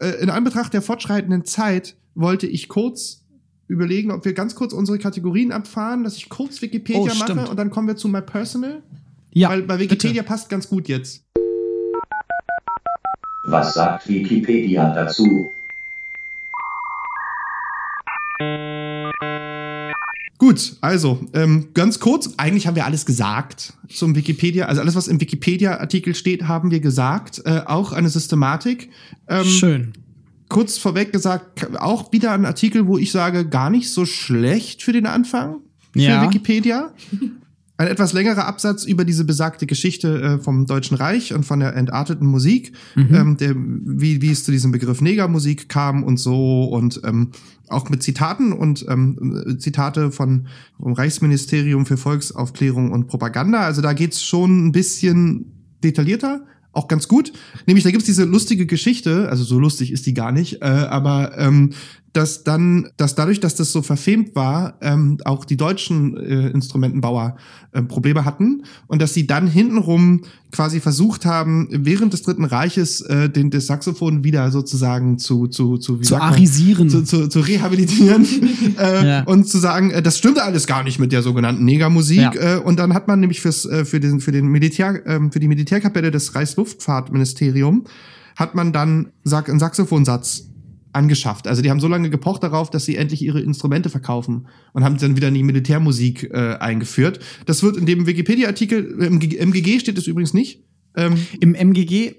äh, 0.00 0.08
in 0.22 0.28
Anbetracht 0.30 0.72
der 0.74 0.82
fortschreitenden 0.82 1.44
Zeit 1.46 1.96
wollte 2.14 2.46
ich 2.46 2.68
kurz 2.68 3.22
überlegen, 3.68 4.10
ob 4.10 4.24
wir 4.24 4.32
ganz 4.34 4.54
kurz 4.54 4.72
unsere 4.72 4.98
Kategorien 4.98 5.52
abfahren, 5.52 6.04
dass 6.04 6.16
ich 6.16 6.28
kurz 6.28 6.60
Wikipedia 6.60 7.12
Oh, 7.14 7.18
mache 7.18 7.48
und 7.48 7.56
dann 7.56 7.70
kommen 7.70 7.86
wir 7.88 7.96
zu 7.96 8.08
My 8.08 8.20
Personal. 8.20 8.82
Ja, 9.32 9.50
weil 9.50 9.62
bei 9.62 9.78
Wikipedia 9.78 10.22
bitte. 10.22 10.24
passt 10.24 10.48
ganz 10.48 10.68
gut 10.68 10.88
jetzt. 10.88 11.24
Was 13.44 13.74
sagt 13.74 14.08
Wikipedia 14.08 14.92
dazu? 14.92 15.50
Gut, 20.38 20.76
also 20.80 21.20
ähm, 21.34 21.68
ganz 21.74 22.00
kurz, 22.00 22.32
eigentlich 22.38 22.66
haben 22.66 22.74
wir 22.74 22.86
alles 22.86 23.04
gesagt 23.04 23.74
zum 23.90 24.16
Wikipedia, 24.16 24.66
also 24.66 24.80
alles, 24.80 24.94
was 24.96 25.06
im 25.06 25.20
Wikipedia-Artikel 25.20 26.14
steht, 26.14 26.44
haben 26.48 26.70
wir 26.70 26.80
gesagt, 26.80 27.42
äh, 27.44 27.60
auch 27.66 27.92
eine 27.92 28.08
Systematik. 28.08 28.88
Ähm, 29.28 29.44
Schön. 29.44 29.92
kurz 30.48 30.78
vorweg 30.78 31.12
gesagt, 31.12 31.76
auch 31.78 32.10
wieder 32.12 32.32
ein 32.32 32.46
Artikel, 32.46 32.86
wo 32.86 32.96
ich 32.96 33.12
sage, 33.12 33.46
gar 33.46 33.68
nicht 33.68 33.90
so 33.92 34.06
schlecht 34.06 34.82
für 34.82 34.92
den 34.92 35.06
Anfang 35.06 35.56
für 35.92 36.00
Ja. 36.00 36.22
Wikipedia. 36.24 36.90
Ein 37.80 37.88
etwas 37.88 38.12
längerer 38.12 38.44
Absatz 38.44 38.84
über 38.84 39.06
diese 39.06 39.24
besagte 39.24 39.64
Geschichte 39.64 40.20
äh, 40.20 40.38
vom 40.38 40.66
Deutschen 40.66 40.98
Reich 40.98 41.32
und 41.32 41.46
von 41.46 41.60
der 41.60 41.74
entarteten 41.74 42.26
Musik, 42.26 42.74
ähm, 42.94 43.38
der, 43.38 43.54
wie, 43.56 44.20
wie 44.20 44.30
es 44.30 44.44
zu 44.44 44.52
diesem 44.52 44.70
Begriff 44.70 45.00
Negermusik 45.00 45.70
kam 45.70 46.04
und 46.04 46.18
so 46.18 46.64
und 46.64 47.00
ähm, 47.04 47.30
auch 47.68 47.88
mit 47.88 48.02
Zitaten 48.02 48.52
und 48.52 48.84
ähm, 48.86 49.56
Zitate 49.58 50.12
von 50.12 50.46
vom 50.78 50.92
Reichsministerium 50.92 51.86
für 51.86 51.96
Volksaufklärung 51.96 52.92
und 52.92 53.06
Propaganda. 53.06 53.60
Also 53.60 53.80
da 53.80 53.94
geht's 53.94 54.22
schon 54.22 54.66
ein 54.66 54.72
bisschen 54.72 55.46
detaillierter, 55.82 56.44
auch 56.72 56.86
ganz 56.86 57.08
gut. 57.08 57.32
Nämlich 57.64 57.84
da 57.84 57.90
gibt's 57.92 58.04
diese 58.04 58.24
lustige 58.24 58.66
Geschichte, 58.66 59.30
also 59.30 59.42
so 59.42 59.58
lustig 59.58 59.90
ist 59.90 60.04
die 60.04 60.12
gar 60.12 60.32
nicht, 60.32 60.60
äh, 60.60 60.66
aber 60.66 61.38
ähm, 61.38 61.72
dass 62.12 62.42
dann, 62.42 62.88
dass 62.96 63.14
dadurch, 63.14 63.38
dass 63.38 63.54
das 63.54 63.70
so 63.70 63.82
verfemt 63.82 64.34
war, 64.34 64.74
ähm, 64.80 65.18
auch 65.24 65.44
die 65.44 65.56
deutschen 65.56 66.16
äh, 66.16 66.48
Instrumentenbauer 66.48 67.36
äh, 67.72 67.82
Probleme 67.82 68.24
hatten 68.24 68.64
und 68.88 69.00
dass 69.00 69.14
sie 69.14 69.26
dann 69.28 69.46
hintenrum 69.46 70.22
quasi 70.50 70.80
versucht 70.80 71.24
haben, 71.24 71.68
während 71.70 72.12
des 72.12 72.22
Dritten 72.22 72.44
Reiches 72.44 73.00
äh, 73.02 73.30
den, 73.30 73.50
das 73.50 73.66
Saxophon 73.68 74.24
wieder 74.24 74.50
sozusagen 74.50 75.18
zu, 75.18 75.46
zu, 75.46 75.78
zu, 75.78 76.00
wie 76.00 76.04
Zu 76.04 76.16
arisieren. 76.16 76.90
zu, 76.90 77.04
zu, 77.04 77.28
zu 77.28 77.40
rehabilitieren 77.40 78.26
äh, 78.78 79.06
Ja. 79.06 79.22
und 79.24 79.48
zu 79.48 79.58
sagen, 79.58 79.92
äh, 79.92 80.02
das 80.02 80.18
stimmte 80.18 80.42
alles 80.42 80.66
gar 80.66 80.82
nicht 80.82 80.98
mit 80.98 81.12
der 81.12 81.22
sogenannten 81.22 81.64
Negermusik. 81.64 82.18
Ja. 82.18 82.56
Äh, 82.56 82.58
und 82.58 82.80
dann 82.80 82.92
hat 82.92 83.06
man 83.06 83.20
nämlich 83.20 83.40
fürs, 83.40 83.64
äh, 83.66 83.84
für, 83.84 84.00
den, 84.00 84.20
für, 84.20 84.32
den 84.32 84.48
Militär, 84.48 85.00
ähm, 85.06 85.30
für 85.30 85.38
die 85.38 85.48
Militärkapelle 85.48 86.10
des 86.10 86.34
Reichsluftfahrtministerium 86.34 87.84
hat 88.36 88.54
man 88.54 88.72
dann 88.72 89.08
Sa 89.24 89.40
einen 89.40 89.58
Saxophonsatz 89.58 90.49
angeschafft. 90.92 91.46
Also 91.46 91.62
die 91.62 91.70
haben 91.70 91.80
so 91.80 91.88
lange 91.88 92.10
gepocht 92.10 92.42
darauf, 92.42 92.70
dass 92.70 92.84
sie 92.84 92.96
endlich 92.96 93.22
ihre 93.22 93.40
Instrumente 93.40 93.90
verkaufen 93.90 94.46
und 94.72 94.84
haben 94.84 94.98
dann 94.98 95.16
wieder 95.16 95.28
in 95.28 95.34
die 95.34 95.42
Militärmusik 95.42 96.30
äh, 96.32 96.56
eingeführt. 96.58 97.20
Das 97.46 97.62
wird 97.62 97.76
in 97.76 97.86
dem 97.86 98.06
Wikipedia-Artikel, 98.06 99.02
im 99.02 99.20
MGG 99.20 99.80
steht 99.80 99.98
es 99.98 100.06
übrigens 100.06 100.34
nicht. 100.34 100.64
Ähm, 100.96 101.14
Im 101.38 101.54
MGG 101.54 102.14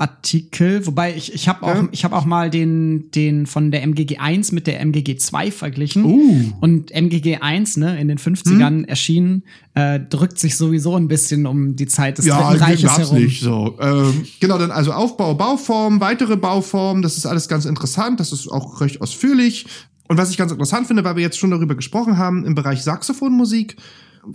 Artikel, 0.00 0.86
wobei 0.86 1.14
ich, 1.14 1.34
ich 1.34 1.46
habe 1.46 1.62
auch, 1.62 1.74
Ja. 1.74 1.88
ich 1.92 2.04
hab 2.04 2.12
auch 2.14 2.24
mal 2.24 2.48
den, 2.48 3.10
den 3.10 3.44
von 3.44 3.70
der 3.70 3.82
MGG 3.82 4.16
1 4.16 4.50
mit 4.50 4.66
der 4.66 4.80
MGG 4.80 5.16
2 5.16 5.50
verglichen. 5.50 6.04
Uh. 6.06 6.52
Und 6.60 6.90
MGG 6.90 7.36
1, 7.42 7.76
ne, 7.76 8.00
in 8.00 8.08
den 8.08 8.16
50ern 8.16 8.86
erschienen, 8.88 9.42
äh, 9.74 10.00
drückt 10.00 10.38
sich 10.38 10.56
sowieso 10.56 10.96
ein 10.96 11.06
bisschen 11.06 11.46
um 11.46 11.76
die 11.76 11.86
Zeit 11.86 12.16
des 12.16 12.24
ja, 12.24 12.48
Dritten 12.50 12.64
Reiches 12.64 12.96
herum. 12.96 13.18
nicht 13.18 13.42
so. 13.42 13.76
Ähm, 13.78 14.24
genau, 14.40 14.56
dann 14.56 14.70
also 14.70 14.92
Aufbau, 14.92 15.34
Bauform, 15.34 16.00
weitere 16.00 16.38
Bauformen, 16.38 17.02
das 17.02 17.18
ist 17.18 17.26
alles 17.26 17.46
ganz 17.46 17.66
interessant, 17.66 18.20
das 18.20 18.32
ist 18.32 18.48
auch 18.48 18.80
recht 18.80 19.02
ausführlich. 19.02 19.66
Und 20.08 20.16
was 20.16 20.30
ich 20.30 20.38
ganz 20.38 20.50
interessant 20.50 20.86
finde, 20.86 21.04
weil 21.04 21.16
wir 21.16 21.22
jetzt 21.22 21.38
schon 21.38 21.50
darüber 21.50 21.74
gesprochen 21.74 22.16
haben, 22.16 22.46
im 22.46 22.54
Bereich 22.54 22.82
Saxophonmusik, 22.82 23.76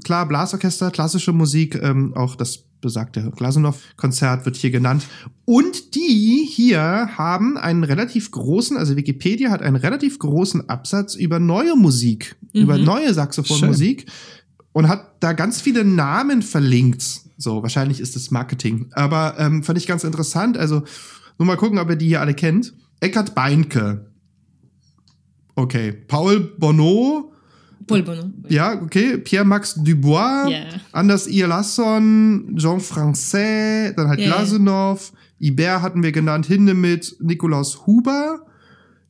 klar, 0.04 0.28
Blasorchester, 0.28 0.92
klassische 0.92 1.34
Musik, 1.34 1.80
ähm, 1.82 2.14
auch 2.16 2.36
das 2.36 2.66
besagte 2.86 3.32
Glasunow-Konzert 3.36 4.46
wird 4.46 4.56
hier 4.56 4.72
genannt. 4.72 5.06
Und 5.44 5.96
die 5.96 6.48
hier 6.50 7.10
haben 7.18 7.58
einen 7.58 7.84
relativ 7.84 8.32
großen, 8.32 8.78
also 8.78 8.96
Wikipedia 8.96 9.50
hat 9.50 9.62
einen 9.62 9.76
relativ 9.76 10.20
großen 10.20 10.70
Absatz 10.70 11.16
über 11.16 11.40
neue 11.40 11.76
Musik, 11.76 12.36
über 12.54 12.78
neue 12.78 13.14
Saxophonmusik 13.14 14.06
und 14.72 14.88
hat 14.88 15.16
da 15.20 15.34
ganz 15.34 15.62
viele 15.62 15.84
Namen 15.84 16.42
verlinkt. 16.42 17.04
So, 17.38 17.62
wahrscheinlich 17.64 18.00
ist 18.00 18.16
es 18.16 18.32
Marketing. 18.32 18.88
Aber 18.92 19.36
ähm, 19.38 19.64
fand 19.64 19.78
ich 19.78 19.88
ganz 19.88 20.04
interessant. 20.04 20.58
Also, 20.58 20.84
nur 21.38 21.46
mal 21.46 21.58
gucken, 21.58 21.80
ob 21.80 21.90
ihr 21.90 21.96
die 21.96 22.08
hier 22.08 22.22
alle 22.22 22.34
kennt. 22.34 22.74
Eckhard 23.02 23.36
Beinke. 23.36 24.12
Okay. 25.56 25.92
Paul 25.92 26.40
Bonneau. 26.58 27.34
Polbono. 27.88 28.32
Ja, 28.50 28.82
okay. 28.82 29.18
Pierre-Max 29.18 29.76
Dubois. 29.76 30.50
Ja. 30.50 30.66
Anders 30.92 31.30
Lasson. 31.30 32.56
Jean 32.58 32.80
Francais. 32.80 33.94
Dann 33.96 34.08
halt 34.08 34.20
ja. 34.20 34.28
Glasunow. 34.28 35.12
Ibert 35.40 35.82
hatten 35.82 36.02
wir 36.04 36.12
genannt. 36.12 36.46
Hindemith. 36.48 37.16
Nikolaus 37.22 37.86
Huber. 37.86 38.42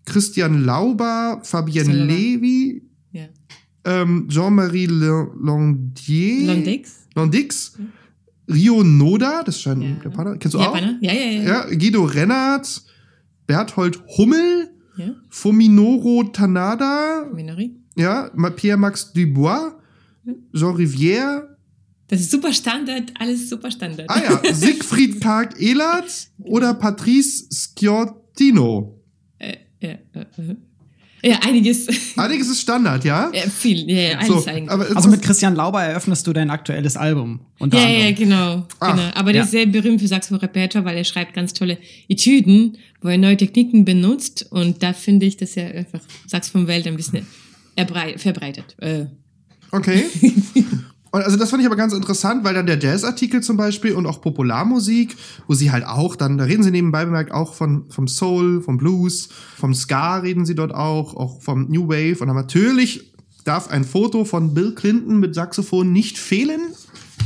Christian 0.06 0.64
Lauber. 0.64 1.40
Fabienne 1.44 1.94
Lauber. 1.94 2.14
Levy. 2.14 2.84
Ja. 3.12 3.26
Ähm, 3.86 4.28
Jean-Marie 4.30 4.88
Landier. 4.88 6.48
Londix. 6.48 7.08
Landix. 7.16 7.78
Rio 8.52 8.84
Noda, 8.84 9.44
das 9.44 9.60
scheint 9.60 9.82
ein 9.84 9.98
Ja. 9.98 10.04
Japaner. 10.04 10.38
Kennst 10.38 10.54
du 10.54 10.60
Japaner? 10.60 10.98
Ja, 11.02 11.14
ja, 11.14 11.22
ja. 11.24 11.42
auch? 11.42 11.70
Ja, 11.70 11.76
Guido 11.76 12.04
Rennert, 12.04 12.84
Berthold 13.48 14.04
Hummel. 14.18 14.70
Fuminoro 15.30 16.24
Tanada, 16.32 17.30
Minori. 17.34 17.76
Ja, 17.96 18.30
Ma- 18.36 18.50
Pierre-Max 18.50 19.14
Dubois, 19.14 19.74
Jean 20.54 20.76
Rivière, 20.76 21.44
Das 22.08 22.20
ist 22.22 22.32
super 22.32 22.52
Standard, 22.54 23.12
alles 23.20 23.50
super 23.50 23.72
Standard. 23.72 24.10
ah 24.10 24.22
ja, 24.44 24.54
Siegfried 24.54 25.22
Karg 25.22 25.60
Ehlert 25.60 26.28
oder 26.40 26.74
Patrice 26.74 27.46
Sciortino. 27.52 29.00
äh, 29.40 29.58
ja, 29.82 29.90
äh, 30.14 30.20
äh. 30.22 31.30
ja, 31.32 31.40
einiges. 31.44 31.88
Einiges 32.18 32.48
ist 32.50 32.62
Standard, 32.62 33.04
ja? 33.06 33.32
ja, 33.34 33.42
viel, 33.50 33.90
ja, 33.90 33.98
ja, 34.12 34.18
alles 34.20 34.28
So, 34.28 34.46
eigentlich. 34.46 34.70
aber 34.70 34.96
Also 34.96 35.10
mit 35.10 35.22
Christian 35.24 35.56
Lauber 35.56 35.82
eröffnest 35.84 36.26
du 36.28 36.34
dein 36.34 36.50
aktuelles 36.52 36.96
Album. 36.98 37.40
Unter 37.60 37.78
ja, 37.80 37.84
ja, 37.90 37.96
anderem. 38.08 38.16
genau. 38.16 38.68
Ach, 38.80 38.96
genau. 38.96 39.10
Aber 39.16 39.32
der 39.32 39.40
ja. 39.42 39.46
ist 39.46 39.52
sehr 39.52 39.66
berühmt 39.66 40.02
für 40.02 40.08
Saxophon-Repertoire, 40.08 40.86
weil 40.86 40.98
er 40.98 41.04
schreibt 41.04 41.34
ganz 41.34 41.54
tolle 41.54 41.78
Etüden, 42.08 42.78
wo 43.02 43.08
er 43.10 43.18
neue 43.18 43.38
Techniken 43.38 43.86
benutzt. 43.86 44.46
Und 44.52 44.84
da 44.84 44.94
finde 44.94 45.26
ich, 45.26 45.38
dass 45.38 45.58
er 45.58 45.74
einfach 45.74 46.02
Saxophon-Welt 46.28 46.86
ein 46.88 46.96
bisschen 46.96 47.26
verbreitet. 48.18 48.76
Äh, 48.80 49.06
Okay. 49.76 50.06
Und 51.12 51.22
also 51.22 51.38
das 51.38 51.50
fand 51.50 51.62
ich 51.62 51.66
aber 51.66 51.78
ganz 51.78 51.94
interessant, 51.94 52.44
weil 52.44 52.54
dann 52.54 52.66
der 52.66 52.78
Jazz-Artikel 52.78 53.42
zum 53.42 53.56
Beispiel 53.56 53.94
und 53.94 54.06
auch 54.06 54.20
Popularmusik, 54.20 55.16
wo 55.48 55.54
sie 55.54 55.72
halt 55.72 55.86
auch 55.86 56.18
dann, 56.18 56.38
da 56.38 56.44
reden 56.44 56.62
sie 56.62 56.72
nebenbei 56.72 57.06
bemerkt 57.06 57.32
auch 57.32 57.54
von, 57.54 57.90
vom 57.90 58.10
Soul, 58.10 58.62
vom 58.62 58.78
Blues, 58.78 59.30
vom 59.56 59.74
Ska 59.74 60.18
reden 60.18 60.46
sie 60.46 60.56
dort 60.56 60.76
auch, 60.76 61.16
auch 61.16 61.42
vom 61.42 61.70
New 61.70 61.88
Wave 61.88 62.18
und 62.20 62.28
dann 62.28 62.36
natürlich 62.36 63.14
darf 63.46 63.70
ein 63.70 63.86
Foto 63.86 64.26
von 64.26 64.54
Bill 64.54 64.76
Clinton 64.76 65.22
mit 65.22 65.36
Saxophon 65.36 65.94
nicht 65.94 66.18
fehlen. 66.18 66.60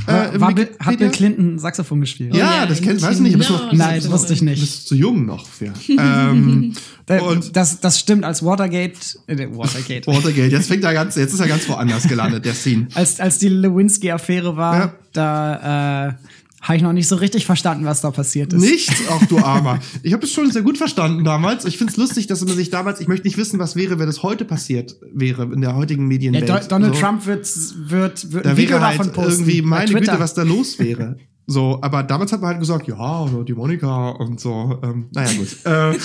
Äh, 0.08 0.40
War, 0.40 0.54
Bill- 0.54 0.70
hat 0.80 0.98
Bill 0.98 1.10
Clinton 1.10 1.60
Saxophon 1.60 2.02
gespielt? 2.02 2.36
Ja, 2.36 2.56
ja, 2.58 2.66
das 2.66 2.82
kennt, 2.82 3.02
weiß 3.02 3.16
ich 3.16 3.22
nicht. 3.22 3.38
Bist 3.38 3.50
du, 3.50 3.54
Genau. 3.58 3.70
bist, 3.70 3.80
Nein, 3.82 3.96
bist, 3.96 4.12
wusste 4.12 4.34
ich 4.34 4.42
nicht. 4.42 4.60
Bist 4.60 4.88
zu 4.88 4.96
jung 4.96 5.26
noch 5.26 5.46
für. 5.48 5.74
ähm, 6.00 6.74
Äh, 7.08 7.20
und 7.22 7.56
das, 7.56 7.80
das 7.80 8.00
stimmt, 8.00 8.24
als 8.24 8.44
Watergate, 8.46 8.94
äh, 9.28 9.48
Watergate, 9.52 10.06
Watergate, 10.08 10.52
jetzt 10.52 10.68
fängt 10.68 10.84
er 10.84 10.94
ganz, 10.94 11.16
jetzt 11.16 11.34
ist 11.34 11.40
er 11.40 11.48
ganz 11.48 11.68
woanders 11.68 12.08
gelandet, 12.08 12.46
der 12.46 12.54
Scene. 12.54 12.88
als, 12.94 13.20
als 13.20 13.40
die 13.40 13.50
Lewinsky-Affäre 13.50 14.56
war, 14.56 14.76
Ja. 14.78 14.94
da 15.14 16.08
äh, 16.10 16.14
habe 16.62 16.78
ich 16.78 16.84
noch 16.84 16.94
nicht 16.94 17.08
so 17.08 17.16
richtig 17.16 17.46
verstanden, 17.46 17.86
was 17.86 18.02
da 18.02 18.12
passiert 18.12 18.54
ist. 18.54 18.62
Nicht? 18.62 18.92
Ach 19.10 19.26
du 19.28 19.38
Armer. 19.40 19.80
Ich 20.04 20.14
habe 20.14 20.26
es 20.26 20.32
schon 20.34 20.52
sehr 20.52 20.62
gut 20.62 20.78
verstanden 20.78 21.24
damals. 21.24 21.66
Ich 21.66 21.78
finde 21.78 21.92
es 21.92 21.98
lustig, 21.98 22.28
dass 22.28 22.44
man 22.44 22.56
sich 22.56 22.70
damals, 22.70 23.00
ich 23.00 23.08
möchte 23.08 23.28
nicht 23.28 23.38
wissen, 23.38 23.60
was 23.60 23.76
wäre, 23.76 24.00
wenn 24.00 24.08
das 24.08 24.24
heute 24.24 24.46
passiert 24.46 24.98
wäre, 25.14 25.44
in 25.44 25.62
der 25.62 25.76
heutigen 25.76 26.04
Ja, 26.04 26.08
Medienwelt. 26.08 26.50
Do 26.50 26.58
Donald 26.70 26.96
so. 26.96 27.02
Trump 27.02 27.26
wird, 27.26 27.48
wird, 27.90 28.34
wird 28.34 28.46
da 28.46 28.50
ein 28.52 28.58
Video 28.58 28.76
wäre 28.76 28.88
halt 28.88 29.00
davon 29.00 29.14
posten. 29.14 29.32
irgendwie, 29.32 29.62
meine. 29.62 29.92
Güte, 29.92 30.20
was 30.20 30.34
da 30.34 30.44
los 30.44 30.80
wäre. 30.80 31.18
So, 31.48 31.80
aber 31.82 32.04
damals 32.04 32.32
hat 32.32 32.42
man 32.42 32.50
halt 32.52 32.60
gesagt, 32.60 32.88
ja, 32.88 33.26
die 33.48 33.54
Monika 33.54 34.10
und 34.10 34.40
so. 34.40 34.80
Ähm, 34.84 35.08
naja, 35.12 35.32
gut. 35.36 35.48
äh, 35.64 35.70
also 35.70 35.98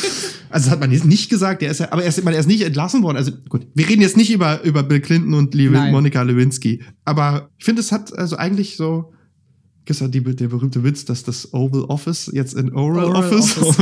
das 0.51 0.71
hat 0.71 0.81
man 0.81 0.91
jetzt 0.91 1.05
nicht 1.05 1.29
gesagt, 1.29 1.61
der 1.61 1.71
ist 1.71 1.81
ja, 1.81 1.93
aber 1.93 2.03
er 2.03 2.09
ist, 2.09 2.25
meine, 2.25 2.37
er 2.39 2.41
ist 2.41 2.47
nicht 2.47 2.63
entlassen 2.63 3.03
worden. 3.03 3.19
Also 3.19 3.33
gut, 3.51 3.67
wir 3.75 3.87
reden 3.87 4.01
jetzt 4.01 4.17
nicht 4.17 4.33
über, 4.33 4.63
über 4.63 4.83
Bill 4.83 5.01
Clinton 5.01 5.35
und 5.35 5.55
Lew 5.55 5.73
Nein. 5.73 5.93
Monika 5.93 6.23
Lewinsky. 6.23 6.83
Aber 7.05 7.51
ich 7.59 7.65
finde, 7.67 7.81
es 7.81 7.93
hat 7.93 8.17
also 8.17 8.37
eigentlich 8.37 8.77
so. 8.77 9.13
Ja 9.87 10.09
die, 10.09 10.23
der 10.23 10.49
berühmte 10.49 10.83
Witz, 10.83 11.05
dass 11.05 11.25
das 11.25 11.53
Oval 11.53 11.85
Office 11.85 12.31
jetzt 12.33 12.55
in 12.55 12.73
Oral, 12.73 13.05
Oral 13.05 13.35
Office. 13.35 13.77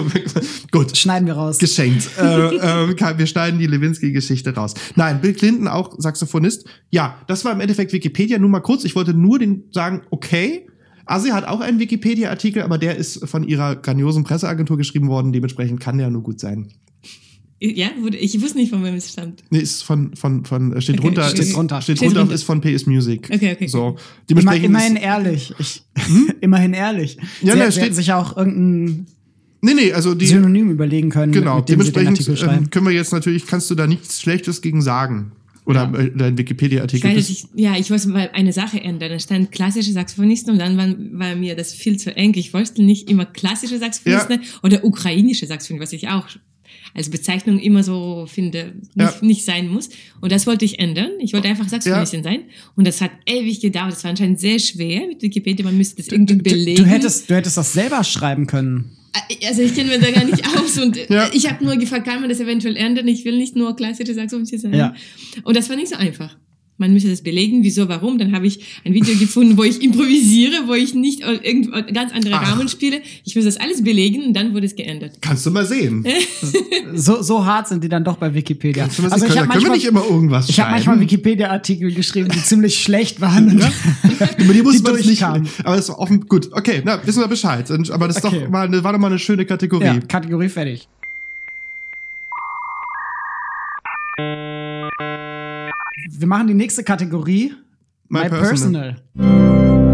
Gut, 0.70 0.96
Schneiden 0.96 1.26
wir 1.26 1.34
raus. 1.34 1.58
geschenkt. 1.58 2.08
äh, 2.18 2.56
äh, 2.56 3.18
wir 3.18 3.26
schneiden 3.26 3.60
die 3.60 3.66
Lewinsky-Geschichte 3.66 4.54
raus. 4.54 4.74
Nein, 4.96 5.20
Bill 5.20 5.32
Clinton, 5.32 5.68
auch 5.68 5.94
Saxophonist. 5.98 6.64
Ja, 6.90 7.16
das 7.28 7.44
war 7.44 7.52
im 7.52 7.60
Endeffekt 7.60 7.92
Wikipedia. 7.92 8.38
Nur 8.38 8.48
mal 8.50 8.60
kurz, 8.60 8.84
ich 8.84 8.96
wollte 8.96 9.14
nur 9.14 9.38
den 9.38 9.64
sagen, 9.70 10.02
okay. 10.10 10.66
Asi 11.04 11.30
hat 11.30 11.46
auch 11.46 11.60
einen 11.60 11.78
Wikipedia-Artikel, 11.78 12.62
aber 12.62 12.78
der 12.78 12.96
ist 12.96 13.28
von 13.28 13.42
ihrer 13.44 13.76
grandiosen 13.76 14.24
Presseagentur 14.24 14.76
geschrieben 14.76 15.08
worden. 15.08 15.32
Dementsprechend 15.32 15.80
kann 15.80 15.98
der 15.98 16.10
nur 16.10 16.22
gut 16.22 16.40
sein. 16.40 16.72
Ja, 17.64 17.89
wurde, 18.01 18.16
ich 18.16 18.40
wusste 18.43 18.59
nicht, 18.59 18.70
von 18.70 18.82
wem 18.82 18.94
es 18.94 19.12
stammt. 19.12 19.43
Nee, 19.51 19.60
ist 19.60 19.82
von, 19.82 20.16
von, 20.16 20.44
von, 20.44 20.80
steht 20.80 20.97
Okay, 20.98 21.05
drunter, 21.06 21.28
steht 21.28 21.39
ist, 21.40 21.55
drunter. 21.55 21.80
steht 21.80 21.98
Steht 21.98 22.09
drunter, 22.09 22.20
drunter. 22.20 22.34
ist 22.34 22.43
von 22.43 22.60
PS 22.60 22.86
Music. 22.86 23.28
Okay, 23.32 23.52
okay, 23.52 23.66
So. 23.68 23.82
okay. 23.84 24.01
Immer, 24.28 24.40
Dementsprechend 24.40 24.64
immerhin 24.66 24.97
ehrlich. 24.97 25.55
Ich, 25.59 25.82
immerhin 26.40 26.72
ehrlich. 26.74 27.16
Ja, 27.43 27.52
sie, 27.52 27.59
ne, 27.59 27.64
sie 27.66 27.72
steht- 27.72 27.84
hätten 27.84 27.94
sich 27.94 28.12
auch 28.12 28.36
irgendein 28.36 29.06
nee, 29.60 29.74
nee, 29.74 29.93
also 29.93 30.14
die, 30.14 30.26
Synonym 30.26 30.70
überlegen 30.70 31.10
können, 31.10 31.30
genau, 31.32 31.59
mit 31.59 31.68
dem 31.68 31.80
sie 31.82 31.93
den 31.93 31.94
dementsprechend 31.94 32.18
Artikel 32.18 32.36
schreiben. 32.36 32.64
ähm, 32.64 32.70
können 32.70 32.86
wir 32.86 32.93
jetzt 32.93 33.12
natürlich, 33.12 33.47
kannst 33.47 33.70
du 33.70 33.74
da 33.76 33.86
nichts 33.86 34.20
Schlechtes 34.20 34.60
gegen 34.60 34.82
sagen. 34.82 35.32
Oder 35.64 35.89
Ja. 35.94 35.98
äh, 36.01 36.10
dein 36.16 36.36
Wikipedia-Artikel. 36.36 37.16
ich, 37.16 37.47
ja, 37.55 37.76
ich 37.78 37.89
wollte 37.93 38.09
mal 38.09 38.30
eine 38.32 38.52
Sache 38.52 38.80
ändern. 38.80 39.10
Da 39.10 39.18
stand 39.20 39.52
klassische 39.52 39.93
Saxophonisten 39.93 40.52
und 40.52 40.59
dann 40.59 40.76
war, 40.76 40.89
war 41.28 41.36
mir 41.36 41.55
das 41.55 41.72
viel 41.72 41.97
zu 41.98 42.16
eng. 42.16 42.32
Ich 42.34 42.52
wollte 42.52 42.82
nicht 42.82 43.09
immer 43.09 43.24
klassische 43.26 43.78
Saxophonisten 43.78 44.40
oder 44.64 44.84
ukrainische 44.84 45.47
Saxophonisten, 45.47 45.80
was 45.80 45.93
ich 45.93 46.09
auch 46.09 46.26
als 46.94 47.09
Bezeichnung 47.10 47.59
immer 47.59 47.82
so 47.82 48.27
finde, 48.27 48.74
nicht, 48.94 48.97
Ja. 48.97 49.14
nicht 49.20 49.44
sein 49.44 49.69
muss. 49.69 49.89
Und 50.20 50.32
das 50.32 50.47
wollte 50.47 50.64
ich 50.64 50.78
ändern. 50.78 51.10
Ich 51.20 51.32
wollte 51.32 51.48
einfach 51.48 51.69
Saxophonistin 51.69 52.23
sein. 52.23 52.40
Und 52.77 52.86
das 52.86 53.01
hat 53.01 53.10
ewig 53.27 53.60
gedauert. 53.60 53.93
Das 53.93 54.05
war 54.05 54.10
anscheinend 54.10 54.40
sehr 54.40 54.59
schwer 54.59 55.06
mit 55.06 55.23
Wikipedia. 55.23 55.64
Man 55.64 55.77
müsste 55.77 55.97
das 56.02 56.09
irgendwie 56.12 56.36
Du, 56.36 56.43
belegen. 56.43 56.85
du, 56.85 56.89
hättest, 56.89 57.28
du 57.31 57.35
hättest 57.35 57.56
das 57.56 57.73
selber 57.73 58.02
schreiben 58.05 58.47
können. 58.47 58.93
Also 59.47 59.60
ich 59.62 59.74
kenne 59.74 59.90
mich 59.90 60.01
da 60.01 60.10
gar 60.10 60.24
nicht 60.24 60.43
aus 60.56 60.78
und 60.78 60.97
äh, 61.10 61.12
Ja. 61.14 61.31
ich 61.35 61.48
habe 61.51 61.62
nur 61.64 61.77
gefragt, 61.77 62.06
kann 62.06 62.20
man 62.20 62.31
das 62.31 62.40
eventuell 62.40 62.77
ändern? 62.77 63.06
Ich 63.09 63.24
will 63.24 63.36
nicht 63.36 63.56
nur 63.56 63.77
klassische 63.77 64.14
Saxophonist 64.14 64.60
sein. 64.60 64.73
Ja. 64.74 64.94
Und 65.44 65.56
das 65.56 65.69
war 65.69 65.77
nicht 65.77 65.89
so 65.89 65.97
einfach. 65.97 66.36
Man 66.82 66.92
müsste 66.92 67.09
das 67.10 67.22
belegen, 67.22 67.62
wieso, 67.62 67.88
warum. 67.88 68.18
Dann 68.18 68.32
habe 68.34 68.46
ich 68.46 68.59
ein 68.84 68.92
Video 68.92 69.14
gefunden, 69.16 69.56
wo 69.56 69.62
ich 69.62 69.80
improvisiere, 69.82 70.66
wo 70.66 70.74
ich 70.74 70.94
nicht 70.94 71.20
irgendwo 71.20 71.70
ganz 71.92 72.12
andere 72.12 72.34
Ach. 72.34 72.50
Rahmen 72.52 72.68
spiele. 72.68 73.00
Ich 73.24 73.34
muss 73.36 73.44
das 73.44 73.56
alles 73.56 73.82
belegen 73.84 74.24
und 74.24 74.34
dann 74.34 74.52
wurde 74.52 74.66
es 74.66 74.74
geändert. 74.74 75.12
Kannst 75.20 75.46
du 75.46 75.50
mal 75.50 75.64
sehen. 75.64 76.04
So, 76.94 77.22
so 77.22 77.44
hart 77.46 77.68
sind 77.68 77.82
die 77.82 77.88
dann 77.88 78.04
doch 78.04 78.16
bei 78.18 78.34
Wikipedia. 78.34 78.82
Kannst 78.82 78.98
du 78.98 79.02
mal 79.02 79.12
Also 79.12 79.24
ich 79.24 79.32
Können, 79.32 79.48
habe 79.48 79.48
da 79.48 79.52
können 79.54 79.64
wir 79.64 79.70
manchmal, 79.70 79.76
nicht 79.78 79.86
immer 79.86 80.14
irgendwas 80.14 80.48
ich 80.48 80.59
hab 80.60 80.66
schreiben. 80.66 80.74
manchmal 80.76 81.00
Wikipedia-Artikel 81.00 81.92
geschrieben, 81.94 82.28
die 82.34 82.42
ziemlich 82.42 82.82
schlecht 82.82 83.20
waren. 83.22 83.48
Und 83.48 83.62
Über 84.38 84.52
die 84.52 84.62
muss 84.62 84.76
die 84.76 84.82
man 84.82 84.96
nicht. 84.96 85.22
Aber 85.22 85.76
das 85.76 85.88
ist 85.88 85.90
offen. 85.94 86.26
Gut, 86.28 86.50
okay, 86.52 86.82
na, 86.84 87.00
wissen 87.06 87.20
wir 87.20 87.28
Bescheid. 87.28 87.70
Und- 87.70 87.90
Aber 87.90 88.09
das 88.09 88.16
ist 88.18 88.24
Okay. 88.24 88.40
doch 88.42 88.50
mal, 88.50 88.66
eine- 88.66 88.82
war 88.84 88.92
doch 88.92 88.98
mal 88.98 89.06
eine 89.09 89.18
schöne 89.18 89.46
Kategorie. 89.46 89.84
ja, 89.86 90.00
Kategorie 90.00 90.48
fertig. 90.48 90.86
Wir 96.23 96.28
machen 96.28 96.47
die 96.47 96.55
nächste 96.55 96.85
Kategorie. 96.85 97.53
My 98.09 98.20
My, 98.20 98.28
Personal. 98.28 99.03
personal. 99.16 99.93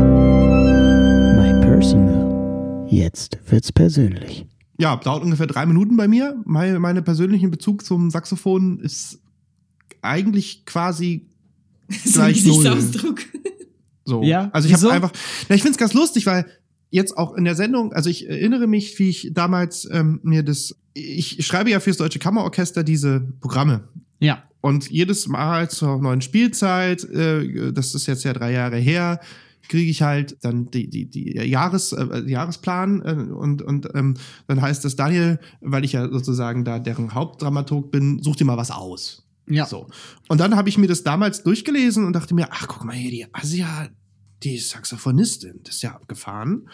My 1.37 1.61
Personal. 1.63 2.87
Jetzt 2.91 3.39
wird's 3.51 3.73
persönlich. 3.73 4.45
Ja, 4.79 4.97
dauert 4.97 5.23
ungefähr 5.23 5.47
drei 5.47 5.65
Minuten 5.65 5.97
bei 5.97 6.07
mir. 6.07 6.37
Meine, 6.45 6.79
meine 6.81 7.01
persönlichen 7.01 7.51
Bezug 7.51 7.83
zum 7.83 8.11
Saxophon 8.11 8.79
ist 8.81 9.21
eigentlich 10.03 10.67
quasi 10.67 11.31
So 12.05 12.21
gleich 12.21 12.43
ein 12.45 12.49
null. 12.49 12.65
Gesichtsausdruck. 12.65 13.21
So. 14.05 14.23
Ja, 14.23 14.51
Also 14.53 14.69
ich 14.69 14.75
habe 14.75 14.91
einfach, 14.93 15.13
na, 15.49 15.55
ich 15.55 15.63
finde 15.63 15.73
es 15.73 15.79
ganz 15.79 15.95
lustig, 15.95 16.27
weil 16.27 16.45
jetzt 16.91 17.17
auch 17.17 17.33
in 17.37 17.45
der 17.47 17.55
Sendung, 17.55 17.95
also 17.95 18.11
ich 18.11 18.29
erinnere 18.29 18.67
mich, 18.67 18.99
wie 18.99 19.09
ich 19.09 19.31
damals 19.33 19.89
ähm, 19.91 20.21
mir 20.23 20.43
das, 20.43 20.77
ich 20.93 21.47
schreibe 21.47 21.71
ja 21.71 21.81
fürs 21.81 21.97
Deutsche 21.97 22.19
Kammerorchester 22.19 22.85
diese 22.85 23.21
Programme. 23.41 23.89
Ja. 24.21 24.43
Und 24.61 24.91
jedes 24.91 25.29
Mal 25.29 25.71
zur 25.71 26.01
neuen 26.01 26.21
Spielzeit, 26.21 27.05
äh, 27.05 27.73
das 27.73 27.95
ist 27.95 28.07
jetzt 28.07 28.25
ja 28.25 28.33
drei 28.33 28.53
Jahre 28.53 28.77
her, 28.77 29.21
kriege 29.69 29.91
ich 29.91 30.03
halt 30.03 30.37
dann 30.43 30.71
die, 30.71 30.89
die, 30.89 31.09
die 31.09 31.37
Jahres, 31.37 31.93
äh, 31.93 32.23
Jahresplan 32.27 33.03
äh, 33.03 33.33
und, 33.33 33.63
und 33.63 33.89
ähm, 33.95 34.15
dann 34.47 34.61
heißt 34.61 34.85
es, 34.85 34.97
Daniel, 34.97 35.39
weil 35.61 35.85
ich 35.85 35.93
ja 35.93 36.09
sozusagen 36.09 36.65
da 36.65 36.79
deren 36.79 37.15
Hauptdramaturg 37.15 37.91
bin, 37.91 38.23
such 38.23 38.37
dir 38.37 38.45
mal 38.47 38.57
was 38.57 38.71
aus. 38.71 39.29
Ja. 39.47 39.67
So. 39.67 39.87
Und 40.29 40.41
dann 40.41 40.57
habe 40.57 40.69
ich 40.69 40.79
mir 40.79 40.89
das 40.89 41.05
damals 41.05 41.43
durchgelesen 41.43 42.05
und 42.05 42.13
dachte 42.15 42.35
mir, 42.35 42.49
ach, 42.51 42.67
guck 42.69 42.85
mal 42.85 42.95
hier, 42.95 43.11
die 43.11 43.27
Asia, 43.33 43.89
die 44.43 44.57
ist 44.57 44.71
Saxophonistin, 44.71 45.61
das 45.65 45.77
ist 45.77 45.83
ja 45.83 45.95
abgefahren. 45.95 46.69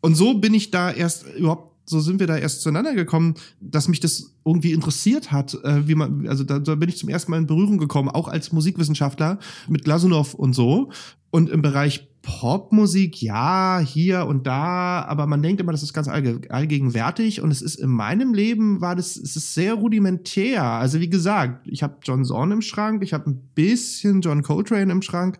Und 0.00 0.14
so 0.14 0.38
bin 0.38 0.54
ich 0.54 0.70
da 0.70 0.90
erst 0.90 1.26
überhaupt, 1.36 1.69
so 1.90 2.00
sind 2.00 2.20
wir 2.20 2.26
da 2.26 2.36
erst 2.36 2.62
zueinander 2.62 2.94
gekommen, 2.94 3.34
dass 3.60 3.88
mich 3.88 4.00
das 4.00 4.32
irgendwie 4.44 4.72
interessiert 4.72 5.32
hat, 5.32 5.54
äh, 5.64 5.86
wie 5.86 5.94
man, 5.94 6.26
also 6.26 6.44
da, 6.44 6.58
da 6.58 6.74
bin 6.76 6.88
ich 6.88 6.96
zum 6.96 7.08
ersten 7.08 7.30
Mal 7.30 7.38
in 7.38 7.46
Berührung 7.46 7.78
gekommen, 7.78 8.08
auch 8.08 8.28
als 8.28 8.52
Musikwissenschaftler 8.52 9.38
mit 9.68 9.84
Glasunow 9.84 10.34
und 10.34 10.54
so. 10.54 10.90
Und 11.30 11.50
im 11.50 11.62
Bereich 11.62 12.08
Popmusik, 12.22 13.22
ja, 13.22 13.80
hier 13.80 14.26
und 14.26 14.46
da, 14.46 15.04
aber 15.04 15.26
man 15.26 15.42
denkt 15.42 15.60
immer, 15.60 15.72
das 15.72 15.82
ist 15.82 15.94
ganz 15.94 16.06
allge 16.06 16.40
allgegenwärtig 16.50 17.40
und 17.40 17.50
es 17.50 17.62
ist 17.62 17.76
in 17.76 17.88
meinem 17.88 18.34
Leben 18.34 18.80
war 18.80 18.94
das, 18.94 19.16
es 19.16 19.36
ist 19.36 19.54
sehr 19.54 19.74
rudimentär. 19.74 20.62
Also 20.62 21.00
wie 21.00 21.08
gesagt, 21.08 21.66
ich 21.66 21.82
habe 21.82 21.96
John 22.02 22.24
Zorn 22.24 22.50
im 22.50 22.62
Schrank, 22.62 23.02
ich 23.02 23.14
habe 23.14 23.30
ein 23.30 23.40
bisschen 23.54 24.20
John 24.20 24.42
Coltrane 24.42 24.92
im 24.92 25.00
Schrank, 25.00 25.38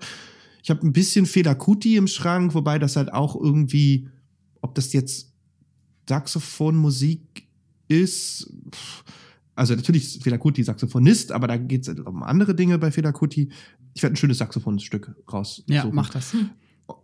ich 0.62 0.70
habe 0.70 0.86
ein 0.86 0.92
bisschen 0.92 1.26
Fela 1.26 1.54
Kuti 1.54 1.96
im 1.96 2.06
Schrank, 2.06 2.54
wobei 2.54 2.78
das 2.78 2.96
halt 2.96 3.12
auch 3.12 3.38
irgendwie, 3.38 4.08
ob 4.62 4.74
das 4.74 4.92
jetzt 4.94 5.29
Saxophonmusik 6.10 7.46
ist, 7.86 8.52
also 9.54 9.76
natürlich 9.76 10.02
ist 10.02 10.24
Fela 10.24 10.38
Kuti 10.38 10.64
Saxophonist, 10.64 11.30
aber 11.30 11.46
da 11.46 11.56
geht 11.56 11.86
es 11.86 12.00
um 12.00 12.24
andere 12.24 12.54
Dinge 12.56 12.78
bei 12.78 12.90
Fela 12.90 13.12
Kuti. 13.12 13.48
Ich 13.94 14.02
werde 14.02 14.14
ein 14.14 14.16
schönes 14.16 14.38
Saxophonstück 14.38 15.14
raus. 15.32 15.62
Ja, 15.68 15.88
mach 15.92 16.10
das. 16.10 16.34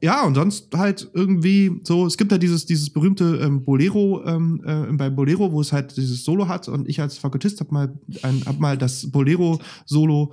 Ja, 0.03 0.24
und 0.24 0.35
sonst 0.35 0.74
halt 0.74 1.09
irgendwie 1.15 1.81
so, 1.85 2.05
es 2.07 2.16
gibt 2.16 2.33
ja 2.33 2.39
dieses, 2.39 2.66
dieses 2.66 2.91
berühmte 2.91 3.39
ähm, 3.41 3.65
Bolero, 3.65 4.24
ähm, 4.27 4.61
äh, 4.66 4.93
bei 4.95 5.09
Bolero, 5.09 5.53
wo 5.53 5.61
es 5.61 5.73
halt 5.73 5.97
dieses 5.97 6.24
Solo 6.24 6.49
hat 6.49 6.66
und 6.66 6.89
ich 6.89 7.01
als 7.01 7.16
Fakultist 7.19 7.61
hab 7.61 7.70
mal, 7.70 7.97
ein, 8.23 8.43
hab 8.45 8.59
mal 8.59 8.77
das 8.77 9.09
Bolero-Solo 9.09 10.33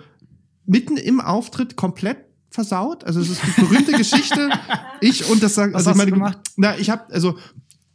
mitten 0.66 0.98
im 0.98 1.22
Auftritt 1.22 1.76
komplett 1.76 2.18
versaut. 2.50 3.04
Also 3.04 3.20
es 3.20 3.30
ist 3.30 3.42
die 3.46 3.62
berühmte 3.62 3.92
Geschichte. 3.92 4.50
Ich 5.02 5.30
und 5.30 5.44
das 5.44 5.58
Was 5.58 5.74
also 5.74 5.76
ich 5.76 5.86
hast 5.86 5.94
du 5.94 5.98
meine, 5.98 6.12
gemacht? 6.12 6.40
na, 6.56 6.78
ich 6.78 6.90
habe 6.90 7.12
also 7.14 7.38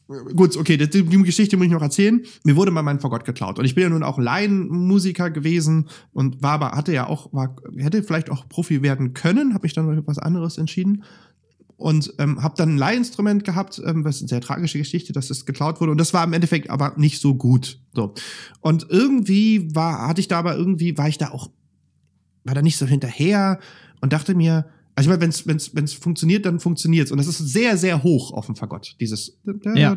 Gut, 0.08 0.56
okay, 0.56 0.78
die, 0.78 0.88
die 0.88 1.22
Geschichte 1.22 1.58
muss 1.58 1.66
ich 1.66 1.72
noch 1.72 1.82
erzählen. 1.82 2.24
Mir 2.42 2.56
wurde 2.56 2.70
mal 2.70 2.82
mein 2.82 2.98
Fagott 2.98 3.26
geklaut. 3.26 3.58
Und 3.58 3.66
ich 3.66 3.74
bin 3.74 3.82
ja 3.82 3.90
nun 3.90 4.02
auch 4.02 4.18
Laienmusiker 4.18 5.30
gewesen 5.30 5.90
und 6.12 6.42
war 6.42 6.52
aber, 6.52 6.72
hatte 6.72 6.94
ja 6.94 7.06
auch, 7.06 7.30
war, 7.34 7.56
hätte 7.76 8.02
vielleicht 8.02 8.30
auch 8.30 8.48
Profi 8.48 8.80
werden 8.80 9.12
können, 9.12 9.52
habe 9.52 9.66
mich 9.66 9.74
dann 9.74 9.94
für 9.94 10.06
was 10.06 10.18
anderes 10.18 10.56
entschieden. 10.56 11.04
Und 11.76 12.14
ähm, 12.18 12.42
habe 12.42 12.54
dann 12.56 12.74
ein 12.74 12.78
Leihinstrument 12.78 13.44
gehabt, 13.44 13.80
ähm, 13.84 14.02
was 14.02 14.20
eine 14.20 14.28
sehr 14.28 14.40
tragische 14.40 14.78
Geschichte, 14.78 15.12
dass 15.12 15.28
es 15.28 15.44
geklaut 15.44 15.80
wurde. 15.80 15.92
Und 15.92 15.98
das 15.98 16.14
war 16.14 16.24
im 16.24 16.32
Endeffekt 16.32 16.70
aber 16.70 16.94
nicht 16.96 17.20
so 17.20 17.34
gut. 17.34 17.78
So. 17.94 18.14
Und 18.60 18.86
irgendwie 18.88 19.74
war, 19.74 20.08
hatte 20.08 20.20
ich 20.22 20.28
da 20.28 20.38
aber 20.38 20.56
irgendwie, 20.56 20.96
war 20.96 21.08
ich 21.08 21.18
da 21.18 21.30
auch, 21.30 21.50
war 22.44 22.54
da 22.54 22.62
nicht 22.62 22.78
so 22.78 22.86
hinterher 22.86 23.60
und 24.00 24.12
dachte 24.14 24.34
mir, 24.34 24.66
also 24.98 25.08
ich 25.08 25.10
meine, 25.10 25.20
wenn 25.20 25.30
es 25.30 25.46
wenn's, 25.46 25.70
wenn's 25.76 25.92
funktioniert, 25.92 26.44
dann 26.44 26.58
funktioniert's 26.58 27.12
Und 27.12 27.18
das 27.18 27.28
ist 27.28 27.38
sehr, 27.38 27.76
sehr 27.76 28.02
hoch 28.02 28.32
auf 28.32 28.46
dem 28.46 28.56
Fagott. 28.56 28.96
Dieses 28.98 29.38
ja. 29.76 29.94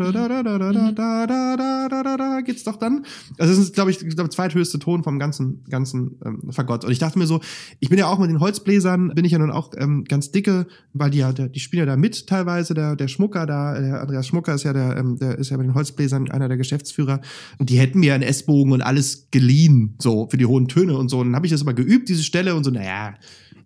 geht's 2.41 2.63
doch 2.63 2.75
dann. 2.75 3.03
Also 3.39 3.51
das 3.51 3.57
ist, 3.57 3.73
glaube 3.73 3.89
ich, 3.89 3.97
der 3.97 4.29
zweithöchste 4.29 4.77
Ton 4.77 5.03
vom 5.03 5.17
ganzen, 5.17 5.63
ganzen 5.63 6.19
ähm, 6.23 6.51
Fagott. 6.51 6.85
Und 6.85 6.91
ich 6.91 6.99
dachte 6.99 7.17
mir 7.17 7.25
so, 7.25 7.41
ich 7.79 7.89
bin 7.89 7.97
ja 7.97 8.05
auch 8.05 8.19
mit 8.19 8.29
den 8.29 8.39
Holzbläsern, 8.39 9.13
bin 9.15 9.25
ich 9.25 9.31
ja 9.31 9.39
nun 9.39 9.49
auch 9.49 9.71
ähm, 9.75 10.03
ganz 10.03 10.29
dicke, 10.29 10.67
weil 10.93 11.09
die 11.09 11.17
ja, 11.17 11.33
der, 11.33 11.49
die 11.49 11.59
spielen 11.59 11.79
ja 11.79 11.87
da 11.87 11.97
mit 11.97 12.27
teilweise. 12.27 12.75
Der, 12.75 12.95
der 12.95 13.07
Schmucker 13.07 13.47
da, 13.47 13.79
der 13.79 14.01
Andreas 14.01 14.27
Schmucker 14.27 14.53
ist 14.53 14.65
ja 14.65 14.73
der, 14.73 14.97
ähm, 14.97 15.17
der 15.17 15.39
ist 15.39 15.49
ja 15.49 15.57
bei 15.57 15.63
den 15.63 15.73
Holzbläsern 15.73 16.29
einer 16.29 16.47
der 16.47 16.57
Geschäftsführer. 16.57 17.21
Und 17.57 17.71
die 17.71 17.79
hätten 17.79 18.01
mir 18.01 18.13
einen 18.13 18.21
S-Bogen 18.21 18.71
und 18.71 18.83
alles 18.83 19.29
geliehen, 19.31 19.95
so 19.97 20.27
für 20.29 20.37
die 20.37 20.45
hohen 20.45 20.67
Töne 20.67 20.95
und 20.95 21.09
so. 21.09 21.21
Und 21.21 21.29
dann 21.29 21.35
habe 21.37 21.47
ich 21.47 21.51
das 21.51 21.63
immer 21.63 21.73
geübt, 21.73 22.07
diese 22.07 22.23
Stelle, 22.23 22.53
und 22.53 22.63
so, 22.65 22.69
naja, 22.69 23.15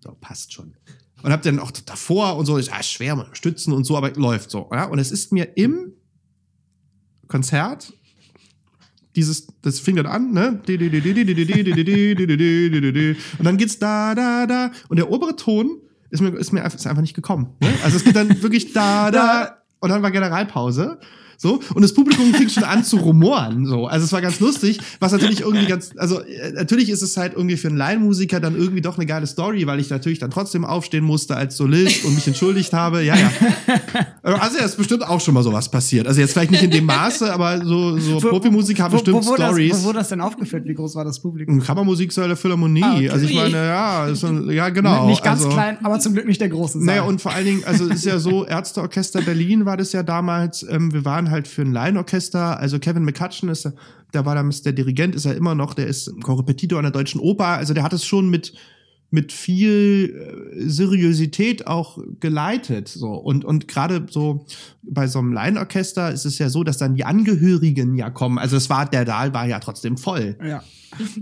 so, 0.01 0.15
passt 0.21 0.53
schon 0.53 0.71
und 1.25 1.31
hab 1.31 1.41
dann 1.41 1.57
auch 1.57 1.71
davor 1.71 2.37
und 2.37 2.45
so, 2.45 2.55
ist 2.57 2.71
ah, 2.71 2.83
schwer 2.83 3.15
mal 3.15 3.27
stützen 3.33 3.73
und 3.73 3.83
so, 3.83 3.97
aber 3.97 4.11
läuft 4.11 4.51
so. 4.51 4.69
Ja? 4.71 4.85
Und 4.85 4.99
es 4.99 5.11
ist 5.11 5.31
mir 5.31 5.57
im 5.57 5.93
Konzert 7.27 7.91
dieses, 9.15 9.47
das 9.63 9.79
fing 9.79 9.95
dann 9.95 10.05
an, 10.05 10.33
ne? 10.33 10.61
Und 13.39 13.45
dann 13.45 13.57
geht's 13.57 13.79
da, 13.79 14.13
da, 14.13 14.45
da. 14.45 14.71
Und 14.87 14.97
der 14.97 15.09
obere 15.09 15.35
Ton 15.35 15.81
ist 16.11 16.21
mir, 16.21 16.29
ist 16.29 16.53
mir 16.53 16.63
einfach, 16.63 16.77
ist 16.77 16.85
einfach 16.85 17.01
nicht 17.01 17.15
gekommen. 17.15 17.55
Ne? 17.59 17.69
Also 17.83 17.97
es 17.97 18.03
geht 18.03 18.15
dann 18.15 18.43
wirklich 18.43 18.73
da, 18.73 19.09
da. 19.09 19.63
Und 19.79 19.89
dann 19.89 20.03
war 20.03 20.11
Generalpause. 20.11 20.99
So, 21.37 21.61
und 21.73 21.81
das 21.81 21.93
Publikum 21.93 22.33
fing 22.33 22.49
schon 22.49 22.63
an 22.63 22.83
zu 22.83 22.97
rumoren. 22.97 23.65
So. 23.65 23.87
Also 23.87 24.05
es 24.05 24.11
war 24.11 24.21
ganz 24.21 24.39
lustig, 24.39 24.79
was 24.99 25.11
natürlich 25.11 25.41
irgendwie 25.41 25.65
ganz, 25.65 25.91
also 25.97 26.21
äh, 26.21 26.51
natürlich 26.53 26.89
ist 26.89 27.01
es 27.01 27.17
halt 27.17 27.33
irgendwie 27.35 27.57
für 27.57 27.67
einen 27.67 27.77
Laienmusiker 27.77 28.39
dann 28.39 28.55
irgendwie 28.55 28.81
doch 28.81 28.97
eine 28.97 29.05
geile 29.05 29.27
Story, 29.27 29.67
weil 29.67 29.79
ich 29.79 29.89
natürlich 29.89 30.19
dann 30.19 30.31
trotzdem 30.31 30.65
aufstehen 30.65 31.03
musste 31.03 31.35
als 31.35 31.57
Solist 31.57 32.05
und 32.05 32.15
mich 32.15 32.27
entschuldigt 32.27 32.73
habe. 32.73 33.03
Ja, 33.03 33.15
ja. 33.15 33.31
Also 34.23 34.57
ja, 34.57 34.65
ist 34.65 34.77
bestimmt 34.77 35.07
auch 35.07 35.21
schon 35.21 35.33
mal 35.33 35.43
sowas 35.43 35.69
passiert. 35.69 36.07
Also 36.07 36.21
jetzt 36.21 36.33
vielleicht 36.33 36.51
nicht 36.51 36.63
in 36.63 36.71
dem 36.71 36.85
Maße, 36.85 37.31
aber 37.31 37.63
so, 37.65 37.97
so 37.97 38.17
Profimusiker 38.19 38.83
haben 38.83 38.93
Wo- 38.93 38.97
bestimmt 38.97 39.25
wo, 39.25 39.29
wo 39.31 39.35
Stories. 39.35 39.71
Das, 39.71 39.81
wo 39.83 39.87
wurde 39.87 39.99
das 39.99 40.09
denn 40.09 40.21
aufgeführt? 40.21 40.65
Wie 40.65 40.73
groß 40.73 40.95
war 40.95 41.05
das 41.05 41.19
Publikum? 41.19 41.61
Kammermusiksäule 41.61 42.35
Philharmonie. 42.35 42.83
Ah, 42.83 42.95
okay. 42.95 43.09
Also 43.09 43.25
ich 43.25 43.35
meine, 43.35 43.57
ja, 43.57 44.07
so, 44.13 44.27
ja 44.51 44.69
genau. 44.69 45.07
nicht 45.07 45.23
ganz 45.23 45.41
also, 45.43 45.53
klein, 45.53 45.77
aber 45.83 45.99
zum 45.99 46.13
Glück 46.13 46.27
nicht 46.27 46.41
der 46.41 46.49
große 46.49 46.79
Saal. 46.79 46.85
Naja, 46.85 47.03
und 47.03 47.21
vor 47.21 47.33
allen 47.33 47.45
Dingen, 47.45 47.63
also 47.65 47.85
es 47.85 47.97
ist 47.97 48.05
ja 48.05 48.19
so, 48.19 48.45
Ärzteorchester 48.47 49.21
Berlin 49.21 49.65
war 49.65 49.77
das 49.77 49.91
ja 49.91 50.03
damals, 50.03 50.65
ähm, 50.69 50.93
wir 50.93 51.05
waren 51.05 51.24
halt 51.31 51.47
für 51.47 51.61
ein 51.61 51.71
Laienorchester, 51.71 52.59
also 52.59 52.79
Kevin 52.79 53.03
McCutcheon 53.03 53.49
ist, 53.49 53.71
der 54.13 54.25
war 54.25 54.35
damals 54.35 54.61
der 54.61 54.73
Dirigent, 54.73 55.15
ist 55.15 55.25
er 55.25 55.35
immer 55.35 55.55
noch, 55.55 55.73
der 55.73 55.87
ist 55.87 56.11
Korrepetitor 56.21 56.79
an 56.79 56.83
der 56.83 56.91
Deutschen 56.91 57.19
Oper, 57.19 57.47
also 57.47 57.73
der 57.73 57.83
hat 57.83 57.93
es 57.93 58.05
schon 58.05 58.29
mit 58.29 58.53
mit 59.11 59.31
viel 59.31 60.13
äh, 60.57 60.69
Seriosität 60.69 61.67
auch 61.67 61.99
geleitet 62.19 62.87
so 62.87 63.13
und 63.13 63.45
und 63.45 63.67
gerade 63.67 64.05
so 64.09 64.45
bei 64.83 65.07
so 65.07 65.19
einem 65.19 65.33
Laienorchester 65.33 66.11
ist 66.11 66.25
es 66.25 66.37
ja 66.37 66.49
so, 66.49 66.63
dass 66.63 66.77
dann 66.77 66.95
die 66.95 67.05
Angehörigen 67.05 67.95
ja 67.95 68.09
kommen. 68.09 68.37
Also 68.37 68.57
es 68.57 68.69
war 68.69 68.85
der 68.85 69.05
Saal 69.05 69.33
war 69.33 69.47
ja 69.47 69.59
trotzdem 69.59 69.97
voll. 69.97 70.37
ja. 70.43 70.63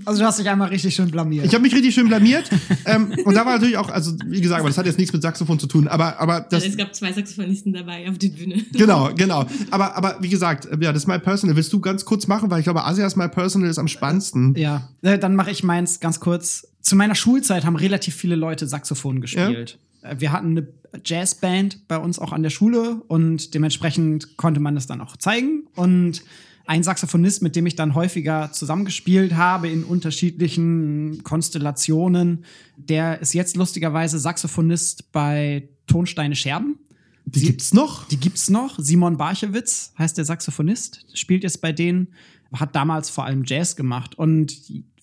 Also 0.06 0.20
du 0.20 0.26
hast 0.26 0.40
dich 0.40 0.50
einmal 0.50 0.70
richtig 0.70 0.94
schön 0.96 1.10
blamiert. 1.10 1.46
Ich 1.46 1.54
habe 1.54 1.62
mich 1.62 1.74
richtig 1.74 1.94
schön 1.94 2.08
blamiert. 2.08 2.50
ähm, 2.86 3.14
und 3.26 3.34
da 3.34 3.46
war 3.46 3.54
natürlich 3.54 3.78
auch, 3.78 3.90
also 3.90 4.14
wie 4.28 4.42
gesagt, 4.42 4.60
aber 4.60 4.70
das 4.70 4.78
hat 4.78 4.86
jetzt 4.86 4.98
nichts 4.98 5.14
mit 5.14 5.22
Saxophon 5.22 5.60
zu 5.60 5.68
tun. 5.68 5.88
Aber, 5.88 6.20
aber 6.20 6.42
das, 6.42 6.66
es 6.66 6.78
gab 6.78 6.94
zwei 6.94 7.12
Saxophonisten 7.12 7.74
dabei 7.74 8.10
auf 8.10 8.18
der 8.18 8.30
Bühne. 8.30 8.64
genau, 8.74 9.10
genau. 9.16 9.46
Aber, 9.72 9.96
aber 9.96 10.18
wie 10.22 10.30
gesagt, 10.30 10.68
ja, 10.80 10.92
das 10.92 11.04
ist 11.04 11.08
My 11.08 11.20
Personal. 11.20 11.56
Willst 11.56 11.74
du 11.74 11.80
ganz 11.80 12.06
kurz 12.06 12.28
machen, 12.28 12.50
weil 12.52 12.60
ich 12.60 12.66
glaube, 12.66 12.84
Asias 12.84 13.16
My 13.16 13.28
Personal 13.28 13.70
ist 13.70 13.80
am 13.80 13.88
spannendsten. 13.88 14.56
Ja, 14.56 14.90
äh, 15.02 15.18
dann 15.18 15.36
mache 15.36 15.52
ich 15.52 15.64
meins 15.64 16.00
ganz 16.00 16.20
kurz. 16.20 16.68
Zu 16.84 16.96
meiner 16.96 17.16
Schulzeit 17.16 17.66
haben 17.66 17.76
relativ 17.76 18.14
viele 18.16 18.36
Leute 18.36 18.68
Saxophon 18.68 19.20
gespielt. 19.22 19.80
Äh, 20.04 20.18
Wir 20.20 20.32
hatten 20.32 20.52
eine 20.52 20.68
Jazzband 21.04 21.88
bei 21.88 21.98
uns 21.98 22.20
auch 22.20 22.32
an 22.34 22.44
der 22.44 22.52
Schule 22.52 23.02
und 23.08 23.56
dementsprechend 23.56 24.38
konnte 24.38 24.60
man 24.60 24.76
das 24.76 24.86
dann 24.86 25.02
auch 25.02 25.18
zeigen. 25.18 25.64
Und 25.76 26.22
ein 26.66 26.84
Saxophonist, 26.84 27.42
mit 27.42 27.56
dem 27.56 27.66
ich 27.66 27.76
dann 27.76 27.96
häufiger 27.96 28.52
zusammengespielt 28.52 29.36
habe 29.36 29.70
in 29.70 29.84
unterschiedlichen 29.84 31.24
Konstellationen, 31.24 32.46
der 32.78 33.20
ist 33.22 33.34
jetzt 33.34 33.56
lustigerweise 33.58 34.20
Saxophonist 34.20 35.12
bei 35.12 35.68
Tonsteine 35.88 36.36
Scherben. 36.36 36.78
Die 37.26 37.40
Sie- 37.40 37.46
gibt's 37.48 37.74
noch? 37.74 38.08
Die 38.10 38.18
gibt's 38.18 38.50
noch. 38.50 38.78
Simon 38.78 39.18
Barchewitz 39.18 39.94
heißt 39.98 40.18
der 40.18 40.26
Saxophonist, 40.26 41.06
spielt 41.14 41.44
jetzt 41.44 41.62
bei 41.62 41.72
denen, 41.72 42.10
hat 42.54 42.76
damals 42.76 43.10
vor 43.10 43.26
allem 43.26 43.44
Jazz 43.46 43.76
gemacht 43.76 44.16
und 44.18 44.56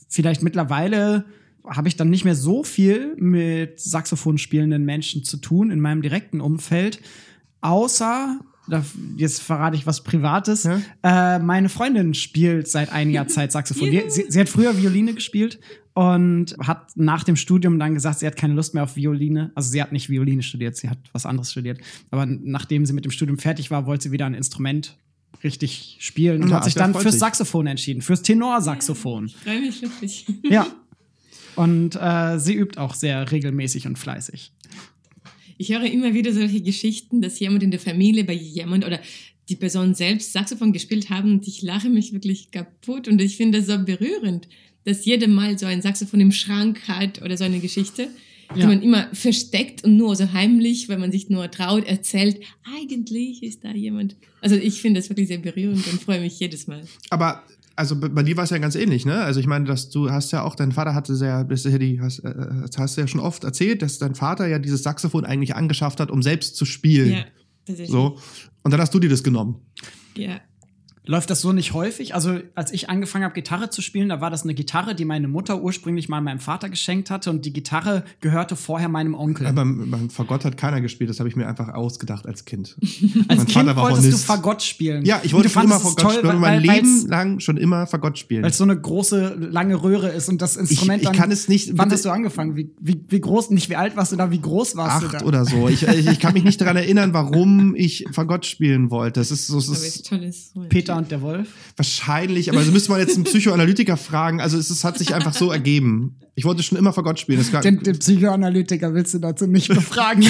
vielleicht 0.08 0.42
mittlerweile 0.42 1.24
habe 1.70 1.88
ich 1.88 1.96
dann 1.96 2.10
nicht 2.10 2.24
mehr 2.24 2.34
so 2.34 2.64
viel 2.64 3.14
mit 3.16 3.80
Saxophon 3.80 4.38
spielenden 4.38 4.84
Menschen 4.84 5.24
zu 5.24 5.36
tun 5.36 5.70
in 5.70 5.80
meinem 5.80 6.02
direkten 6.02 6.40
Umfeld, 6.40 7.00
außer 7.60 8.40
Jetzt 9.16 9.42
verrate 9.42 9.76
ich 9.76 9.86
was 9.86 10.04
Privates. 10.04 10.62
Ja? 10.62 10.80
Äh, 11.02 11.38
meine 11.40 11.68
Freundin 11.68 12.14
spielt 12.14 12.68
seit 12.68 12.92
einiger 12.92 13.26
Zeit 13.28 13.50
Saxophon. 13.50 13.90
Sie, 14.08 14.26
sie 14.28 14.40
hat 14.40 14.48
früher 14.48 14.76
Violine 14.76 15.14
gespielt 15.14 15.58
und 15.94 16.54
hat 16.60 16.92
nach 16.94 17.24
dem 17.24 17.36
Studium 17.36 17.78
dann 17.78 17.94
gesagt, 17.94 18.20
sie 18.20 18.26
hat 18.26 18.36
keine 18.36 18.54
Lust 18.54 18.74
mehr 18.74 18.84
auf 18.84 18.96
Violine. 18.96 19.50
Also 19.54 19.70
sie 19.70 19.82
hat 19.82 19.92
nicht 19.92 20.08
Violine 20.08 20.42
studiert, 20.42 20.76
sie 20.76 20.88
hat 20.88 20.98
was 21.12 21.26
anderes 21.26 21.50
studiert. 21.50 21.80
Aber 22.10 22.26
nachdem 22.26 22.86
sie 22.86 22.92
mit 22.92 23.04
dem 23.04 23.10
Studium 23.10 23.38
fertig 23.38 23.70
war, 23.70 23.86
wollte 23.86 24.04
sie 24.04 24.12
wieder 24.12 24.26
ein 24.26 24.34
Instrument 24.34 24.96
richtig 25.42 25.96
spielen 26.00 26.42
und 26.42 26.50
Ja, 26.50 26.56
hat 26.56 26.64
sich 26.64 26.74
dann 26.74 26.92
fürs 26.94 27.12
sich. 27.12 27.20
Saxophon 27.20 27.66
entschieden, 27.66 28.02
fürs 28.02 28.22
Tenorsaxophon. 28.22 29.26
Ich 29.26 29.36
freue 29.36 29.60
mich 29.60 29.82
wirklich. 29.82 30.26
Ja. 30.42 30.66
Und 31.56 31.96
äh, 31.96 32.38
sie 32.38 32.54
übt 32.54 32.78
auch 32.78 32.94
sehr 32.94 33.30
regelmäßig 33.30 33.86
und 33.86 33.98
fleißig. 33.98 34.52
Ich 35.58 35.70
höre 35.72 35.84
immer 35.84 36.14
wieder 36.14 36.32
solche 36.32 36.60
Geschichten, 36.62 37.20
dass 37.20 37.38
jemand 37.38 37.62
in 37.62 37.70
der 37.70 37.80
Familie 37.80 38.24
bei 38.24 38.32
jemand 38.32 38.86
oder 38.86 38.98
die 39.48 39.56
Person 39.56 39.94
selbst 39.94 40.32
Saxophon 40.32 40.72
gespielt 40.72 41.10
haben 41.10 41.32
und 41.32 41.48
ich 41.48 41.60
lache 41.62 41.90
mich 41.90 42.12
wirklich 42.12 42.50
kaputt 42.50 43.08
und 43.08 43.20
ich 43.20 43.36
finde 43.36 43.58
das 43.58 43.66
so 43.66 43.78
berührend, 43.84 44.48
dass 44.84 45.04
jeder 45.04 45.28
mal 45.28 45.58
so 45.58 45.66
ein 45.66 45.82
Saxophon 45.82 46.20
im 46.20 46.32
Schrank 46.32 46.88
hat 46.88 47.20
oder 47.20 47.36
so 47.36 47.44
eine 47.44 47.58
Geschichte, 47.58 48.08
die 48.54 48.60
Ja. 48.60 48.66
man 48.68 48.80
immer 48.80 49.08
versteckt 49.12 49.84
und 49.84 49.96
nur 49.96 50.16
so 50.16 50.32
heimlich, 50.32 50.88
weil 50.88 50.98
man 50.98 51.12
sich 51.12 51.28
nur 51.28 51.50
traut, 51.50 51.84
erzählt, 51.86 52.40
eigentlich 52.78 53.42
ist 53.42 53.64
da 53.64 53.72
jemand. 53.72 54.16
Also 54.40 54.56
ich 54.56 54.80
finde 54.80 55.00
das 55.00 55.08
wirklich 55.10 55.28
sehr 55.28 55.38
berührend 55.38 55.86
und 55.88 56.00
freue 56.00 56.20
mich 56.20 56.38
jedes 56.40 56.66
Mal. 56.66 56.82
Aber 57.10 57.42
also 57.80 57.98
bei 57.98 58.22
dir 58.22 58.36
war 58.36 58.44
es 58.44 58.50
ja 58.50 58.58
ganz 58.58 58.74
ähnlich, 58.74 59.06
ne? 59.06 59.22
Also 59.22 59.40
ich 59.40 59.46
meine, 59.46 59.64
dass 59.64 59.88
du 59.88 60.10
hast 60.10 60.30
ja 60.32 60.42
auch, 60.42 60.54
dein 60.54 60.70
Vater 60.70 60.94
hatte 60.94 61.16
sehr, 61.16 61.44
das 61.44 61.64
ja 61.64 61.78
die, 61.78 62.00
hast, 62.00 62.18
äh, 62.20 62.34
das 62.66 62.76
hast 62.78 62.96
du 62.96 63.00
ja 63.00 63.06
schon 63.06 63.20
oft 63.20 63.42
erzählt, 63.42 63.80
dass 63.80 63.98
dein 63.98 64.14
Vater 64.14 64.46
ja 64.46 64.58
dieses 64.58 64.82
Saxophon 64.82 65.24
eigentlich 65.24 65.56
angeschafft 65.56 65.98
hat, 65.98 66.10
um 66.10 66.22
selbst 66.22 66.56
zu 66.56 66.66
spielen. 66.66 67.12
Ja, 67.12 67.24
tatsächlich. 67.64 67.90
So. 67.90 68.18
Und 68.62 68.70
dann 68.70 68.80
hast 68.80 68.92
du 68.92 68.98
dir 69.00 69.08
das 69.08 69.24
genommen. 69.24 69.56
Ja. 70.14 70.40
Läuft 71.10 71.28
das 71.28 71.40
so 71.40 71.52
nicht 71.52 71.72
häufig? 71.74 72.14
Also, 72.14 72.38
als 72.54 72.72
ich 72.72 72.88
angefangen 72.88 73.24
habe, 73.24 73.34
Gitarre 73.34 73.68
zu 73.70 73.82
spielen, 73.82 74.08
da 74.10 74.20
war 74.20 74.30
das 74.30 74.44
eine 74.44 74.54
Gitarre, 74.54 74.94
die 74.94 75.04
meine 75.04 75.26
Mutter 75.26 75.60
ursprünglich 75.60 76.08
mal 76.08 76.20
meinem 76.20 76.38
Vater 76.38 76.68
geschenkt 76.68 77.10
hatte 77.10 77.30
und 77.30 77.44
die 77.44 77.52
Gitarre 77.52 78.04
gehörte 78.20 78.54
vorher 78.54 78.88
meinem 78.88 79.14
Onkel. 79.14 79.48
Aber 79.48 79.64
beim 79.64 80.08
Fagott 80.08 80.44
hat 80.44 80.56
keiner 80.56 80.80
gespielt, 80.80 81.10
das 81.10 81.18
habe 81.18 81.28
ich 81.28 81.34
mir 81.34 81.48
einfach 81.48 81.68
ausgedacht 81.74 82.26
als 82.26 82.44
Kind. 82.44 82.76
als 82.80 82.92
mein 83.02 83.38
Kind 83.38 83.50
Vater 83.50 83.74
war 83.76 83.82
wolltest 83.84 84.02
du 84.04 84.10
Hornist. 84.12 84.24
Fagott 84.24 84.62
spielen. 84.62 85.04
Ja, 85.04 85.20
ich 85.24 85.32
Und 85.34 85.38
wollte 85.38 85.48
du 85.48 85.54
schon 85.54 85.64
immer 85.64 85.80
Fagott 85.80 85.98
toll, 85.98 86.12
spielen, 86.12 86.26
weil- 86.28 86.38
mein 86.38 86.62
Leben 86.62 87.06
lang 87.08 87.40
schon 87.40 87.56
immer 87.56 87.88
Fagott 87.88 88.16
spielen. 88.16 88.42
Weil 88.44 88.50
es 88.50 88.58
so 88.58 88.64
eine 88.64 88.80
große, 88.80 89.34
lange 89.50 89.82
Röhre 89.82 90.10
ist 90.10 90.28
und 90.28 90.40
das 90.40 90.56
Instrument 90.56 91.02
ich 91.02 91.08
dann. 91.08 91.16
kann 91.16 91.32
es 91.32 91.48
nicht- 91.48 91.70
Wann 91.76 91.88
bitte- 91.88 91.96
hast 91.96 92.04
du 92.04 92.10
angefangen? 92.10 92.54
Wie, 92.54 92.70
wie, 92.80 93.04
wie 93.08 93.20
groß, 93.20 93.50
nicht 93.50 93.68
wie 93.68 93.74
alt 93.76 93.96
warst 93.96 94.12
du 94.12 94.16
da, 94.16 94.30
wie 94.30 94.40
groß 94.40 94.76
warst 94.76 95.02
du 95.02 95.06
Acht 95.08 95.22
da? 95.22 95.26
oder 95.26 95.44
so. 95.44 95.68
Ich, 95.68 95.82
ich, 95.82 96.06
ich 96.06 96.20
kann 96.20 96.34
mich 96.34 96.44
nicht 96.44 96.60
daran 96.60 96.76
erinnern, 96.76 97.12
warum 97.14 97.74
ich 97.74 98.04
Fagott 98.12 98.46
spielen 98.46 98.90
wollte. 98.92 99.18
Das 99.18 99.32
ist 99.32 99.48
so, 99.48 99.56
das 99.56 99.68
ist. 99.70 100.08
Peter 100.68 100.99
und 101.00 101.10
der 101.10 101.20
Wolf. 101.20 101.48
wahrscheinlich, 101.76 102.48
aber 102.50 102.58
also 102.58 102.72
müsste 102.72 102.90
man 102.90 103.00
jetzt 103.00 103.14
einen 103.16 103.24
Psychoanalytiker 103.24 103.96
fragen. 103.96 104.40
Also 104.40 104.58
es, 104.58 104.70
es 104.70 104.84
hat 104.84 104.98
sich 104.98 105.14
einfach 105.14 105.34
so 105.34 105.50
ergeben. 105.50 106.16
Ich 106.40 106.46
wollte 106.46 106.62
schon 106.62 106.78
immer 106.78 106.90
Fagott 106.90 107.20
spielen. 107.20 107.38
Das 107.38 107.52
gar, 107.52 107.60
Den, 107.60 107.82
den 107.82 107.98
Psychoanalytiker 107.98 108.94
willst 108.94 109.12
du 109.12 109.18
dazu 109.18 109.46
nicht 109.46 109.68
befragen. 109.74 110.24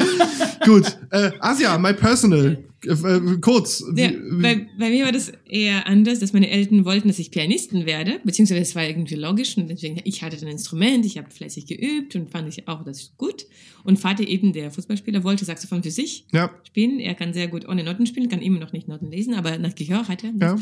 gut. 0.66 0.98
Äh, 1.08 1.30
Asia, 1.40 1.78
my 1.78 1.94
personal. 1.94 2.62
Äh, 2.84 2.90
äh, 2.90 3.38
kurz. 3.40 3.82
Ja, 3.96 4.10
bei, 4.30 4.66
bei 4.78 4.90
mir 4.90 5.06
war 5.06 5.12
das 5.12 5.32
eher 5.48 5.86
anders, 5.86 6.18
dass 6.18 6.34
meine 6.34 6.50
Eltern 6.50 6.84
wollten, 6.84 7.08
dass 7.08 7.18
ich 7.18 7.30
Pianistin 7.30 7.86
werde, 7.86 8.20
beziehungsweise 8.24 8.60
es 8.60 8.74
war 8.74 8.86
irgendwie 8.86 9.14
logisch 9.14 9.56
und 9.56 9.70
deswegen, 9.70 9.98
ich 10.04 10.22
hatte 10.22 10.36
ein 10.36 10.52
Instrument, 10.52 11.06
ich 11.06 11.16
habe 11.16 11.30
fleißig 11.30 11.64
geübt 11.64 12.14
und 12.14 12.28
fand 12.28 12.46
ich 12.46 12.68
auch 12.68 12.84
das 12.84 13.12
gut. 13.16 13.46
Und 13.84 13.98
Vater 13.98 14.28
eben, 14.28 14.52
der 14.52 14.70
Fußballspieler, 14.70 15.24
wollte 15.24 15.46
Saxophon 15.46 15.82
für 15.82 15.90
sich 15.90 16.26
ja. 16.30 16.50
spielen. 16.66 17.00
Er 17.00 17.14
kann 17.14 17.32
sehr 17.32 17.48
gut 17.48 17.66
ohne 17.66 17.84
Noten 17.84 18.04
spielen, 18.04 18.28
kann 18.28 18.42
immer 18.42 18.60
noch 18.60 18.74
nicht 18.74 18.86
Noten 18.86 19.10
lesen, 19.10 19.32
aber 19.32 19.56
nach 19.56 19.74
Gehör 19.74 20.08
hat 20.08 20.24
er. 20.24 20.32
Ja. 20.38 20.58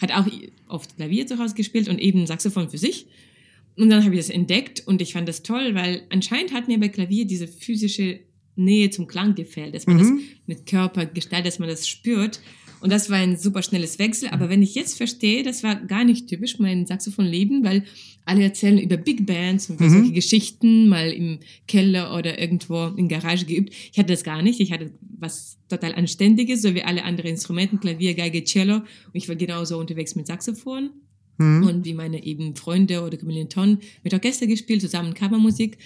Hat 0.00 0.12
auch 0.12 0.26
oft 0.68 0.94
Klavier 0.94 1.26
zu 1.26 1.40
Hause 1.40 1.56
gespielt 1.56 1.88
und 1.88 1.98
eben 1.98 2.24
Saxophon 2.24 2.70
für 2.70 2.78
sich. 2.78 3.08
Und 3.78 3.90
dann 3.90 4.04
habe 4.04 4.14
ich 4.14 4.20
das 4.20 4.30
entdeckt 4.30 4.82
und 4.86 5.00
ich 5.00 5.12
fand 5.12 5.28
das 5.28 5.42
toll, 5.42 5.74
weil 5.74 6.02
anscheinend 6.10 6.52
hat 6.52 6.66
mir 6.68 6.78
bei 6.80 6.88
Klavier 6.88 7.24
diese 7.26 7.46
physische 7.46 8.20
Nähe 8.56 8.90
zum 8.90 9.06
Klang 9.06 9.34
gefällt, 9.36 9.74
dass 9.74 9.86
man 9.86 9.96
Mhm. 9.96 10.00
das 10.00 10.10
mit 10.46 10.66
Körper 10.66 11.06
gestaltet, 11.06 11.46
dass 11.46 11.58
man 11.60 11.68
das 11.68 11.86
spürt. 11.86 12.40
Und 12.80 12.90
das 12.92 13.10
war 13.10 13.18
ein 13.18 13.36
super 13.36 13.62
schnelles 13.62 13.98
Wechsel. 13.98 14.28
Aber 14.30 14.48
wenn 14.50 14.62
ich 14.62 14.74
jetzt 14.74 14.96
verstehe, 14.96 15.42
das 15.42 15.62
war 15.64 15.74
gar 15.76 16.04
nicht 16.04 16.28
typisch 16.28 16.58
mein 16.60 16.86
Saxophonleben, 16.86 17.64
weil 17.64 17.84
alle 18.24 18.42
erzählen 18.44 18.78
über 18.78 18.96
Big 18.96 19.26
Bands 19.26 19.68
und 19.70 19.80
Mhm. 19.80 19.90
solche 19.90 20.12
Geschichten, 20.12 20.88
mal 20.88 21.10
im 21.12 21.38
Keller 21.66 22.16
oder 22.16 22.38
irgendwo 22.40 22.86
in 22.96 23.08
Garage 23.08 23.46
geübt. 23.46 23.72
Ich 23.92 23.98
hatte 23.98 24.12
das 24.12 24.22
gar 24.22 24.42
nicht. 24.42 24.60
Ich 24.60 24.70
hatte 24.72 24.92
was 25.18 25.58
total 25.68 25.94
Anständiges, 25.94 26.62
so 26.62 26.74
wie 26.74 26.82
alle 26.82 27.04
anderen 27.04 27.30
Instrumenten, 27.30 27.80
Klavier, 27.80 28.14
Geige, 28.14 28.44
Cello. 28.44 28.76
Und 28.76 28.84
ich 29.14 29.28
war 29.28 29.34
genauso 29.36 29.78
unterwegs 29.78 30.14
mit 30.14 30.26
Saxophon. 30.28 30.90
Mhm. 31.38 31.62
Und 31.66 31.84
wie 31.84 31.94
meine 31.94 32.22
eben 32.24 32.54
Freunde 32.56 33.02
oder 33.02 33.16
Kommilitonen 33.16 33.78
mit 34.04 34.12
Orchester 34.12 34.46
gespielt, 34.46 34.80
zusammen 34.82 35.14
Kammermusik. 35.14 35.78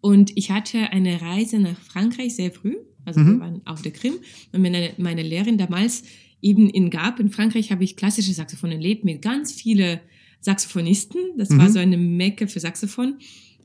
Und 0.00 0.36
ich 0.36 0.50
hatte 0.50 0.90
eine 0.90 1.20
Reise 1.22 1.58
nach 1.58 1.78
Frankreich 1.80 2.34
sehr 2.36 2.50
früh. 2.50 2.76
Also 3.04 3.20
Mhm. 3.20 3.26
wir 3.34 3.40
waren 3.40 3.60
auf 3.66 3.82
der 3.82 3.92
Krim. 3.92 4.14
Und 4.52 4.62
meine, 4.62 4.92
meine 4.98 5.22
Lehrerin 5.22 5.58
damals 5.58 6.04
eben 6.42 6.68
in 6.68 6.90
Gap 6.90 7.20
in 7.20 7.30
Frankreich 7.30 7.70
habe 7.70 7.84
ich 7.84 7.96
klassische 7.96 8.32
Saxophon 8.34 8.72
erlebt 8.72 9.04
mit 9.04 9.22
ganz 9.22 9.52
viele 9.52 10.00
Saxophonisten. 10.40 11.20
Das 11.38 11.50
war 11.50 11.68
Mhm. 11.68 11.72
so 11.72 11.78
eine 11.78 11.96
Mecke 11.96 12.48
für 12.48 12.60
Saxophon. 12.60 13.16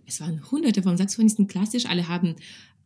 Es 0.05 0.21
waren 0.21 0.49
hunderte 0.49 0.81
von 0.81 0.97
Saxophonisten 0.97 1.47
klassisch. 1.47 1.85
Alle 1.85 2.07
haben 2.07 2.35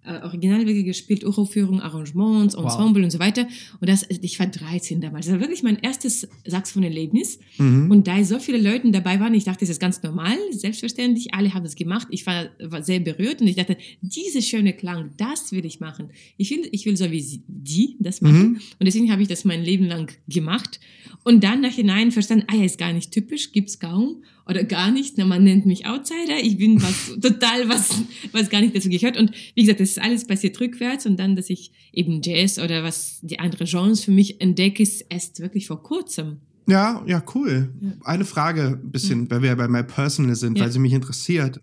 äh, 0.05 0.21
Originalwerke 0.23 0.83
gespielt, 0.83 1.23
Uraufführungen, 1.23 1.81
Arrangements, 1.81 2.55
Ensemble 2.55 3.03
und 3.03 3.11
so 3.11 3.19
weiter. 3.19 3.47
Und 3.79 3.89
das, 3.89 4.05
ich 4.09 4.39
war 4.39 4.47
13 4.47 5.01
damals. 5.01 5.25
Das 5.25 5.33
war 5.33 5.41
wirklich 5.41 5.63
mein 5.63 5.77
erstes 5.77 6.27
Saxophon-Erlebnis. 6.45 7.39
Mhm. 7.57 7.89
Und 7.89 8.07
da 8.07 8.23
so 8.23 8.39
viele 8.39 8.57
Leute 8.57 8.91
dabei 8.91 9.19
waren, 9.19 9.33
ich 9.33 9.45
dachte, 9.45 9.61
das 9.61 9.69
ist 9.69 9.79
ganz 9.79 10.01
normal, 10.03 10.37
selbstverständlich, 10.51 11.33
alle 11.33 11.53
haben 11.53 11.65
es 11.65 11.75
gemacht. 11.75 12.07
Ich 12.11 12.25
war, 12.25 12.47
war 12.59 12.83
sehr 12.83 12.99
berührt 12.99 13.41
und 13.41 13.47
ich 13.47 13.55
dachte, 13.55 13.77
diese 14.01 14.41
schöne 14.41 14.73
Klang, 14.73 15.11
das 15.17 15.51
will 15.51 15.65
ich 15.65 15.79
machen. 15.79 16.09
Ich 16.37 16.49
will, 16.51 16.67
ich 16.71 16.85
will 16.85 16.97
so 16.97 17.09
wie 17.11 17.21
sie, 17.21 17.43
die 17.47 17.95
das 17.99 18.21
machen. 18.21 18.53
Mhm. 18.53 18.55
Und 18.79 18.85
deswegen 18.85 19.11
habe 19.11 19.21
ich 19.21 19.27
das 19.27 19.45
mein 19.45 19.63
Leben 19.63 19.85
lang 19.85 20.11
gemacht. 20.27 20.79
Und 21.23 21.43
dann 21.43 21.61
nachhinein 21.61 22.11
verstanden, 22.11 22.45
ah 22.47 22.55
ja, 22.55 22.65
ist 22.65 22.77
gar 22.77 22.91
nicht 22.91 23.11
typisch, 23.11 23.51
gibt's 23.51 23.79
kaum 23.79 24.23
oder 24.47 24.63
gar 24.63 24.91
nicht. 24.91 25.17
Na, 25.17 25.25
man 25.25 25.43
nennt 25.43 25.65
mich 25.65 25.85
Outsider. 25.85 26.39
Ich 26.41 26.57
bin 26.57 26.81
was 26.81 27.11
total 27.21 27.69
was, 27.69 28.01
was 28.31 28.49
gar 28.49 28.61
nicht 28.61 28.75
dazu 28.75 28.89
gehört. 28.89 29.17
Und 29.17 29.31
wie 29.55 29.61
gesagt, 29.61 29.79
das 29.79 29.89
ist 29.91 29.99
alles 30.01 30.25
passiert 30.25 30.59
rückwärts. 30.59 31.05
Und 31.05 31.17
dann, 31.17 31.35
dass 31.35 31.49
ich 31.49 31.71
eben 31.91 32.21
Jazz 32.21 32.59
oder 32.59 32.83
was 32.83 33.19
die 33.21 33.39
andere 33.39 33.65
Genres 33.65 34.03
für 34.03 34.11
mich 34.11 34.41
entdecke, 34.41 34.83
ist 34.83 35.05
erst 35.09 35.39
wirklich 35.39 35.67
vor 35.67 35.81
kurzem. 35.83 36.37
Ja, 36.67 37.03
ja, 37.07 37.21
cool. 37.35 37.73
Ja. 37.81 37.91
Eine 38.05 38.25
Frage, 38.25 38.79
ein 38.83 38.91
bisschen, 38.91 39.29
weil 39.29 39.41
wir 39.41 39.49
ja 39.49 39.55
bei 39.55 39.67
My 39.67 39.83
Personal 39.83 40.35
sind, 40.35 40.57
Ja. 40.57 40.63
weil 40.65 40.71
sie 40.71 40.79
mich 40.79 40.93
interessiert. 40.93 41.59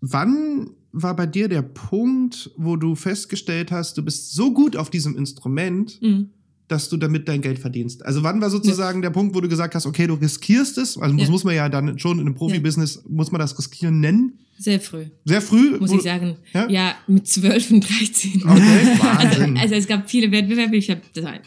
Wann 0.00 0.70
war 0.92 1.16
bei 1.16 1.26
dir 1.26 1.48
der 1.48 1.62
Punkt, 1.62 2.50
wo 2.56 2.76
du 2.76 2.94
festgestellt 2.94 3.72
hast, 3.72 3.96
du 3.96 4.02
bist 4.04 4.32
so 4.34 4.52
gut 4.52 4.76
auf 4.76 4.90
diesem 4.90 5.16
Instrument, 5.16 6.00
Mhm. 6.02 6.30
Dass 6.68 6.88
du 6.88 6.96
damit 6.96 7.28
dein 7.28 7.40
Geld 7.42 7.58
verdienst? 7.58 8.04
Also 8.04 8.22
wann 8.22 8.40
war 8.40 8.50
sozusagen 8.50 9.02
der 9.02 9.10
Punkt, 9.10 9.34
wo 9.34 9.40
du 9.40 9.48
gesagt 9.48 9.74
hast, 9.74 9.86
okay, 9.86 10.06
du 10.06 10.14
riskierst 10.14 10.78
es? 10.78 10.96
Also 10.96 11.16
das 11.16 11.26
Ja. 11.26 11.30
muss 11.30 11.44
man 11.44 11.54
ja 11.54 11.68
dann 11.68 11.98
schon 11.98 12.18
in 12.18 12.26
einem 12.26 12.34
Profibusiness, 12.34 13.02
muss 13.08 13.30
man 13.32 13.40
das 13.40 13.58
riskieren 13.58 14.00
nennen? 14.00 14.38
Sehr 14.56 14.78
früh, 14.80 15.06
Sehr 15.24 15.40
früh? 15.40 15.78
muss 15.78 15.90
ich 15.92 16.02
sagen. 16.02 16.36
Ja? 16.52 16.68
Ja, 16.70 16.94
mit 17.08 17.26
12 17.26 17.70
und 17.72 17.80
13. 17.88 18.42
Okay, 18.44 18.50
Also, 18.50 19.02
Wahnsinn. 19.02 19.58
also 19.60 19.74
es 19.74 19.86
gab 19.88 20.08
viele 20.08 20.30
Wettbewerbe, 20.30 20.76
ich 20.76 20.90
habe 20.90 21.00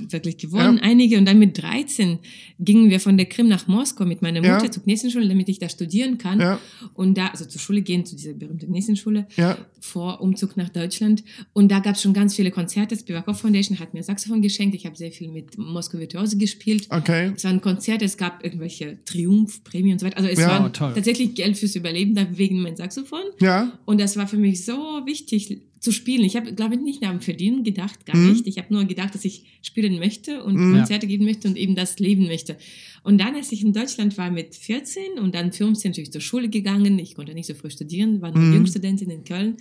wirklich 0.09 0.37
gewonnen, 0.37 0.79
einige. 0.79 1.17
Und 1.17 1.25
dann 1.25 1.39
mit 1.39 1.61
13 1.61 2.19
gingen 2.59 2.89
wir 2.89 2.99
von 2.99 3.15
der 3.17 3.25
Krim 3.27 3.47
nach 3.47 3.67
Moskau 3.67 4.05
mit 4.05 4.21
meiner 4.21 4.43
Ja. 4.43 4.55
Mutter 4.55 4.71
zur 4.71 4.83
Knessenschule, 4.83 5.27
damit 5.27 5.47
ich 5.47 5.57
da 5.59 5.69
studieren 5.69 6.17
kann. 6.17 6.39
ja, 6.41 6.59
Und 6.95 7.17
da, 7.17 7.27
also 7.27 7.45
zur 7.45 7.61
Schule 7.61 7.81
gehen, 7.81 8.05
zu 8.05 8.15
dieser 8.15 8.33
berühmten 8.33 8.67
Knessenschule, 8.67 9.27
ja, 9.37 9.57
vor 9.79 10.19
Umzug 10.21 10.57
nach 10.57 10.69
Deutschland. 10.69 11.23
Und 11.53 11.71
da 11.71 11.79
gab 11.79 11.95
es 11.95 12.01
schon 12.01 12.13
ganz 12.13 12.35
viele 12.35 12.51
Konzerte. 12.51 12.97
Spivakov 12.97 13.39
Foundation 13.39 13.79
hat 13.79 13.93
mir 13.93 14.03
Saxophon 14.03 14.41
geschenkt. 14.41 14.75
Ich 14.75 14.85
habe 14.85 14.95
sehr 14.97 15.11
viel 15.11 15.29
mit 15.29 15.57
Moskau 15.57 15.97
Virtuose 15.99 16.37
gespielt. 16.37 16.87
okay. 16.89 17.31
Es 17.35 17.43
waren 17.45 17.61
Konzerte, 17.61 18.03
es 18.05 18.17
gab 18.17 18.43
irgendwelche 18.43 18.97
Triumph-Prämien 19.05 19.93
und 19.93 19.99
so 19.99 20.05
weiter. 20.07 20.17
Also 20.17 20.29
es 20.29 20.39
Ja, 20.39 20.47
war 20.59 20.73
toll. 20.73 20.93
tatsächlich 20.93 21.35
Geld 21.35 21.57
fürs 21.57 21.75
Überleben 21.75 22.13
da 22.15 22.27
wegen 22.37 22.61
mein 22.61 22.75
Saxophon. 22.75 22.96
Ja, 23.41 23.77
Und 23.85 23.99
das 23.99 24.15
war 24.17 24.27
für 24.27 24.37
mich 24.37 24.65
so 24.65 24.73
wichtig 25.05 25.61
zu 25.79 25.91
spielen. 25.91 26.23
Ich 26.23 26.35
habe, 26.35 26.53
glaube 26.53 26.75
ich, 26.75 26.81
nicht 26.81 27.03
am 27.03 27.21
Verdienen 27.21 27.63
gedacht, 27.63 28.05
gar 28.05 28.15
Mhm. 28.17 28.31
nicht. 28.31 28.47
Ich 28.47 28.57
habe 28.57 28.73
nur 28.73 28.85
gedacht, 28.85 29.13
dass 29.13 29.23
ich 29.25 29.43
spielen 29.61 29.99
möchte 29.99 30.43
und 30.43 30.55
Mhm. 30.55 30.73
Konzerte 30.77 31.05
geben 31.07 31.25
möchte 31.25 31.47
und 31.47 31.55
eben 31.57 31.75
das 31.75 31.99
leben 31.99 32.25
möchte. 32.25 32.57
Und 33.03 33.19
dann, 33.19 33.35
als 33.35 33.51
ich 33.51 33.61
in 33.63 33.73
Deutschland 33.73 34.17
war 34.17 34.31
mit 34.31 34.55
14 34.55 35.19
und 35.19 35.35
dann 35.35 35.51
15 35.51 35.91
natürlich 35.91 36.11
zur 36.11 36.21
Schule 36.21 36.49
gegangen, 36.49 36.97
ich 36.99 37.13
konnte 37.15 37.33
nicht 37.35 37.45
so 37.45 37.53
früh 37.53 37.69
studieren, 37.69 38.21
war 38.21 38.31
nur 38.31 38.43
Mhm. 38.43 38.53
Jungstudentin 38.55 39.09
in 39.11 39.23
Köln, 39.23 39.57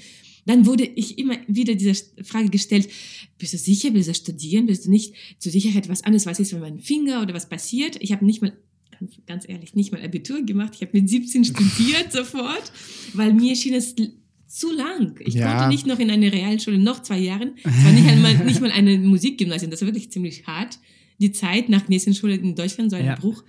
dann 0.47 0.65
wurde 0.65 0.85
ich 0.85 1.19
immer 1.19 1.37
wieder 1.49 1.75
diese 1.75 1.95
Frage 2.23 2.49
gestellt, 2.51 2.89
bist 3.37 3.53
du 3.53 3.59
sicher, 3.59 3.93
willst 3.93 4.09
du 4.09 4.15
studieren, 4.15 4.67
bist 4.67 4.87
du 4.87 4.91
nicht 4.91 5.13
zur 5.39 5.53
Sicherheit 5.53 5.89
was 5.89 6.03
anderes, 6.05 6.25
was 6.25 6.41
ist, 6.41 6.53
wenn 6.55 6.61
mein 6.61 6.79
Finger 6.81 7.21
oder 7.23 7.35
was 7.35 7.49
passiert? 7.49 7.97
Ich 8.01 8.13
habe 8.13 8.25
nicht 8.25 8.41
mal 8.43 8.53
ganz, 8.99 9.13
ganz 9.27 9.49
ehrlich, 9.49 9.75
nicht 9.75 9.93
mal 9.93 10.03
Abitur 10.03 10.43
gemacht. 10.43 10.73
Ich 10.75 10.83
habe 10.83 10.91
mit 10.99 11.09
17 11.09 11.45
studiert 11.53 12.13
sofort, 12.13 12.73
weil 13.15 13.33
mir 13.35 13.55
schien 13.57 13.75
es 13.75 13.95
zu 14.47 14.73
lang. 14.73 15.19
Ich 15.25 15.35
Ja. 15.35 15.51
konnte 15.53 15.69
nicht 15.69 15.87
noch 15.87 15.99
in 15.99 16.11
eine 16.11 16.33
Realschule, 16.33 16.79
noch 16.79 17.03
zwei 17.03 17.19
Jahren. 17.19 17.53
Es 17.65 17.85
war 17.85 17.93
nicht 17.93 18.07
einmal, 18.09 18.37
nicht 18.45 18.61
mal 18.61 18.71
eine 18.71 18.97
Musikgymnasium. 18.99 19.71
Das 19.71 19.81
war 19.83 19.89
wirklich 19.89 20.11
ziemlich 20.11 20.47
hart. 20.47 20.79
Die 21.19 21.33
Zeit 21.33 21.69
nach 21.69 21.85
Knessenschule 21.87 22.35
in 22.35 22.55
Deutschland, 22.55 22.91
so 22.91 22.97
ein 22.97 23.07
Ja. 23.07 23.15
Bruch. 23.17 23.43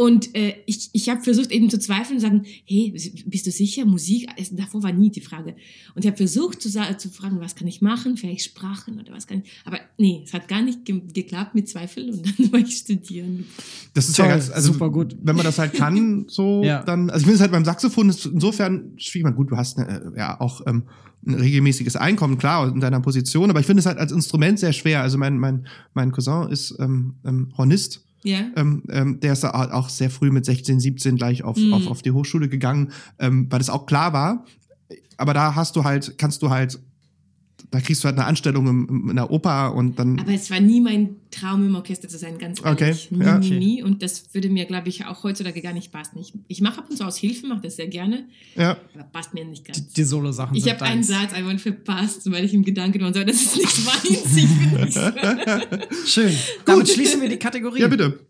Und 0.00 0.34
äh, 0.34 0.54
ich, 0.64 0.88
ich 0.94 1.10
habe 1.10 1.20
versucht 1.20 1.50
eben 1.50 1.68
zu 1.68 1.78
zweifeln 1.78 2.16
und 2.16 2.20
sagen, 2.22 2.46
hey, 2.64 2.90
bist 3.26 3.46
du 3.46 3.50
sicher? 3.50 3.84
Musik? 3.84 4.30
Es- 4.38 4.48
Davor 4.56 4.82
war 4.82 4.94
nie 4.94 5.10
die 5.10 5.20
Frage. 5.20 5.54
Und 5.94 6.02
ich 6.02 6.06
habe 6.06 6.16
versucht 6.16 6.62
zu, 6.62 6.70
zu 6.70 7.08
fragen, 7.10 7.38
was 7.38 7.54
kann 7.54 7.68
ich 7.68 7.82
machen? 7.82 8.16
Vielleicht 8.16 8.46
Sprachen 8.46 8.98
oder 8.98 9.12
was 9.12 9.26
kann 9.26 9.42
ich? 9.44 9.50
Aber 9.66 9.78
nee, 9.98 10.22
es 10.24 10.32
hat 10.32 10.48
gar 10.48 10.62
nicht 10.62 10.86
ge 10.86 11.02
geklappt 11.12 11.54
mit 11.54 11.68
Zweifel 11.68 12.08
und 12.08 12.26
dann 12.38 12.50
war 12.50 12.60
ich 12.60 12.78
studieren. 12.78 13.44
Das 13.92 14.08
ist 14.08 14.16
Toll, 14.16 14.24
ja 14.24 14.32
ganz, 14.36 14.48
also 14.48 14.72
super 14.72 14.88
gut. 14.90 15.14
Wenn 15.22 15.36
man 15.36 15.44
das 15.44 15.58
halt 15.58 15.74
kann, 15.74 16.24
so, 16.28 16.62
Ja. 16.64 16.82
dann, 16.82 17.10
also 17.10 17.18
ich 17.20 17.24
finde 17.24 17.34
es 17.34 17.40
halt 17.42 17.52
beim 17.52 17.66
Saxophon 17.66 18.08
ist 18.08 18.24
insofern 18.24 18.94
schwierig. 18.96 19.24
Man, 19.24 19.34
Gut, 19.34 19.50
du 19.50 19.58
hast 19.58 19.76
äh, 19.76 20.00
ja 20.16 20.40
auch 20.40 20.62
ähm, 20.66 20.84
ein 21.26 21.34
regelmäßiges 21.34 21.96
Einkommen, 21.96 22.38
klar, 22.38 22.72
in 22.72 22.80
deiner 22.80 23.00
Position, 23.00 23.50
aber 23.50 23.60
ich 23.60 23.66
finde 23.66 23.80
es 23.80 23.86
halt 23.86 23.98
als 23.98 24.12
Instrument 24.12 24.58
sehr 24.58 24.72
schwer. 24.72 25.02
Also 25.02 25.18
mein, 25.18 25.36
mein, 25.38 25.66
mein 25.92 26.10
Cousin 26.10 26.48
ist 26.50 26.74
ähm, 26.80 27.16
ähm, 27.26 27.52
Hornist. 27.58 28.06
Ja. 28.22 28.40
Ähm, 28.56 28.82
ähm, 28.90 29.20
der 29.20 29.32
ist 29.32 29.44
auch 29.44 29.88
sehr 29.88 30.10
früh 30.10 30.30
mit 30.30 30.44
16, 30.44 30.78
17 30.80 31.16
gleich 31.16 31.42
auf, 31.42 31.56
Mhm. 31.56 31.72
auf, 31.72 31.86
auf 31.86 32.02
die 32.02 32.10
Hochschule 32.10 32.48
gegangen, 32.48 32.92
ähm, 33.18 33.46
weil 33.50 33.58
das 33.58 33.70
auch 33.70 33.86
klar 33.86 34.12
war. 34.12 34.44
Aber 35.16 35.34
da 35.34 35.54
hast 35.54 35.76
du 35.76 35.84
halt, 35.84 36.16
kannst 36.18 36.42
du 36.42 36.50
halt, 36.50 36.78
da 37.70 37.80
kriegst 37.80 38.02
du 38.02 38.06
halt 38.06 38.16
eine 38.18 38.26
Anstellung 38.26 38.66
im, 38.66 38.86
im, 38.88 39.10
in 39.10 39.16
der 39.16 39.30
Oper 39.30 39.74
und 39.74 39.98
dann. 39.98 40.18
Aber 40.18 40.32
es 40.32 40.50
war 40.50 40.60
nie 40.60 40.80
mein 40.80 41.16
Traum, 41.30 41.66
im 41.66 41.74
Orchester 41.74 42.08
zu 42.08 42.18
sein, 42.18 42.38
ganz 42.38 42.60
Okay, 42.60 42.84
ehrlich. 42.86 43.10
Nie, 43.10 43.24
ja. 43.24 43.38
nie, 43.38 43.46
Okay. 43.46 43.58
nie. 43.58 43.82
Und 43.82 44.02
das 44.02 44.32
würde 44.34 44.48
mir, 44.50 44.64
glaube 44.64 44.88
ich, 44.88 45.04
auch 45.06 45.22
heutzutage 45.22 45.60
gar 45.62 45.72
nicht 45.72 45.92
passen. 45.92 46.18
Ich, 46.18 46.32
ich 46.48 46.60
mache 46.60 46.78
ab 46.78 46.86
und 46.90 46.96
zu 46.96 47.04
aus 47.04 47.16
Hilfe, 47.16 47.46
mache 47.46 47.60
das 47.62 47.76
sehr 47.76 47.88
gerne, 47.88 48.24
ja. 48.56 48.76
aber 48.94 49.04
passt 49.04 49.32
mir 49.34 49.44
nicht 49.44 49.66
Die, 49.68 49.72
ganz. 49.72 49.92
die 49.92 50.04
Solo-Sachen 50.04 50.56
Ich 50.56 50.68
habe 50.70 50.82
einen. 50.82 51.02
Satz 51.02 51.32
einmal 51.32 51.58
verpasst, 51.58 52.30
weil 52.30 52.44
ich 52.44 52.52
im 52.54 52.64
Gedanken 52.64 53.00
war, 53.00 53.12
so, 53.14 53.22
das 53.24 53.36
ist 53.40 53.56
nicht 53.56 53.84
meins. 53.84 54.36
Ich 54.36 54.48
bin 54.48 54.80
nicht 54.80 54.92
so. 54.94 55.00
Schön. 56.06 56.34
Damit 56.64 56.88
schließen 56.88 57.20
wir 57.20 57.28
die 57.28 57.38
Kategorie. 57.38 57.80
ja, 57.80 57.88
bitte. 57.88 58.20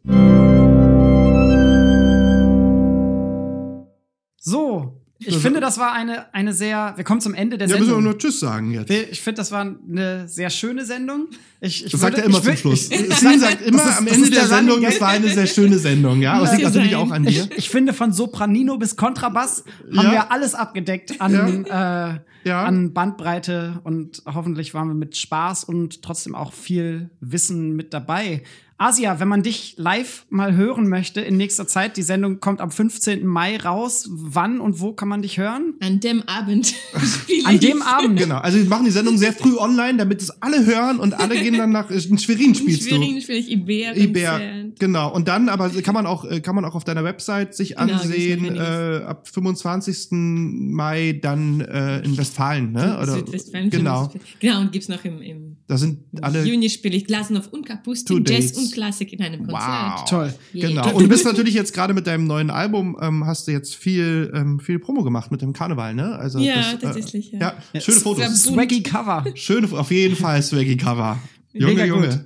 So, 4.42 4.99
ich 5.20 5.34
Das- 5.34 5.42
finde, 5.42 5.60
das 5.60 5.78
war 5.78 5.92
eine, 5.92 6.32
eine 6.34 6.52
sehr. 6.54 6.94
Wir 6.96 7.04
kommen 7.04 7.20
zum 7.20 7.34
Ende 7.34 7.58
der 7.58 7.68
Ja, 7.68 7.74
müssen 7.74 7.88
wir 7.88 7.94
Sendung. 7.94 8.04
nur 8.04 8.18
Tschüss 8.18 8.40
sagen 8.40 8.70
jetzt. 8.72 8.90
Ich 8.90 9.20
finde, 9.20 9.36
das 9.38 9.52
war 9.52 9.60
eine 9.62 10.26
sehr 10.28 10.50
schöne 10.50 10.84
Sendung. 10.84 11.28
Ich, 11.60 11.84
ich 11.84 11.92
Das 11.92 12.00
sagt 12.00 12.14
würde- 12.16 12.22
er 12.22 12.28
immer 12.28 12.38
ich 12.38 12.44
zum 12.44 12.56
Schluss. 12.56 12.88
Ich, 12.90 13.00
ich, 13.00 13.14
Sing 13.16 13.38
sagt 13.38 13.60
immer 13.62 13.84
ist- 13.84 13.98
am 13.98 14.06
Ende 14.06 14.30
der 14.30 14.40
der 14.40 14.48
Sendung, 14.48 14.82
das 14.82 15.00
war 15.00 15.08
eine 15.08 15.28
sehr 15.28 15.46
schöne 15.46 15.78
Sendung, 15.78 16.22
ja. 16.22 16.32
Aber 16.32 16.46
das 16.46 16.56
liegt 16.56 16.64
natürlich 16.64 16.96
auch 16.96 17.10
an 17.10 17.24
dir. 17.24 17.48
Ich 17.56 17.68
finde, 17.68 17.92
von 17.92 18.12
Sopranino 18.12 18.78
bis 18.78 18.96
Kontrabass 18.96 19.64
haben 19.94 20.06
Ja. 20.06 20.12
wir 20.12 20.32
alles 20.32 20.54
abgedeckt 20.54 21.20
an, 21.20 21.64
äh, 21.66 22.20
Ja. 22.44 22.64
an 22.64 22.92
Bandbreite 22.92 23.80
und 23.84 24.22
hoffentlich 24.26 24.74
waren 24.74 24.88
wir 24.88 24.94
mit 24.94 25.16
Spaß 25.16 25.64
und 25.64 26.02
trotzdem 26.02 26.34
auch 26.34 26.52
viel 26.52 27.10
Wissen 27.20 27.76
mit 27.76 27.92
dabei. 27.92 28.42
Asia, 28.80 29.20
wenn 29.20 29.28
man 29.28 29.42
dich 29.42 29.74
live 29.76 30.24
mal 30.30 30.56
hören 30.56 30.88
möchte 30.88 31.20
in 31.20 31.36
nächster 31.36 31.66
Zeit, 31.66 31.98
die 31.98 32.02
Sendung 32.02 32.40
kommt 32.40 32.62
am 32.62 32.70
15. 32.70 33.26
Mai 33.26 33.58
raus. 33.58 34.08
Wann 34.10 34.58
und 34.58 34.80
wo 34.80 34.94
kann 34.94 35.06
man 35.06 35.20
dich 35.20 35.36
hören? 35.36 35.74
An 35.80 36.00
dem 36.00 36.22
Abend 36.26 36.74
An 37.44 37.60
dem 37.60 37.82
Abend. 37.82 38.18
Genau. 38.18 38.38
Also 38.38 38.56
wir 38.56 38.64
machen 38.64 38.86
die 38.86 38.90
Sendung 38.90 39.18
sehr 39.18 39.34
früh 39.34 39.58
online, 39.58 39.98
damit 39.98 40.22
es 40.22 40.30
alle 40.40 40.64
hören 40.64 40.98
und 40.98 41.12
alle 41.12 41.38
gehen 41.38 41.58
dann 41.58 41.72
nach 41.72 41.90
in 41.90 42.16
Schwerin 42.16 42.46
In 42.46 42.54
spielst 42.54 42.88
Schwerin 42.88 43.20
spiele 43.20 43.38
ich 43.38 43.50
Iber. 43.50 43.94
Iber, 43.94 44.40
genau. 44.78 45.12
Und 45.12 45.28
dann, 45.28 45.50
aber 45.50 45.68
kann 45.82 45.92
man 45.92 46.06
auch, 46.06 46.24
äh, 46.24 46.40
kann 46.40 46.54
man 46.54 46.64
auch 46.64 46.74
auf 46.74 46.84
deiner 46.84 47.04
Website 47.04 47.54
sich 47.54 47.76
Genau, 47.76 47.92
ansehen, 47.92 48.54
noch 48.54 48.62
äh, 48.62 49.04
ab 49.04 49.28
25. 49.28 50.08
Mai 50.12 51.18
dann 51.20 51.60
äh, 51.60 52.00
in 52.00 52.16
Westfalen, 52.30 52.72
ne? 52.72 52.98
Oder, 53.02 53.14
Südwestfalen. 53.14 53.70
genau. 53.70 54.12
Genau, 54.38 54.60
und 54.60 54.72
gibt's 54.72 54.88
noch 54.88 55.04
im, 55.04 55.20
im 55.20 55.56
Da 55.66 55.76
sind 55.76 55.98
alle, 56.22 56.44
Juni 56.44 56.70
spiele 56.70 56.96
ich 56.96 57.04
Glasnow 57.06 57.46
und 57.52 57.66
Kapustin, 57.66 58.24
Jazz 58.26 58.52
und 58.52 58.72
Klassik 58.72 59.12
in 59.12 59.20
einem 59.22 59.46
Konzert. 59.46 59.60
wow. 59.62 60.04
Toll. 60.08 60.34
Yeah. 60.54 60.68
Genau. 60.68 60.94
Und 60.94 61.02
du 61.04 61.08
bist 61.08 61.24
natürlich 61.24 61.54
jetzt 61.54 61.74
gerade 61.74 61.92
mit 61.94 62.06
deinem 62.06 62.26
neuen 62.26 62.50
Album, 62.50 62.96
ähm, 63.00 63.26
hast 63.26 63.46
du 63.48 63.52
jetzt 63.52 63.74
viel, 63.74 64.30
ähm, 64.34 64.60
viel 64.60 64.78
Promo 64.78 65.02
gemacht 65.02 65.30
mit 65.30 65.42
dem 65.42 65.52
Karneval, 65.52 65.94
ne? 65.94 66.16
Also 66.18 66.38
Ja, 66.38 66.56
das, 66.56 66.74
äh, 66.74 66.78
tatsächlich, 66.78 67.32
ja. 67.32 67.38
Ja, 67.72 67.80
schöne 67.80 67.96
Es- 67.96 68.02
Fotos. 68.02 68.42
Swaggy 68.44 68.82
Cover. 68.82 69.24
Schöne, 69.34 69.68
auf 69.72 69.90
jeden 69.90 70.16
Fall 70.16 70.42
Swaggy 70.42 70.76
Cover. 70.76 71.18
Junge, 71.52 71.72
Mega 71.74 71.84
Junge. 71.84 72.08
gut. 72.08 72.20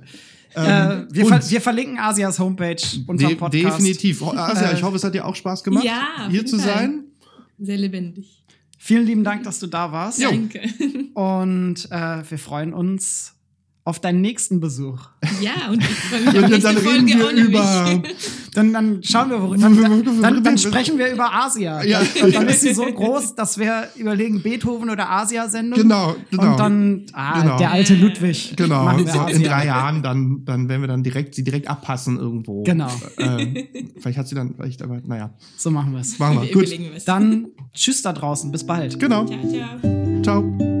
Äh, 0.57 1.03
wir, 1.11 1.25
ver 1.25 1.41
wir 1.49 1.59
verlinken 1.59 1.99
Asias 1.99 2.39
Homepage 2.39 2.77
unter 3.07 3.27
De 3.27 3.35
Podcast. 3.35 3.77
definitiv. 3.79 4.21
Asia, 4.23 4.71
Äh, 4.71 4.75
ich 4.75 4.83
hoffe, 4.83 4.95
es 4.95 5.03
hat 5.03 5.13
dir 5.13 5.25
auch 5.25 5.35
Spaß 5.35 5.63
gemacht, 5.63 5.83
Ja, 5.83 6.29
hier 6.29 6.45
zu 6.45 6.57
sein. 6.57 7.03
Sehr 7.59 7.77
lebendig. 7.77 8.43
Vielen 8.85 9.07
lieben 9.07 9.23
Dank, 9.23 9.41
dass 9.41 9.57
du 9.57 9.65
da 9.65 9.91
warst. 9.91 10.21
Jo. 10.21 10.29
Danke. 10.29 10.61
Und 11.15 11.89
äh, 11.89 12.29
wir 12.29 12.37
freuen 12.37 12.71
uns 12.71 13.34
auf 13.85 13.99
deinen 13.99 14.21
nächsten 14.21 14.59
Besuch. 14.59 14.97
Ja, 15.41 15.69
und 15.69 15.77
ich 15.79 15.87
freue 15.87 16.21
mich 16.21 16.29
auf 16.43 16.49
nächste 16.49 16.59
dann 16.59 16.77
reden 16.77 17.07
Folge 17.07 17.19
wir 17.19 17.27
ohne 17.27 17.41
über. 17.41 18.03
Dann, 18.55 18.73
dann 18.73 19.03
schauen 19.03 19.29
wir, 19.29 19.39
worüber. 19.39 19.57
Dann, 19.61 20.03
dann, 20.21 20.43
dann, 20.43 20.57
sprechen 20.57 20.97
wir 20.97 21.13
über 21.13 21.31
Asia. 21.31 21.83
Ja. 21.83 22.01
Dann, 22.19 22.31
dann 22.31 22.47
ist 22.47 22.61
sie 22.61 22.73
so 22.73 22.83
groß, 22.85 23.35
dass 23.35 23.59
wir 23.59 23.89
überlegen 23.95 24.41
Beethoven 24.41 24.89
oder 24.89 25.11
Asia-Sendung. 25.11 25.79
Genau, 25.79 26.15
genau. 26.31 26.51
Und 26.51 26.59
dann, 26.59 27.05
ah, 27.13 27.41
Genau. 27.41 27.57
der 27.57 27.71
alte 27.71 27.93
Ludwig. 27.93 28.53
Genau, 28.55 28.87
wir 28.97 29.35
in 29.35 29.43
drei 29.43 29.67
Jahren, 29.67 30.01
dann, 30.01 30.43
dann 30.45 30.67
werden 30.67 30.81
wir 30.81 30.87
dann 30.87 31.03
direkt, 31.03 31.35
sie 31.35 31.43
direkt 31.43 31.67
abpassen 31.67 32.17
irgendwo. 32.17 32.63
Genau. 32.63 32.89
Ähm, 33.19 33.55
vielleicht 33.99 34.17
hat 34.17 34.27
sie 34.27 34.33
dann, 34.33 34.55
vielleicht, 34.55 34.81
aber 34.81 34.99
naja, 35.05 35.29
So 35.57 35.69
machen 35.69 35.93
wir 35.93 35.99
es. 35.99 36.17
machen 36.17 36.41
wir. 36.41 36.47
Wir 36.47 36.53
Gut. 36.53 37.07
Dann 37.07 37.49
tschüss 37.71 38.01
da 38.01 38.13
draußen. 38.13 38.51
Bis 38.51 38.65
bald. 38.65 38.99
Genau. 38.99 39.25
Ciao, 39.25 39.39
ciao. 39.47 40.23
Ciao. 40.23 40.74